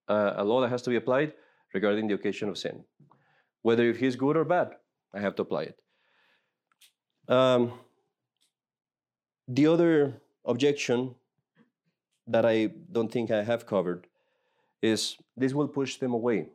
uh, 0.07 0.33
a 0.37 0.43
law 0.45 0.61
that 0.61 0.69
has 0.69 0.81
to 0.83 0.89
be 0.89 0.95
applied 0.95 1.33
regarding 1.73 2.07
the 2.07 2.13
occasion 2.13 2.49
of 2.49 2.57
sin. 2.57 2.83
Whether 3.61 3.89
if 3.89 3.97
he's 3.97 4.15
good 4.15 4.37
or 4.37 4.45
bad, 4.45 4.75
I 5.13 5.19
have 5.19 5.35
to 5.35 5.41
apply 5.41 5.63
it. 5.63 5.77
Um, 7.27 7.73
the 9.47 9.67
other 9.67 10.21
objection 10.45 11.15
that 12.27 12.45
I 12.45 12.69
don't 12.91 13.11
think 13.11 13.31
I 13.31 13.43
have 13.43 13.65
covered 13.65 14.07
is 14.81 15.17
this 15.35 15.53
will 15.53 15.67
push 15.67 15.97
them 15.97 16.13
away. 16.13 16.49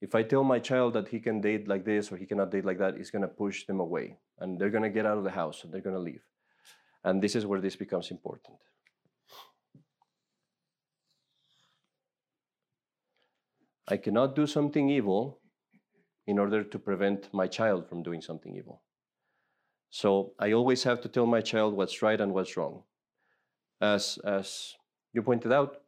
If 0.00 0.14
I 0.14 0.22
tell 0.22 0.44
my 0.44 0.58
child 0.58 0.94
that 0.94 1.08
he 1.08 1.20
can 1.20 1.40
date 1.40 1.68
like 1.68 1.84
this 1.84 2.12
or 2.12 2.16
he 2.16 2.26
cannot 2.26 2.50
date 2.50 2.64
like 2.64 2.78
that, 2.78 2.96
it's 2.96 3.10
going 3.10 3.22
to 3.22 3.28
push 3.28 3.66
them 3.66 3.80
away 3.80 4.18
and 4.38 4.58
they're 4.58 4.70
going 4.70 4.82
to 4.82 4.90
get 4.90 5.06
out 5.06 5.18
of 5.18 5.24
the 5.24 5.30
house 5.30 5.64
and 5.64 5.72
they're 5.72 5.80
going 5.80 5.96
to 5.96 6.00
leave. 6.00 6.22
And 7.04 7.22
this 7.22 7.34
is 7.34 7.46
where 7.46 7.60
this 7.60 7.76
becomes 7.76 8.10
important. 8.10 8.58
I 13.88 13.96
cannot 13.96 14.34
do 14.34 14.46
something 14.46 14.90
evil 14.90 15.38
in 16.26 16.38
order 16.38 16.64
to 16.64 16.78
prevent 16.78 17.32
my 17.32 17.46
child 17.46 17.88
from 17.88 18.02
doing 18.02 18.20
something 18.20 18.56
evil. 18.56 18.82
So 19.90 20.32
I 20.38 20.52
always 20.52 20.82
have 20.82 21.00
to 21.02 21.08
tell 21.08 21.26
my 21.26 21.40
child 21.40 21.74
what's 21.74 22.02
right 22.02 22.20
and 22.20 22.34
what's 22.34 22.56
wrong. 22.56 22.82
As, 23.80 24.18
as 24.24 24.74
you 25.12 25.22
pointed 25.22 25.52
out, 25.52 25.82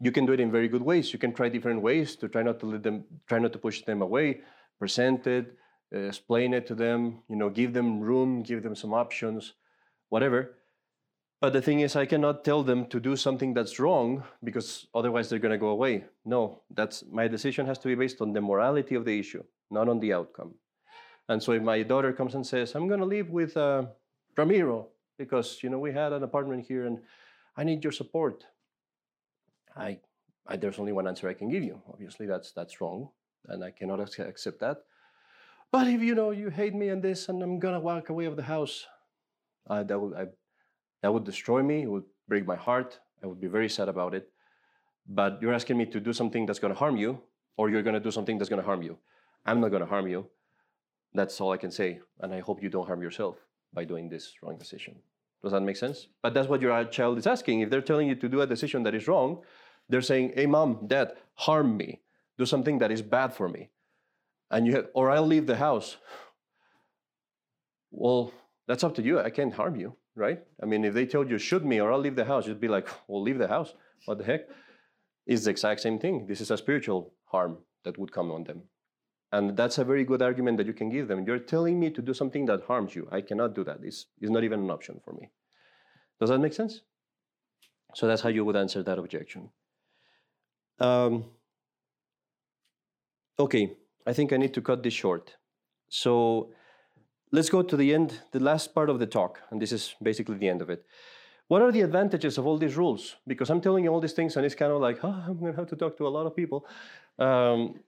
you 0.00 0.12
can 0.12 0.26
do 0.26 0.32
it 0.32 0.40
in 0.40 0.50
very 0.50 0.68
good 0.68 0.82
ways. 0.82 1.12
You 1.12 1.18
can 1.18 1.32
try 1.32 1.48
different 1.48 1.82
ways 1.82 2.16
to 2.16 2.28
try 2.28 2.42
not 2.42 2.60
to 2.60 2.66
let 2.66 2.82
them, 2.82 3.04
try 3.26 3.38
not 3.38 3.52
to 3.52 3.58
push 3.58 3.82
them 3.82 4.02
away. 4.02 4.40
Present 4.78 5.26
it, 5.26 5.56
explain 5.92 6.54
it 6.54 6.66
to 6.66 6.74
them. 6.74 7.22
You 7.28 7.36
know, 7.36 7.50
give 7.50 7.72
them 7.72 8.00
room, 8.00 8.42
give 8.42 8.62
them 8.62 8.74
some 8.74 8.92
options, 8.92 9.54
whatever. 10.08 10.57
But 11.40 11.52
the 11.52 11.62
thing 11.62 11.80
is, 11.80 11.94
I 11.94 12.06
cannot 12.06 12.44
tell 12.44 12.64
them 12.64 12.86
to 12.86 12.98
do 12.98 13.14
something 13.14 13.54
that's 13.54 13.78
wrong 13.78 14.24
because 14.42 14.88
otherwise 14.92 15.28
they're 15.28 15.38
going 15.38 15.52
to 15.52 15.58
go 15.58 15.68
away. 15.68 16.04
No, 16.24 16.62
that's 16.74 17.04
my 17.10 17.28
decision 17.28 17.66
has 17.66 17.78
to 17.78 17.88
be 17.88 17.94
based 17.94 18.20
on 18.20 18.32
the 18.32 18.40
morality 18.40 18.96
of 18.96 19.04
the 19.04 19.18
issue, 19.18 19.44
not 19.70 19.88
on 19.88 20.00
the 20.00 20.12
outcome. 20.12 20.54
And 21.28 21.40
so 21.40 21.52
if 21.52 21.62
my 21.62 21.82
daughter 21.82 22.12
comes 22.12 22.34
and 22.34 22.44
says, 22.44 22.74
"I'm 22.74 22.88
going 22.88 23.00
to 23.00 23.06
live 23.06 23.30
with 23.30 23.56
uh, 23.56 23.84
Ramiro," 24.36 24.88
because 25.16 25.62
you 25.62 25.70
know 25.70 25.78
we 25.78 25.92
had 25.92 26.12
an 26.12 26.24
apartment 26.24 26.66
here 26.66 26.86
and 26.86 26.98
I 27.56 27.64
need 27.64 27.84
your 27.84 27.92
support. 27.92 28.44
I, 29.76 29.98
I 30.46 30.56
there's 30.56 30.78
only 30.78 30.92
one 30.92 31.06
answer 31.06 31.28
I 31.28 31.34
can 31.34 31.50
give 31.50 31.62
you. 31.62 31.80
Obviously, 31.92 32.26
that's 32.26 32.52
that's 32.52 32.80
wrong, 32.80 33.10
and 33.46 33.62
I 33.62 33.70
cannot 33.70 34.00
accept 34.18 34.60
that. 34.60 34.78
But 35.70 35.86
if 35.86 36.00
you 36.00 36.14
know 36.14 36.30
you 36.30 36.50
hate 36.50 36.74
me 36.74 36.88
and 36.88 37.02
this, 37.02 37.28
and 37.28 37.42
I'm 37.42 37.58
gonna 37.58 37.80
walk 37.80 38.08
away 38.08 38.24
of 38.24 38.36
the 38.36 38.42
house, 38.42 38.86
uh, 39.68 39.82
that 39.82 39.98
would 40.00 40.14
I, 40.14 40.26
that 41.02 41.12
would 41.12 41.24
destroy 41.24 41.62
me. 41.62 41.82
It 41.82 41.90
would 41.90 42.04
break 42.26 42.46
my 42.46 42.56
heart. 42.56 42.98
I 43.22 43.26
would 43.26 43.40
be 43.40 43.48
very 43.48 43.68
sad 43.68 43.88
about 43.88 44.14
it. 44.14 44.30
But 45.08 45.40
you're 45.40 45.54
asking 45.54 45.78
me 45.78 45.86
to 45.86 46.00
do 46.00 46.12
something 46.12 46.46
that's 46.46 46.58
gonna 46.58 46.74
harm 46.74 46.96
you, 46.96 47.20
or 47.56 47.70
you're 47.70 47.82
gonna 47.82 48.00
do 48.00 48.10
something 48.10 48.38
that's 48.38 48.48
gonna 48.48 48.62
harm 48.62 48.82
you. 48.82 48.98
I'm 49.46 49.60
not 49.60 49.70
gonna 49.70 49.86
harm 49.86 50.06
you. 50.06 50.26
That's 51.14 51.40
all 51.40 51.52
I 51.52 51.56
can 51.56 51.70
say, 51.70 52.00
and 52.20 52.34
I 52.34 52.40
hope 52.40 52.62
you 52.62 52.68
don't 52.68 52.86
harm 52.86 53.02
yourself 53.02 53.36
by 53.72 53.84
doing 53.84 54.08
this 54.08 54.34
wrong 54.42 54.58
decision. 54.58 54.96
Does 55.42 55.52
that 55.52 55.62
make 55.62 55.76
sense? 55.76 56.08
But 56.22 56.34
that's 56.34 56.48
what 56.48 56.60
your 56.60 56.72
uh, 56.72 56.84
child 56.84 57.18
is 57.18 57.26
asking. 57.26 57.60
If 57.60 57.70
they're 57.70 57.80
telling 57.80 58.08
you 58.08 58.16
to 58.16 58.28
do 58.28 58.40
a 58.40 58.46
decision 58.46 58.82
that 58.82 58.94
is 58.94 59.08
wrong, 59.08 59.42
they're 59.88 60.02
saying, 60.02 60.32
"Hey, 60.34 60.46
mom, 60.46 60.86
dad, 60.86 61.14
harm 61.34 61.76
me. 61.76 62.02
Do 62.36 62.44
something 62.44 62.78
that 62.80 62.90
is 62.90 63.02
bad 63.02 63.32
for 63.32 63.48
me." 63.48 63.70
and 64.50 64.66
you 64.66 64.74
have, 64.76 64.86
or 64.94 65.10
I'll 65.10 65.26
leave 65.26 65.46
the 65.46 65.56
house. 65.56 65.96
Well, 67.90 68.32
that's 68.66 68.84
up 68.84 68.94
to 68.96 69.02
you. 69.02 69.20
I 69.20 69.30
can't 69.30 69.54
harm 69.54 69.76
you, 69.76 69.96
right? 70.18 70.40
I 70.62 70.66
mean, 70.66 70.84
if 70.84 70.94
they 70.94 71.06
told 71.06 71.30
you 71.30 71.38
shoot 71.38 71.64
me 71.64 71.80
or 71.80 71.92
I'll 71.92 71.98
leave 71.98 72.16
the 72.16 72.24
house, 72.24 72.46
you'd 72.46 72.60
be 72.60 72.68
like, 72.68 72.88
well, 73.06 73.22
leave 73.22 73.38
the 73.38 73.48
house. 73.48 73.74
What 74.04 74.18
the 74.18 74.24
heck? 74.24 74.40
It's 75.26 75.44
the 75.44 75.50
exact 75.50 75.80
same 75.80 75.98
thing. 75.98 76.26
This 76.26 76.40
is 76.40 76.50
a 76.50 76.56
spiritual 76.56 77.12
harm 77.26 77.58
that 77.84 77.98
would 77.98 78.12
come 78.12 78.30
on 78.30 78.44
them. 78.44 78.62
And 79.30 79.56
that's 79.56 79.78
a 79.78 79.84
very 79.84 80.04
good 80.04 80.22
argument 80.22 80.56
that 80.56 80.66
you 80.66 80.72
can 80.72 80.88
give 80.88 81.06
them. 81.08 81.26
You're 81.26 81.38
telling 81.38 81.78
me 81.78 81.90
to 81.90 82.00
do 82.00 82.14
something 82.14 82.46
that 82.46 82.62
harms 82.64 82.94
you. 82.94 83.08
I 83.12 83.20
cannot 83.20 83.54
do 83.54 83.62
that. 83.64 83.78
It's, 83.82 84.06
it's 84.20 84.30
not 84.30 84.42
even 84.42 84.60
an 84.60 84.70
option 84.70 85.00
for 85.04 85.12
me. 85.12 85.30
Does 86.18 86.30
that 86.30 86.38
make 86.38 86.54
sense? 86.54 86.80
So 87.94 88.06
that's 88.06 88.22
how 88.22 88.30
you 88.30 88.44
would 88.44 88.56
answer 88.56 88.82
that 88.82 88.98
objection. 88.98 89.50
Um, 90.80 91.24
okay, 93.38 93.76
I 94.06 94.12
think 94.12 94.32
I 94.32 94.36
need 94.38 94.54
to 94.54 94.62
cut 94.62 94.82
this 94.82 94.94
short. 94.94 95.36
So 95.88 96.52
let's 97.32 97.50
go 97.50 97.62
to 97.62 97.76
the 97.76 97.94
end, 97.94 98.20
the 98.32 98.40
last 98.40 98.74
part 98.74 98.90
of 98.90 98.98
the 98.98 99.06
talk, 99.06 99.40
and 99.50 99.60
this 99.60 99.72
is 99.72 99.94
basically 100.02 100.36
the 100.36 100.48
end 100.48 100.62
of 100.62 100.70
it. 100.70 100.84
What 101.48 101.62
are 101.62 101.72
the 101.72 101.80
advantages 101.80 102.36
of 102.38 102.46
all 102.46 102.58
these 102.58 102.76
rules? 102.76 103.16
Because 103.26 103.50
I'm 103.50 103.60
telling 103.60 103.84
you 103.84 103.90
all 103.90 104.00
these 104.00 104.12
things, 104.12 104.36
and 104.36 104.44
it's 104.44 104.54
kind 104.54 104.72
of 104.72 104.80
like, 104.80 104.98
oh, 105.02 105.24
I'm 105.26 105.38
going 105.38 105.52
to 105.52 105.58
have 105.58 105.68
to 105.68 105.76
talk 105.76 105.96
to 105.98 106.06
a 106.06 106.08
lot 106.08 106.26
of 106.26 106.36
people. 106.36 106.66
Um, 107.18 107.80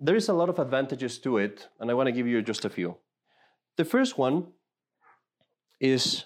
there 0.00 0.16
is 0.16 0.28
a 0.28 0.32
lot 0.32 0.48
of 0.48 0.58
advantages 0.58 1.18
to 1.20 1.38
it, 1.38 1.68
and 1.80 1.90
I 1.90 1.94
want 1.94 2.08
to 2.08 2.12
give 2.12 2.26
you 2.26 2.42
just 2.42 2.64
a 2.64 2.70
few. 2.70 2.96
The 3.76 3.84
first 3.84 4.18
one 4.18 4.48
is 5.80 6.24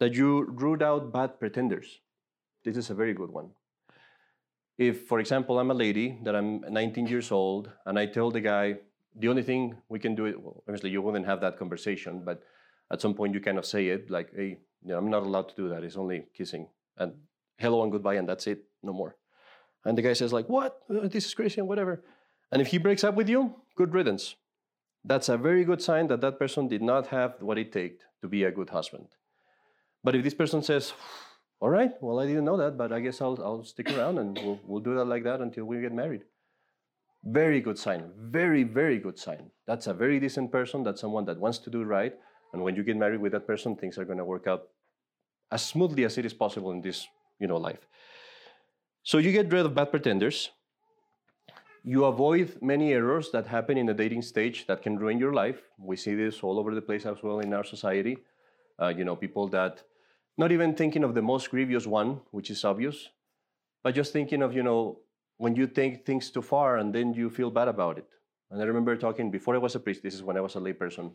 that 0.00 0.14
you 0.14 0.44
root 0.44 0.82
out 0.82 1.12
bad 1.12 1.38
pretenders. 1.38 2.00
This 2.64 2.76
is 2.76 2.90
a 2.90 2.94
very 2.94 3.14
good 3.14 3.30
one 3.30 3.50
if, 4.78 5.06
for 5.06 5.20
example, 5.20 5.58
I'm 5.58 5.70
a 5.70 5.74
lady 5.74 6.18
that 6.24 6.34
I'm 6.34 6.60
19 6.68 7.06
years 7.06 7.30
old, 7.30 7.70
and 7.86 7.98
I 7.98 8.06
tell 8.06 8.30
the 8.30 8.40
guy, 8.40 8.76
the 9.14 9.28
only 9.28 9.42
thing 9.42 9.76
we 9.88 9.98
can 9.98 10.14
do 10.14 10.26
it, 10.26 10.40
well, 10.40 10.62
obviously 10.66 10.90
you 10.90 11.02
wouldn't 11.02 11.26
have 11.26 11.40
that 11.40 11.58
conversation, 11.58 12.22
but 12.24 12.42
at 12.90 13.00
some 13.00 13.14
point 13.14 13.34
you 13.34 13.40
kind 13.40 13.58
of 13.58 13.66
say 13.66 13.88
it 13.88 14.10
like, 14.10 14.30
hey, 14.34 14.58
you 14.82 14.88
know, 14.88 14.98
I'm 14.98 15.10
not 15.10 15.22
allowed 15.22 15.48
to 15.50 15.56
do 15.56 15.68
that. 15.68 15.84
It's 15.84 15.96
only 15.96 16.26
kissing 16.36 16.68
and 16.98 17.14
hello 17.58 17.82
and 17.82 17.92
goodbye, 17.92 18.14
and 18.14 18.28
that's 18.28 18.46
it, 18.46 18.64
no 18.82 18.92
more. 18.92 19.16
And 19.84 19.96
the 19.96 20.02
guy 20.02 20.12
says 20.12 20.32
like, 20.32 20.48
what? 20.48 20.80
Uh, 20.90 21.08
this 21.08 21.26
is 21.26 21.34
crazy 21.34 21.60
and 21.60 21.68
whatever. 21.68 22.02
And 22.50 22.60
if 22.60 22.68
he 22.68 22.78
breaks 22.78 23.04
up 23.04 23.14
with 23.14 23.28
you, 23.28 23.54
good 23.76 23.92
riddance. 23.94 24.36
That's 25.04 25.28
a 25.28 25.36
very 25.36 25.64
good 25.64 25.82
sign 25.82 26.06
that 26.08 26.20
that 26.22 26.38
person 26.38 26.68
did 26.68 26.82
not 26.82 27.08
have 27.08 27.34
what 27.40 27.58
it 27.58 27.72
takes 27.72 28.04
to 28.22 28.28
be 28.28 28.44
a 28.44 28.50
good 28.50 28.70
husband. 28.70 29.08
But 30.02 30.14
if 30.14 30.24
this 30.24 30.34
person 30.34 30.62
says, 30.62 30.92
all 31.60 31.70
right, 31.70 31.92
well, 32.00 32.20
I 32.20 32.26
didn't 32.26 32.44
know 32.44 32.56
that, 32.56 32.76
but 32.76 32.92
I 32.92 33.00
guess 33.00 33.20
I'll, 33.20 33.38
I'll 33.42 33.64
stick 33.64 33.90
around 33.96 34.18
and 34.18 34.38
we'll, 34.38 34.60
we'll 34.64 34.80
do 34.80 34.94
that 34.96 35.04
like 35.04 35.24
that 35.24 35.40
until 35.40 35.64
we 35.64 35.80
get 35.80 35.92
married. 35.92 36.24
Very 37.24 37.60
good 37.60 37.78
sign. 37.78 38.10
Very, 38.18 38.64
very 38.64 38.98
good 38.98 39.18
sign. 39.18 39.50
That's 39.66 39.86
a 39.86 39.94
very 39.94 40.20
decent 40.20 40.52
person. 40.52 40.82
That's 40.82 41.00
someone 41.00 41.24
that 41.24 41.38
wants 41.38 41.58
to 41.58 41.70
do 41.70 41.82
right. 41.84 42.14
And 42.52 42.62
when 42.62 42.76
you 42.76 42.84
get 42.84 42.96
married 42.96 43.20
with 43.20 43.32
that 43.32 43.46
person, 43.46 43.76
things 43.76 43.98
are 43.98 44.04
going 44.04 44.18
to 44.18 44.24
work 44.24 44.46
out 44.46 44.68
as 45.50 45.64
smoothly 45.64 46.04
as 46.04 46.18
it 46.18 46.26
is 46.26 46.34
possible 46.34 46.70
in 46.72 46.82
this, 46.82 47.06
you 47.38 47.46
know, 47.46 47.56
life. 47.56 47.86
So 49.02 49.18
you 49.18 49.32
get 49.32 49.52
rid 49.52 49.64
of 49.64 49.74
bad 49.74 49.90
pretenders. 49.90 50.50
You 51.82 52.04
avoid 52.04 52.58
many 52.62 52.92
errors 52.92 53.30
that 53.32 53.46
happen 53.46 53.76
in 53.76 53.86
the 53.86 53.94
dating 53.94 54.22
stage 54.22 54.66
that 54.66 54.82
can 54.82 54.98
ruin 54.98 55.18
your 55.18 55.32
life. 55.32 55.60
We 55.78 55.96
see 55.96 56.14
this 56.14 56.42
all 56.42 56.58
over 56.58 56.74
the 56.74 56.82
place 56.82 57.06
as 57.06 57.22
well 57.22 57.40
in 57.40 57.52
our 57.52 57.64
society. 57.64 58.18
Uh, 58.80 58.88
you 58.88 59.04
know, 59.04 59.16
people 59.16 59.48
that 59.48 59.82
not 60.36 60.52
even 60.52 60.74
thinking 60.74 61.04
of 61.04 61.14
the 61.14 61.22
most 61.22 61.50
grievous 61.50 61.86
one, 61.86 62.20
which 62.30 62.50
is 62.50 62.64
obvious, 62.64 63.10
but 63.82 63.94
just 63.94 64.12
thinking 64.12 64.42
of, 64.42 64.54
you 64.54 64.62
know, 64.62 64.98
when 65.36 65.56
you 65.56 65.66
take 65.66 66.06
things 66.06 66.30
too 66.30 66.42
far 66.42 66.78
and 66.78 66.94
then 66.94 67.14
you 67.14 67.30
feel 67.30 67.50
bad 67.50 67.68
about 67.68 67.98
it. 67.98 68.08
And 68.50 68.60
I 68.60 68.64
remember 68.64 68.96
talking 68.96 69.30
before 69.30 69.54
I 69.54 69.58
was 69.58 69.74
a 69.74 69.80
priest, 69.80 70.02
this 70.02 70.14
is 70.14 70.22
when 70.22 70.36
I 70.36 70.40
was 70.40 70.54
a 70.56 70.60
layperson. 70.60 71.12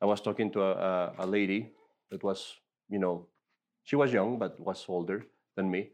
I 0.00 0.06
was 0.06 0.20
talking 0.20 0.50
to 0.52 0.62
a, 0.62 0.72
a, 0.72 1.14
a 1.20 1.26
lady 1.26 1.72
that 2.10 2.22
was, 2.22 2.54
you 2.88 2.98
know, 2.98 3.26
she 3.82 3.96
was 3.96 4.12
young, 4.12 4.38
but 4.38 4.60
was 4.60 4.84
older 4.88 5.26
than 5.56 5.70
me. 5.70 5.90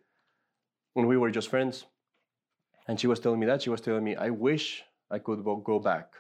When 0.93 1.07
we 1.07 1.17
were 1.17 1.31
just 1.31 1.49
friends. 1.49 1.87
And 2.87 3.01
she 3.01 3.07
was 3.07 3.19
telling 3.19 3.41
me 3.41 3.47
that. 3.47 3.63
She 3.63 3.71
was 3.71 3.81
telling 3.81 4.05
me, 4.05 4.15
I 4.15 4.31
wish 4.31 4.85
I 5.11 5.19
could 5.19 5.43
go 5.45 5.79
back 5.79 6.13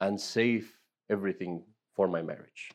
and 0.00 0.20
save 0.20 0.72
everything 1.08 1.62
for 1.94 2.06
my 2.06 2.20
marriage. 2.22 2.70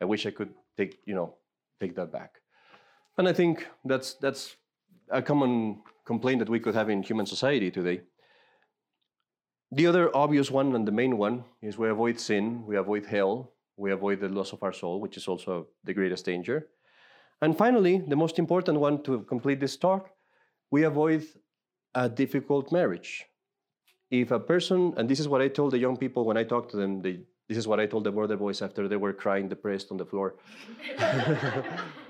I 0.00 0.06
wish 0.06 0.26
I 0.26 0.30
could 0.30 0.52
take, 0.76 0.98
you 1.04 1.14
know, 1.14 1.36
take 1.80 1.94
that 1.94 2.10
back. 2.10 2.40
And 3.18 3.28
I 3.28 3.32
think 3.32 3.66
that's 3.84 4.14
that's 4.14 4.56
a 5.10 5.22
common 5.22 5.82
complaint 6.04 6.38
that 6.40 6.48
we 6.48 6.60
could 6.60 6.74
have 6.74 6.88
in 6.88 7.02
human 7.02 7.26
society 7.26 7.70
today. 7.70 8.00
The 9.72 9.86
other 9.86 10.14
obvious 10.16 10.50
one 10.50 10.74
and 10.74 10.86
the 10.86 10.92
main 10.92 11.16
one 11.16 11.44
is 11.62 11.78
we 11.78 11.88
avoid 11.88 12.18
sin, 12.18 12.64
we 12.66 12.76
avoid 12.76 13.06
hell, 13.06 13.52
we 13.76 13.92
avoid 13.92 14.20
the 14.20 14.28
loss 14.28 14.52
of 14.52 14.62
our 14.62 14.72
soul, 14.72 15.00
which 15.00 15.16
is 15.16 15.28
also 15.28 15.68
the 15.84 15.94
greatest 15.94 16.24
danger. 16.24 16.68
And 17.40 17.56
finally, 17.56 18.02
the 18.06 18.16
most 18.16 18.38
important 18.38 18.80
one 18.80 19.02
to 19.04 19.22
complete 19.22 19.60
this 19.60 19.76
talk, 19.76 20.10
we 20.70 20.82
avoid 20.82 21.24
a 21.94 22.08
difficult 22.08 22.72
marriage. 22.72 23.24
If 24.10 24.32
a 24.32 24.40
person, 24.40 24.92
and 24.96 25.08
this 25.08 25.20
is 25.20 25.28
what 25.28 25.40
I 25.40 25.48
told 25.48 25.72
the 25.72 25.78
young 25.78 25.96
people 25.96 26.24
when 26.24 26.36
I 26.36 26.44
talked 26.44 26.72
to 26.72 26.76
them, 26.76 27.02
they 27.02 27.20
this 27.48 27.58
is 27.58 27.66
what 27.66 27.80
I 27.80 27.86
told 27.86 28.04
the 28.04 28.12
border 28.12 28.36
boys 28.36 28.62
after 28.62 28.86
they 28.86 28.96
were 28.96 29.12
crying 29.12 29.48
depressed 29.48 29.90
on 29.90 29.96
the 29.96 30.06
floor. 30.06 30.36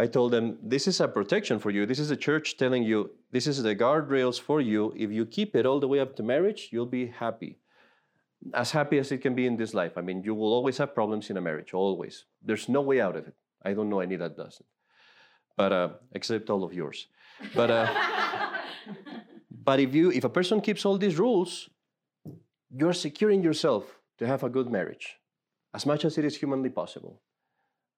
I 0.00 0.06
told 0.06 0.32
them, 0.32 0.56
This 0.62 0.88
is 0.88 0.98
a 1.00 1.08
protection 1.08 1.58
for 1.58 1.70
you. 1.70 1.84
This 1.84 1.98
is 1.98 2.10
a 2.10 2.16
church 2.16 2.56
telling 2.56 2.82
you, 2.82 3.10
this 3.32 3.46
is 3.46 3.62
the 3.62 3.76
guardrails 3.76 4.40
for 4.40 4.58
you. 4.62 4.94
If 4.96 5.12
you 5.12 5.26
keep 5.26 5.54
it 5.54 5.66
all 5.66 5.78
the 5.78 5.88
way 5.88 6.00
up 6.00 6.16
to 6.16 6.22
marriage, 6.22 6.70
you'll 6.72 6.94
be 7.00 7.08
happy. 7.08 7.58
As 8.54 8.70
happy 8.70 8.96
as 8.96 9.12
it 9.12 9.18
can 9.18 9.34
be 9.34 9.46
in 9.46 9.58
this 9.58 9.74
life. 9.74 9.98
I 9.98 10.00
mean, 10.00 10.22
you 10.22 10.34
will 10.34 10.54
always 10.54 10.78
have 10.78 10.94
problems 10.94 11.28
in 11.28 11.36
a 11.36 11.42
marriage, 11.42 11.74
always. 11.74 12.24
There's 12.42 12.66
no 12.66 12.80
way 12.80 12.98
out 13.02 13.14
of 13.14 13.28
it. 13.28 13.34
I 13.62 13.74
don't 13.74 13.90
know 13.90 14.00
any 14.00 14.16
that 14.16 14.38
doesn't. 14.38 14.64
But 15.58 15.72
uh, 15.72 15.88
except 16.12 16.48
all 16.48 16.64
of 16.64 16.72
yours. 16.72 17.08
But 17.54 17.70
uh, 17.70 17.88
but 19.68 19.80
if 19.80 19.94
you 19.94 20.10
if 20.10 20.24
a 20.24 20.30
person 20.38 20.62
keeps 20.62 20.86
all 20.86 20.96
these 20.96 21.18
rules, 21.18 21.68
you're 22.70 22.94
securing 22.94 23.42
yourself 23.42 23.98
to 24.18 24.26
have 24.26 24.42
a 24.44 24.48
good 24.48 24.70
marriage 24.70 25.18
as 25.74 25.84
much 25.84 26.06
as 26.06 26.16
it 26.16 26.24
is 26.24 26.38
humanly 26.38 26.70
possible. 26.70 27.20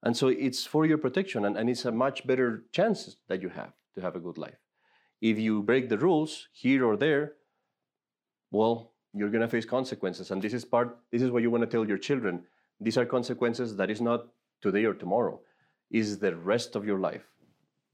And 0.03 0.17
so 0.17 0.29
it's 0.29 0.67
for 0.67 0.85
your 0.85 0.99
protection, 0.99 1.45
and, 1.45 1.57
and 1.57 1.71
it's 1.71 1.85
a 1.85 1.93
much 1.93 2.27
better 2.27 2.65
chance 2.73 3.17
that 3.29 3.41
you 3.41 3.49
have 3.51 3.73
to 3.95 4.01
have 4.01 4.17
a 4.17 4.21
good 4.21 4.37
life. 4.37 4.59
If 5.21 5.39
you 5.39 5.63
break 5.63 5.89
the 5.89 5.99
rules 5.99 6.49
here 6.53 6.85
or 6.85 6.97
there, 6.97 7.35
well, 8.51 8.93
you're 9.15 9.31
going 9.31 9.43
to 9.43 9.49
face 9.49 9.65
consequences. 9.65 10.31
And 10.31 10.43
this 10.43 10.53
is 10.53 10.65
part, 10.65 10.99
this 11.11 11.23
is 11.23 11.31
what 11.31 11.43
you 11.43 11.51
want 11.51 11.63
to 11.63 11.71
tell 11.71 11.87
your 11.87 11.99
children. 11.99 12.45
These 12.81 12.99
are 12.99 13.07
consequences 13.07 13.77
that 13.77 13.91
is 13.91 14.01
not 14.01 14.27
today 14.61 14.85
or 14.85 14.95
tomorrow, 14.95 15.41
is 15.91 16.19
the 16.19 16.35
rest 16.35 16.75
of 16.75 16.85
your 16.85 16.99
life. 16.99 17.23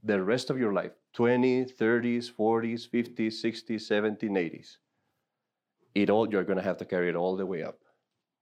The 0.02 0.22
rest 0.22 0.48
of 0.48 0.58
your 0.58 0.72
life 0.72 0.92
20, 1.14 1.64
30s, 1.66 2.30
40s, 2.32 2.88
50s, 2.88 3.44
60s, 3.44 3.82
70s, 3.90 4.30
80s. 4.30 4.76
It 5.94 6.08
all, 6.08 6.30
you're 6.30 6.44
going 6.44 6.58
to 6.58 6.64
have 6.64 6.78
to 6.78 6.84
carry 6.84 7.08
it 7.08 7.16
all 7.16 7.36
the 7.36 7.44
way 7.44 7.62
up. 7.62 7.80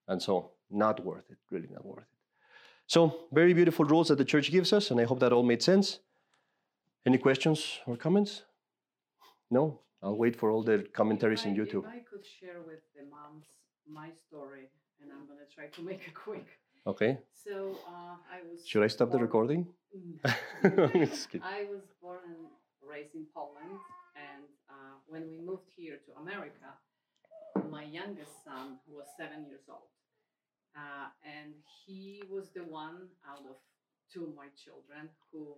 And 0.07 0.23
so, 0.23 0.53
not 0.71 1.05
worth 1.05 1.25
it, 1.31 1.39
really 1.51 1.69
not 1.73 1.85
worth 1.85 2.05
it. 2.05 2.16
So, 2.87 3.27
very 3.33 3.53
beautiful 3.53 3.85
rules 3.85 4.09
that 4.09 4.19
the 4.19 4.25
church 4.25 4.51
gives 4.51 4.73
us, 4.73 4.91
and 4.91 5.01
I 5.01 5.05
hope 5.05 5.19
that 5.21 5.33
all 5.33 5.43
made 5.43 5.63
sense. 5.63 5.99
Any 7.05 7.19
questions 7.19 7.81
or 7.87 7.97
comments? 7.97 8.43
No? 9.51 9.81
I'll 10.03 10.17
wait 10.17 10.37
for 10.37 10.51
all 10.51 10.63
the 10.63 10.87
commentaries 10.93 11.45
I- 11.45 11.49
in 11.49 11.57
YouTube. 11.57 11.85
If 11.85 11.91
I 11.91 11.99
could 12.11 12.25
share 12.25 12.61
with 12.67 12.81
the 12.97 13.05
moms 13.11 13.47
my 13.89 14.11
story, 14.27 14.69
and 15.01 15.11
I'm 15.13 15.27
gonna 15.27 15.49
try 15.53 15.67
to 15.67 15.83
make 15.83 16.07
it 16.07 16.15
quick. 16.15 16.47
Okay. 16.87 17.19
So 17.33 17.77
uh, 17.89 18.17
I 18.35 18.39
was. 18.49 18.67
Should 18.67 18.85
I 18.85 18.89
stop 18.89 19.11
the 19.11 19.19
recording? 19.19 19.67
Mm. 19.97 21.41
I 21.43 21.67
was 21.73 21.83
born 22.01 22.21
and 22.27 22.47
raised 22.83 23.15
in 23.15 23.27
Poland, 23.35 23.79
and 24.15 24.45
uh, 24.71 24.95
when 25.09 25.29
we 25.29 25.39
moved 25.41 25.69
here 25.77 25.99
to 26.07 26.11
America, 26.23 26.69
my 27.71 27.85
youngest 27.85 28.45
son, 28.45 28.79
was 28.87 29.07
seven 29.17 29.47
years 29.47 29.67
old, 29.69 29.89
uh, 30.77 31.09
and 31.25 31.55
he 31.87 32.23
was 32.31 32.51
the 32.51 32.65
one 32.65 33.09
out 33.29 33.45
of 33.49 33.57
two 34.13 34.25
of 34.25 34.37
my 34.37 34.49
children 34.63 35.09
who 35.33 35.57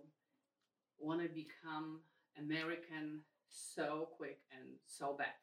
want 0.99 1.21
to 1.21 1.29
become 1.29 1.99
American 2.37 3.21
so 3.49 4.09
quick 4.17 4.39
and 4.51 4.69
so 4.85 5.15
bad, 5.17 5.33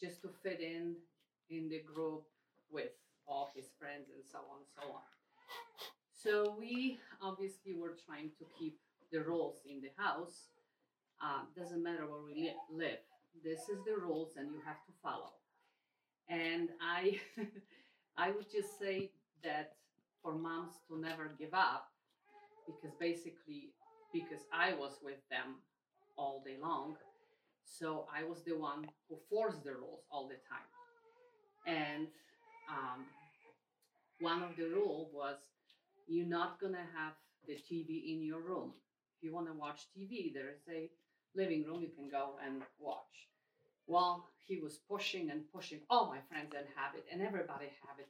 just 0.00 0.22
to 0.22 0.28
fit 0.42 0.60
in 0.60 0.96
in 1.50 1.68
the 1.68 1.80
group 1.80 2.24
with 2.70 2.90
all 3.26 3.50
his 3.54 3.66
friends 3.78 4.08
and 4.14 4.24
so 4.24 4.38
on 4.38 4.58
and 4.58 4.68
so 4.74 4.92
on. 4.92 5.02
So 6.12 6.56
we 6.58 6.98
obviously 7.22 7.74
were 7.74 7.96
trying 8.06 8.30
to 8.38 8.44
keep 8.58 8.78
the 9.12 9.20
rules 9.20 9.60
in 9.64 9.80
the 9.80 9.90
house. 9.96 10.48
Uh, 11.22 11.42
doesn't 11.56 11.82
matter 11.82 12.06
where 12.06 12.22
we 12.22 12.34
li- 12.34 12.56
live. 12.70 12.98
This 13.44 13.60
is 13.68 13.78
the 13.86 13.96
rules, 13.96 14.32
and 14.36 14.50
you 14.52 14.60
have 14.66 14.84
to 14.86 14.92
follow. 15.02 15.32
And 16.28 16.70
I, 16.80 17.20
I 18.18 18.30
would 18.30 18.50
just 18.50 18.78
say 18.78 19.10
that 19.44 19.74
for 20.22 20.34
moms 20.34 20.74
to 20.88 20.98
never 20.98 21.30
give 21.38 21.52
up, 21.52 21.88
because 22.66 22.96
basically, 22.98 23.70
because 24.12 24.42
I 24.52 24.74
was 24.74 24.98
with 25.02 25.20
them 25.30 25.56
all 26.16 26.42
day 26.44 26.56
long, 26.60 26.96
so 27.64 28.06
I 28.14 28.24
was 28.24 28.42
the 28.42 28.56
one 28.56 28.86
who 29.08 29.16
forced 29.28 29.64
the 29.64 29.74
rules 29.74 30.00
all 30.10 30.28
the 30.28 30.40
time. 30.48 30.70
And 31.66 32.06
um, 32.70 33.04
one 34.20 34.42
of 34.42 34.56
the 34.56 34.68
rule 34.68 35.10
was 35.12 35.36
you're 36.08 36.26
not 36.26 36.60
gonna 36.60 36.86
have 36.96 37.14
the 37.46 37.54
TV 37.54 38.12
in 38.12 38.22
your 38.22 38.40
room. 38.40 38.72
If 39.16 39.24
you 39.24 39.34
want 39.34 39.46
to 39.48 39.52
watch 39.52 39.88
TV, 39.96 40.32
there 40.32 40.48
is 40.50 40.62
a 40.70 40.88
living 41.34 41.64
room 41.64 41.82
you 41.82 41.90
can 41.94 42.08
go 42.08 42.34
and 42.44 42.62
watch. 42.78 43.28
Well, 43.86 44.28
he 44.46 44.58
was 44.58 44.78
pushing 44.88 45.30
and 45.30 45.42
pushing. 45.52 45.80
All 45.90 46.06
my 46.06 46.20
friends 46.28 46.50
then 46.52 46.64
have 46.76 46.94
it, 46.94 47.04
and 47.12 47.22
everybody 47.22 47.66
have 47.86 47.98
it. 47.98 48.08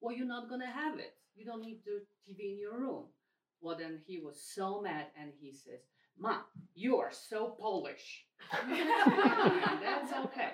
Well, 0.00 0.14
you're 0.14 0.26
not 0.26 0.48
gonna 0.48 0.70
have 0.70 0.98
it. 0.98 1.14
You 1.34 1.44
don't 1.44 1.62
need 1.62 1.80
the 1.84 2.02
TV 2.26 2.52
in 2.52 2.58
your 2.58 2.78
room. 2.78 3.04
Well, 3.60 3.76
then 3.76 4.00
he 4.06 4.18
was 4.18 4.40
so 4.40 4.80
mad, 4.80 5.06
and 5.20 5.32
he 5.40 5.52
says, 5.52 5.80
"Mom, 6.18 6.42
you 6.74 6.98
are 6.98 7.12
so 7.12 7.50
Polish." 7.58 8.24
That's 8.52 10.12
okay. 10.24 10.52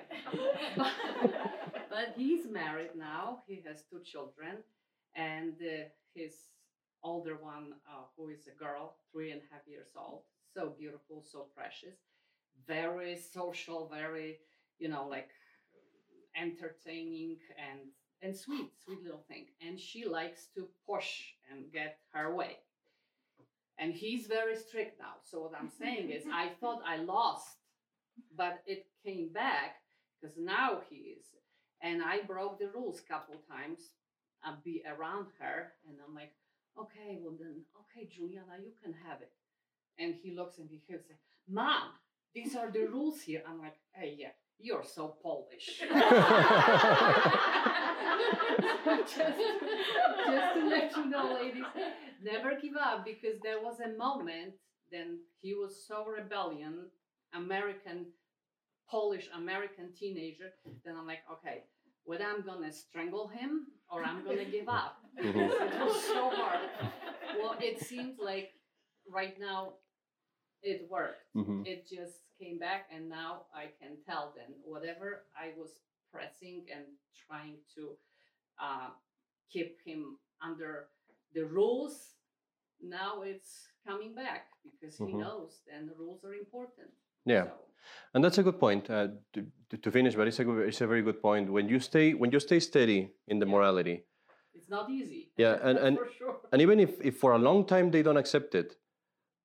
But, 0.77 0.93
but 1.91 2.15
he's 2.17 2.47
married 2.47 2.95
now. 2.97 3.43
He 3.47 3.63
has 3.67 3.85
two 3.91 4.01
children, 4.03 4.57
and 5.15 5.55
uh, 5.61 5.85
his 6.15 6.35
older 7.03 7.37
one, 7.37 7.75
uh, 7.89 8.05
who 8.17 8.29
is 8.31 8.47
a 8.47 8.59
girl, 8.59 8.97
three 9.13 9.31
and 9.31 9.41
a 9.43 9.55
half 9.55 9.63
years 9.67 9.89
old, 9.97 10.23
so 10.55 10.75
beautiful, 10.79 11.23
so 11.31 11.47
precious, 11.55 11.97
very 12.67 13.17
social, 13.17 13.89
very, 13.93 14.39
you 14.79 14.89
know, 14.89 15.07
like 15.09 15.29
entertaining 16.37 17.39
and 17.59 17.81
and 18.23 18.37
sweet, 18.37 18.71
sweet 18.83 19.03
little 19.03 19.25
thing. 19.29 19.47
And 19.67 19.79
she 19.79 20.07
likes 20.07 20.49
to 20.55 20.67
push 20.89 21.21
and 21.51 21.71
get 21.73 21.99
her 22.13 22.35
way. 22.35 22.57
And 23.79 23.93
he's 23.93 24.27
very 24.27 24.57
strict 24.57 24.99
now. 24.99 25.17
So 25.25 25.41
what 25.41 25.53
I'm 25.59 25.71
saying 25.79 26.11
is, 26.11 26.25
I 26.33 26.49
thought 26.61 26.81
I 26.87 26.97
lost, 26.99 27.59
but 28.37 28.63
it 28.67 28.87
came 29.05 29.29
back 29.33 29.77
because 30.21 30.37
now 30.39 30.81
he 30.89 30.97
is. 31.19 31.27
And 31.83 32.03
I 32.03 32.23
broke 32.23 32.59
the 32.59 32.71
rules 32.75 33.01
a 33.01 33.13
couple 33.13 33.35
times. 33.47 33.81
I'll 34.43 34.61
be 34.65 34.83
around 34.87 35.27
her, 35.41 35.73
and 35.89 35.97
I'm 36.07 36.15
like, 36.15 36.33
okay, 36.79 37.19
well 37.21 37.35
then, 37.39 37.63
okay, 37.81 38.09
Juliana, 38.11 38.61
you 38.63 38.73
can 38.83 38.95
have 39.07 39.21
it. 39.23 39.33
And 39.99 40.15
he 40.15 40.35
looks 40.35 40.59
and 40.59 40.69
he 40.69 40.81
like, 40.89 41.19
Mom, 41.49 41.93
these 42.35 42.57
are 42.57 42.71
the 42.71 42.87
rules 42.87 43.21
here. 43.21 43.43
I'm 43.49 43.61
like, 43.61 43.77
hey, 43.93 44.17
yeah, 44.19 44.33
you're 44.59 44.85
so 44.85 45.17
Polish. 45.23 45.83
just, 49.05 49.17
just 49.17 50.55
to 50.55 50.69
let 50.69 50.97
you 50.97 51.07
know, 51.07 51.35
ladies, 51.41 51.65
never 52.23 52.55
give 52.61 52.77
up 52.77 53.05
because 53.05 53.41
there 53.43 53.61
was 53.61 53.81
a 53.81 53.97
moment 53.97 54.55
then 54.95 55.19
he 55.41 55.55
was 55.55 55.85
so 55.89 56.07
rebellion, 56.07 56.87
American, 57.35 58.07
Polish 58.89 59.29
American 59.35 59.93
teenager. 59.99 60.51
Then 60.85 60.95
I'm 60.97 61.07
like, 61.07 61.23
okay, 61.33 61.65
whether 62.05 62.25
I'm 62.25 62.43
gonna 62.43 62.73
strangle 62.73 63.29
him 63.29 63.67
or 63.91 64.05
I'm 64.05 64.25
gonna 64.25 64.45
give 64.45 64.69
up. 64.69 64.99
Mhm. 65.19 65.51
it 65.51 65.85
was 65.85 66.05
so 66.05 66.31
hard. 66.31 66.61
Well, 67.39 67.57
it 67.61 67.81
seems 67.81 68.19
like 68.19 68.53
right 69.11 69.39
now 69.41 69.75
it 70.65 70.89
worked 70.91 71.25
Mhm. 71.35 71.67
it 71.67 71.87
just 71.89 72.17
came 72.41 72.59
back 72.59 72.83
and 72.95 73.09
now 73.09 73.47
i 73.55 73.67
can 73.81 73.93
tell 74.09 74.33
then 74.37 74.51
whatever 74.65 75.09
i 75.45 75.53
was 75.59 75.71
pressing 76.13 76.67
and 76.75 76.85
trying 77.27 77.57
to 77.75 77.83
uh, 78.67 78.91
keep 79.53 79.81
him 79.85 80.19
under 80.41 80.89
the 81.35 81.45
rules 81.45 82.15
now 82.81 83.23
it's 83.23 83.69
coming 83.87 84.15
back 84.15 84.43
because 84.63 84.97
he 84.99 85.05
Mhm. 85.13 85.21
knows 85.21 85.61
then 85.67 85.87
the 85.87 85.95
rules 85.95 86.25
are 86.25 86.35
important 86.35 86.91
Yeah. 87.27 87.45
So, 87.45 87.53
And 88.15 88.25
that's 88.25 88.39
a 88.39 88.43
good 88.43 88.59
point 88.59 88.91
uh, 88.91 89.09
to, 89.33 89.47
to, 89.83 89.91
finish, 89.91 90.15
but 90.15 90.27
it's 90.29 90.39
a, 90.41 90.45
good, 90.45 90.69
it's 90.69 90.81
a 90.83 90.87
very 90.87 91.03
good 91.03 91.21
point. 91.23 91.51
When 91.51 91.69
you 91.69 91.81
stay 91.81 92.13
when 92.15 92.31
you 92.33 92.41
stay 92.41 92.61
steady 92.61 93.01
in 93.29 93.39
the 93.39 93.47
Yeah. 93.47 93.53
morality, 93.55 93.97
it's 94.55 94.69
not 94.69 94.91
easy 94.91 95.33
Yeah, 95.37 95.59
and- 95.69 95.79
and- 95.87 95.99
for 95.99 96.09
sure 96.19 96.37
and 96.53 96.63
even 96.63 96.81
if, 96.81 96.91
if 97.01 97.15
for 97.19 97.33
a 97.33 97.39
long 97.39 97.67
time 97.67 97.91
they 97.91 98.03
don't 98.03 98.19
accept 98.25 98.55
it, 98.55 98.77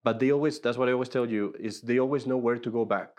but 0.03 0.19
they 0.19 0.31
always 0.31 0.59
that's 0.59 0.77
what 0.77 0.89
I 0.89 0.93
always 0.93 1.09
tell 1.09 1.29
you 1.29 1.53
is 1.59 1.81
they 1.81 1.99
always 1.99 2.25
know 2.25 2.37
where 2.37 2.57
to 2.57 2.71
go 2.71 2.85
back. 2.85 3.09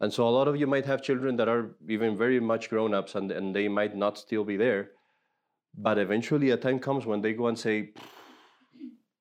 And 0.00 0.12
so 0.12 0.28
a 0.28 0.30
lot 0.30 0.48
of 0.48 0.56
you 0.56 0.66
might 0.66 0.86
have 0.86 1.00
children 1.02 1.36
that 1.36 1.48
are 1.48 1.76
even 1.88 2.16
very 2.16 2.40
much 2.40 2.68
grown 2.68 2.92
ups 2.92 3.14
and, 3.14 3.30
and 3.30 3.54
they 3.54 3.68
might 3.68 3.96
not 3.96 4.18
still 4.18 4.44
be 4.44 4.56
there. 4.56 4.90
But 5.76 5.96
eventually 5.98 6.50
a 6.50 6.56
time 6.56 6.80
comes 6.80 7.06
when 7.06 7.20
they 7.22 7.32
go 7.32 7.46
and 7.46 7.58
say, 7.58 7.92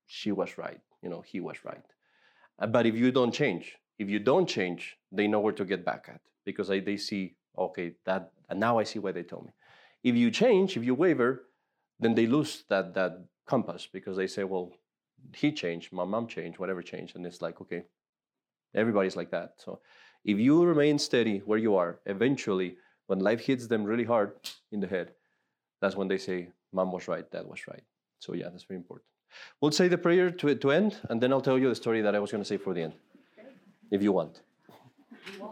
she 0.08 0.32
was 0.32 0.58
right, 0.58 0.82
you 1.04 1.10
know, 1.10 1.22
he 1.22 1.40
was 1.40 1.64
right. 1.64 1.86
Uh, 2.60 2.68
But 2.68 2.86
if 2.88 2.96
you 2.96 3.12
don't 3.12 3.32
change, 3.32 3.78
if 4.00 4.10
you 4.10 4.20
don't 4.20 4.48
change, 4.48 4.98
they 5.12 5.28
know 5.28 5.40
where 5.40 5.54
to 5.54 5.66
get 5.66 5.86
back 5.86 6.10
at 6.10 6.22
because 6.46 6.68
they, 6.68 6.80
they 6.80 6.98
see, 6.98 7.36
okay, 7.58 7.94
that 8.06 8.32
and 8.50 8.60
now 8.60 8.80
I 8.80 8.84
see 8.84 9.00
why 9.00 9.12
they 9.12 9.24
told 9.24 9.46
me. 9.46 9.52
If 10.04 10.16
you 10.16 10.32
change, 10.32 10.76
if 10.76 10.84
you 10.84 10.96
waver, 10.96 11.44
then 12.00 12.16
they 12.16 12.26
lose 12.26 12.64
that 12.70 12.96
that 12.96 13.24
compass 13.46 13.88
because 13.92 14.18
they 14.18 14.28
say, 14.28 14.44
well, 14.44 14.72
he 15.36 15.52
changed, 15.52 15.92
my 15.92 16.06
mom 16.06 16.28
changed, 16.28 16.60
whatever 16.60 16.82
changed, 16.82 17.16
and 17.16 17.26
it's 17.26 17.42
like, 17.42 17.62
okay, 17.62 17.84
everybody's 18.76 19.16
like 19.16 19.32
that. 19.32 19.54
So 19.58 19.80
if 20.24 20.38
you 20.38 20.64
remain 20.64 21.00
steady 21.00 21.40
where 21.40 21.58
you 21.58 21.76
are, 21.76 22.00
eventually, 22.06 22.78
when 23.08 23.20
life 23.20 23.42
hits 23.42 23.68
them 23.68 23.84
really 23.84 24.04
hard 24.04 24.34
in 24.72 24.80
the 24.80 24.88
head, 24.88 25.12
that's 25.82 25.96
when 25.96 26.08
they 26.08 26.18
say, 26.18 26.50
mom 26.72 26.92
was 26.92 27.08
right, 27.08 27.30
dad 27.32 27.48
was 27.48 27.68
right. 27.68 27.84
So 28.20 28.34
yeah, 28.34 28.50
that's 28.50 28.64
very 28.64 28.78
important. 28.78 29.06
We'll 29.60 29.72
say 29.72 29.88
the 29.88 29.98
prayer 29.98 30.30
to, 30.30 30.56
to 30.56 30.72
end, 30.72 30.98
and 31.10 31.22
then 31.22 31.34
I'll 31.34 31.42
tell 31.42 31.58
you 31.58 31.70
the 31.70 31.76
story 31.76 32.02
that 32.02 32.16
I 32.16 32.20
was 32.20 32.32
going 32.32 32.44
to 32.44 32.48
say 32.48 32.58
for 32.58 32.74
the 32.74 32.84
end, 32.84 32.94
if 33.90 34.04
you 34.04 34.12
want. 34.12 34.42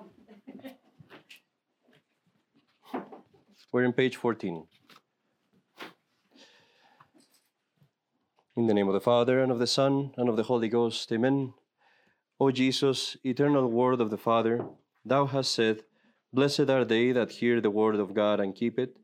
We're 3.72 3.84
in 3.84 3.94
page 3.94 4.16
14. 4.16 4.66
In 8.60 8.68
the 8.68 8.74
name 8.74 8.90
of 8.90 8.94
the 8.94 9.00
Father, 9.00 9.42
and 9.42 9.54
of 9.54 9.60
the 9.60 9.66
Son, 9.66 10.12
and 10.18 10.28
of 10.28 10.36
the 10.36 10.44
Holy 10.44 10.68
Ghost, 10.68 11.10
amen. 11.14 11.54
O 12.42 12.52
Jesus, 12.52 13.16
eternal 13.24 13.72
Word 13.72 14.02
of 14.02 14.10
the 14.10 14.18
Father, 14.18 14.66
thou 15.06 15.28
hast 15.28 15.54
said, 15.54 15.84
Blessed 16.34 16.70
are 16.70 16.84
they 16.84 17.14
that 17.14 17.32
hear 17.32 17.62
the 17.62 17.70
word 17.70 17.96
of 17.96 18.14
God 18.14 18.42
and 18.42 18.54
keep 18.54 18.78
it. 18.78 18.98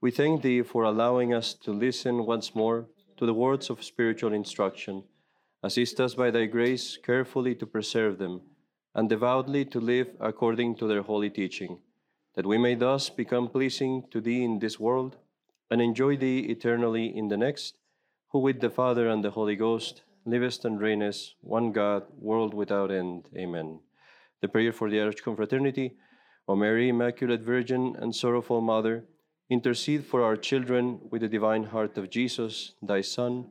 We 0.00 0.12
thank 0.12 0.40
thee 0.40 0.62
for 0.62 0.84
allowing 0.84 1.34
us 1.34 1.52
to 1.52 1.72
listen 1.72 2.24
once 2.24 2.54
more 2.54 2.86
to 3.18 3.26
the 3.26 3.34
words 3.34 3.68
of 3.68 3.84
spiritual 3.84 4.32
instruction. 4.32 5.04
Assist 5.62 6.00
us 6.00 6.14
by 6.14 6.30
thy 6.30 6.46
grace 6.46 6.96
carefully 6.96 7.54
to 7.56 7.66
preserve 7.66 8.16
them, 8.16 8.40
and 8.94 9.10
devoutly 9.10 9.66
to 9.66 9.78
live 9.78 10.08
according 10.20 10.76
to 10.76 10.88
their 10.88 11.02
holy 11.02 11.28
teaching, 11.28 11.80
that 12.34 12.46
we 12.46 12.56
may 12.56 12.76
thus 12.76 13.10
become 13.10 13.48
pleasing 13.48 14.04
to 14.10 14.22
thee 14.22 14.42
in 14.42 14.58
this 14.58 14.80
world, 14.80 15.18
and 15.70 15.82
enjoy 15.82 16.16
thee 16.16 16.46
eternally 16.48 17.14
in 17.14 17.28
the 17.28 17.36
next, 17.36 17.74
who 18.32 18.38
with 18.38 18.60
the 18.60 18.70
Father 18.70 19.08
and 19.08 19.22
the 19.22 19.30
Holy 19.30 19.56
Ghost 19.56 20.02
livest 20.24 20.64
and 20.64 20.80
reignest, 20.80 21.34
one 21.42 21.72
God, 21.72 22.04
world 22.18 22.54
without 22.54 22.90
end. 22.90 23.28
Amen. 23.36 23.80
The 24.40 24.48
prayer 24.48 24.72
for 24.72 24.88
the 24.88 24.98
Archconfraternity, 24.98 25.92
O 26.48 26.56
Mary, 26.56 26.88
Immaculate 26.88 27.42
Virgin 27.42 27.96
and 27.98 28.14
Sorrowful 28.14 28.60
Mother, 28.60 29.04
intercede 29.50 30.04
for 30.06 30.22
our 30.22 30.36
children 30.36 31.00
with 31.10 31.20
the 31.22 31.28
divine 31.28 31.64
heart 31.64 31.98
of 31.98 32.10
Jesus, 32.10 32.72
thy 32.80 33.00
Son, 33.00 33.46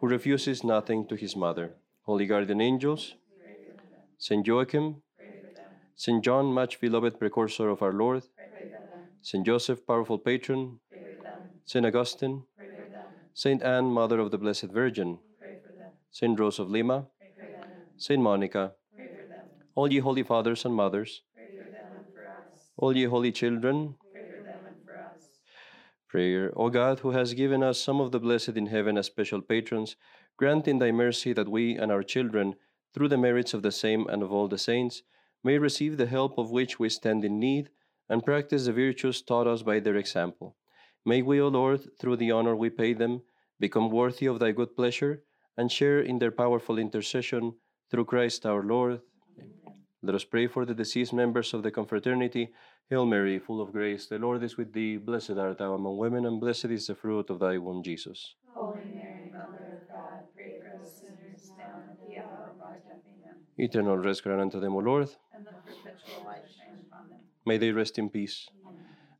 who 0.00 0.08
refuses 0.08 0.64
nothing 0.64 1.06
to 1.08 1.14
his 1.14 1.36
mother. 1.36 1.74
Holy 2.02 2.26
guardian 2.26 2.60
angels, 2.60 3.14
Saint 4.18 4.46
Joachim, 4.46 5.02
Saint 5.94 6.24
John, 6.24 6.46
much 6.46 6.80
beloved 6.80 7.18
precursor 7.18 7.68
of 7.68 7.82
our 7.82 7.92
Lord, 7.92 8.22
Saint 9.20 9.46
Joseph, 9.46 9.86
powerful 9.86 10.18
patron, 10.18 10.80
Saint 11.64 11.86
Augustine, 11.86 12.42
Saint 13.34 13.62
Anne, 13.62 13.86
Mother 13.86 14.18
of 14.20 14.30
the 14.30 14.38
Blessed 14.38 14.70
Virgin, 14.70 15.18
Saint 16.10 16.38
Rose 16.38 16.58
of 16.58 16.70
Lima, 16.70 17.06
Saint 17.96 18.20
Monica, 18.20 18.72
all 19.74 19.92
ye 19.92 20.00
holy 20.00 20.22
fathers 20.22 20.64
and 20.64 20.74
mothers, 20.74 21.22
all 22.76 22.96
ye 22.96 23.04
holy 23.04 23.32
children, 23.32 23.96
Prayer, 26.08 26.52
O 26.56 26.68
God, 26.68 27.00
who 27.00 27.12
has 27.12 27.32
given 27.32 27.62
us 27.62 27.80
some 27.80 27.98
of 27.98 28.12
the 28.12 28.20
blessed 28.20 28.50
in 28.50 28.66
heaven 28.66 28.98
as 28.98 29.06
special 29.06 29.40
patrons, 29.40 29.96
grant 30.36 30.68
in 30.68 30.78
thy 30.78 30.92
mercy 30.92 31.32
that 31.32 31.48
we 31.48 31.74
and 31.74 31.90
our 31.90 32.02
children, 32.02 32.54
through 32.92 33.08
the 33.08 33.16
merits 33.16 33.54
of 33.54 33.62
the 33.62 33.72
same 33.72 34.06
and 34.08 34.22
of 34.22 34.30
all 34.30 34.46
the 34.46 34.58
saints, 34.58 35.02
may 35.42 35.56
receive 35.56 35.96
the 35.96 36.04
help 36.04 36.36
of 36.36 36.50
which 36.50 36.78
we 36.78 36.90
stand 36.90 37.24
in 37.24 37.40
need 37.40 37.70
and 38.10 38.26
practice 38.26 38.66
the 38.66 38.74
virtues 38.74 39.22
taught 39.22 39.46
us 39.46 39.62
by 39.62 39.80
their 39.80 39.96
example. 39.96 40.54
May 41.04 41.22
we, 41.22 41.40
O 41.40 41.48
Lord, 41.48 41.98
through 41.98 42.16
the 42.16 42.30
honor 42.30 42.54
we 42.54 42.70
pay 42.70 42.92
them, 42.92 43.22
become 43.58 43.90
worthy 43.90 44.26
of 44.26 44.38
thy 44.38 44.52
good 44.52 44.76
pleasure 44.76 45.22
and 45.56 45.70
share 45.70 46.00
in 46.00 46.18
their 46.18 46.30
powerful 46.30 46.78
intercession 46.78 47.54
through 47.90 48.04
Christ 48.04 48.46
our 48.46 48.62
Lord. 48.62 49.00
Let 50.02 50.14
us 50.14 50.24
pray 50.24 50.46
for 50.46 50.64
the 50.64 50.74
deceased 50.74 51.12
members 51.12 51.54
of 51.54 51.62
the 51.62 51.70
confraternity. 51.70 52.52
Hail 52.88 53.06
Mary, 53.06 53.38
full 53.38 53.60
of 53.60 53.72
grace, 53.72 54.06
the 54.06 54.18
Lord 54.18 54.42
is 54.42 54.56
with 54.56 54.72
thee. 54.72 54.96
Blessed 54.96 55.38
art 55.38 55.58
thou 55.58 55.74
among 55.74 55.96
women, 55.96 56.26
and 56.26 56.40
blessed 56.40 56.66
is 56.66 56.86
the 56.86 56.94
fruit 56.94 57.30
of 57.30 57.38
thy 57.38 57.58
womb, 57.58 57.82
Jesus. 57.82 58.34
Holy 58.52 58.80
Mary, 58.94 59.30
Mother 59.30 59.82
of 59.82 59.88
God, 59.88 60.26
pray 60.34 60.54
for 60.58 60.84
us 60.84 61.00
sinners 61.00 61.50
now 61.56 61.82
and 61.82 61.90
at 61.90 61.98
the 61.98 62.18
hour 62.18 62.50
of 62.54 62.60
our 62.60 62.78
death. 62.86 63.02
Amen. 63.06 63.36
Eternal 63.58 63.98
rest 63.98 64.22
grant 64.24 64.40
unto 64.40 64.60
them, 64.60 64.74
O 64.74 64.78
Lord. 64.78 65.08
And 65.34 65.46
the 65.46 65.50
perpetual 65.50 66.26
life 66.26 66.46
shine 66.56 66.78
upon 66.86 67.10
them. 67.10 67.20
May 67.46 67.58
they 67.58 67.70
rest 67.70 67.98
in 67.98 68.10
peace. 68.10 68.48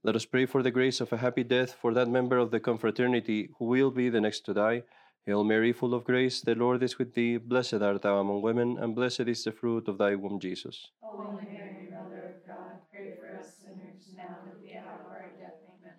Let 0.04 0.16
us 0.16 0.24
pray 0.24 0.46
for 0.46 0.62
the 0.62 0.70
grace 0.72 1.00
of 1.00 1.12
a 1.12 1.18
happy 1.18 1.44
death 1.44 1.74
for 1.74 1.94
that 1.94 2.08
member 2.08 2.36
of 2.36 2.50
the 2.50 2.58
confraternity 2.58 3.50
who 3.58 3.66
will 3.66 3.90
be 3.90 4.08
the 4.08 4.20
next 4.20 4.40
to 4.46 4.54
die. 4.54 4.82
Hail 5.26 5.44
Mary, 5.44 5.72
full 5.72 5.94
of 5.94 6.02
grace, 6.02 6.40
the 6.40 6.56
Lord 6.56 6.82
is 6.82 6.98
with 6.98 7.14
thee. 7.14 7.36
Blessed 7.36 7.74
art 7.82 8.02
thou 8.02 8.18
among 8.18 8.42
women, 8.42 8.78
and 8.78 8.96
blessed 8.96 9.28
is 9.28 9.44
the 9.44 9.52
fruit 9.52 9.86
of 9.86 9.98
thy 9.98 10.16
womb, 10.16 10.40
Jesus. 10.40 10.90
Holy 11.00 11.46
Mary, 11.52 11.86
Mother 11.94 12.34
of 12.34 12.46
God, 12.48 12.82
pray 12.90 13.14
for 13.16 13.38
us 13.38 13.54
sinners 13.62 14.10
now 14.16 14.42
and 14.42 14.50
at 14.50 14.60
the 14.60 14.74
hour 14.74 14.98
of 14.98 15.06
our 15.06 15.30
death. 15.38 15.62
Amen. 15.70 15.94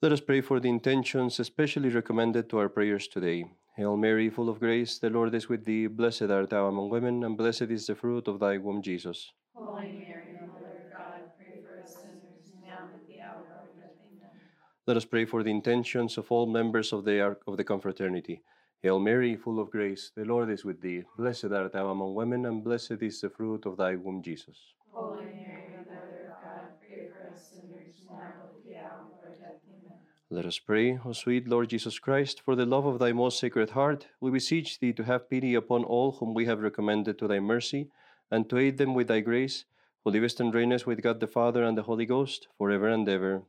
Let 0.00 0.12
us 0.12 0.20
pray 0.22 0.40
for 0.40 0.58
the 0.58 0.70
intentions 0.70 1.38
especially 1.38 1.90
recommended 1.90 2.48
to 2.48 2.58
our 2.58 2.70
prayers 2.70 3.08
today. 3.08 3.44
Hail 3.76 3.98
Mary, 3.98 4.30
full 4.30 4.48
of 4.48 4.58
grace, 4.58 4.98
the 4.98 5.10
Lord 5.10 5.34
is 5.34 5.50
with 5.50 5.66
thee. 5.66 5.86
Blessed 5.86 6.30
art 6.30 6.48
thou 6.48 6.68
among 6.68 6.88
women, 6.88 7.22
and 7.24 7.36
blessed 7.36 7.68
is 7.68 7.86
the 7.86 7.94
fruit 7.94 8.26
of 8.26 8.40
thy 8.40 8.56
womb, 8.56 8.80
Jesus. 8.80 9.32
Holy 9.52 9.92
Mary, 10.00 10.32
Mother 10.40 10.80
of 10.80 10.90
God, 10.90 11.20
pray 11.36 11.60
for 11.62 11.82
us 11.82 12.00
sinners 12.00 12.50
now 12.62 12.86
and 12.86 12.94
at 12.94 13.06
the 13.06 13.20
hour 13.20 13.42
of 13.42 13.50
our 13.50 13.70
death. 13.76 13.98
Amen. 14.02 14.40
Let 14.86 14.98
us 14.98 15.06
pray 15.06 15.24
for 15.24 15.42
the 15.42 15.50
intentions 15.50 16.18
of 16.18 16.30
all 16.30 16.44
members 16.44 16.92
of 16.92 17.06
the 17.06 17.18
ark 17.18 17.40
of 17.46 17.56
the 17.56 17.64
confraternity. 17.64 18.42
Hail 18.82 19.00
Mary, 19.00 19.34
full 19.34 19.58
of 19.58 19.70
grace, 19.70 20.12
the 20.14 20.26
Lord 20.26 20.50
is 20.50 20.62
with 20.62 20.82
thee. 20.82 21.04
Blessed 21.16 21.52
art 21.52 21.72
thou 21.72 21.88
among 21.88 22.14
women, 22.14 22.44
and 22.44 22.62
blessed 22.62 23.00
is 23.00 23.18
the 23.22 23.30
fruit 23.30 23.64
of 23.64 23.78
thy 23.78 23.96
womb, 23.96 24.22
Jesus. 24.22 24.74
Holy 24.92 25.32
Mary, 25.40 25.72
Mother 25.88 26.28
of 26.28 26.44
God, 26.44 26.68
pray 26.86 27.08
for 27.08 27.32
us 27.32 27.48
sinners 27.48 27.96
now 28.10 28.34
and 28.42 28.42
at 28.44 28.62
the 28.62 28.76
hour 28.76 29.08
of 29.08 29.24
our 29.24 29.34
death. 29.40 29.62
Amen. 29.72 29.96
Let 30.28 30.44
us 30.44 30.58
pray, 30.58 30.98
O 31.02 31.12
sweet 31.12 31.48
Lord 31.48 31.70
Jesus 31.70 31.98
Christ, 31.98 32.42
for 32.42 32.54
the 32.54 32.66
love 32.66 32.84
of 32.84 32.98
thy 32.98 33.12
most 33.12 33.40
sacred 33.40 33.70
heart, 33.70 34.08
we 34.20 34.30
beseech 34.30 34.80
thee 34.80 34.92
to 34.92 35.04
have 35.04 35.30
pity 35.30 35.54
upon 35.54 35.84
all 35.84 36.12
whom 36.12 36.34
we 36.34 36.44
have 36.44 36.60
recommended 36.60 37.18
to 37.20 37.26
thy 37.26 37.40
mercy, 37.40 37.88
and 38.30 38.50
to 38.50 38.58
aid 38.58 38.76
them 38.76 38.92
with 38.92 39.08
thy 39.08 39.20
grace, 39.20 39.64
who 40.04 40.10
livest 40.10 40.40
and 40.40 40.52
reignest 40.52 40.84
with 40.84 41.00
God 41.00 41.20
the 41.20 41.26
Father 41.26 41.64
and 41.64 41.78
the 41.78 41.84
Holy 41.84 42.04
Ghost, 42.04 42.48
forever 42.58 42.88
and 42.88 43.08
ever. 43.08 43.44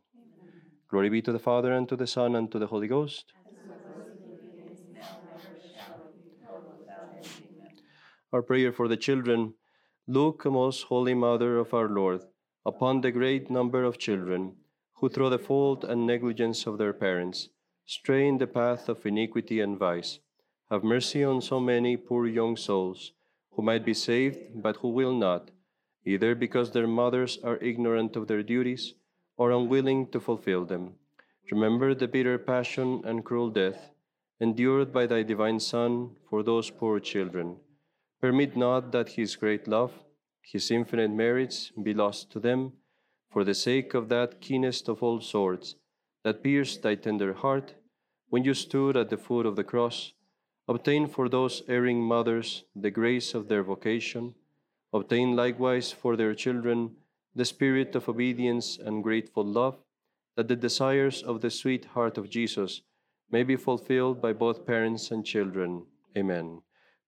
Glory 0.87 1.09
be 1.09 1.21
to 1.21 1.31
the 1.31 1.39
Father, 1.39 1.73
and 1.73 1.89
to 1.89 1.95
the 1.95 2.05
Son, 2.05 2.35
and 2.35 2.51
to 2.51 2.59
the 2.59 2.67
Holy 2.67 2.87
Ghost. 2.87 3.33
Our 8.31 8.43
prayer 8.43 8.71
for 8.71 8.87
the 8.87 8.97
children. 8.97 9.55
Look, 10.07 10.45
most 10.45 10.83
holy 10.83 11.15
Mother 11.15 11.57
of 11.57 11.73
our 11.73 11.89
Lord, 11.89 12.21
upon 12.65 13.01
the 13.01 13.11
great 13.11 13.49
number 13.49 13.83
of 13.83 13.97
children 13.97 14.57
who, 14.93 15.09
through 15.09 15.31
the 15.31 15.39
fault 15.39 15.83
and 15.83 16.05
negligence 16.05 16.67
of 16.67 16.77
their 16.77 16.93
parents, 16.93 17.49
stray 17.85 18.27
in 18.27 18.37
the 18.37 18.47
path 18.47 18.87
of 18.87 19.05
iniquity 19.05 19.61
and 19.61 19.79
vice. 19.79 20.19
Have 20.69 20.83
mercy 20.83 21.23
on 21.23 21.41
so 21.41 21.59
many 21.59 21.97
poor 21.97 22.27
young 22.27 22.55
souls 22.55 23.13
who 23.51 23.63
might 23.63 23.85
be 23.85 23.93
saved, 23.93 24.61
but 24.61 24.77
who 24.77 24.89
will 24.89 25.13
not, 25.13 25.49
either 26.05 26.35
because 26.35 26.71
their 26.71 26.87
mothers 26.87 27.39
are 27.43 27.57
ignorant 27.57 28.15
of 28.15 28.27
their 28.27 28.43
duties 28.43 28.93
or 29.37 29.51
unwilling 29.51 30.07
to 30.11 30.19
fulfill 30.19 30.65
them. 30.65 30.93
Remember 31.51 31.93
the 31.93 32.07
bitter 32.07 32.37
passion 32.37 33.01
and 33.05 33.23
cruel 33.23 33.49
death 33.49 33.91
endured 34.39 34.91
by 34.91 35.05
thy 35.05 35.23
divine 35.23 35.59
Son 35.59 36.11
for 36.29 36.43
those 36.43 36.69
poor 36.69 36.99
children. 36.99 37.57
Permit 38.21 38.57
not 38.57 38.91
that 38.91 39.09
his 39.09 39.35
great 39.35 39.67
love, 39.67 39.93
his 40.41 40.71
infinite 40.71 41.11
merits, 41.11 41.71
be 41.81 41.93
lost 41.93 42.31
to 42.31 42.39
them, 42.39 42.73
for 43.31 43.43
the 43.43 43.53
sake 43.53 43.93
of 43.93 44.09
that 44.09 44.41
keenest 44.41 44.87
of 44.89 45.01
all 45.03 45.21
swords 45.21 45.75
that 46.23 46.43
pierced 46.43 46.81
thy 46.81 46.95
tender 46.95 47.33
heart 47.33 47.75
when 48.29 48.43
you 48.43 48.53
stood 48.53 48.97
at 48.97 49.09
the 49.09 49.17
foot 49.17 49.45
of 49.45 49.55
the 49.55 49.63
cross. 49.63 50.13
Obtain 50.67 51.07
for 51.07 51.29
those 51.29 51.61
erring 51.67 52.01
mothers 52.01 52.63
the 52.75 52.89
grace 52.89 53.33
of 53.33 53.47
their 53.47 53.63
vocation. 53.63 54.33
Obtain 54.91 55.35
likewise 55.35 55.91
for 55.91 56.15
their 56.15 56.33
children 56.33 56.95
the 57.35 57.45
spirit 57.45 57.95
of 57.95 58.07
obedience 58.07 58.77
and 58.77 59.03
grateful 59.03 59.43
love, 59.43 59.77
that 60.35 60.47
the 60.47 60.55
desires 60.55 61.21
of 61.21 61.41
the 61.41 61.49
sweet 61.49 61.85
heart 61.85 62.17
of 62.17 62.29
Jesus 62.29 62.81
may 63.29 63.43
be 63.43 63.55
fulfilled 63.55 64.21
by 64.21 64.33
both 64.33 64.65
parents 64.65 65.11
and 65.11 65.25
children. 65.25 65.85
Amen. 66.17 66.61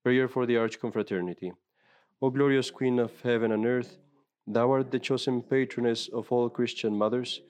Prayer 0.04 0.28
for 0.28 0.46
the 0.46 0.56
Archconfraternity. 0.56 1.52
O 2.22 2.30
glorious 2.30 2.72
Queen 2.72 3.00
of 3.00 3.22
heaven 3.22 3.52
and 3.52 3.66
earth, 3.66 3.98
thou 4.46 4.72
art 4.72 4.92
the 4.92 5.00
chosen 5.00 5.42
patroness 5.42 6.08
of 6.08 6.32
all 6.32 6.50
Christian 6.50 6.98
mothers. 6.98 7.42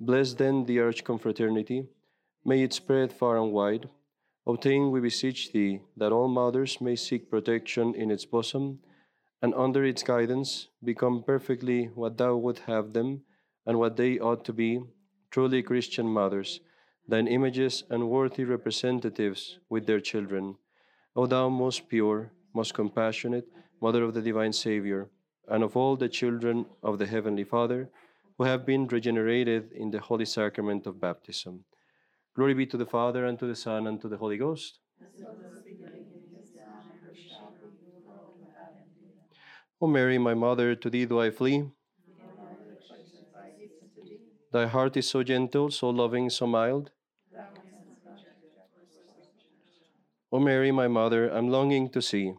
Bless 0.00 0.34
then 0.34 0.64
the 0.64 0.78
Archconfraternity. 0.78 1.86
May 2.44 2.62
it 2.62 2.72
spread 2.72 3.12
far 3.12 3.36
and 3.36 3.52
wide. 3.52 3.88
Obtain, 4.46 4.90
we 4.90 5.00
beseech 5.00 5.52
thee, 5.52 5.80
that 5.96 6.12
all 6.12 6.28
mothers 6.28 6.80
may 6.80 6.96
seek 6.96 7.30
protection 7.30 7.94
in 7.94 8.10
its 8.10 8.24
bosom, 8.24 8.80
and 9.40 9.54
under 9.54 9.84
its 9.84 10.02
guidance 10.02 10.68
become 10.82 11.22
perfectly 11.22 11.86
what 11.94 12.18
thou 12.18 12.36
would 12.36 12.58
have 12.60 12.92
them, 12.92 13.22
and 13.66 13.78
what 13.78 13.96
they 13.96 14.18
ought 14.18 14.44
to 14.44 14.52
be, 14.52 14.80
truly 15.30 15.62
Christian 15.62 16.06
mothers, 16.06 16.60
thine 17.06 17.26
images 17.26 17.84
and 17.90 18.08
worthy 18.08 18.44
representatives 18.44 19.58
with 19.68 19.86
their 19.86 20.00
children. 20.00 20.56
O 21.14 21.26
thou 21.26 21.48
most 21.48 21.88
pure, 21.88 22.32
most 22.54 22.74
compassionate, 22.74 23.46
Mother 23.80 24.02
of 24.02 24.14
the 24.14 24.22
divine 24.22 24.52
Savior, 24.52 25.08
and 25.48 25.62
of 25.62 25.76
all 25.76 25.96
the 25.96 26.08
children 26.08 26.66
of 26.82 26.98
the 26.98 27.06
Heavenly 27.06 27.44
Father, 27.44 27.90
who 28.36 28.44
have 28.44 28.66
been 28.66 28.86
regenerated 28.86 29.72
in 29.72 29.90
the 29.90 30.00
holy 30.00 30.24
sacrament 30.24 30.86
of 30.86 31.00
baptism. 31.00 31.64
Glory 32.34 32.54
be 32.54 32.66
to 32.66 32.76
the 32.76 32.86
Father, 32.86 33.24
and 33.26 33.38
to 33.38 33.46
the 33.46 33.56
Son, 33.56 33.86
and 33.86 34.00
to 34.00 34.08
the 34.08 34.16
Holy 34.16 34.36
Ghost. 34.36 34.80
O 39.80 39.86
Mary, 39.86 40.18
my 40.18 40.34
mother, 40.34 40.74
to 40.74 40.90
thee 40.90 41.06
do 41.06 41.20
I 41.20 41.30
flee. 41.30 41.70
Thy 44.50 44.66
heart 44.66 44.96
is 44.96 45.08
so 45.08 45.22
gentle, 45.22 45.70
so 45.70 45.90
loving, 45.90 46.30
so 46.30 46.46
mild. 46.46 46.90
O 50.32 50.38
Mary, 50.40 50.72
my 50.72 50.88
mother, 50.88 51.28
I'm 51.30 51.48
longing 51.48 51.88
to 51.90 52.02
see 52.02 52.34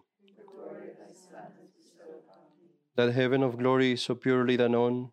that 2.96 3.14
heaven 3.14 3.42
of 3.44 3.58
glory 3.58 3.96
so 3.96 4.14
purely 4.16 4.58
thy 4.58 4.66
own. 4.66 5.12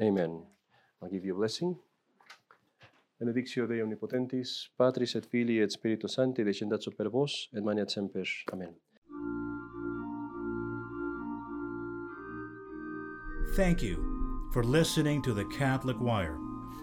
Amen. 0.00 0.42
I'll 1.00 1.08
give 1.08 1.24
you 1.24 1.34
a 1.34 1.36
blessing. 1.36 1.78
Benedictio 3.18 3.66
Dei 3.66 3.80
Omnipotentis, 3.80 4.68
Patris 4.76 5.14
et 5.14 5.26
Filii 5.26 5.62
et 5.62 5.70
Spiritus 5.70 6.14
Sancti, 6.14 6.44
descendat 6.44 6.82
super 6.82 7.08
vos, 7.08 7.48
et 7.54 7.62
maneat 7.62 7.90
semper. 7.90 8.24
Amen. 8.52 8.74
Thank 13.54 13.82
you 13.82 14.50
for 14.52 14.64
listening 14.64 15.22
to 15.22 15.32
the 15.32 15.44
Catholic 15.44 16.00
Wire. 16.00 16.38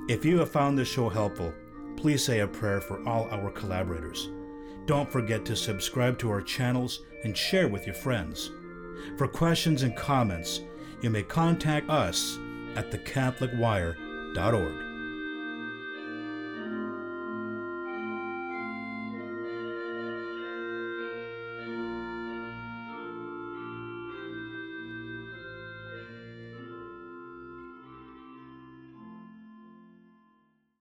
If 0.07 0.23
you 0.23 0.39
have 0.39 0.51
found 0.51 0.77
this 0.77 0.87
show 0.87 1.09
helpful, 1.09 1.53
please 1.97 2.23
say 2.23 2.39
a 2.39 2.47
prayer 2.47 2.79
for 2.79 3.05
all 3.07 3.27
our 3.29 3.51
collaborators. 3.51 4.29
Don't 4.85 5.11
forget 5.11 5.43
to 5.45 5.55
subscribe 5.55 6.17
to 6.19 6.29
our 6.29 6.41
channels 6.41 7.01
and 7.23 7.37
share 7.37 7.67
with 7.67 7.85
your 7.85 7.95
friends. 7.95 8.51
For 9.17 9.27
questions 9.27 9.83
and 9.83 9.95
comments, 9.95 10.61
you 11.01 11.09
may 11.09 11.23
contact 11.23 11.89
us 11.89 12.39
at 12.75 12.89
thecatholicwire.org. 12.89 14.90